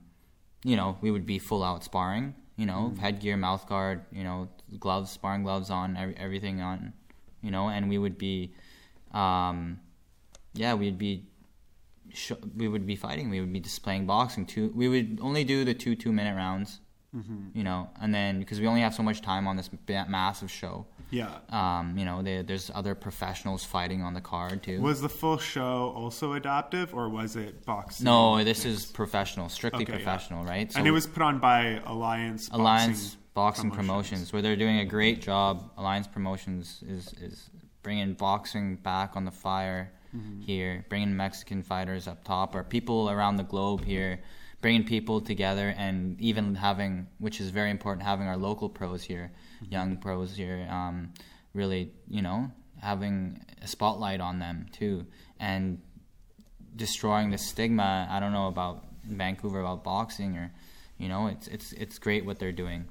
you 0.64 0.76
know, 0.76 0.96
we 1.00 1.10
would 1.10 1.26
be 1.26 1.38
full 1.38 1.62
out 1.62 1.84
sparring. 1.84 2.34
You 2.56 2.66
know, 2.66 2.90
Mm-hmm. 2.92 3.00
headgear, 3.00 3.36
mouth 3.38 3.66
guard, 3.66 4.04
you 4.12 4.22
know, 4.22 4.48
gloves, 4.78 5.10
sparring 5.10 5.42
gloves 5.44 5.70
on, 5.70 5.96
every, 5.96 6.14
everything 6.18 6.60
on, 6.60 6.92
you 7.42 7.50
know, 7.50 7.70
and 7.70 7.88
we 7.88 7.96
would 7.96 8.18
be, 8.18 8.52
um, 9.12 9.80
yeah, 10.52 10.74
we'd 10.74 10.98
be, 10.98 11.24
sh- 12.12 12.32
we 12.54 12.68
would 12.68 12.86
be 12.86 12.96
fighting. 12.96 13.30
We 13.30 13.40
would 13.40 13.52
be 13.52 13.60
displaying 13.60 14.04
boxing. 14.06 14.44
Two, 14.44 14.70
we 14.74 14.88
would 14.90 15.20
only 15.22 15.42
do 15.42 15.64
the 15.64 15.72
two 15.72 15.96
two 15.96 16.12
minute 16.12 16.36
rounds, 16.36 16.80
Mm-hmm. 17.14 17.58
you 17.58 17.64
know, 17.64 17.90
and 18.00 18.14
then 18.14 18.38
because 18.38 18.60
we 18.60 18.68
only 18.68 18.82
have 18.82 18.94
so 18.94 19.02
much 19.02 19.20
time 19.20 19.48
on 19.48 19.56
this 19.56 19.68
massive 19.88 20.48
show. 20.50 20.86
Yeah. 21.10 21.38
Um, 21.48 21.98
you 21.98 22.04
know, 22.04 22.22
there, 22.22 22.44
there's 22.44 22.70
other 22.72 22.94
professionals 22.94 23.64
fighting 23.64 24.00
on 24.02 24.14
the 24.14 24.20
card 24.20 24.62
too. 24.62 24.80
Was 24.80 25.00
the 25.00 25.08
full 25.08 25.36
show 25.38 25.92
also 25.96 26.34
adaptive, 26.34 26.94
or 26.94 27.08
was 27.08 27.34
it 27.34 27.64
boxing? 27.66 28.04
no, 28.04 28.38
this 28.44 28.64
mixed? 28.64 28.66
is 28.66 28.86
professional, 28.86 29.48
strictly 29.48 29.82
Okay, 29.82 29.92
yeah. 29.92 29.96
professional, 29.98 30.44
right? 30.44 30.72
and 30.76 30.86
it 30.86 30.92
was 30.92 31.08
put 31.08 31.22
on 31.22 31.40
by 31.40 31.80
Alliance. 31.84 32.48
Boxing 32.48 32.60
Alliance 32.60 33.16
Boxing 33.34 33.70
Promotions. 33.70 33.86
Promotions, 33.88 34.32
where 34.32 34.42
they're 34.42 34.54
doing 34.56 34.78
a 34.78 34.84
great 34.84 35.20
job. 35.20 35.68
Alliance 35.78 36.06
Promotions 36.06 36.84
is 36.86 37.12
is 37.14 37.50
bringing 37.82 38.14
boxing 38.14 38.76
back 38.76 39.16
on 39.16 39.24
the 39.24 39.32
fire 39.32 39.90
Mm-hmm. 40.16 40.40
here, 40.40 40.84
bringing 40.88 41.16
Mexican 41.16 41.62
fighters 41.62 42.08
up 42.08 42.24
top, 42.24 42.56
or 42.56 42.64
people 42.64 43.08
around 43.10 43.36
the 43.36 43.44
globe 43.44 43.84
here, 43.84 44.18
bringing 44.60 44.84
people 44.84 45.20
together, 45.20 45.74
and 45.76 46.20
even 46.20 46.54
having, 46.54 47.06
which 47.18 47.40
is 47.40 47.50
very 47.50 47.70
important, 47.70 48.06
having 48.06 48.26
our 48.26 48.36
local 48.36 48.68
pros 48.68 49.02
here, 49.02 49.32
Mm-hmm. 49.62 49.72
young 49.72 49.96
pros 49.98 50.36
here, 50.36 50.66
um, 50.70 51.12
really, 51.54 51.92
you 52.08 52.22
know, 52.22 52.50
having 52.80 53.44
a 53.62 53.66
spotlight 53.66 54.20
on 54.20 54.38
them 54.38 54.66
too, 54.72 55.06
and 55.38 55.80
destroying 56.76 57.30
the 57.30 57.38
stigma. 57.38 58.08
I 58.10 58.20
don't 58.20 58.32
know 58.32 58.46
about 58.48 58.84
Vancouver 59.04 59.60
about 59.60 59.84
boxing 59.84 60.36
or, 60.36 60.52
you 60.98 61.08
know, 61.08 61.26
it's 61.26 61.46
it's 61.48 61.72
it's 61.72 61.98
great 61.98 62.24
what 62.24 62.38
they're 62.38 62.52
doing. 62.52 62.86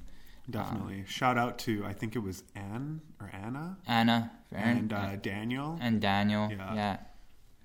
Definitely. 0.48 1.04
Shout 1.06 1.38
out 1.38 1.58
to 1.60 1.84
I 1.84 1.92
think 1.92 2.16
it 2.16 2.20
was 2.20 2.42
Anne 2.54 3.00
or 3.20 3.30
Anna 3.32 3.78
Anna 3.86 4.30
and 4.52 4.92
uh, 4.92 5.16
Daniel. 5.16 5.78
and 5.80 6.00
Daniel, 6.00 6.48
Yeah. 6.50 6.74
yeah, 6.74 6.96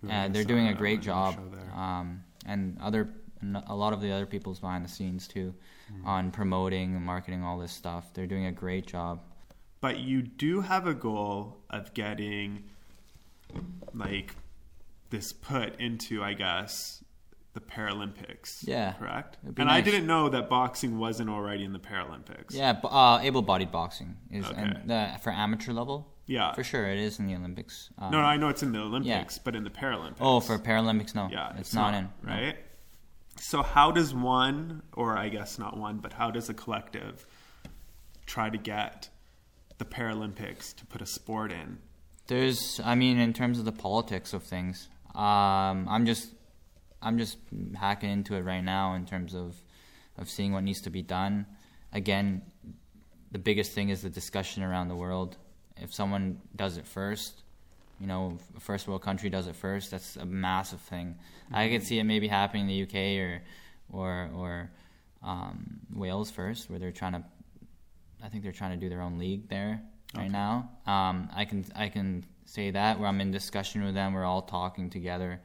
yeah, 0.04 0.28
they're 0.30 0.44
doing 0.44 0.68
a 0.68 0.74
great 0.74 1.02
job. 1.02 1.36
Um, 1.76 2.24
and 2.46 2.78
other 2.82 3.10
a 3.68 3.76
lot 3.76 3.94
of 3.94 4.02
the 4.02 4.12
other 4.12 4.26
people's 4.26 4.60
behind 4.60 4.84
the 4.86 4.90
scenes 4.90 5.28
too, 5.28 5.54
Mm-hmm. 5.94 6.08
on 6.08 6.32
promoting 6.32 6.96
and 6.96 7.06
marketing 7.06 7.44
all 7.44 7.60
this 7.60 7.72
stuff. 7.72 8.12
They're 8.14 8.26
doing 8.26 8.48
a 8.48 8.52
great 8.52 8.88
job. 8.88 9.20
But 9.82 10.00
you 10.00 10.24
do 10.24 10.62
have 10.62 10.88
a 10.88 10.96
goal 10.96 11.58
of 11.70 11.94
getting 11.94 12.64
like 13.94 14.36
this 15.12 15.32
put 15.32 15.80
into, 15.80 16.24
I 16.24 16.34
guess, 16.34 17.04
the 17.54 17.60
Paralympics. 17.62 18.68
Yeah. 18.68 18.94
Correct? 18.94 19.38
And 19.58 19.70
I 19.70 19.82
didn't 19.82 20.08
know 20.08 20.28
that 20.30 20.50
boxing 20.50 20.98
wasn't 20.98 21.30
already 21.30 21.64
in 21.64 21.72
the 21.72 21.80
Paralympics. 21.80 22.52
Yeah, 22.54 22.80
uh, 22.84 23.20
able-bodied 23.22 23.72
boxing 23.72 24.18
is 24.32 24.46
Okay. 24.46 24.62
and 24.88 25.22
for 25.22 25.32
amateur 25.32 25.72
level. 25.72 26.12
Yeah. 26.28 26.54
for 26.54 26.64
sure, 26.64 26.88
it 26.88 26.98
is 26.98 27.20
in 27.20 27.28
the 27.28 27.36
Olympics. 27.36 27.92
Um, 28.00 28.10
No, 28.12 28.22
no, 28.22 28.26
I 28.26 28.38
know 28.38 28.50
it's 28.50 28.64
in 28.64 28.72
the 28.72 28.80
Olympics, 28.80 29.38
but 29.38 29.56
in 29.56 29.64
the 29.64 29.70
Paralympics. 29.70 30.18
Oh, 30.20 30.40
for 30.40 30.58
Paralympics, 30.58 31.14
no. 31.14 31.30
yeah, 31.32 31.54
it's, 31.60 31.76
not, 31.76 31.94
in. 31.94 32.10
no. 32.24 32.52
So 33.38 33.62
how 33.62 33.92
does 33.92 34.14
one, 34.14 34.82
or 34.94 35.18
I 35.18 35.30
guess 35.30 35.60
not 35.60 35.78
one, 35.78 35.98
but 35.98 36.14
how 36.14 36.32
does 36.32 36.50
a 36.50 36.54
collective 36.54 37.26
try 38.26 38.50
to 38.50 38.58
get 38.58 39.10
the 39.78 39.86
Paralympics 39.86 40.76
to 40.76 40.86
put 40.86 41.02
a 41.02 41.06
sport 41.06 41.52
in? 41.52 41.78
There's, 42.28 42.80
I 42.84 42.96
mean, 42.96 43.20
in 43.20 43.34
terms 43.34 43.60
of 43.60 43.66
the 43.66 43.72
politics 43.72 44.34
of 44.34 44.44
things, 44.44 44.88
um, 45.14 45.88
I'm 45.88 46.06
just, 46.06 46.30
I'm 47.02 47.18
just 47.18 47.38
hacking 47.78 48.10
into 48.10 48.36
it 48.36 48.42
right 48.42 48.64
now 48.64 48.96
in 48.96 49.06
terms 49.06 49.36
of, 49.36 49.56
of 50.18 50.30
seeing 50.30 50.52
what 50.54 50.64
needs 50.64 50.82
to 50.82 50.90
be 50.90 51.02
done. 51.02 51.46
Again, 51.94 52.42
the 53.32 53.40
biggest 53.40 53.74
thing 53.74 53.90
is 53.90 54.02
the 54.02 54.10
discussion 54.10 54.64
around 54.64 54.88
the 54.88 54.96
world. 54.96 55.38
If 55.78 55.94
someone 55.94 56.42
does 56.56 56.78
it 56.78 56.88
first, 56.88 57.44
you 58.00 58.08
know, 58.08 58.38
first 58.60 58.88
world 58.88 59.02
country 59.02 59.30
does 59.30 59.48
it 59.48 59.56
first, 59.56 59.92
that's 59.92 60.16
a 60.18 60.26
massive 60.26 60.82
thing. 60.82 61.16
I 61.52 61.70
could 61.70 61.84
see 61.84 62.00
it 62.00 62.04
maybe 62.04 62.28
happening 62.28 62.64
in 62.64 62.68
the 62.68 62.84
UK 62.84 63.20
or, 63.24 63.42
or, 63.92 64.30
or 64.36 64.72
um, 65.24 65.80
Wales 65.94 66.30
first, 66.32 66.70
where 66.70 66.80
they're 66.80 66.92
trying 66.92 67.14
to 67.14 67.24
I 68.26 68.30
think 68.30 68.42
they're 68.42 68.52
trying 68.52 68.72
to 68.72 68.78
do 68.78 68.90
their 68.90 69.02
own 69.02 69.20
league 69.20 69.48
there 69.50 69.84
right 70.16 70.32
now. 70.32 70.70
Um, 70.88 71.30
I 71.36 71.46
can 71.46 71.64
I 71.76 71.90
can 71.90 72.26
say 72.46 72.72
that 72.72 73.00
where 73.00 73.08
I'm 73.08 73.22
in 73.22 73.30
discussion 73.30 73.84
with 73.84 73.94
them. 73.94 74.14
We're 74.14 74.26
all 74.26 74.42
talking 74.42 74.90
together. 74.90 75.42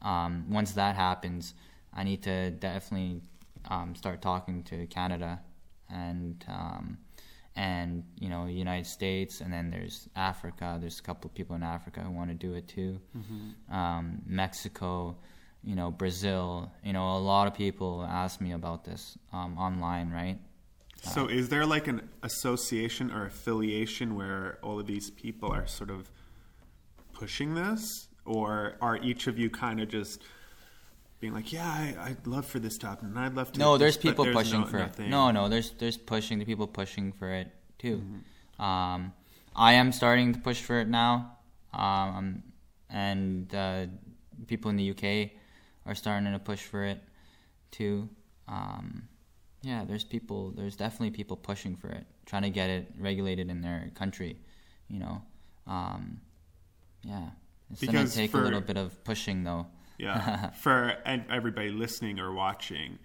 Um, 0.00 0.46
once 0.48 0.72
that 0.72 0.94
happens, 0.94 1.54
I 1.92 2.04
need 2.04 2.22
to 2.22 2.52
definitely 2.52 3.22
um, 3.68 3.94
start 3.96 4.22
talking 4.22 4.62
to 4.64 4.86
Canada 4.86 5.40
and 5.90 6.44
um, 6.48 6.98
and 7.60 8.04
you 8.18 8.30
know 8.30 8.46
United 8.46 8.86
States, 8.86 9.42
and 9.42 9.52
then 9.52 9.70
there's 9.70 10.08
Africa. 10.16 10.78
There's 10.80 10.98
a 10.98 11.02
couple 11.02 11.28
of 11.28 11.34
people 11.34 11.54
in 11.56 11.62
Africa 11.62 12.00
who 12.00 12.10
want 12.10 12.30
to 12.30 12.34
do 12.34 12.54
it 12.54 12.66
too. 12.66 12.98
Um, 13.70 14.22
Mexico, 14.26 15.18
you 15.62 15.74
know 15.76 15.90
Brazil. 15.90 16.72
You 16.82 16.94
know 16.94 17.16
a 17.18 17.22
lot 17.32 17.46
of 17.46 17.54
people 17.54 18.06
ask 18.08 18.40
me 18.40 18.52
about 18.52 18.84
this 18.84 19.18
um, 19.32 19.58
online, 19.58 20.10
right? 20.10 20.38
So 21.02 21.28
is 21.28 21.48
there 21.48 21.66
like 21.66 21.86
an 21.86 22.08
association 22.22 23.10
or 23.10 23.26
affiliation 23.26 24.14
where 24.14 24.58
all 24.62 24.78
of 24.78 24.86
these 24.86 25.10
people 25.10 25.50
are 25.52 25.66
sort 25.66 25.90
of 25.90 26.10
pushing 27.12 27.54
this? 27.54 28.08
Or 28.24 28.76
are 28.80 28.96
each 28.98 29.26
of 29.26 29.38
you 29.38 29.48
kind 29.50 29.80
of 29.80 29.88
just 29.88 30.22
being 31.20 31.34
like, 31.34 31.52
yeah, 31.52 31.66
I, 31.68 31.94
I'd 32.10 32.26
love 32.26 32.46
for 32.46 32.58
this 32.58 32.78
to 32.78 32.86
happen, 32.88 33.08
and 33.08 33.18
I'd 33.18 33.34
love 33.34 33.52
to. 33.52 33.60
No, 33.60 33.76
there's 33.78 33.96
this," 33.96 34.02
people 34.02 34.24
there's 34.24 34.36
pushing 34.36 34.60
no- 34.60 34.66
for 34.66 34.78
nothing. 34.78 35.06
it. 35.06 35.10
No, 35.10 35.30
no, 35.30 35.48
there's 35.48 35.70
there's 35.72 35.96
pushing 35.96 36.38
the 36.38 36.44
people 36.44 36.66
pushing 36.66 37.12
for 37.12 37.30
it 37.32 37.48
too. 37.78 37.98
Mm-hmm. 37.98 38.62
Um, 38.62 39.12
I 39.54 39.74
am 39.74 39.92
starting 39.92 40.32
to 40.32 40.40
push 40.40 40.60
for 40.62 40.80
it 40.80 40.88
now, 40.88 41.36
um, 41.72 42.42
and 42.88 43.54
uh, 43.54 43.86
people 44.46 44.70
in 44.70 44.76
the 44.76 44.90
UK 44.90 45.30
are 45.86 45.94
starting 45.94 46.32
to 46.32 46.38
push 46.38 46.60
for 46.62 46.84
it 46.84 47.02
too. 47.70 48.08
Um, 48.48 49.08
yeah, 49.62 49.84
there's 49.84 50.04
people. 50.04 50.52
There's 50.52 50.76
definitely 50.76 51.10
people 51.10 51.36
pushing 51.36 51.76
for 51.76 51.88
it, 51.88 52.06
trying 52.24 52.42
to 52.42 52.50
get 52.50 52.70
it 52.70 52.92
regulated 52.98 53.50
in 53.50 53.60
their 53.60 53.90
country. 53.94 54.40
You 54.88 55.00
know, 55.00 55.22
um, 55.66 56.20
yeah, 57.02 57.28
it's 57.70 57.84
gonna 57.84 58.08
take 58.08 58.30
for- 58.30 58.40
a 58.40 58.44
little 58.44 58.62
bit 58.62 58.78
of 58.78 59.04
pushing 59.04 59.44
though. 59.44 59.66
Yeah. 60.00 60.50
For 60.62 60.96
and 61.04 61.24
everybody 61.30 61.70
listening 61.70 62.18
or 62.18 62.32
watching, 62.32 62.98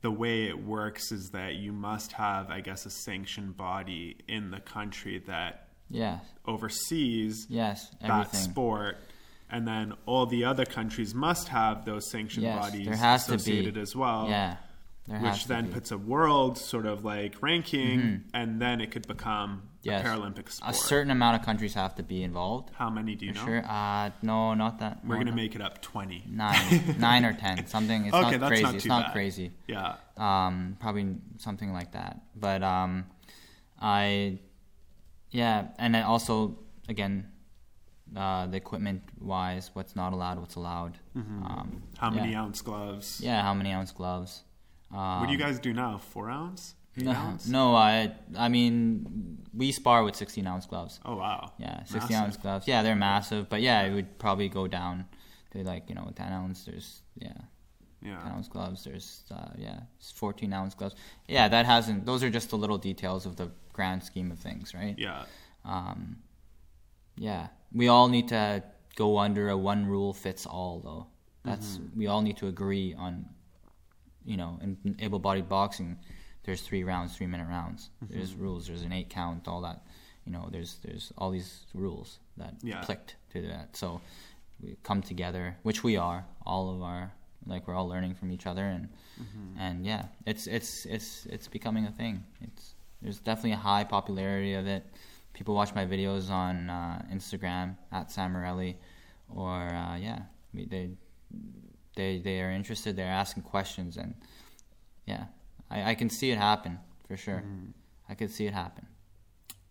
the 0.00 0.10
way 0.10 0.46
it 0.46 0.64
works 0.64 1.10
is 1.12 1.30
that 1.30 1.54
you 1.56 1.72
must 1.72 2.12
have, 2.12 2.50
I 2.50 2.60
guess, 2.60 2.86
a 2.86 2.90
sanctioned 2.90 3.56
body 3.56 4.16
in 4.28 4.50
the 4.50 4.60
country 4.60 5.18
that 5.26 5.68
Yeah. 5.90 6.20
oversees 6.46 7.46
Yes. 7.48 7.90
that 8.00 8.34
sport. 8.34 8.98
And 9.50 9.66
then 9.66 9.94
all 10.06 10.26
the 10.26 10.44
other 10.44 10.64
countries 10.66 11.14
must 11.14 11.48
have 11.48 11.84
those 11.86 12.10
sanctioned 12.10 12.44
Yes, 12.44 12.58
bodies 12.58 12.86
there 12.86 12.96
has 12.96 13.24
to 13.24 13.30
be. 13.32 13.36
associated 13.36 13.76
as 13.78 13.96
well. 13.96 14.28
Yeah. 14.28 14.56
There 15.08 15.18
Which 15.20 15.46
then 15.46 15.66
be. 15.66 15.72
puts 15.72 15.90
a 15.90 15.96
world 15.98 16.58
sort 16.58 16.84
of 16.84 17.02
like 17.04 17.36
ranking, 17.42 17.98
Mm-hmm. 18.00 18.16
and 18.34 18.60
then 18.60 18.80
it 18.82 18.90
could 18.90 19.06
become 19.08 19.62
Yes. 19.82 20.04
a 20.04 20.08
Paralympic 20.08 20.50
sport. 20.50 20.70
a 20.70 20.74
certain 20.74 21.10
amount 21.10 21.36
of 21.40 21.46
countries 21.46 21.72
have 21.74 21.94
to 21.94 22.02
be 22.02 22.22
involved. 22.22 22.70
How 22.74 22.90
many 22.90 23.14
do 23.14 23.24
you 23.24 23.32
know? 23.32 23.44
Sure. 23.44 23.64
Uh, 23.64 24.10
no, 24.22 24.52
not 24.54 24.80
that. 24.80 25.02
We're 25.04 25.14
no, 25.14 25.20
gonna 25.20 25.30
no. 25.30 25.36
make 25.36 25.54
it 25.54 25.62
up 25.62 25.80
twenty. 25.80 26.24
nine, 26.28 26.96
nine 26.98 27.24
or 27.24 27.32
ten, 27.32 27.66
something. 27.66 28.04
It's 28.06 28.14
Okay, 28.14 28.36
not 28.36 28.48
crazy. 28.48 28.62
not 28.64 28.74
it's 28.74 28.84
not 28.86 29.04
bad. 29.06 29.12
crazy. 29.12 29.52
Yeah. 29.66 29.94
Um, 30.18 30.76
probably 30.80 31.16
something 31.38 31.72
like 31.72 31.92
that. 31.92 32.20
But 32.36 32.62
um, 32.62 33.06
I, 33.80 34.40
yeah, 35.30 35.68
and 35.78 35.94
then 35.94 36.02
also 36.04 36.58
again, 36.88 37.28
uh, 38.16 38.46
the 38.46 38.56
equipment 38.56 39.02
wise, 39.20 39.70
what's 39.74 39.94
not 39.96 40.12
allowed, 40.12 40.38
what's 40.40 40.56
allowed. 40.56 40.98
Um, 41.14 41.22
Mm-hmm. 41.22 41.76
How 41.98 42.10
many 42.10 42.32
yeah. 42.32 42.42
ounce 42.42 42.60
gloves? 42.62 43.20
Yeah, 43.22 43.42
how 43.42 43.54
many 43.54 43.72
ounce 43.72 43.92
gloves? 43.92 44.42
Um, 44.90 45.20
What 45.20 45.26
do 45.26 45.32
you 45.32 45.38
guys 45.38 45.58
do 45.58 45.72
now? 45.72 45.98
Four 45.98 46.30
ounce? 46.30 46.74
No, 46.98 47.36
no, 47.48 47.76
I, 47.76 48.12
I 48.36 48.48
mean, 48.48 49.38
we 49.54 49.70
spar 49.70 50.02
with 50.02 50.16
sixteen 50.16 50.48
ounce 50.48 50.66
gloves. 50.66 50.98
Oh 51.04 51.14
wow. 51.14 51.52
Yeah, 51.58 51.84
16 51.84 52.00
Massive. 52.00 52.16
ounce 52.16 52.36
gloves. 52.36 52.66
Yeah, 52.66 52.82
they're 52.82 52.96
massive, 52.96 53.48
but 53.48 53.60
yeah, 53.60 53.82
it 53.82 53.92
would 53.94 54.18
probably 54.18 54.48
go 54.48 54.66
down 54.66 55.04
to 55.52 55.62
like 55.62 55.88
you 55.88 55.94
know 55.94 56.10
10 56.16 56.32
ounce. 56.32 56.64
There's 56.64 57.02
yeah, 57.16 57.34
Yeah. 58.02 58.18
10 58.18 58.32
ounce 58.32 58.48
gloves. 58.48 58.82
There's 58.82 59.22
uh, 59.30 59.50
yeah, 59.56 59.80
14 60.16 60.52
ounce 60.52 60.74
gloves. 60.74 60.96
Yeah, 61.28 61.46
that 61.46 61.66
hasn't. 61.66 62.04
Those 62.04 62.24
are 62.24 62.30
just 62.30 62.50
the 62.50 62.58
little 62.58 62.78
details 62.78 63.26
of 63.26 63.36
the 63.36 63.52
grand 63.72 64.02
scheme 64.02 64.32
of 64.32 64.40
things, 64.40 64.74
right? 64.74 64.96
Yeah. 64.98 65.22
Um, 65.64 66.16
yeah, 67.16 67.48
we 67.72 67.86
all 67.86 68.08
need 68.08 68.26
to 68.28 68.64
go 68.96 69.18
under 69.18 69.50
a 69.50 69.56
one 69.56 69.86
rule 69.86 70.12
fits 70.12 70.46
all 70.46 70.80
though. 70.80 71.06
That's 71.44 71.76
Mm-hmm. 71.76 71.98
we 71.98 72.06
all 72.08 72.22
need 72.22 72.38
to 72.38 72.48
agree 72.48 72.94
on. 72.98 73.26
You 74.32 74.36
know, 74.36 74.58
in 74.62 74.96
able-bodied 75.06 75.48
boxing, 75.48 75.90
there's 76.44 76.60
three 76.68 76.84
rounds, 76.84 77.16
three-minute 77.16 77.48
rounds. 77.48 77.80
There's 78.14 78.32
Mm-hmm. 78.32 78.42
rules. 78.46 78.66
There's 78.68 78.82
an 78.88 78.92
eight 78.92 79.08
count, 79.10 79.48
all 79.48 79.62
that. 79.68 79.78
you 80.26 80.32
know, 80.34 80.44
there's 80.54 80.72
there's 80.84 81.06
all 81.18 81.30
these 81.38 81.50
rules 81.74 82.18
that 82.36 82.52
Yeah. 82.62 82.82
clicked 82.86 83.16
to 83.32 83.38
that. 83.52 83.66
So 83.80 83.86
we 84.62 84.76
come 84.88 85.00
together, 85.02 85.44
which 85.68 85.80
we 85.88 85.96
are. 86.08 86.20
All 86.44 86.64
of 86.74 86.82
our 86.82 87.02
like 87.46 87.62
we're 87.66 87.74
all 87.80 87.88
learning 87.94 88.14
from 88.14 88.28
each 88.34 88.46
other, 88.50 88.64
and 88.76 88.84
Mm-hmm. 89.22 89.58
and 89.64 89.76
yeah, 89.86 90.02
it's 90.30 90.44
it's 90.46 90.72
it's 90.96 91.10
it's 91.34 91.48
becoming 91.48 91.84
a 91.86 91.92
thing. 92.00 92.14
It's 92.46 92.64
there's 93.02 93.20
definitely 93.20 93.52
a 93.62 93.64
high 93.72 93.84
popularity 93.96 94.52
of 94.60 94.66
it. 94.66 94.82
People 95.32 95.54
watch 95.54 95.72
my 95.80 95.86
videos 95.94 96.24
on 96.30 96.54
uh, 96.78 96.96
Instagram 97.16 97.76
at 97.90 98.06
Samarelli, 98.10 98.72
or 99.42 99.56
uh, 99.82 99.96
yeah, 99.96 100.20
we, 100.54 100.66
they 100.66 100.90
they 101.98 102.18
they 102.18 102.40
are 102.40 102.50
interested. 102.50 102.96
They're 102.96 103.16
asking 103.24 103.42
questions, 103.42 103.96
and 103.98 104.14
yeah, 105.06 105.24
I, 105.70 105.90
I 105.90 105.94
can 105.94 106.08
see 106.08 106.30
it 106.30 106.38
happen 106.38 106.78
for 107.06 107.16
sure. 107.16 107.42
Mm-hmm. 107.44 107.72
I 108.08 108.14
can 108.14 108.28
see 108.28 108.46
it 108.46 108.54
happen. 108.54 108.86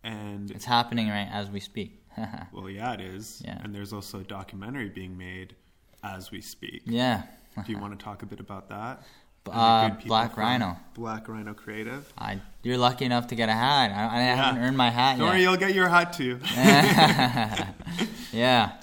And 0.03 0.51
It's 0.51 0.65
happening 0.65 1.07
right 1.09 1.29
as 1.31 1.49
we 1.49 1.59
speak. 1.59 2.03
well, 2.53 2.69
yeah, 2.69 2.93
it 2.93 3.01
is. 3.01 3.41
Yeah. 3.43 3.59
And 3.63 3.73
there's 3.73 3.93
also 3.93 4.19
a 4.19 4.23
documentary 4.23 4.89
being 4.89 5.17
made 5.17 5.55
as 6.03 6.29
we 6.31 6.41
speak. 6.41 6.81
yeah. 6.85 7.23
Do 7.65 7.71
you 7.71 7.79
want 7.83 7.97
to 7.97 8.03
talk 8.03 8.21
a 8.21 8.25
bit 8.25 8.39
about 8.39 8.69
that? 8.69 9.03
Uh, 9.49 9.89
Black 10.05 10.35
Rhino. 10.37 10.77
Black 10.93 11.27
Rhino 11.27 11.53
Creative. 11.53 12.03
I, 12.17 12.41
you're 12.63 12.77
lucky 12.77 13.05
enough 13.05 13.27
to 13.27 13.35
get 13.35 13.47
a 13.49 13.53
hat. 13.53 13.91
I, 13.91 14.19
I 14.19 14.21
haven't 14.23 14.61
earned 14.61 14.77
my 14.77 14.89
hat 14.89 15.17
Don't 15.17 15.25
yet. 15.25 15.31
worry, 15.31 15.41
you'll 15.41 15.57
get 15.57 15.73
your 15.73 15.87
hat 15.87 16.13
too. 16.13 16.39
yeah. 18.37 18.73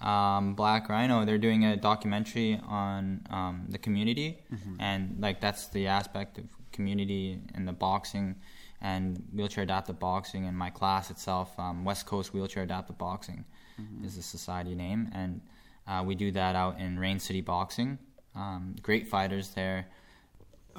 Um, 0.00 0.54
Black 0.54 0.88
Rhino, 0.88 1.24
they're 1.26 1.38
doing 1.38 1.64
a 1.64 1.76
documentary 1.76 2.58
on 2.66 3.26
um, 3.30 3.66
the 3.68 3.78
community, 3.78 4.38
and 4.78 5.16
like 5.20 5.40
that's 5.40 5.68
the 5.68 5.86
aspect 5.88 6.38
of 6.38 6.44
community 6.72 7.38
and 7.54 7.68
the 7.68 7.72
boxing 7.72 8.36
and 8.80 9.22
wheelchair 9.34 9.64
adaptive 9.64 9.98
boxing. 9.98 10.46
And 10.46 10.56
my 10.56 10.70
class 10.70 11.10
itself, 11.10 11.58
um, 11.58 11.84
West 11.84 12.06
Coast 12.06 12.32
Wheelchair 12.32 12.62
Adaptive 12.62 12.96
Boxing, 12.96 13.44
is 14.04 14.16
the 14.16 14.22
society 14.22 14.74
name, 14.74 15.10
and 15.12 15.40
uh, 15.86 16.02
we 16.04 16.14
do 16.14 16.30
that 16.32 16.54
out 16.56 16.78
in 16.78 16.98
Rain 16.98 17.18
City 17.18 17.40
Boxing. 17.40 17.98
Um, 18.34 18.76
great 18.82 19.08
fighters 19.08 19.50
there. 19.50 19.86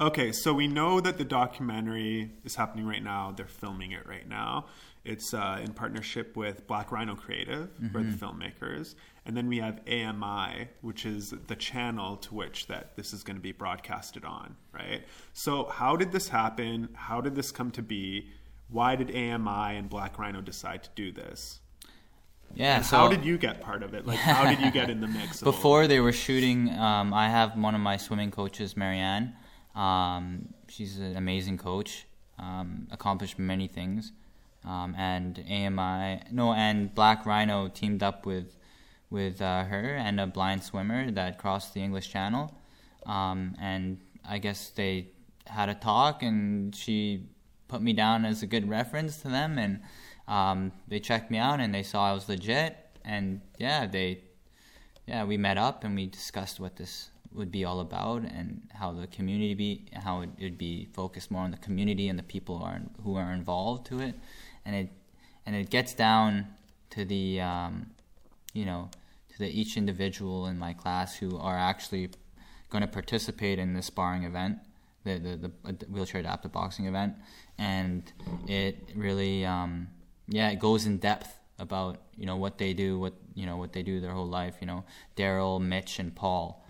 Okay, 0.00 0.32
so 0.32 0.54
we 0.54 0.68
know 0.68 1.00
that 1.00 1.18
the 1.18 1.24
documentary 1.24 2.30
is 2.44 2.54
happening 2.56 2.86
right 2.86 3.02
now. 3.02 3.32
They're 3.36 3.46
filming 3.46 3.92
it 3.92 4.06
right 4.06 4.26
now. 4.28 4.66
It's 5.04 5.34
uh, 5.34 5.60
in 5.62 5.72
partnership 5.72 6.36
with 6.36 6.66
Black 6.68 6.92
Rhino 6.92 7.16
Creative, 7.16 7.68
are 7.94 8.02
the 8.02 8.16
filmmakers, 8.16 8.94
and 9.26 9.36
then 9.36 9.48
we 9.48 9.58
have 9.58 9.80
AMI, 9.88 10.68
which 10.80 11.04
is 11.04 11.34
the 11.48 11.56
channel 11.56 12.16
to 12.18 12.34
which 12.34 12.68
that 12.68 12.94
this 12.96 13.12
is 13.12 13.24
going 13.24 13.36
to 13.36 13.42
be 13.42 13.50
broadcasted 13.50 14.24
on. 14.24 14.54
Right. 14.72 15.02
So, 15.32 15.64
how 15.64 15.96
did 15.96 16.12
this 16.12 16.28
happen? 16.28 16.88
How 16.94 17.20
did 17.20 17.34
this 17.34 17.50
come 17.50 17.72
to 17.72 17.82
be? 17.82 18.28
Why 18.68 18.94
did 18.94 19.10
AMI 19.10 19.76
and 19.76 19.90
Black 19.90 20.18
Rhino 20.18 20.40
decide 20.40 20.84
to 20.84 20.90
do 20.94 21.10
this? 21.10 21.60
Yeah. 22.54 22.82
So 22.82 22.96
how 22.96 23.08
did 23.08 23.24
you 23.24 23.38
get 23.38 23.60
part 23.60 23.82
of 23.82 23.94
it? 23.94 24.06
Like, 24.06 24.18
how 24.18 24.48
did 24.48 24.60
you 24.60 24.70
get 24.70 24.90
in 24.90 25.00
the 25.00 25.06
mix? 25.06 25.40
of 25.40 25.44
Before 25.44 25.86
they 25.86 26.00
were 26.00 26.12
shooting, 26.12 26.70
um, 26.78 27.12
I 27.14 27.28
have 27.28 27.56
one 27.56 27.74
of 27.74 27.80
my 27.80 27.96
swimming 27.96 28.30
coaches, 28.30 28.76
Marianne. 28.76 29.34
Um, 29.74 30.52
she's 30.68 30.98
an 30.98 31.16
amazing 31.16 31.58
coach, 31.58 32.06
um, 32.38 32.88
accomplished 32.90 33.38
many 33.38 33.68
things. 33.68 34.12
Um, 34.64 34.94
and 34.96 35.38
AMI, 35.38 36.22
no, 36.30 36.52
and 36.52 36.94
Black 36.94 37.26
Rhino 37.26 37.68
teamed 37.68 38.02
up 38.02 38.26
with 38.26 38.56
with 39.10 39.42
uh, 39.42 39.64
her 39.64 39.96
and 39.96 40.18
a 40.20 40.26
blind 40.26 40.62
swimmer 40.62 41.10
that 41.10 41.36
crossed 41.38 41.74
the 41.74 41.80
English 41.80 42.10
Channel. 42.10 42.54
Um, 43.04 43.54
and 43.60 43.98
I 44.26 44.38
guess 44.38 44.70
they 44.70 45.08
had 45.46 45.68
a 45.68 45.74
talk, 45.74 46.22
and 46.22 46.74
she 46.74 47.26
put 47.68 47.82
me 47.82 47.92
down 47.92 48.24
as 48.24 48.42
a 48.42 48.46
good 48.46 48.68
reference 48.68 49.18
to 49.18 49.28
them, 49.28 49.58
and 49.58 49.80
um, 50.28 50.72
they 50.88 51.00
checked 51.00 51.30
me 51.30 51.38
out, 51.38 51.60
and 51.60 51.74
they 51.74 51.82
saw 51.82 52.10
I 52.10 52.12
was 52.12 52.28
legit, 52.28 52.76
and 53.04 53.40
yeah, 53.58 53.86
they 53.86 54.22
yeah, 55.06 55.24
we 55.24 55.36
met 55.36 55.58
up 55.58 55.84
and 55.84 55.94
we 55.94 56.06
discussed 56.06 56.60
what 56.60 56.76
this 56.76 57.10
would 57.34 57.50
be 57.50 57.64
all 57.64 57.80
about 57.80 58.22
and 58.22 58.60
how 58.74 58.92
the 58.92 59.06
community 59.06 59.54
be 59.54 59.86
how 59.94 60.20
it 60.20 60.30
would 60.40 60.58
be 60.58 60.86
focused 60.92 61.30
more 61.30 61.42
on 61.42 61.50
the 61.50 61.56
community 61.56 62.08
and 62.08 62.18
the 62.18 62.22
people 62.22 62.58
who 62.58 62.64
are 62.64 62.80
who 63.02 63.16
are 63.16 63.32
involved 63.32 63.86
to 63.86 64.00
it, 64.00 64.14
and 64.64 64.74
it 64.74 64.88
and 65.46 65.56
it 65.56 65.70
gets 65.70 65.94
down 65.94 66.46
to 66.90 67.04
the 67.04 67.40
um, 67.40 67.90
you 68.52 68.64
know 68.64 68.90
to 69.30 69.38
the 69.38 69.48
each 69.48 69.76
individual 69.76 70.46
in 70.46 70.58
my 70.58 70.72
class 70.72 71.16
who 71.16 71.38
are 71.38 71.56
actually 71.56 72.10
going 72.70 72.82
to 72.82 72.88
participate 72.88 73.58
in 73.58 73.74
this 73.74 73.86
sparring 73.86 74.24
event, 74.24 74.58
the 75.04 75.18
the, 75.18 75.50
the 75.72 75.86
wheelchair 75.86 76.20
adaptive 76.20 76.52
boxing 76.52 76.86
event, 76.86 77.14
and 77.58 78.12
it 78.46 78.90
really 78.94 79.44
um, 79.44 79.88
yeah 80.28 80.50
it 80.50 80.58
goes 80.58 80.86
in 80.86 80.98
depth 80.98 81.38
about 81.58 82.02
you 82.16 82.26
know 82.26 82.36
what 82.36 82.58
they 82.58 82.72
do, 82.72 82.98
what 82.98 83.14
you 83.34 83.46
know 83.46 83.56
what 83.56 83.72
they 83.72 83.82
do 83.82 84.00
their 84.00 84.12
whole 84.12 84.28
life. 84.28 84.56
You 84.60 84.66
know, 84.66 84.84
Daryl, 85.16 85.60
Mitch, 85.60 85.98
and 85.98 86.14
Paul. 86.14 86.64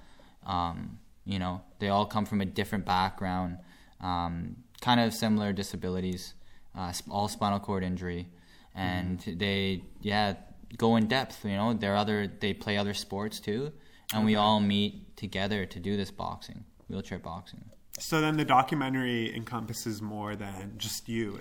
Um, 0.46 0.98
you 1.24 1.38
know, 1.38 1.62
they 1.78 1.88
all 1.88 2.06
come 2.06 2.26
from 2.26 2.40
a 2.40 2.44
different 2.44 2.84
background, 2.84 3.58
um, 4.00 4.56
kind 4.80 5.00
of 5.00 5.14
similar 5.14 5.52
disabilities, 5.52 6.34
uh, 6.76 6.92
all 7.10 7.28
spinal 7.28 7.60
cord 7.60 7.84
injury, 7.84 8.28
and 8.74 9.20
they 9.20 9.82
yeah 10.00 10.34
go 10.76 10.96
in 10.96 11.06
depth. 11.06 11.44
You 11.44 11.56
know, 11.56 11.72
they're 11.74 11.96
other 11.96 12.26
they 12.26 12.52
play 12.54 12.76
other 12.78 12.94
sports 12.94 13.40
too, 13.40 13.72
and 14.14 14.24
we 14.24 14.36
all 14.36 14.60
meet 14.60 15.16
together 15.16 15.66
to 15.66 15.78
do 15.78 15.96
this 15.96 16.10
boxing, 16.10 16.64
wheelchair 16.88 17.18
boxing. 17.18 17.64
So 17.98 18.20
then 18.20 18.36
the 18.36 18.44
documentary 18.44 19.34
encompasses 19.36 20.00
more 20.00 20.34
than 20.34 20.74
just 20.78 21.08
you. 21.08 21.38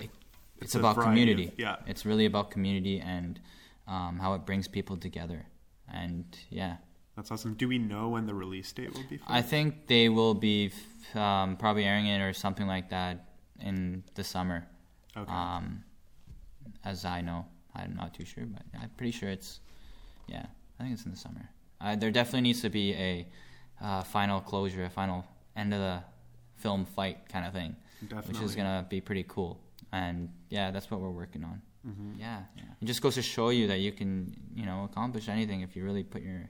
It's, 0.60 0.74
a 0.74 0.78
about 0.78 0.96
community. 1.00 1.48
of- 1.48 1.58
yeah. 1.58 1.76
it's 1.86 2.06
really 2.06 2.24
about 2.26 2.50
community 2.52 3.00
and 3.00 3.40
um, 3.88 4.18
how 4.20 4.34
it 4.34 4.46
brings 4.46 4.68
people 4.68 4.96
together. 4.96 5.46
And 5.92 6.24
yeah, 6.50 6.76
That's 7.16 7.30
awesome. 7.32 7.54
Do 7.54 7.66
we 7.66 7.78
know 7.78 8.10
when 8.10 8.26
the 8.26 8.34
release 8.34 8.70
date 8.70 8.94
will 8.94 9.04
be? 9.10 9.18
I 9.26 9.42
think 9.42 9.88
they 9.88 10.08
will 10.08 10.34
be 10.34 10.70
f- 10.72 11.16
um, 11.16 11.56
probably 11.56 11.84
airing 11.84 12.06
it 12.06 12.20
or 12.20 12.32
something 12.32 12.66
like 12.66 12.90
that 12.90 13.24
in 13.58 14.04
the 14.14 14.22
summer. 14.22 14.66
Okay. 15.16 15.30
Um, 15.32 15.84
as 16.84 17.04
I 17.04 17.20
know, 17.20 17.46
I'm 17.74 17.94
not 17.96 18.14
too 18.14 18.24
sure, 18.24 18.44
but 18.46 18.62
I'm 18.80 18.90
pretty 18.96 19.12
sure 19.12 19.28
it's 19.28 19.60
yeah. 20.28 20.46
I 20.78 20.82
think 20.84 20.94
it's 20.94 21.04
in 21.04 21.10
the 21.12 21.16
summer. 21.16 21.48
Uh, 21.80 21.96
there 21.96 22.10
definitely 22.10 22.42
needs 22.42 22.60
to 22.62 22.70
be 22.70 22.92
a 22.94 23.26
uh, 23.80 24.02
final 24.02 24.40
closure, 24.40 24.84
a 24.84 24.90
final 24.90 25.24
end 25.56 25.74
of 25.74 25.80
the 25.80 26.02
film 26.56 26.84
fight 26.84 27.28
kind 27.28 27.44
of 27.46 27.52
thing, 27.52 27.74
which 28.26 28.40
is 28.40 28.54
gonna 28.54 28.86
be 28.88 29.00
pretty 29.00 29.24
cool. 29.28 29.60
And 29.92 30.28
yeah, 30.48 30.70
that's 30.70 30.90
what 30.90 31.00
we're 31.00 31.10
working 31.10 31.44
on. 31.44 31.60
Mm-hmm. 31.86 32.20
Yeah, 32.20 32.42
yeah. 32.56 32.62
It 32.80 32.84
just 32.84 33.02
goes 33.02 33.16
to 33.16 33.22
show 33.22 33.48
you 33.50 33.66
that 33.66 33.80
you 33.80 33.90
can, 33.92 34.34
you 34.54 34.64
know, 34.64 34.84
accomplish 34.84 35.28
anything 35.28 35.62
if 35.62 35.74
you 35.76 35.84
really 35.84 36.04
put 36.04 36.22
your 36.22 36.48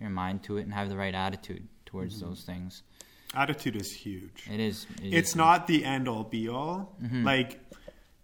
your 0.00 0.10
mind 0.10 0.42
to 0.44 0.56
it 0.58 0.62
and 0.62 0.74
have 0.74 0.88
the 0.88 0.96
right 0.96 1.14
attitude 1.14 1.66
towards 1.86 2.16
Mm-hmm. 2.18 2.28
those 2.28 2.42
things. 2.42 2.82
Attitude 3.34 3.76
is 3.76 3.90
huge. 3.92 4.46
It 4.52 4.60
is. 4.60 4.86
it 5.02 5.14
it's 5.14 5.30
is- 5.30 5.36
not 5.36 5.66
the 5.66 5.84
end 5.84 6.08
all 6.08 6.24
be 6.24 6.48
all. 6.48 6.96
Mm-hmm. 7.02 7.24
Like 7.24 7.60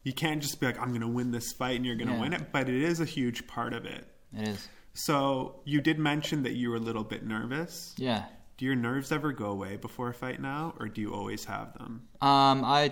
you 0.09 0.14
can't 0.14 0.40
just 0.43 0.59
be 0.59 0.66
like, 0.66 0.80
I'm 0.80 0.93
gonna 0.93 1.06
win 1.09 1.30
this 1.30 1.52
fight 1.52 1.76
and 1.76 1.85
you're 1.86 1.94
gonna 1.97 2.14
Yeah. 2.14 2.20
win 2.20 2.32
it, 2.32 2.51
but 2.51 2.68
it 2.68 2.82
is 2.82 2.98
a 3.01 3.05
huge 3.05 3.47
part 3.47 3.72
of 3.74 3.85
it. 3.85 4.06
It 4.36 4.48
is. 4.48 4.68
So 4.94 5.60
you 5.64 5.80
did 5.80 5.98
mention 5.98 6.43
that 6.44 6.55
you 6.55 6.70
were 6.70 6.76
a 6.76 6.80
little 6.80 7.05
bit 7.05 7.24
nervous. 7.26 7.94
Yeah. 7.98 8.24
Do 8.56 8.64
your 8.64 8.74
nerves 8.74 9.12
ever 9.12 9.30
go 9.32 9.47
away 9.51 9.76
before 9.76 10.09
a 10.09 10.14
fight 10.14 10.40
now, 10.40 10.74
or 10.80 10.89
do 10.89 11.01
you 11.01 11.14
always 11.14 11.44
have 11.44 11.74
them? 11.74 12.09
Um, 12.20 12.64
I 12.64 12.90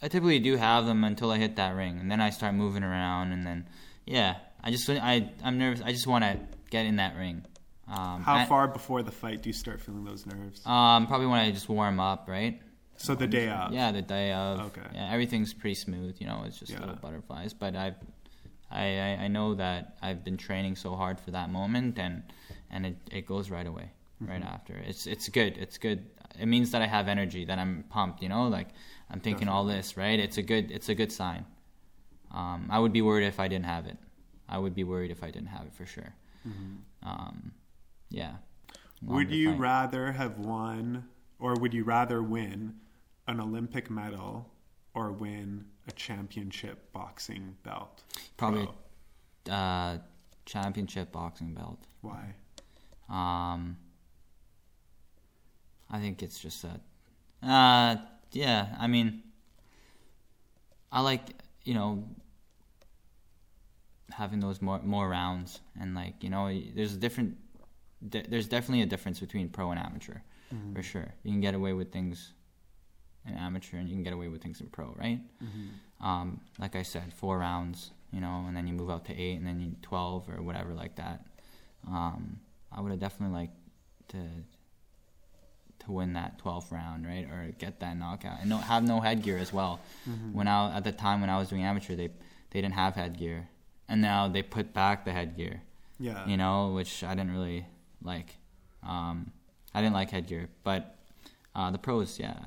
I 0.00 0.08
typically 0.08 0.38
do 0.38 0.56
have 0.56 0.86
them 0.86 1.02
until 1.04 1.30
I 1.30 1.38
hit 1.38 1.56
that 1.56 1.74
ring, 1.74 1.98
and 1.98 2.10
then 2.10 2.20
I 2.20 2.30
start 2.30 2.54
moving 2.54 2.82
around, 2.84 3.32
and 3.32 3.44
then 3.46 3.68
yeah, 4.06 4.36
I 4.62 4.70
just 4.70 4.88
I 4.88 5.30
I'm 5.42 5.58
nervous. 5.58 5.82
I 5.84 5.92
just 5.92 6.06
want 6.06 6.24
to 6.24 6.38
get 6.70 6.86
in 6.86 6.96
that 6.96 7.16
ring. 7.16 7.44
Um, 7.88 8.22
How 8.22 8.36
I- 8.36 8.44
far 8.46 8.68
before 8.68 9.02
the 9.02 9.10
fight 9.10 9.42
do 9.42 9.48
you 9.48 9.54
start 9.54 9.80
feeling 9.80 10.04
those 10.04 10.24
nerves? 10.26 10.64
Um, 10.66 11.06
probably 11.06 11.26
when 11.26 11.40
I 11.40 11.50
just 11.50 11.68
warm 11.68 11.98
up, 12.00 12.28
right? 12.28 12.60
So 12.98 13.14
the 13.14 13.26
day 13.26 13.48
of. 13.48 13.72
Yeah, 13.72 13.90
the 13.92 14.02
day 14.02 14.32
of. 14.32 14.60
Okay. 14.66 14.82
Yeah, 14.94 15.10
everything's 15.12 15.54
pretty 15.54 15.74
smooth. 15.74 16.16
You 16.20 16.26
know, 16.26 16.42
it's 16.46 16.58
just 16.58 16.72
Yeah. 16.72 16.80
little 16.80 16.96
butterflies. 16.96 17.52
But 17.54 17.74
I've, 17.74 17.94
I, 18.70 18.84
I, 18.98 19.08
I 19.24 19.28
know 19.28 19.54
that 19.54 19.96
I've 20.02 20.22
been 20.24 20.36
training 20.36 20.76
so 20.76 20.94
hard 20.94 21.18
for 21.20 21.30
that 21.30 21.48
moment, 21.50 21.98
and 21.98 22.22
and 22.70 22.84
it, 22.86 22.96
it 23.10 23.26
goes 23.26 23.48
right 23.50 23.66
away, 23.66 23.90
right 24.20 24.40
Mm-hmm. 24.42 24.54
after. 24.54 24.74
It's 24.86 25.06
it's 25.06 25.28
good. 25.30 25.56
It's 25.58 25.78
good. 25.78 26.04
It 26.38 26.46
means 26.46 26.70
that 26.72 26.82
I 26.82 26.86
have 26.86 27.08
energy, 27.08 27.44
that 27.46 27.58
I'm 27.58 27.84
pumped. 27.88 28.22
You 28.22 28.28
know, 28.28 28.48
like 28.48 28.68
I'm 29.10 29.20
thinking 29.20 29.48
all 29.48 29.64
this, 29.64 29.96
right? 29.96 30.18
It's 30.20 30.36
a 30.38 30.42
good. 30.42 30.70
It's 30.70 30.88
a 30.90 30.94
good 30.94 31.10
sign. 31.12 31.46
Um, 32.30 32.68
I 32.70 32.78
would 32.78 32.92
be 32.92 33.00
worried 33.00 33.26
if 33.26 33.40
I 33.40 33.48
didn't 33.48 33.64
have 33.64 33.86
it. 33.86 33.96
I 34.48 34.58
would 34.58 34.74
be 34.74 34.84
worried 34.84 35.10
if 35.10 35.22
I 35.22 35.30
didn't 35.30 35.48
have 35.48 35.64
it 35.66 35.72
for 35.74 35.86
sure. 35.86 36.12
Um, 37.02 37.52
yeah. 38.10 38.34
Would 39.02 39.30
you 39.30 39.50
fight. 39.52 39.60
rather 39.60 40.12
have 40.12 40.38
won, 40.38 41.04
or 41.38 41.54
would 41.54 41.72
you 41.72 41.84
rather 41.84 42.22
win 42.22 42.74
an 43.28 43.40
Olympic 43.40 43.88
medal 43.90 44.50
or 44.94 45.12
win 45.12 45.64
a 45.86 45.92
championship 45.92 46.92
boxing 46.92 47.56
belt? 47.62 48.02
Probably 48.36 48.68
Pro. 49.44 49.54
uh, 49.54 49.98
championship 50.46 51.12
boxing 51.12 51.54
belt. 51.54 51.78
Why? 52.00 52.34
Um, 53.08 53.76
I 55.90 55.98
think 56.00 56.22
it's 56.22 56.38
just 56.40 56.62
that. 56.62 56.80
Uh, 57.42 57.96
yeah, 58.32 58.74
I 58.80 58.86
mean, 58.88 59.22
I 60.90 61.00
like 61.02 61.22
you 61.64 61.74
know 61.74 62.04
having 64.10 64.40
those 64.40 64.60
more 64.62 64.80
more 64.82 65.08
rounds 65.08 65.60
and 65.78 65.94
like 65.94 66.24
you 66.24 66.30
know 66.30 66.50
there's 66.74 66.94
a 66.94 66.96
different 66.96 67.36
there's 68.00 68.48
definitely 68.48 68.82
a 68.82 68.86
difference 68.86 69.20
between 69.20 69.48
pro 69.48 69.70
and 69.70 69.78
amateur 69.80 70.18
Mm-hmm. 70.54 70.74
for 70.74 70.82
sure. 70.82 71.14
You 71.24 71.32
can 71.32 71.42
get 71.42 71.52
away 71.54 71.74
with 71.74 71.92
things 71.92 72.32
in 73.28 73.34
amateur 73.36 73.76
and 73.78 73.88
you 73.88 73.94
can 73.94 74.02
get 74.02 74.12
away 74.12 74.28
with 74.28 74.42
things 74.42 74.60
in 74.60 74.66
pro, 74.68 74.94
right? 74.98 75.20
Mm-hmm. 75.42 76.06
Um, 76.06 76.40
like 76.58 76.76
I 76.76 76.82
said, 76.82 77.12
four 77.12 77.38
rounds, 77.38 77.90
you 78.12 78.20
know, 78.20 78.44
and 78.46 78.56
then 78.56 78.66
you 78.66 78.72
move 78.74 78.90
out 78.90 79.04
to 79.06 79.12
eight 79.14 79.36
and 79.36 79.46
then 79.46 79.60
you 79.60 79.76
twelve 79.82 80.28
or 80.28 80.42
whatever 80.42 80.72
like 80.74 80.96
that. 80.96 81.24
Um, 81.86 82.40
I 82.72 82.80
would 82.80 82.90
have 82.90 83.00
definitely 83.00 83.34
liked 83.36 83.56
to 84.08 84.18
to 85.84 85.92
win 85.92 86.12
that 86.14 86.42
12th 86.42 86.72
round, 86.72 87.06
right, 87.06 87.24
or 87.30 87.52
get 87.58 87.78
that 87.80 87.96
knockout, 87.96 88.40
and 88.40 88.48
no, 88.50 88.56
have 88.58 88.82
no 88.82 89.00
headgear 89.00 89.38
as 89.38 89.52
well. 89.52 89.78
Mm-hmm. 90.08 90.32
When 90.32 90.48
I 90.48 90.76
at 90.76 90.84
the 90.84 90.92
time 90.92 91.20
when 91.20 91.30
I 91.30 91.38
was 91.38 91.48
doing 91.48 91.62
amateur, 91.62 91.94
they 91.94 92.08
they 92.50 92.60
didn't 92.60 92.74
have 92.74 92.94
headgear, 92.94 93.48
and 93.88 94.00
now 94.02 94.26
they 94.28 94.42
put 94.42 94.72
back 94.74 95.04
the 95.04 95.12
headgear, 95.12 95.62
Yeah. 96.00 96.26
you 96.26 96.36
know, 96.36 96.72
which 96.72 97.04
I 97.04 97.14
didn't 97.14 97.32
really 97.32 97.66
like. 98.02 98.36
Um, 98.82 99.32
I 99.74 99.80
didn't 99.82 99.94
like 99.94 100.10
headgear, 100.10 100.48
but 100.64 100.96
uh, 101.54 101.70
the 101.70 101.78
pros, 101.78 102.18
yeah, 102.18 102.38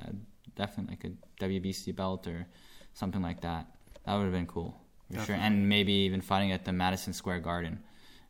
definitely 0.55 0.97
like 1.01 1.11
a 1.11 1.43
WBC 1.45 1.95
belt 1.95 2.27
or 2.27 2.47
something 2.93 3.21
like 3.21 3.41
that. 3.41 3.67
That 4.05 4.15
would 4.15 4.23
have 4.23 4.33
been 4.33 4.47
cool 4.47 4.75
for 5.13 5.25
sure, 5.25 5.35
and 5.35 5.67
maybe 5.69 5.91
even 5.93 6.21
fighting 6.21 6.51
at 6.51 6.65
the 6.65 6.71
Madison 6.71 7.13
Square 7.13 7.41
Garden, 7.41 7.79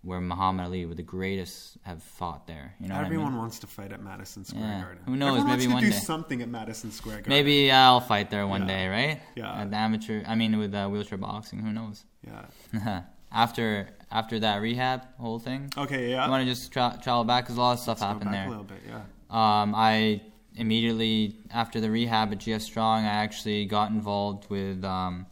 where 0.01 0.19
Muhammad 0.19 0.65
Ali, 0.65 0.85
with 0.85 0.97
the 0.97 1.03
greatest, 1.03 1.77
have 1.83 2.01
fought 2.01 2.47
there. 2.47 2.73
You 2.79 2.87
know, 2.87 2.95
what 2.95 3.01
I 3.01 3.03
mean? 3.03 3.13
Everyone 3.13 3.37
wants 3.37 3.59
to 3.59 3.67
fight 3.67 3.91
at 3.93 4.01
Madison 4.01 4.43
Square 4.43 4.63
Yeah. 4.63 4.81
Garden. 4.81 5.03
Who 5.05 5.15
knows, 5.15 5.39
Everyone 5.39 5.57
maybe 5.59 5.71
one 5.73 5.83
day. 5.83 5.91
something 5.91 6.41
at 6.41 6.49
Madison 6.49 6.91
Square 6.91 7.17
Garden. 7.17 7.29
Maybe 7.29 7.71
I'll 7.71 8.01
fight 8.01 8.29
there 8.31 8.45
one 8.47 8.61
Yeah. 8.61 8.67
day, 8.67 8.87
right? 8.87 9.21
Yeah. 9.35 9.61
At 9.61 9.69
the 9.71 9.77
amateur, 9.77 10.23
I 10.27 10.35
mean, 10.35 10.57
with 10.57 10.73
uh, 10.73 10.87
wheelchair 10.89 11.17
boxing. 11.19 11.59
Who 11.59 11.71
knows? 11.71 12.03
Yeah. 12.25 13.03
after 13.31 13.89
after 14.11 14.39
that 14.39 14.57
rehab 14.61 15.07
whole 15.19 15.39
thing, 15.39 15.69
Okay. 15.77 16.11
Yeah. 16.11 16.25
I 16.25 16.29
want 16.29 16.41
to 16.43 16.49
just 16.51 16.71
tra- 16.73 16.99
travel 17.01 17.23
back 17.23 17.45
because 17.45 17.57
a 17.57 17.61
lot 17.61 17.73
of 17.73 17.79
stuff 17.79 18.01
Let's 18.01 18.11
happened 18.11 18.31
back 18.31 18.33
there. 18.33 18.47
a 18.47 18.49
little 18.49 18.63
bit. 18.65 18.81
Yeah. 18.85 19.01
Um, 19.29 19.73
I 19.75 20.21
immediately 20.61 21.35
after 21.49 21.81
the 21.81 21.89
rehab 21.89 22.31
at 22.31 22.37
GF 22.37 22.61
Strong, 22.61 23.03
I 23.03 23.15
actually 23.25 23.65
got 23.65 23.89
involved 23.89 24.49
with 24.49 24.85
um, 24.85 25.25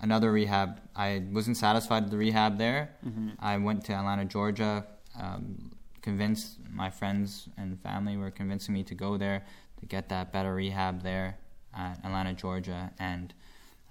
another 0.00 0.30
rehab. 0.30 0.80
I 0.94 1.24
wasn't 1.32 1.56
satisfied 1.56 2.04
with 2.04 2.12
the 2.12 2.16
rehab 2.16 2.56
there. 2.56 2.90
Mm-hmm. 3.04 3.30
I 3.40 3.58
went 3.58 3.84
to 3.86 3.92
Atlanta, 3.92 4.24
Georgia. 4.24 4.86
Um, 5.20 5.72
convinced 6.02 6.58
my 6.70 6.88
friends 6.88 7.48
and 7.58 7.80
family 7.82 8.16
were 8.16 8.30
convincing 8.30 8.72
me 8.72 8.84
to 8.84 8.94
go 8.94 9.16
there 9.16 9.44
to 9.80 9.86
get 9.86 10.08
that 10.08 10.32
better 10.32 10.54
rehab 10.54 11.02
there 11.02 11.36
at 11.76 11.98
Atlanta, 12.04 12.32
Georgia, 12.32 12.92
and 13.00 13.34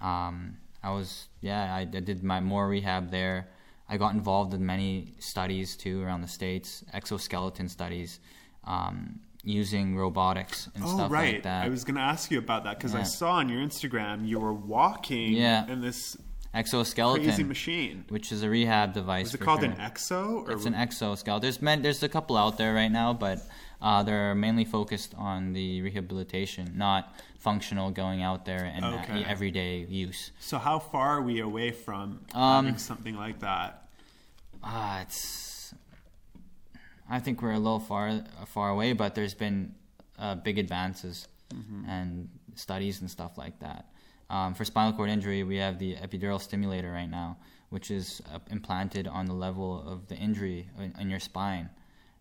um, 0.00 0.56
I 0.82 0.90
was 0.90 1.28
yeah 1.42 1.74
I, 1.74 1.80
I 1.80 1.84
did 1.84 2.24
my 2.24 2.40
more 2.40 2.68
rehab 2.68 3.10
there. 3.10 3.48
I 3.88 3.98
got 3.98 4.14
involved 4.14 4.54
in 4.54 4.64
many 4.64 5.12
studies 5.18 5.76
too 5.76 6.02
around 6.02 6.22
the 6.22 6.28
states, 6.28 6.84
exoskeleton 6.94 7.68
studies, 7.68 8.18
um, 8.64 9.20
using 9.46 9.96
robotics 9.96 10.68
and 10.74 10.82
Oh 10.84 10.94
stuff 10.94 11.10
right. 11.10 11.34
like 11.34 11.42
that. 11.44 11.64
I 11.64 11.68
was 11.68 11.84
going 11.84 11.94
to 11.94 12.00
ask 12.02 12.30
you 12.30 12.38
about 12.38 12.64
that 12.64 12.76
because 12.78 12.94
I 12.94 13.04
saw 13.04 13.32
on 13.34 13.48
your 13.48 13.60
Instagram 13.60 14.26
you 14.26 14.38
were 14.40 14.52
walking 14.52 15.32
Yeah. 15.32 15.66
in 15.70 15.80
this 15.80 16.16
exoskeleton, 16.52 17.24
crazy 17.24 17.44
machine. 17.44 18.04
which 18.08 18.32
is 18.32 18.42
a 18.42 18.48
rehab 18.50 18.92
device. 18.92 19.28
Is 19.28 19.34
it 19.34 19.40
called 19.40 19.60
sure. 19.60 19.70
an 19.70 19.76
exo? 19.76 20.48
Or 20.48 20.52
It's 20.52 20.66
an 20.66 20.74
exoskeleton. 20.74 21.42
There's 21.42 21.62
men, 21.62 21.82
there's 21.82 22.02
a 22.02 22.08
couple 22.08 22.36
out 22.36 22.58
there 22.58 22.74
right 22.74 22.90
now, 22.90 23.12
but 23.12 23.38
uh, 23.80 24.02
they're 24.02 24.34
mainly 24.34 24.64
focused 24.64 25.14
on 25.16 25.52
the 25.52 25.80
rehabilitation, 25.82 26.72
not 26.76 27.14
functional 27.38 27.90
going 27.92 28.22
out 28.22 28.46
there 28.46 28.64
and 28.64 28.84
uh, 28.84 28.98
Okay. 29.04 29.22
everyday 29.24 29.86
use. 29.88 30.32
So 30.40 30.58
how 30.58 30.78
far 30.80 31.18
are 31.18 31.22
we 31.22 31.38
away 31.40 31.70
from 31.70 32.24
Um, 32.34 32.64
having 32.64 32.78
something 32.78 33.16
like 33.16 33.38
that? 33.40 33.88
Ah, 34.64 35.02
it's. 35.02 35.52
I 37.08 37.20
think 37.20 37.42
we're 37.42 37.52
a 37.52 37.58
little 37.58 37.80
far 37.80 38.24
far 38.46 38.70
away, 38.70 38.92
but 38.92 39.14
there's 39.14 39.34
been 39.34 39.74
uh, 40.18 40.34
big 40.34 40.58
advances 40.58 41.28
and 41.88 42.28
studies 42.54 43.00
and 43.00 43.10
stuff 43.10 43.38
like 43.38 43.60
that. 43.60 43.86
Um, 44.28 44.54
for 44.54 44.64
spinal 44.64 44.92
cord 44.92 45.10
injury, 45.10 45.44
we 45.44 45.56
have 45.58 45.78
the 45.78 45.94
epidural 45.96 46.40
stimulator 46.40 46.90
right 46.90 47.08
now, 47.08 47.36
which 47.70 47.90
is 47.90 48.20
uh, 48.34 48.38
implanted 48.50 49.06
on 49.06 49.26
the 49.26 49.34
level 49.34 49.84
of 49.86 50.08
the 50.08 50.16
injury 50.16 50.68
in, 50.78 50.92
in 51.00 51.10
your 51.10 51.20
spine 51.20 51.70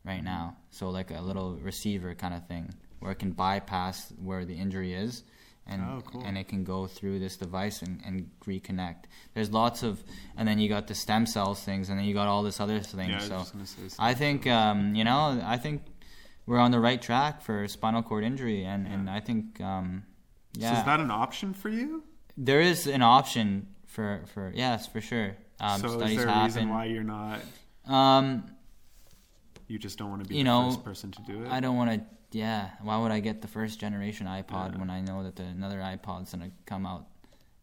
right 0.03 0.23
now. 0.23 0.55
So 0.69 0.89
like 0.89 1.09
a 1.09 1.21
little 1.21 1.55
receiver 1.55 2.13
kind 2.13 2.33
of 2.33 2.47
thing, 2.47 2.73
where 2.99 3.11
it 3.11 3.19
can 3.19 3.31
bypass 3.31 4.13
where 4.21 4.45
the 4.45 4.53
injury 4.53 4.93
is, 4.93 5.23
and 5.67 5.81
Oh, 5.81 6.01
cool. 6.05 6.21
and 6.23 6.37
it 6.37 6.47
can 6.47 6.63
go 6.63 6.87
through 6.87 7.19
this 7.19 7.37
device 7.37 7.81
and, 7.81 8.01
and 8.05 8.29
reconnect. 8.45 9.05
There's 9.33 9.51
lots 9.51 9.81
of, 9.83 10.03
and 10.37 10.47
then 10.47 10.59
you 10.59 10.69
got 10.69 10.87
the 10.87 10.95
stem 10.95 11.25
cells 11.25 11.61
things, 11.63 11.89
and 11.89 11.97
then 11.97 12.05
you 12.05 12.13
got 12.13 12.27
all 12.27 12.43
this 12.43 12.59
other 12.59 12.79
thing. 12.79 13.09
Yeah, 13.09 13.17
I 13.17 13.19
so 13.27 13.43
say 13.63 13.89
I 13.99 14.13
think 14.13 14.45
um, 14.47 14.93
you 14.95 15.03
know, 15.03 15.41
I 15.43 15.57
think 15.57 15.81
we're 16.45 16.59
on 16.59 16.71
the 16.71 16.79
right 16.79 17.01
track 17.01 17.41
for 17.41 17.67
spinal 17.67 18.03
cord 18.03 18.23
injury, 18.23 18.63
and 18.65 18.85
and 18.87 19.09
I 19.09 19.19
think 19.19 19.59
um, 19.61 20.03
yeah, 20.53 20.73
So 20.73 20.79
is 20.79 20.85
that 20.85 20.99
an 20.99 21.11
option 21.11 21.53
for 21.53 21.69
you? 21.69 22.03
there 22.37 22.59
is 22.61 22.85
an 22.87 23.01
option 23.01 23.67
for 23.87 24.21
for 24.33 24.51
yes 24.55 24.87
for 24.87 25.01
sure. 25.01 25.35
Um, 25.59 25.79
so 25.81 26.01
is 26.01 26.15
there 26.17 26.27
a 26.27 26.43
reason 26.43 26.69
why 26.69 26.85
you're 26.85 27.03
not? 27.03 27.39
Um, 27.87 28.43
You 29.67 29.79
just 29.79 29.97
don't 29.97 30.09
want 30.09 30.21
to 30.23 30.29
be 30.29 30.35
You 30.35 30.43
the 30.43 30.49
know, 30.49 30.69
first 30.71 30.83
person 30.83 31.11
to 31.11 31.21
do 31.23 31.43
it. 31.43 31.51
I 31.51 31.59
don't 31.59 31.75
want 31.77 31.91
to. 31.91 32.05
Yeah, 32.35 32.71
why 32.81 32.97
would 32.97 33.11
I 33.13 33.21
get 33.21 33.41
the 33.41 33.47
first 33.47 33.79
generation 33.79 34.27
iPod 34.27 34.73
Yeah. 34.73 34.79
when 34.79 34.89
I 34.89 34.99
know 34.99 35.23
that 35.23 35.37
the, 35.37 35.43
another 35.43 35.79
iPod's 35.79 36.33
gonna 36.33 36.51
come 36.65 36.85
out 36.85 37.07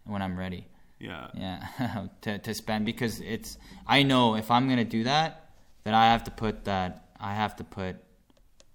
when 0.04 0.22
I'm 0.22 0.38
ready? 0.38 0.66
Yeah. 0.98 1.28
Yeah, 1.34 2.06
to 2.22 2.38
to 2.38 2.54
spend 2.54 2.86
because 2.86 3.20
it's. 3.20 3.58
I 3.86 4.02
know 4.02 4.34
if 4.34 4.50
I'm 4.50 4.70
gonna 4.70 4.86
do 4.86 5.04
that, 5.04 5.50
that 5.84 5.92
I 5.92 6.06
have 6.12 6.24
to 6.24 6.30
put 6.30 6.64
that. 6.64 7.10
I 7.20 7.34
have 7.34 7.54
to 7.56 7.64
put 7.64 7.96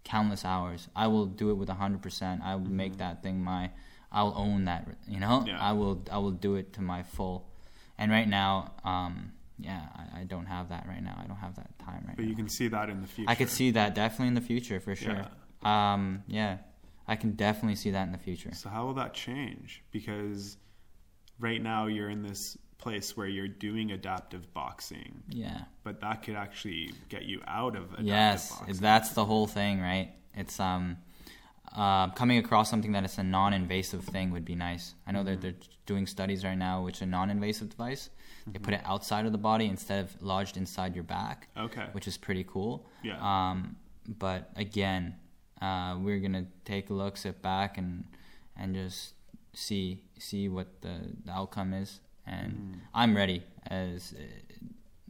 countless 0.04 0.46
hours. 0.46 0.88
I 0.96 1.08
will 1.08 1.26
do 1.26 1.50
it 1.50 1.56
with 1.56 1.70
hundred 1.70 2.04
percent. 2.04 2.44
I 2.44 2.54
will 2.56 2.70
make 2.70 2.98
that 2.98 3.24
thing 3.24 3.44
my. 3.44 3.72
I 4.12 4.22
will 4.22 4.38
own 4.38 4.66
that. 4.66 4.88
You 5.08 5.20
know. 5.20 5.46
Yeah. 5.48 5.60
I 5.60 5.72
will. 5.72 6.04
I 6.12 6.20
will 6.20 6.38
do 6.48 6.58
it 6.58 6.74
to 6.74 6.82
my 6.84 7.02
full. 7.02 7.50
And 7.98 8.12
right 8.12 8.30
now, 8.30 8.74
um, 8.84 9.32
yeah, 9.58 9.82
I, 9.96 10.20
I 10.20 10.24
don't 10.26 10.46
have 10.46 10.70
that 10.70 10.86
right 10.88 11.02
now. 11.02 11.20
I 11.24 11.26
don't 11.26 11.38
have 11.38 11.56
that 11.56 11.80
time 11.80 12.04
right 12.06 12.16
But 12.16 12.22
now. 12.22 12.28
But 12.28 12.30
you 12.30 12.36
can 12.36 12.50
see 12.50 12.68
that 12.68 12.88
in 12.92 13.02
the 13.02 13.08
future. 13.08 13.32
I 13.32 13.34
could 13.34 13.50
see 13.50 13.72
that 13.72 13.96
definitely 13.96 14.28
in 14.28 14.36
the 14.36 14.42
future 14.42 14.80
for 14.80 14.96
sure. 14.96 15.26
Um, 15.64 16.24
yeah, 16.28 16.58
I 17.08 17.16
can 17.16 17.32
definitely 17.32 17.76
see 17.76 17.92
that 17.92 18.04
in 18.04 18.12
the 18.12 18.18
future. 18.18 18.52
So 18.54 18.70
how 18.70 18.86
will 18.86 18.94
that 18.96 19.14
change? 19.14 19.84
Because 19.92 20.58
right 21.40 21.62
now 21.62 21.88
you're 21.88 22.10
in 22.10 22.22
this 22.22 22.58
place 22.78 23.18
where 23.18 23.28
you're 23.28 23.48
doing 23.48 23.92
adaptive 23.92 24.54
boxing, 24.54 25.24
Yeah. 25.30 25.62
but 25.84 26.00
that 26.02 26.22
could 26.24 26.36
actually 26.36 26.94
get 27.10 27.24
you 27.24 27.42
out 27.48 27.76
of 27.76 27.86
adaptive 27.86 28.06
Yes, 28.06 28.52
boxing. 28.52 28.76
that's 28.78 29.10
the 29.14 29.26
whole 29.26 29.48
thing, 29.48 29.82
right? 29.82 30.12
It's 30.36 30.60
um, 30.60 30.98
uh, 31.76 32.10
coming 32.12 32.38
across 32.38 32.70
something 32.70 32.92
that 32.92 33.04
is 33.04 33.18
a 33.18 33.24
non-invasive 33.24 34.04
thing 34.04 34.32
would 34.32 34.46
be 34.46 34.56
nice. 34.56 34.94
I 35.08 35.12
know 35.12 35.20
Mm-hmm. 35.20 35.28
that 35.30 35.42
they're 35.42 35.54
doing 35.88 36.06
studies 36.06 36.44
right 36.44 36.58
now, 36.58 36.84
which 36.84 37.02
a 37.02 37.06
non-invasive 37.06 37.70
device. 37.70 38.10
They 38.46 38.52
Mm-hmm. 38.54 38.64
put 38.64 38.74
it 38.76 38.82
outside 38.86 39.26
of 39.26 39.32
the 39.32 39.38
body 39.38 39.66
instead 39.66 40.06
of 40.06 40.22
lodged 40.22 40.56
inside 40.56 40.94
your 40.96 41.04
back, 41.04 41.50
okay. 41.58 41.88
which 41.94 42.08
is 42.08 42.16
pretty 42.18 42.46
cool. 42.48 42.86
Yeah. 43.04 43.18
Um, 43.20 43.76
but 44.08 44.52
again, 44.56 45.16
uh, 45.62 45.98
we're 46.00 46.20
gonna 46.20 46.46
take 46.66 46.90
a 46.90 46.94
look, 46.94 47.18
sit 47.18 47.42
back, 47.42 47.78
and 47.78 48.06
and 48.56 48.76
just 48.76 49.14
see 49.54 50.04
see 50.20 50.50
what 50.50 50.82
the, 50.82 51.00
the 51.26 51.32
outcome 51.32 51.74
is. 51.74 52.00
And 52.26 52.54
Mm. 52.54 52.80
I'm 52.94 53.16
ready 53.16 53.44
as 53.68 54.14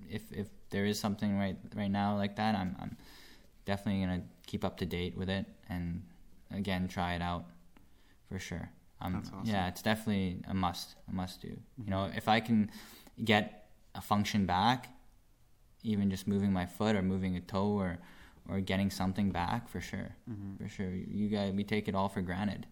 if 0.09 0.31
if 0.31 0.47
there 0.69 0.85
is 0.85 0.99
something 0.99 1.37
right 1.37 1.57
right 1.75 1.91
now 1.91 2.15
like 2.15 2.35
that, 2.35 2.55
I'm 2.55 2.75
I'm 2.79 2.97
definitely 3.65 4.01
gonna 4.01 4.23
keep 4.45 4.63
up 4.63 4.77
to 4.77 4.85
date 4.85 5.17
with 5.17 5.29
it 5.29 5.45
and 5.69 6.03
again 6.51 6.87
try 6.87 7.15
it 7.15 7.21
out 7.21 7.45
for 8.29 8.39
sure. 8.39 8.69
Um, 9.01 9.17
awesome. 9.17 9.41
Yeah, 9.43 9.67
it's 9.67 9.81
definitely 9.81 10.41
a 10.47 10.53
must 10.53 10.95
a 11.09 11.13
must 11.13 11.41
do. 11.41 11.49
You 11.83 11.89
know, 11.89 12.09
if 12.15 12.27
I 12.27 12.39
can 12.39 12.71
get 13.23 13.69
a 13.95 14.01
function 14.01 14.45
back, 14.45 14.87
even 15.83 16.09
just 16.09 16.27
moving 16.27 16.51
my 16.53 16.65
foot 16.65 16.95
or 16.95 17.01
moving 17.01 17.35
a 17.35 17.41
toe 17.41 17.71
or 17.77 17.99
or 18.49 18.59
getting 18.61 18.89
something 18.89 19.31
back 19.31 19.67
for 19.69 19.81
sure, 19.81 20.15
Mm-hmm. 20.29 20.55
for 20.63 20.69
sure. 20.69 20.89
You 20.91 21.27
guys, 21.29 21.53
we 21.53 21.63
take 21.63 21.87
it 21.87 21.95
all 21.95 22.09
for 22.09 22.21
granted, 22.21 22.65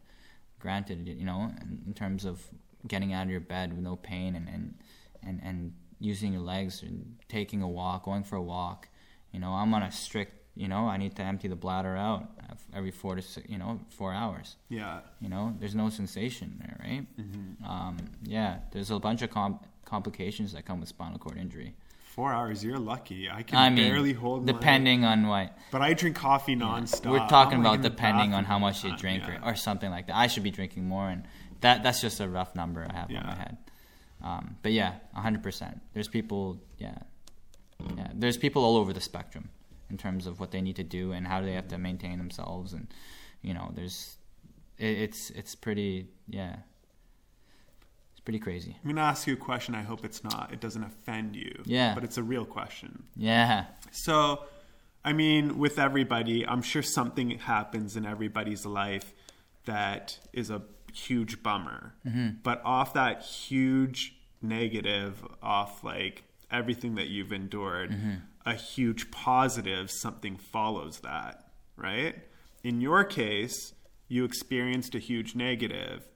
granted. 0.60 1.08
You 1.08 1.26
know, 1.26 1.52
in, 1.62 1.84
in 1.88 1.94
terms 1.94 2.26
of 2.26 2.42
getting 2.88 3.14
out 3.14 3.24
of 3.26 3.32
your 3.32 3.40
bed 3.42 3.74
with 3.74 3.84
no 3.84 3.96
pain 3.96 4.36
and 4.36 4.48
and 4.48 4.76
and, 5.24 5.42
and 5.44 5.74
using 6.00 6.34
your 6.34 6.42
legs 6.42 6.82
and 6.84 7.16
taking 7.30 7.62
a 7.62 7.68
walk, 7.68 8.06
going 8.06 8.24
for 8.24 8.36
a 8.36 8.42
walk. 8.42 8.90
You 9.32 9.40
know, 9.40 9.52
I'm 9.52 9.74
on 9.74 9.84
a 9.84 9.92
strict. 9.92 10.34
You 10.58 10.70
know, 10.70 10.88
I 10.88 10.96
need 10.96 11.16
to 11.18 11.22
empty 11.22 11.50
the 11.50 11.56
bladder 11.58 11.98
out 11.98 12.30
every 12.74 12.92
four 12.92 13.16
to 13.16 13.22
six, 13.22 13.46
you 13.50 13.58
know 13.58 13.82
four 13.90 14.14
hours. 14.14 14.56
Yeah. 14.70 15.02
You 15.20 15.28
know, 15.28 15.54
there's 15.60 15.76
no 15.76 15.90
sensation 15.90 16.56
there, 16.62 16.78
right? 16.80 17.06
Mm-hmm. 17.20 17.66
Um, 17.70 17.98
yeah, 18.24 18.60
there's 18.72 18.90
a 18.92 18.98
bunch 19.00 19.22
of 19.22 19.32
com- 19.32 19.60
complications 19.84 20.54
that 20.54 20.64
come 20.66 20.80
with 20.80 20.88
spinal 20.88 21.20
cord 21.20 21.38
injury. 21.38 21.76
Four 22.16 22.32
hours. 22.32 22.64
You're 22.64 22.80
lucky. 22.80 23.30
I 23.30 23.44
can 23.44 23.58
I 23.58 23.70
mean, 23.70 23.92
barely 23.92 24.14
hold. 24.14 24.46
my- 24.46 24.54
depending 24.54 25.04
on 25.04 25.28
what 25.28 25.58
But 25.70 25.82
I 25.82 25.94
drink 25.94 26.16
coffee 26.16 26.56
nonstop. 26.56 27.12
we're 27.12 27.28
talking 27.28 27.60
about, 27.60 27.76
in 27.76 27.82
depending 27.82 28.34
on 28.34 28.46
how 28.46 28.58
much 28.58 28.86
you 28.86 28.96
drink 28.96 29.24
yeah. 29.28 29.42
or, 29.44 29.52
or 29.52 29.56
something 29.56 29.92
like 29.92 30.08
that. 30.08 30.16
I 30.16 30.28
should 30.28 30.44
be 30.44 30.50
drinking 30.50 30.88
more, 30.88 31.10
and 31.10 31.28
that 31.60 31.84
that's 31.84 32.00
just 32.00 32.22
a 32.22 32.30
rough 32.30 32.56
number 32.56 32.88
I 32.90 32.94
have 32.98 33.10
in 33.10 33.18
my 33.18 33.36
head. 33.36 33.58
Um, 34.24 34.56
but 34.62 34.72
yeah, 34.72 34.94
hundred 35.14 35.44
percent. 35.44 35.82
There's 35.94 36.08
people, 36.08 36.62
yeah, 36.78 37.00
yeah, 37.98 38.08
there's 38.14 38.38
people 38.38 38.64
all 38.64 38.78
over 38.78 38.94
the 38.94 39.02
spectrum 39.02 39.50
in 39.90 39.98
terms 39.98 40.26
of 40.26 40.40
what 40.40 40.52
they 40.52 40.62
need 40.62 40.78
to 40.78 40.84
do 40.86 41.12
and 41.12 41.28
how 41.28 41.42
they 41.42 41.52
have 41.52 41.68
to 41.68 41.78
maintain 41.78 42.18
themselves, 42.18 42.72
and 42.72 42.88
you 43.42 43.54
know, 43.54 43.74
there's 43.76 44.16
it, 44.78 45.00
it's 45.00 45.32
it's 45.32 45.54
pretty 45.54 46.08
yeah, 46.30 46.56
pretty 48.26 48.40
crazy. 48.40 48.76
I'm 48.84 48.90
gonna 48.90 49.02
ask 49.02 49.28
you 49.28 49.34
a 49.34 49.38
question. 49.38 49.76
I 49.76 49.84
hope 49.84 50.04
it's 50.04 50.24
not. 50.24 50.50
It 50.52 50.60
doesn't 50.60 50.84
offend 50.84 51.36
you. 51.36 51.62
Yeah. 51.66 51.94
But 51.94 52.04
it's 52.04 52.18
a 52.18 52.24
real 52.24 52.44
question. 52.44 53.04
Yeah, 53.16 53.66
So, 53.92 54.44
I 55.04 55.14
mean, 55.14 55.58
with 55.58 55.80
everybody, 55.80 56.46
I'm 56.46 56.64
sure 56.64 56.82
something 56.82 57.30
happens 57.32 57.96
in 57.96 58.06
everybody's 58.06 58.66
life 58.66 59.14
that 59.66 60.20
is 60.34 60.50
a 60.50 60.64
huge 60.94 61.44
bummer. 61.44 61.94
Mm-hmm. 62.06 62.38
But 62.44 62.62
off 62.66 62.94
that 62.96 63.22
huge 63.22 64.16
negative, 64.42 65.24
off 65.42 65.84
like 65.84 66.24
everything 66.52 66.96
that 66.96 67.08
you've 67.08 67.32
endured, 67.32 67.92
mm-hmm. 67.92 68.16
a 68.46 68.56
huge 68.56 69.12
positive, 69.12 69.92
something 69.92 70.38
follows 70.38 71.00
that, 71.02 71.52
right? 71.76 72.16
In 72.64 72.82
your 72.82 73.04
case, 73.04 73.74
you 74.08 74.24
experienced 74.24 74.96
a 74.96 75.00
huge 75.00 75.36
negative, 75.36 76.08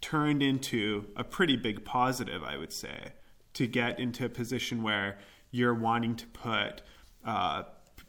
turned 0.00 0.42
into 0.42 1.06
a 1.16 1.24
pretty 1.24 1.56
big 1.56 1.84
positive, 1.84 2.42
I 2.42 2.56
would 2.56 2.72
say, 2.72 3.12
to 3.54 3.66
get 3.66 3.98
into 3.98 4.24
a 4.24 4.28
position 4.28 4.82
where 4.82 5.18
you're 5.50 5.74
wanting 5.74 6.14
to 6.16 6.26
put 6.28 6.82
uh, 7.24 7.64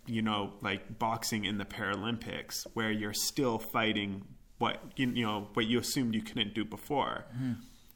you 0.09 0.21
know, 0.21 0.53
like 0.61 0.97
boxing 0.97 1.45
in 1.45 1.57
the 1.57 1.65
Paralympics, 1.65 2.65
where 2.73 2.91
you're 2.91 3.13
still 3.13 3.59
fighting 3.59 4.25
what 4.57 4.81
you, 4.95 5.07
you 5.11 5.25
know 5.25 5.47
what 5.53 5.67
you 5.67 5.79
assumed 5.79 6.15
you 6.15 6.21
couldn't 6.21 6.53
do 6.53 6.65
before. 6.65 7.25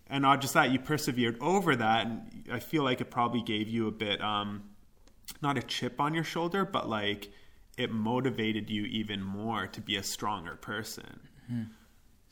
And 0.08 0.22
not 0.22 0.42
just 0.42 0.54
that, 0.54 0.70
you 0.72 0.80
persevered 0.80 1.38
over 1.42 1.76
that, 1.76 2.06
and 2.06 2.22
I 2.52 2.60
feel 2.60 2.84
like 2.84 3.02
it 3.02 3.10
probably 3.10 3.42
gave 3.42 3.68
you 3.68 3.88
a 3.88 3.92
bit, 3.92 4.22
um, 4.22 4.64
not 5.42 5.58
a 5.58 5.64
chip 5.64 6.00
on 6.00 6.14
your 6.14 6.24
shoulder, 6.24 6.66
but 6.66 6.88
like 6.88 7.32
it 7.78 7.92
motivated 7.92 8.70
you 8.70 8.84
even 8.84 9.24
more 9.24 9.66
to 9.68 9.82
be 9.82 9.96
a 9.96 10.04
stronger 10.04 10.56
person. 10.56 11.20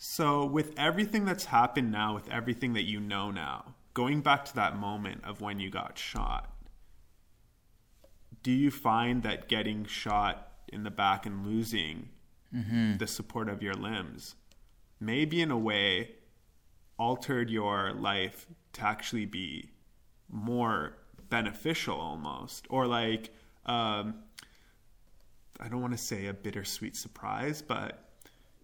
So, 0.04 0.46
with 0.46 0.74
everything 0.78 1.26
that's 1.26 1.46
happened 1.46 1.92
now, 1.92 2.16
with 2.16 2.28
everything 2.28 2.74
that 2.74 2.86
you 2.86 3.00
know 3.00 3.30
now, 3.30 3.76
going 3.94 4.22
back 4.22 4.46
to 4.46 4.56
that 4.56 4.76
moment 4.76 5.24
of 5.24 5.42
when 5.42 5.60
you 5.60 5.70
got 5.70 5.96
shot, 5.96 6.52
do 8.42 8.50
you 8.50 8.72
find 8.72 9.22
that 9.22 9.48
getting 9.48 9.86
shot 9.86 10.54
in 10.70 10.82
the 10.82 10.90
back 10.90 11.28
and 11.28 11.46
losing 11.46 12.10
the 12.98 13.06
support 13.06 13.48
of 13.48 13.62
your 13.62 13.76
limbs 13.76 14.34
maybe 15.00 15.40
in 15.40 15.52
a 15.52 15.58
way 15.58 16.16
altered 16.98 17.52
your 17.52 17.94
life 17.94 18.48
to 18.74 18.84
actually 18.84 19.28
be 19.28 19.70
more 20.32 20.94
beneficial 21.30 21.96
almost? 21.96 22.66
Or 22.72 22.88
like 22.88 23.30
um, 23.68 24.16
i 25.60 25.70
don't 25.70 25.80
want 25.82 25.94
to 25.94 26.04
say 26.04 26.26
a 26.26 26.34
bittersweet 26.34 26.96
surprise 26.96 27.62
but 27.62 28.11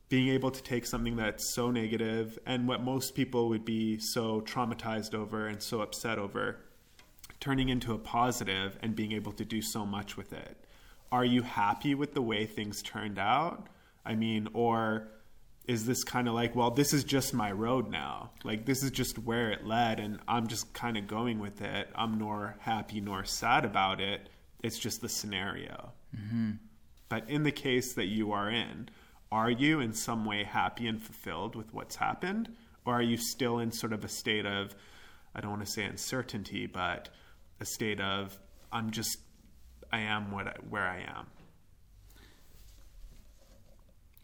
being 0.10 0.30
able 0.30 0.52
to 0.52 0.64
take 0.64 0.86
something 0.86 1.16
that's 1.18 1.54
so 1.54 1.70
negative 1.70 2.40
and 2.46 2.68
what 2.68 2.82
most 2.82 3.14
people 3.14 3.50
would 3.50 3.66
be 3.66 4.00
so 4.00 4.42
traumatized 4.42 5.14
over 5.14 5.48
and 5.48 5.62
so 5.62 5.82
upset 5.82 6.18
over 6.18 6.58
turning 7.40 7.70
into 7.70 7.94
a 7.94 7.98
positive 7.98 8.78
and 8.82 8.96
being 8.96 9.12
able 9.12 9.32
to 9.32 9.46
do 9.46 9.62
so 9.62 9.86
much 9.86 10.18
with 10.18 10.34
it. 10.34 10.58
Are 11.12 11.26
you 11.26 11.42
happy 11.42 11.96
with 11.96 12.14
the 12.14 12.22
way 12.22 12.46
things 12.46 12.82
turned 12.82 13.20
out? 13.20 13.68
I 14.06 14.16
mean, 14.16 14.50
or 14.54 15.10
is 15.68 15.86
this 15.86 16.04
kind 16.04 16.28
of 16.28 16.34
like, 16.34 16.56
well, 16.56 16.72
this 16.72 16.94
is 16.94 17.04
just 17.04 17.34
my 17.34 17.52
road 17.52 17.90
now. 17.90 18.32
Like, 18.44 18.66
this 18.66 18.84
is 18.84 18.92
just 18.92 19.20
where 19.20 19.52
it 19.52 19.66
led, 19.66 20.00
and 20.00 20.20
I'm 20.28 20.48
just 20.48 20.74
kind 20.74 20.98
of 20.98 21.08
going 21.08 21.40
with 21.40 21.62
it. 21.62 21.90
I'm 21.94 22.18
nor 22.18 22.56
happy 22.60 23.02
nor 23.02 23.26
sad 23.26 23.66
about 23.66 24.00
it. 24.00 24.30
It's 24.64 24.80
just 24.80 25.02
the 25.02 25.10
scenario. 25.10 25.92
Mm-hmm. 26.16 26.52
But 27.10 27.30
in 27.30 27.44
the 27.44 27.52
case 27.52 27.94
that 27.94 28.08
you 28.08 28.32
are 28.32 28.50
in, 28.50 28.90
are 29.32 29.52
you 29.52 29.80
in 29.80 29.94
some 29.94 30.26
way 30.26 30.44
happy 30.44 30.88
and 30.88 31.02
fulfilled 31.02 31.56
with 31.56 31.74
what's 31.74 31.96
happened? 31.96 32.50
Or 32.86 32.94
are 32.94 33.02
you 33.02 33.18
still 33.18 33.60
in 33.60 33.72
sort 33.72 33.92
of 33.92 34.06
a 34.06 34.08
state 34.08 34.46
of, 34.46 34.74
I 35.36 35.42
don't 35.42 35.52
want 35.52 35.66
to 35.66 35.72
say 35.72 35.84
uncertainty, 35.84 36.68
but 36.68 37.10
a 37.60 37.66
state 37.66 38.00
of, 38.00 38.38
I'm 38.72 38.92
just, 38.92 39.20
I 39.92 40.00
am 40.00 40.32
what 40.32 40.48
I, 40.48 40.56
where 40.70 40.88
I 40.88 41.00
am? 41.00 41.28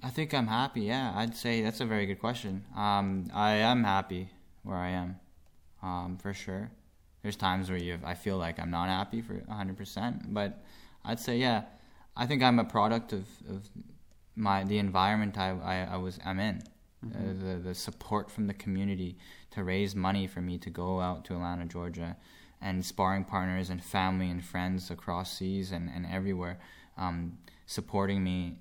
I 0.02 0.10
think 0.10 0.34
I'm 0.34 0.48
happy. 0.48 0.82
Yeah, 0.82 1.14
I'd 1.16 1.36
say 1.36 1.62
that's 1.62 1.82
a 1.82 1.86
very 1.86 2.06
good 2.06 2.20
question. 2.20 2.66
Um, 2.76 3.30
I 3.34 3.54
am 3.54 3.84
happy 3.84 4.30
where 4.64 4.78
I 4.78 4.90
am, 4.90 5.20
um, 5.82 6.18
for 6.22 6.34
sure. 6.34 6.72
There's 7.22 7.38
times 7.38 7.70
where 7.70 7.80
you, 7.80 8.00
I 8.04 8.14
feel 8.14 8.38
like 8.38 8.60
I'm 8.60 8.72
not 8.72 8.90
happy 8.90 9.22
for 9.22 9.36
100%, 9.36 10.34
but 10.34 10.62
I'd 11.06 11.20
say 11.20 11.38
yeah. 11.38 11.64
I 12.16 12.26
think 12.26 12.44
I'm 12.44 12.60
a 12.60 12.66
product 12.66 13.12
of, 13.14 13.26
of 13.50 13.68
my 14.36 14.64
the 14.64 14.78
environment 14.78 15.38
I, 15.38 15.50
I, 15.64 15.94
I 15.94 15.98
was 15.98 16.20
I'm 16.26 16.40
in. 16.40 16.62
Uh, 17.06 17.34
the 17.34 17.60
the 17.60 17.76
support 17.76 18.32
from 18.32 18.48
the 18.48 18.54
community 18.54 19.18
to 19.52 19.62
raise 19.62 19.94
money 19.94 20.26
for 20.26 20.40
me 20.40 20.58
to 20.58 20.70
go 20.70 21.02
out 21.02 21.26
to 21.26 21.34
Atlanta, 21.34 21.66
Georgia, 21.66 22.16
and 22.62 22.86
sparring 22.86 23.26
partners 23.26 23.70
and 23.70 23.84
family 23.84 24.30
and 24.30 24.44
friends 24.44 24.90
across 24.90 25.38
seas 25.38 25.74
and, 25.74 25.90
and 25.94 26.06
everywhere 26.06 26.60
um, 26.98 27.38
supporting 27.66 28.24
me 28.24 28.56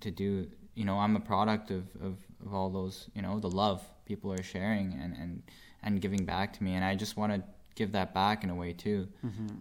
to 0.00 0.10
do 0.10 0.46
you 0.74 0.86
know 0.86 0.98
i'm 0.98 1.16
a 1.16 1.20
product 1.20 1.70
of, 1.70 1.84
of, 2.02 2.16
of 2.46 2.54
all 2.54 2.70
those 2.70 3.10
you 3.14 3.20
know 3.20 3.38
the 3.38 3.50
love 3.50 3.82
people 4.06 4.32
are 4.32 4.42
sharing 4.42 4.92
and, 4.94 5.14
and, 5.16 5.42
and 5.82 6.00
giving 6.00 6.24
back 6.24 6.52
to 6.52 6.62
me. 6.62 6.74
And 6.74 6.84
i 6.84 6.94
just 6.94 7.16
want 7.16 7.32
to 7.32 7.42
give 7.74 7.92
that 7.92 8.12
back 8.12 8.44
in 8.44 8.50
a 8.50 8.54
way 8.54 8.72
too. 8.72 9.08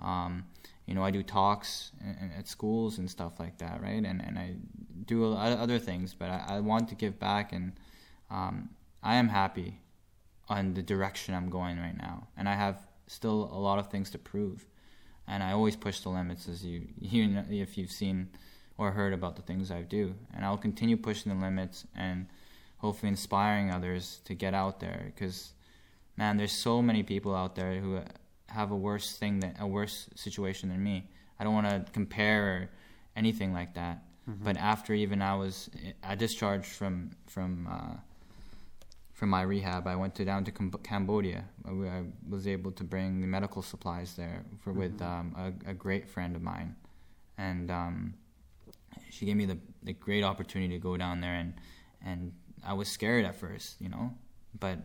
Um, 0.03 0.43
you 0.86 0.94
know 0.94 1.03
i 1.03 1.12
do 1.12 1.24
talks 1.24 1.91
at 2.38 2.48
schools 2.48 2.98
and 2.98 3.10
stuff 3.10 3.40
like 3.40 3.58
that 3.58 3.82
right? 3.82 4.03
And, 4.03 4.22
and 4.22 4.38
i 4.38 4.56
do 5.06 5.34
other 5.34 5.80
things 5.80 6.14
but 6.14 6.30
I, 6.30 6.45
I 6.48 6.60
want 6.60 6.90
to 6.90 6.95
give 6.95 7.20
back 7.20 7.53
and 7.53 7.74
um, 8.30 8.70
i 9.03 9.16
am 9.16 9.30
happy 9.30 9.80
on 10.49 10.74
the 10.74 10.82
direction 10.82 11.34
i'm 11.34 11.49
going 11.49 11.78
right 11.80 11.98
now. 11.98 12.28
And 12.38 12.48
i 12.48 12.56
have 12.56 12.86
still 13.12 13.49
a 13.52 13.60
lot 13.60 13.78
of 13.78 13.90
things 13.90 14.10
to 14.12 14.18
prove. 14.18 14.66
And 15.28 15.44
I 15.44 15.52
always 15.52 15.76
push 15.76 15.99
the 15.99 16.10
limits 16.10 16.48
as 16.48 16.66
you 16.66 16.88
you 16.99 17.28
know, 17.28 17.44
if 17.49 17.78
you've 17.78 17.91
seen 17.91 18.30
or 18.78 18.91
heard 18.91 19.14
about 19.14 19.36
the 19.36 19.41
things 19.41 19.70
I 19.70 19.82
do. 19.82 20.16
And 20.34 20.45
I'll 20.45 20.58
continue 20.58 20.98
pushing 20.98 21.32
the 21.32 21.44
limits 21.44 21.86
and 21.95 22.28
hopefully 22.78 23.10
inspiring 23.10 23.70
others 23.70 24.22
to 24.26 24.34
get 24.34 24.53
out 24.53 24.80
there. 24.80 25.12
Because 25.14 25.53
man 26.18 26.38
there's 26.38 26.52
so 26.52 26.82
many 26.82 27.03
people 27.03 27.36
out 27.36 27.56
there 27.56 27.80
who 27.80 27.99
have 28.52 28.72
a 28.72 28.76
worse 28.76 29.18
thing 29.18 29.40
than 29.40 29.56
a 29.60 29.68
worse 29.68 30.10
situation 30.15 30.69
than 30.69 30.84
me. 30.84 31.10
I 31.40 31.44
don't 31.44 31.53
want 31.53 31.68
to 31.68 31.91
compare 31.91 32.44
or 32.48 32.69
anything 33.15 33.53
like 33.53 33.73
that. 33.76 34.03
But 34.44 34.57
after 34.57 34.94
even 34.94 35.22
I 35.22 35.36
was 35.36 35.69
I 36.03 36.15
discharged 36.15 36.68
from 36.68 37.11
from 37.28 37.68
uh, 37.69 37.95
from 39.14 39.30
my 39.30 39.41
rehab, 39.41 39.88
I 39.88 39.95
went 39.95 40.15
to 40.15 40.26
down 40.26 40.45
to 40.45 40.52
Cam- 40.52 40.73
Cambodia. 40.84 41.44
I, 41.65 42.03
was 42.30 42.48
able 42.48 42.72
to 42.72 42.84
bring 42.84 43.22
the 43.22 43.28
medical 43.28 43.61
supplies 43.61 44.15
there 44.15 44.44
for 44.64 44.73
with 44.73 45.02
um, 45.02 45.36
a, 45.38 45.72
a 45.72 45.73
great 45.73 46.07
friend 46.07 46.36
of 46.36 46.41
mine, 46.41 46.76
and 47.38 47.69
um, 47.69 48.14
she 49.10 49.26
gave 49.26 49.36
me 49.36 49.45
the, 49.45 49.57
the 49.84 49.94
great 49.94 50.23
opportunity 50.23 50.73
to 50.73 50.80
go 50.80 50.98
down 50.98 51.22
there 51.22 51.36
and 51.36 51.53
and 52.03 52.32
I 52.65 52.73
was 52.73 52.88
scared 52.88 53.26
at 53.26 53.36
first, 53.36 53.80
you 53.80 53.90
know, 53.90 54.11
but 54.60 54.80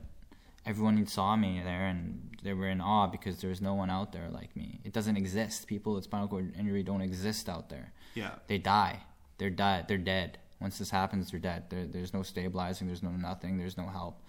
everyone 0.66 1.06
saw 1.06 1.36
me 1.36 1.60
there 1.64 1.86
and 1.86 2.36
they 2.43 2.52
were 2.52 2.68
in 2.68 2.80
awe 2.80 3.06
because 3.06 3.40
there 3.40 3.51
was 3.51 3.60
no 3.60 3.74
one 3.74 3.90
out 3.90 4.12
there 4.12 4.28
like 4.30 4.55
me. 4.56 4.80
It 4.84 4.93
doesn't 4.93 5.16
exist. 5.16 5.66
People 5.66 5.94
with 5.94 6.05
spinal 6.05 6.28
cord 6.28 6.52
injury 6.59 6.82
don't 6.82 7.01
exist 7.01 7.48
out 7.48 7.68
there 7.70 7.93
Yeah. 8.14 8.34
they 8.48 8.59
die. 8.59 9.01
They're 9.38 9.51
dead. 9.51 9.86
They're 9.88 9.98
dead. 9.98 10.38
Once 10.60 10.78
this 10.78 10.90
happens, 10.90 11.30
they're 11.30 11.40
dead. 11.40 11.64
There, 11.70 11.86
there's 11.86 12.12
no 12.14 12.22
stabilizing. 12.22 12.86
There's 12.86 13.02
no 13.02 13.10
nothing. 13.10 13.59
There's 13.59 13.76
no 13.76 13.86
help. 13.86 14.22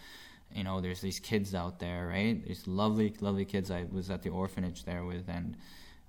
You 0.53 0.63
know, 0.63 0.79
there's 0.81 1.01
these 1.01 1.19
kids 1.19 1.53
out 1.55 1.79
there, 1.79 2.07
right? 2.07 2.45
These 2.45 2.67
lovely, 2.67 3.13
lovely 3.21 3.45
kids 3.45 3.71
I 3.71 3.85
was 3.91 4.09
at 4.09 4.21
the 4.23 4.29
orphanage 4.29 4.83
there 4.85 5.03
with, 5.05 5.27
and 5.29 5.57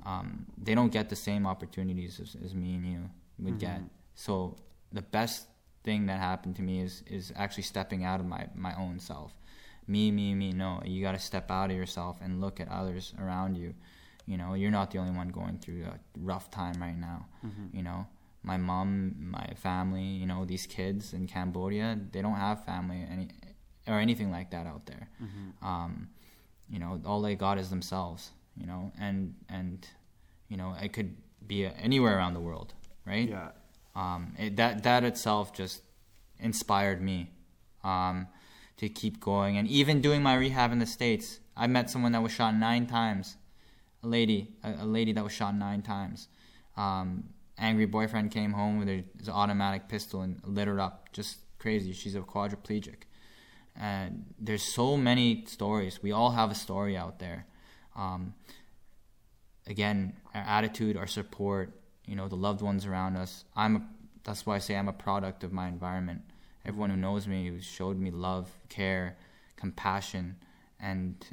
um, 0.04 0.46
they 0.56 0.74
don't 0.74 0.92
get 0.92 1.08
the 1.08 1.16
same 1.16 1.46
opportunities 1.46 2.20
as, 2.20 2.36
as 2.44 2.54
me 2.54 2.74
and 2.74 2.84
you 2.86 3.10
would 3.40 3.58
get. 3.58 3.80
So 4.14 4.56
the 4.92 5.02
best 5.02 5.46
thing 5.84 6.06
that 6.06 6.18
happened 6.20 6.56
to 6.56 6.62
me 6.62 6.80
is 6.80 7.02
is 7.06 7.32
actually 7.36 7.64
stepping 7.64 8.04
out 8.04 8.18
of 8.20 8.26
my 8.26 8.46
my 8.54 8.74
own 8.76 8.98
self. 8.98 9.32
Me, 9.88 10.10
me, 10.10 10.34
me. 10.34 10.52
No, 10.52 10.80
you 10.84 11.02
got 11.02 11.12
to 11.12 11.18
step 11.18 11.50
out 11.50 11.70
of 11.70 11.76
yourself 11.76 12.18
and 12.22 12.40
look 12.40 12.60
at 12.60 12.68
others 12.68 13.14
around 13.18 13.56
you. 13.56 13.74
You 14.26 14.36
know, 14.36 14.52
you're 14.54 14.70
not 14.70 14.90
the 14.90 14.98
only 14.98 15.16
one 15.16 15.28
going 15.30 15.58
through 15.58 15.84
a 15.84 15.98
rough 16.18 16.50
time 16.50 16.74
right 16.80 16.96
now. 16.96 17.26
You 17.72 17.82
know, 17.82 18.06
my 18.42 18.58
mom, 18.58 19.14
my 19.18 19.48
family, 19.56 20.02
you 20.04 20.26
know, 20.26 20.44
these 20.44 20.66
kids 20.66 21.14
in 21.14 21.26
Cambodia, 21.26 21.98
they 22.12 22.20
don't 22.22 22.36
have 22.36 22.64
family 22.64 23.04
any 23.10 23.28
or 23.86 23.98
anything 23.98 24.30
like 24.30 24.50
that 24.50 24.66
out 24.66 24.84
there. 24.86 25.08
Um, 25.62 26.08
you 26.68 26.78
know, 26.78 27.00
all 27.06 27.22
they 27.22 27.34
got 27.36 27.56
is 27.58 27.70
themselves. 27.70 28.30
You 28.60 28.66
know, 28.66 28.92
and 29.00 29.34
and 29.48 29.86
you 30.48 30.56
know, 30.58 30.74
it 30.82 30.92
could 30.92 31.16
be 31.46 31.64
anywhere 31.64 32.16
around 32.18 32.34
the 32.34 32.40
world, 32.40 32.74
right? 33.06 33.28
Yeah. 33.28 33.50
um, 33.96 34.34
it, 34.38 34.56
that 34.56 34.82
that 34.82 35.04
itself 35.04 35.54
just 35.54 35.80
inspired 36.40 37.00
me 37.00 37.30
um, 37.84 38.26
to 38.78 38.88
keep 38.88 39.20
going 39.20 39.58
and 39.58 39.68
even 39.68 40.00
doing 40.00 40.22
my 40.22 40.34
rehab 40.34 40.72
in 40.72 40.78
the 40.78 40.86
states 40.86 41.40
i 41.56 41.66
met 41.66 41.90
someone 41.90 42.12
that 42.12 42.22
was 42.22 42.32
shot 42.32 42.54
nine 42.54 42.86
times 42.86 43.36
a 44.02 44.06
lady, 44.06 44.48
a, 44.62 44.84
a 44.84 44.86
lady 44.86 45.12
that 45.12 45.24
was 45.24 45.32
shot 45.32 45.54
nine 45.54 45.82
times. 45.82 46.28
Um, 46.76 47.24
angry 47.58 47.86
boyfriend 47.86 48.30
came 48.30 48.52
home 48.52 48.78
with 48.78 48.88
his 48.88 49.28
automatic 49.28 49.88
pistol 49.88 50.22
and 50.22 50.40
lit 50.44 50.68
her 50.68 50.80
up. 50.80 51.12
Just 51.12 51.38
crazy. 51.58 51.92
She's 51.92 52.14
a 52.14 52.20
quadriplegic. 52.20 53.02
And 53.74 54.26
there's 54.38 54.62
so 54.62 54.96
many 54.96 55.44
stories. 55.46 56.02
We 56.02 56.12
all 56.12 56.30
have 56.30 56.50
a 56.50 56.54
story 56.54 56.96
out 56.96 57.18
there. 57.18 57.46
Um, 57.96 58.34
again, 59.66 60.14
our 60.34 60.42
attitude, 60.42 60.96
our 60.96 61.06
support, 61.06 61.72
you 62.04 62.16
know, 62.16 62.28
the 62.28 62.36
loved 62.36 62.62
ones 62.62 62.86
around 62.86 63.16
us. 63.16 63.44
I'm 63.56 63.76
a, 63.76 63.82
that's 64.24 64.46
why 64.46 64.56
I 64.56 64.58
say 64.58 64.76
I'm 64.76 64.88
a 64.88 64.92
product 64.92 65.44
of 65.44 65.52
my 65.52 65.68
environment. 65.68 66.22
Everyone 66.68 66.90
who 66.90 66.96
knows 66.96 67.26
me, 67.26 67.48
who 67.48 67.60
showed 67.60 67.98
me 67.98 68.10
love, 68.10 68.48
care, 68.68 69.16
compassion, 69.56 70.36
and 70.78 71.26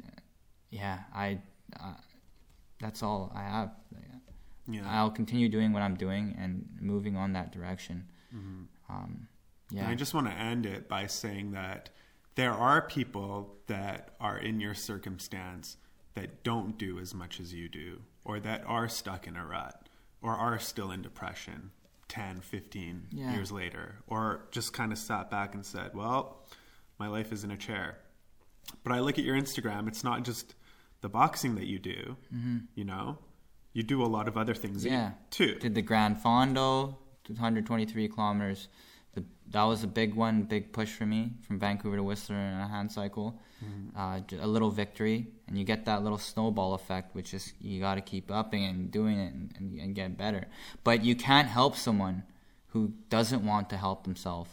yeah, 0.70 1.00
I, 1.14 1.38
uh, 1.78 1.94
that's 2.80 3.02
all 3.02 3.30
I 3.34 3.42
have. 3.42 3.70
Yeah. 4.68 4.80
I'll 4.86 5.10
continue 5.10 5.48
doing 5.48 5.72
what 5.72 5.82
I'm 5.82 5.94
doing 5.94 6.34
and 6.38 6.66
moving 6.80 7.16
on 7.16 7.34
that 7.34 7.52
direction. 7.52 8.08
Mm-hmm. 8.34 8.92
Um, 8.92 9.28
And 9.70 9.78
yeah, 9.78 9.88
I 9.88 9.94
just 9.94 10.14
want 10.14 10.26
to 10.26 10.32
end 10.32 10.66
it 10.66 10.88
by 10.88 11.06
saying 11.06 11.52
that 11.52 11.90
there 12.34 12.52
are 12.52 12.82
people 12.82 13.56
that 13.66 14.14
are 14.20 14.38
in 14.38 14.58
your 14.58 14.74
circumstance 14.74 15.76
that 16.14 16.42
don't 16.42 16.78
do 16.78 16.98
as 16.98 17.14
much 17.14 17.40
as 17.40 17.52
you 17.52 17.68
do, 17.68 18.00
or 18.24 18.40
that 18.40 18.64
are 18.66 18.88
stuck 18.88 19.26
in 19.26 19.36
a 19.36 19.44
rut, 19.44 19.88
or 20.22 20.32
are 20.32 20.58
still 20.58 20.90
in 20.90 21.02
depression 21.02 21.72
10, 22.08 22.40
15 22.40 23.06
Yeah. 23.10 23.32
years 23.34 23.50
later, 23.52 23.96
or 24.06 24.46
just 24.50 24.72
kind 24.72 24.92
of 24.92 24.98
sat 24.98 25.30
back 25.30 25.54
and 25.54 25.64
said, 25.64 25.94
well, 25.94 26.46
my 26.98 27.08
life 27.08 27.32
is 27.32 27.44
in 27.44 27.50
a 27.50 27.56
chair. 27.56 27.98
But 28.84 28.92
I 28.92 29.00
look 29.00 29.18
at 29.18 29.24
your 29.24 29.36
Instagram, 29.36 29.88
it's 29.88 30.04
not 30.04 30.24
just 30.24 30.54
the 31.00 31.08
boxing 31.08 31.54
that 31.56 31.66
you 31.66 31.78
do, 31.78 32.16
you 32.74 32.84
know? 32.84 33.18
You 33.72 33.82
do 33.82 34.02
a 34.02 34.06
lot 34.06 34.28
of 34.28 34.36
other 34.36 34.54
things 34.54 34.84
Mm-hmm. 34.84 34.94
yeah. 34.94 35.10
too. 35.30 35.56
Did 35.56 35.74
the 35.74 35.82
Gran 35.82 36.16
Fondo, 36.16 36.96
123 37.28 38.08
kilometers. 38.08 38.68
The, 39.14 39.24
that 39.50 39.64
was 39.64 39.82
a 39.82 39.86
big 39.86 40.14
one, 40.14 40.42
big 40.44 40.72
push 40.72 40.92
for 40.92 41.06
me 41.06 41.32
from 41.46 41.58
Vancouver 41.58 41.96
to 41.96 42.02
Whistler 42.02 42.36
in 42.36 42.60
a 42.60 42.68
hand 42.68 42.90
cycle. 42.92 43.40
Uh, 43.96 44.20
a 44.38 44.46
little 44.46 44.70
victory, 44.70 45.26
and 45.48 45.56
you 45.58 45.64
get 45.64 45.86
that 45.86 46.02
little 46.02 46.18
snowball 46.18 46.74
effect, 46.74 47.14
which 47.14 47.32
is 47.32 47.54
you 47.60 47.80
got 47.80 47.94
to 47.94 48.02
keep 48.02 48.30
upping 48.30 48.64
and 48.64 48.90
doing 48.90 49.18
it 49.18 49.32
and, 49.32 49.54
and, 49.56 49.80
and 49.80 49.94
get 49.94 50.18
better. 50.18 50.44
But 50.84 51.02
you 51.04 51.16
can't 51.16 51.48
help 51.48 51.74
someone 51.76 52.22
who 52.72 52.92
doesn't 53.08 53.42
want 53.44 53.70
to 53.70 53.76
help 53.76 54.04
themselves. 54.04 54.50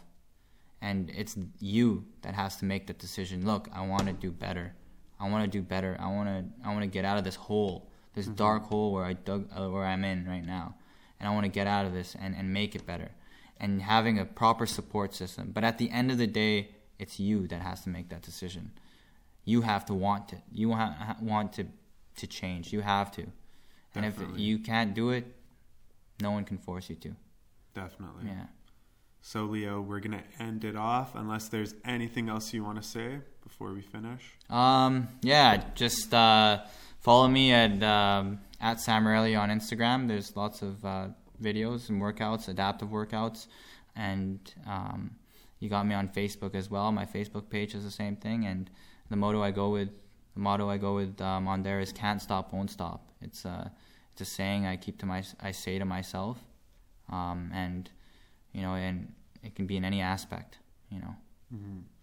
and 0.84 1.10
it's 1.16 1.38
you 1.62 2.04
that 2.22 2.34
has 2.36 2.58
to 2.58 2.66
make 2.66 2.88
the 2.88 2.94
decision. 2.94 3.46
Look, 3.46 3.70
I 3.74 3.88
want 3.88 4.06
to 4.08 4.14
do 4.14 4.32
better. 4.32 4.74
I 5.20 5.30
want 5.30 5.46
to 5.46 5.50
do 5.50 5.64
better. 5.64 5.96
I 5.98 6.08
want 6.08 6.28
to. 6.28 6.68
I 6.68 6.74
want 6.74 6.82
to 6.82 6.88
get 6.88 7.06
out 7.06 7.18
of 7.18 7.24
this 7.24 7.36
hole, 7.36 7.90
this 8.14 8.28
dark 8.28 8.64
hole 8.66 8.92
where 8.92 9.06
I 9.06 9.14
dug, 9.14 9.48
uh, 9.58 9.70
where 9.70 9.86
I'm 9.86 10.04
in 10.04 10.28
right 10.28 10.46
now, 10.46 10.76
and 11.20 11.30
I 11.30 11.32
want 11.32 11.46
to 11.46 11.50
get 11.50 11.68
out 11.68 11.86
of 11.86 11.94
this 11.94 12.16
and 12.20 12.36
and 12.36 12.54
make 12.54 12.76
it 12.76 12.86
better, 12.86 13.12
and 13.58 13.82
having 13.82 14.20
a 14.20 14.26
proper 14.26 14.66
support 14.66 15.16
system. 15.16 15.52
But 15.54 15.64
at 15.64 15.78
the 15.78 15.90
end 15.90 16.12
of 16.12 16.18
the 16.18 16.28
day, 16.28 16.72
it's 17.00 17.18
you 17.18 17.48
that 17.48 17.62
has 17.62 17.82
to 17.84 17.90
make 17.90 18.10
that 18.10 18.22
decision. 18.22 18.72
You 19.46 19.62
have 19.62 19.86
to 19.86 19.94
want 19.94 20.34
it. 20.34 20.42
You 20.52 20.74
ha- 20.74 21.18
want 21.22 21.54
to 21.54 21.66
to 22.18 22.28
change. 22.28 22.72
You 22.72 22.82
have 22.82 23.12
to, 23.14 23.26
and 23.96 24.06
if 24.06 24.16
you 24.36 24.60
can't 24.60 24.94
do 24.94 25.10
it, 25.10 25.26
no 26.22 26.32
one 26.32 26.46
can 26.46 26.58
force 26.58 26.90
you 26.90 26.96
to. 26.98 27.16
Definitely. 27.74 28.26
Yeah. 28.28 28.46
So, 29.26 29.46
Leo, 29.46 29.80
we're 29.80 30.02
going 30.02 30.20
to 30.20 30.44
end 30.44 30.66
it 30.66 30.76
off 30.76 31.16
unless 31.16 31.48
there's 31.48 31.74
anything 31.86 32.28
else 32.28 32.54
you 32.54 32.62
want 32.62 32.82
to 32.82 32.88
say 32.88 33.20
before 33.42 33.72
we 33.72 33.82
finish. 33.82 34.22
Um, 34.50 35.08
yeah, 35.22 35.64
just 35.76 36.14
uh, 36.14 36.60
follow 37.00 37.30
me 37.30 37.54
at 37.54 37.82
um, 37.84 38.42
at 38.60 38.82
Sam 38.82 39.08
Rayleigh 39.08 39.36
on 39.36 39.50
Instagram. 39.50 40.10
There's 40.10 40.36
lots 40.36 40.62
of 40.62 40.84
uh, 40.84 41.08
videos 41.42 41.90
and 41.90 42.02
workouts, 42.02 42.50
adaptive 42.50 42.90
workouts, 42.90 43.48
and 43.96 44.40
um, 44.68 45.12
you 45.60 45.70
got 45.70 45.88
me 45.88 45.96
on 45.96 46.10
Facebook 46.10 46.54
as 46.54 46.70
well. 46.70 46.92
My 46.92 47.06
Facebook 47.06 47.50
page 47.50 47.76
is 47.76 47.86
the 47.86 47.92
same 47.92 48.18
thing, 48.18 48.46
and 48.46 48.70
the 49.14 49.18
motto 49.18 49.44
I 49.44 49.52
go 49.52 49.70
with, 49.70 49.90
the 50.34 50.40
motto 50.40 50.68
I 50.72 50.78
go 50.78 50.96
with 50.96 51.22
um, 51.22 51.48
on 51.48 51.62
there 51.62 51.80
is 51.80 51.92
"Can't 51.92 52.20
stop, 52.20 52.52
won't 52.52 52.72
stop." 52.72 53.00
It's 53.22 53.46
a 53.46 53.72
it's 54.12 54.22
a 54.22 54.26
saying 54.26 54.66
I 54.66 54.76
keep 54.76 54.98
to 55.02 55.06
my 55.06 55.24
I 55.40 55.52
say 55.52 55.78
to 55.78 55.86
myself, 55.86 56.40
um, 57.12 57.52
and 57.54 57.92
you 58.54 58.64
know, 58.64 58.74
and 58.74 59.14
it 59.44 59.54
can 59.54 59.68
be 59.68 59.78
in 59.78 59.86
any 59.86 60.02
aspect. 60.02 60.58
You 60.90 61.00
know, 61.00 61.16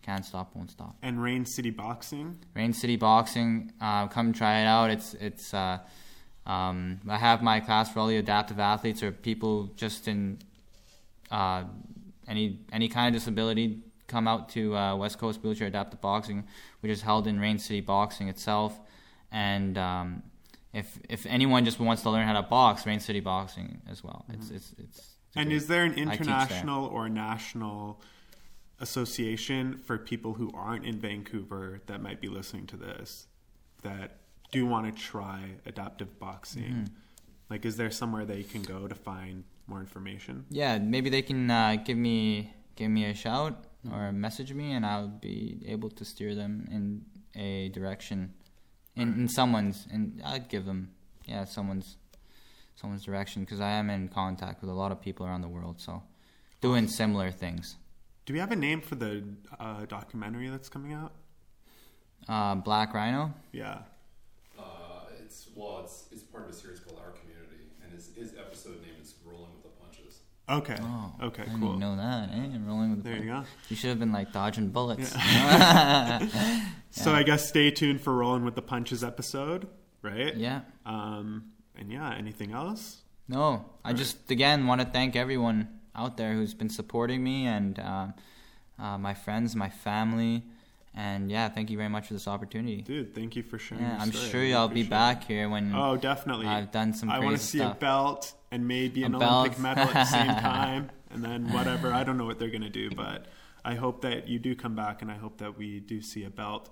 can't 0.02 0.24
stop, 0.24 0.54
won't 0.54 0.70
stop. 0.70 0.94
And 1.02 1.20
Rain 1.20 1.44
City 1.44 1.70
Boxing. 1.70 2.38
Rain 2.54 2.72
City 2.72 2.94
Boxing. 2.94 3.72
Uh, 3.80 4.06
come 4.06 4.32
try 4.32 4.60
it 4.60 4.66
out. 4.66 4.90
It's 4.90 5.14
it's. 5.14 5.52
Uh, 5.52 5.78
um, 6.46 7.00
I 7.08 7.18
have 7.18 7.42
my 7.42 7.58
class 7.58 7.92
for 7.92 7.98
all 7.98 8.06
the 8.06 8.16
adaptive 8.18 8.60
athletes 8.60 9.02
or 9.02 9.10
people 9.10 9.70
just 9.74 10.06
in 10.06 10.38
uh, 11.32 11.64
any 12.28 12.60
any 12.72 12.88
kind 12.88 13.14
of 13.14 13.20
disability. 13.20 13.82
Come 14.10 14.26
out 14.26 14.48
to 14.50 14.76
uh, 14.76 14.96
West 14.96 15.18
Coast 15.18 15.40
Wheelchair 15.40 15.68
Adaptive 15.68 16.00
Boxing, 16.00 16.44
which 16.80 16.90
is 16.90 17.02
held 17.02 17.28
in 17.28 17.38
Rain 17.38 17.58
City 17.60 17.80
Boxing 17.80 18.26
itself. 18.28 18.80
And 19.30 19.78
um, 19.78 20.24
if 20.72 20.98
if 21.08 21.26
anyone 21.26 21.64
just 21.64 21.78
wants 21.78 22.02
to 22.02 22.10
learn 22.10 22.26
how 22.26 22.32
to 22.32 22.42
box, 22.42 22.84
Rain 22.86 22.98
City 22.98 23.20
Boxing 23.20 23.80
as 23.88 24.02
well. 24.02 24.24
It's 24.28 24.50
it's 24.50 24.74
it's. 24.78 24.98
it's 24.98 25.16
And 25.36 25.50
good. 25.50 25.54
is 25.56 25.68
there 25.68 25.84
an 25.84 25.92
I 25.92 25.94
teach 25.94 26.26
there. 26.26 26.36
international 26.36 26.86
or 26.86 27.08
national 27.08 28.02
association 28.80 29.76
for 29.78 29.96
people 29.96 30.34
who 30.34 30.50
aren't 30.54 30.84
in 30.84 30.98
Vancouver 30.98 31.80
that 31.86 32.02
might 32.02 32.20
be 32.20 32.28
listening 32.28 32.66
to 32.66 32.76
this 32.76 33.28
that 33.82 34.16
do 34.50 34.66
want 34.66 34.92
to 34.92 35.02
try 35.02 35.52
adaptive 35.66 36.18
boxing? 36.18 36.64
Mm-hmm. 36.64 36.84
Like, 37.48 37.64
is 37.64 37.76
there 37.76 37.90
somewhere 37.92 38.24
they 38.24 38.42
can 38.42 38.62
go 38.62 38.88
to 38.88 38.94
find 38.94 39.44
more 39.68 39.80
information? 39.80 40.46
Yeah, 40.50 40.78
maybe 40.78 41.10
they 41.10 41.22
can 41.22 41.48
uh, 41.50 41.76
give 41.84 41.96
me 41.96 42.52
give 42.74 42.90
me 42.90 43.04
a 43.04 43.14
shout 43.14 43.66
or 43.90 44.12
message 44.12 44.52
me, 44.52 44.72
and 44.72 44.84
I'll 44.84 45.08
be 45.08 45.62
able 45.66 45.90
to 45.90 46.04
steer 46.04 46.34
them 46.34 46.68
in 46.70 47.04
a 47.40 47.68
direction, 47.70 48.34
in, 48.96 49.14
in 49.14 49.28
someone's, 49.28 49.86
and 49.90 50.20
I'd 50.24 50.48
give 50.48 50.64
them, 50.64 50.90
yeah, 51.26 51.44
someone's 51.44 51.96
someone's 52.76 53.04
direction 53.04 53.44
because 53.44 53.60
I 53.60 53.72
am 53.72 53.90
in 53.90 54.08
contact 54.08 54.62
with 54.62 54.70
a 54.70 54.74
lot 54.74 54.90
of 54.90 55.00
people 55.00 55.26
around 55.26 55.42
the 55.42 55.48
world, 55.48 55.80
so 55.80 56.02
doing 56.60 56.88
similar 56.88 57.30
things. 57.30 57.76
Do 58.26 58.32
we 58.32 58.38
have 58.38 58.52
a 58.52 58.56
name 58.56 58.80
for 58.80 58.94
the 58.94 59.24
uh, 59.58 59.86
documentary 59.86 60.48
that's 60.48 60.68
coming 60.68 60.92
out? 60.92 61.12
Uh, 62.28 62.54
Black 62.56 62.94
Rhino. 62.94 63.34
Yeah. 63.52 63.78
Uh, 64.58 64.62
it's 65.22 65.48
well, 65.54 65.80
it's 65.84 66.06
it's 66.12 66.22
part 66.22 66.44
of 66.44 66.50
a 66.50 66.52
series 66.52 66.80
called 66.80 67.00
Our 67.04 67.12
Community, 67.12 67.64
and 67.82 67.92
his 67.92 68.10
his 68.14 68.34
episode 68.38 68.82
name 68.82 68.94
is 69.00 69.14
Rolling 69.24 69.52
with 69.54 69.62
the 69.62 69.70
Punches. 69.82 70.20
Okay. 70.50 70.76
Oh, 70.80 71.12
okay, 71.22 71.42
I 71.42 71.46
didn't 71.46 71.60
cool. 71.60 71.76
know 71.76 71.96
that. 71.96 72.30
Eh? 72.32 72.58
Rolling 72.66 72.90
with 72.90 73.04
the 73.04 73.10
There 73.10 73.18
you 73.18 73.26
go. 73.26 73.44
You 73.68 73.76
should 73.76 73.90
have 73.90 74.00
been 74.00 74.12
like 74.12 74.32
dodging 74.32 74.68
bullets. 74.68 75.14
So 76.92 77.14
I 77.14 77.22
guess 77.22 77.46
stay 77.48 77.70
tuned 77.70 78.00
for 78.00 78.12
Rolling 78.12 78.44
with 78.44 78.56
the 78.56 78.62
Punches 78.62 79.04
episode, 79.04 79.68
right? 80.02 80.34
yeah. 80.34 80.62
Um, 80.84 81.52
and 81.76 81.90
yeah, 81.92 82.12
anything 82.14 82.50
else? 82.52 83.02
No, 83.28 83.64
I 83.84 83.92
just 83.92 84.28
again 84.28 84.66
want 84.66 84.80
to 84.80 84.86
thank 84.88 85.14
everyone 85.14 85.68
out 85.94 86.16
there 86.16 86.32
who's 86.32 86.52
been 86.52 86.68
supporting 86.68 87.22
me 87.22 87.46
and 87.46 87.78
uh, 87.78 88.06
uh, 88.76 88.98
my 88.98 89.14
friends, 89.14 89.54
my 89.54 89.68
family, 89.70 90.42
and 90.94 91.30
yeah, 91.30 91.48
thank 91.48 91.70
you 91.70 91.76
very 91.76 91.88
much 91.88 92.08
for 92.08 92.14
this 92.14 92.26
opportunity. 92.26 92.82
Dude, 92.82 93.14
thank 93.14 93.36
you 93.36 93.42
for 93.42 93.58
sharing. 93.58 93.84
Yeah, 93.84 93.98
I'm 94.00 94.10
sure 94.10 94.40
really 94.40 94.54
I'll 94.54 94.68
be 94.68 94.82
back 94.82 95.24
here 95.24 95.48
when. 95.48 95.72
Oh, 95.74 95.96
definitely. 95.96 96.46
I've 96.46 96.72
done 96.72 96.92
some 96.94 97.10
I 97.10 97.20
want 97.20 97.36
to 97.36 97.42
see 97.42 97.58
stuff. 97.58 97.76
a 97.76 97.80
belt 97.80 98.34
and 98.50 98.66
maybe 98.66 99.04
an 99.04 99.14
A 99.14 99.18
Olympic 99.18 99.58
medal 99.58 99.84
at 99.84 99.92
the 99.92 100.04
same 100.04 100.26
time, 100.40 100.90
and 101.10 101.22
then 101.24 101.52
whatever. 101.52 101.92
I 101.92 102.02
don't 102.02 102.18
know 102.18 102.26
what 102.26 102.38
they're 102.38 102.50
gonna 102.50 102.68
do, 102.70 102.90
but 102.90 103.26
I 103.64 103.74
hope 103.74 104.02
that 104.02 104.26
you 104.28 104.38
do 104.38 104.56
come 104.56 104.74
back, 104.74 105.02
and 105.02 105.10
I 105.10 105.16
hope 105.16 105.38
that 105.38 105.56
we 105.56 105.80
do 105.80 106.00
see 106.02 106.24
a 106.24 106.30
belt. 106.30 106.70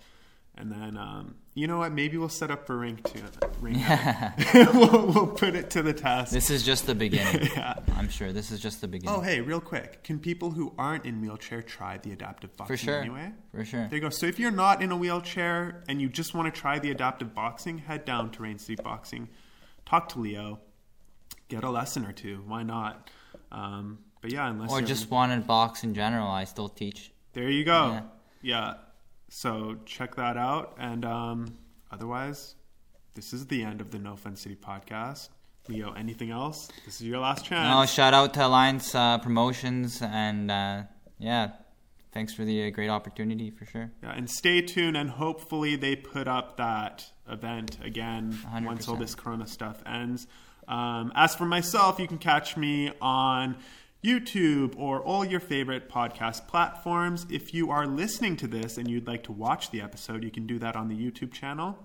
And 0.60 0.72
then, 0.72 0.96
um, 0.96 1.36
you 1.54 1.68
know 1.68 1.78
what? 1.78 1.92
Maybe 1.92 2.18
we'll 2.18 2.28
set 2.28 2.50
up 2.50 2.66
for 2.66 2.76
ring 2.76 2.98
two. 3.04 3.22
Ring 3.60 3.74
night. 3.80 4.32
we'll, 4.74 5.06
we'll 5.06 5.26
put 5.28 5.54
it 5.54 5.70
to 5.70 5.82
the 5.82 5.92
test. 5.92 6.32
This 6.32 6.50
is 6.50 6.64
just 6.64 6.84
the 6.86 6.94
beginning. 7.06 7.48
yeah. 7.54 7.74
I'm 7.96 8.08
sure 8.08 8.32
this 8.32 8.50
is 8.50 8.58
just 8.58 8.80
the 8.80 8.88
beginning. 8.88 9.14
Oh, 9.14 9.20
hey, 9.20 9.40
real 9.40 9.60
quick. 9.60 10.02
Can 10.02 10.18
people 10.18 10.50
who 10.50 10.74
aren't 10.76 11.04
in 11.06 11.20
wheelchair 11.20 11.62
try 11.62 11.98
the 11.98 12.10
adaptive 12.10 12.56
boxing 12.56 12.76
for 12.76 12.82
sure. 12.82 13.00
anyway? 13.00 13.30
For 13.54 13.64
sure. 13.64 13.86
There 13.86 13.94
you 13.98 14.00
go. 14.00 14.08
So 14.10 14.26
if 14.26 14.40
you're 14.40 14.50
not 14.50 14.82
in 14.82 14.90
a 14.90 14.96
wheelchair 14.96 15.84
and 15.88 16.02
you 16.02 16.08
just 16.08 16.34
want 16.34 16.52
to 16.52 16.60
try 16.60 16.80
the 16.80 16.90
adaptive 16.90 17.34
boxing, 17.36 17.78
head 17.78 18.04
down 18.04 18.30
to 18.32 18.42
Rain 18.42 18.58
City 18.58 18.82
Boxing, 18.82 19.28
talk 19.86 20.08
to 20.10 20.18
Leo, 20.18 20.58
get 21.48 21.62
a 21.62 21.70
lesson 21.70 22.04
or 22.04 22.12
two. 22.12 22.42
Why 22.48 22.64
not? 22.64 23.10
Um, 23.52 24.00
but 24.20 24.32
yeah, 24.32 24.50
unless 24.50 24.72
Or 24.72 24.82
just 24.82 25.08
want 25.08 25.30
to 25.32 25.38
box 25.46 25.84
in 25.84 25.94
general. 25.94 26.26
I 26.26 26.42
still 26.44 26.68
teach. 26.68 27.12
there 27.32 27.48
you 27.48 27.64
go. 27.64 27.90
Yeah. 27.92 28.02
Yeah. 28.42 28.74
So 29.28 29.76
check 29.84 30.14
that 30.16 30.36
out. 30.36 30.76
And 30.78 31.04
um, 31.04 31.58
otherwise, 31.90 32.54
this 33.14 33.32
is 33.32 33.46
the 33.46 33.62
end 33.62 33.80
of 33.80 33.90
the 33.90 33.98
No 33.98 34.16
Fun 34.16 34.36
City 34.36 34.56
podcast. 34.56 35.28
Leo, 35.68 35.92
anything 35.92 36.30
else? 36.30 36.68
This 36.86 37.00
is 37.00 37.06
your 37.06 37.18
last 37.18 37.44
chance. 37.44 37.68
No, 37.68 37.84
shout 37.84 38.14
out 38.14 38.32
to 38.34 38.46
Alliance 38.46 38.94
uh, 38.94 39.18
Promotions 39.18 40.00
and 40.02 40.50
uh, 40.50 40.82
yeah, 41.18 41.50
thanks 42.12 42.32
for 42.32 42.44
the 42.44 42.66
uh, 42.66 42.70
great 42.70 42.88
opportunity 42.88 43.50
for 43.50 43.66
sure. 43.66 43.90
Yeah, 44.02 44.12
and 44.12 44.30
stay 44.30 44.62
tuned, 44.62 44.96
and 44.96 45.10
hopefully 45.10 45.76
they 45.76 45.94
put 45.96 46.26
up 46.26 46.56
that 46.56 47.12
event 47.28 47.78
again 47.84 48.38
once 48.62 48.88
all 48.88 48.96
this 48.96 49.14
Corona 49.14 49.46
stuff 49.46 49.82
ends. 49.84 50.26
Um, 50.66 51.12
as 51.14 51.34
for 51.34 51.44
myself, 51.44 51.98
you 51.98 52.06
can 52.06 52.18
catch 52.18 52.56
me 52.56 52.92
on 53.00 53.56
YouTube 54.02 54.78
or 54.78 55.00
all 55.00 55.24
your 55.24 55.40
favorite 55.40 55.90
podcast 55.90 56.46
platforms. 56.46 57.26
If 57.30 57.52
you 57.52 57.70
are 57.70 57.86
listening 57.86 58.36
to 58.36 58.46
this 58.46 58.78
and 58.78 58.88
you'd 58.88 59.08
like 59.08 59.24
to 59.24 59.32
watch 59.32 59.70
the 59.70 59.80
episode, 59.80 60.22
you 60.22 60.30
can 60.30 60.46
do 60.46 60.58
that 60.60 60.76
on 60.76 60.88
the 60.88 60.96
YouTube 60.96 61.32
channel. 61.32 61.76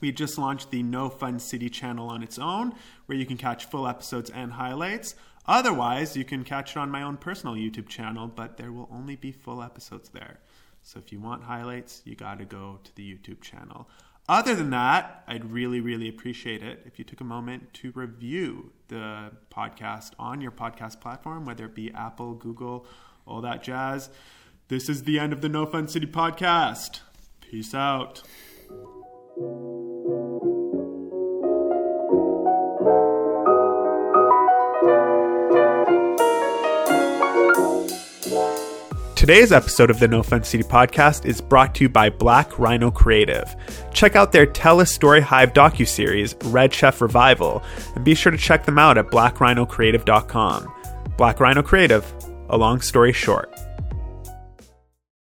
We 0.00 0.12
just 0.12 0.38
launched 0.38 0.70
the 0.70 0.84
No 0.84 1.08
Fun 1.08 1.40
City 1.40 1.68
channel 1.68 2.08
on 2.08 2.22
its 2.22 2.38
own, 2.38 2.74
where 3.06 3.18
you 3.18 3.26
can 3.26 3.36
catch 3.36 3.64
full 3.64 3.88
episodes 3.88 4.30
and 4.30 4.52
highlights. 4.52 5.16
Otherwise, 5.44 6.16
you 6.16 6.24
can 6.24 6.44
catch 6.44 6.72
it 6.72 6.76
on 6.76 6.90
my 6.90 7.02
own 7.02 7.16
personal 7.16 7.56
YouTube 7.56 7.88
channel, 7.88 8.28
but 8.28 8.56
there 8.56 8.70
will 8.70 8.88
only 8.92 9.16
be 9.16 9.32
full 9.32 9.60
episodes 9.60 10.10
there. 10.10 10.38
So 10.82 11.00
if 11.00 11.10
you 11.10 11.18
want 11.18 11.42
highlights, 11.42 12.02
you 12.04 12.14
got 12.14 12.38
to 12.38 12.44
go 12.44 12.78
to 12.84 12.94
the 12.94 13.12
YouTube 13.12 13.40
channel. 13.40 13.88
Other 14.28 14.54
than 14.54 14.70
that, 14.70 15.24
I'd 15.26 15.50
really, 15.50 15.80
really 15.80 16.08
appreciate 16.08 16.62
it 16.62 16.82
if 16.86 16.98
you 16.98 17.04
took 17.04 17.20
a 17.20 17.24
moment 17.24 17.74
to 17.74 17.90
review 17.90 18.72
the 18.90 19.30
podcast 19.50 20.10
on 20.18 20.40
your 20.40 20.50
podcast 20.50 21.00
platform, 21.00 21.46
whether 21.46 21.64
it 21.64 21.74
be 21.74 21.90
Apple, 21.92 22.34
Google, 22.34 22.86
all 23.26 23.40
that 23.40 23.62
jazz. 23.62 24.10
This 24.68 24.88
is 24.88 25.04
the 25.04 25.18
end 25.18 25.32
of 25.32 25.40
the 25.40 25.48
No 25.48 25.64
Fun 25.64 25.88
City 25.88 26.06
podcast. 26.06 27.00
Peace 27.40 27.74
out. 27.74 28.22
Today's 39.20 39.52
episode 39.52 39.90
of 39.90 40.00
the 40.00 40.08
No 40.08 40.22
Fun 40.22 40.44
City 40.44 40.64
podcast 40.64 41.26
is 41.26 41.42
brought 41.42 41.74
to 41.74 41.84
you 41.84 41.90
by 41.90 42.08
Black 42.08 42.58
Rhino 42.58 42.90
Creative. 42.90 43.54
Check 43.92 44.16
out 44.16 44.32
their 44.32 44.46
Telus 44.46 44.98
Storyhive 44.98 45.52
docuseries, 45.52 46.34
Red 46.50 46.72
Chef 46.72 47.02
Revival, 47.02 47.62
and 47.94 48.02
be 48.02 48.14
sure 48.14 48.32
to 48.32 48.38
check 48.38 48.64
them 48.64 48.78
out 48.78 48.96
at 48.96 49.08
blackrhinocreative.com. 49.08 50.72
Black 51.18 51.38
Rhino 51.38 51.62
Creative, 51.62 52.02
a 52.48 52.56
long 52.56 52.80
story 52.80 53.12
short. 53.12 53.54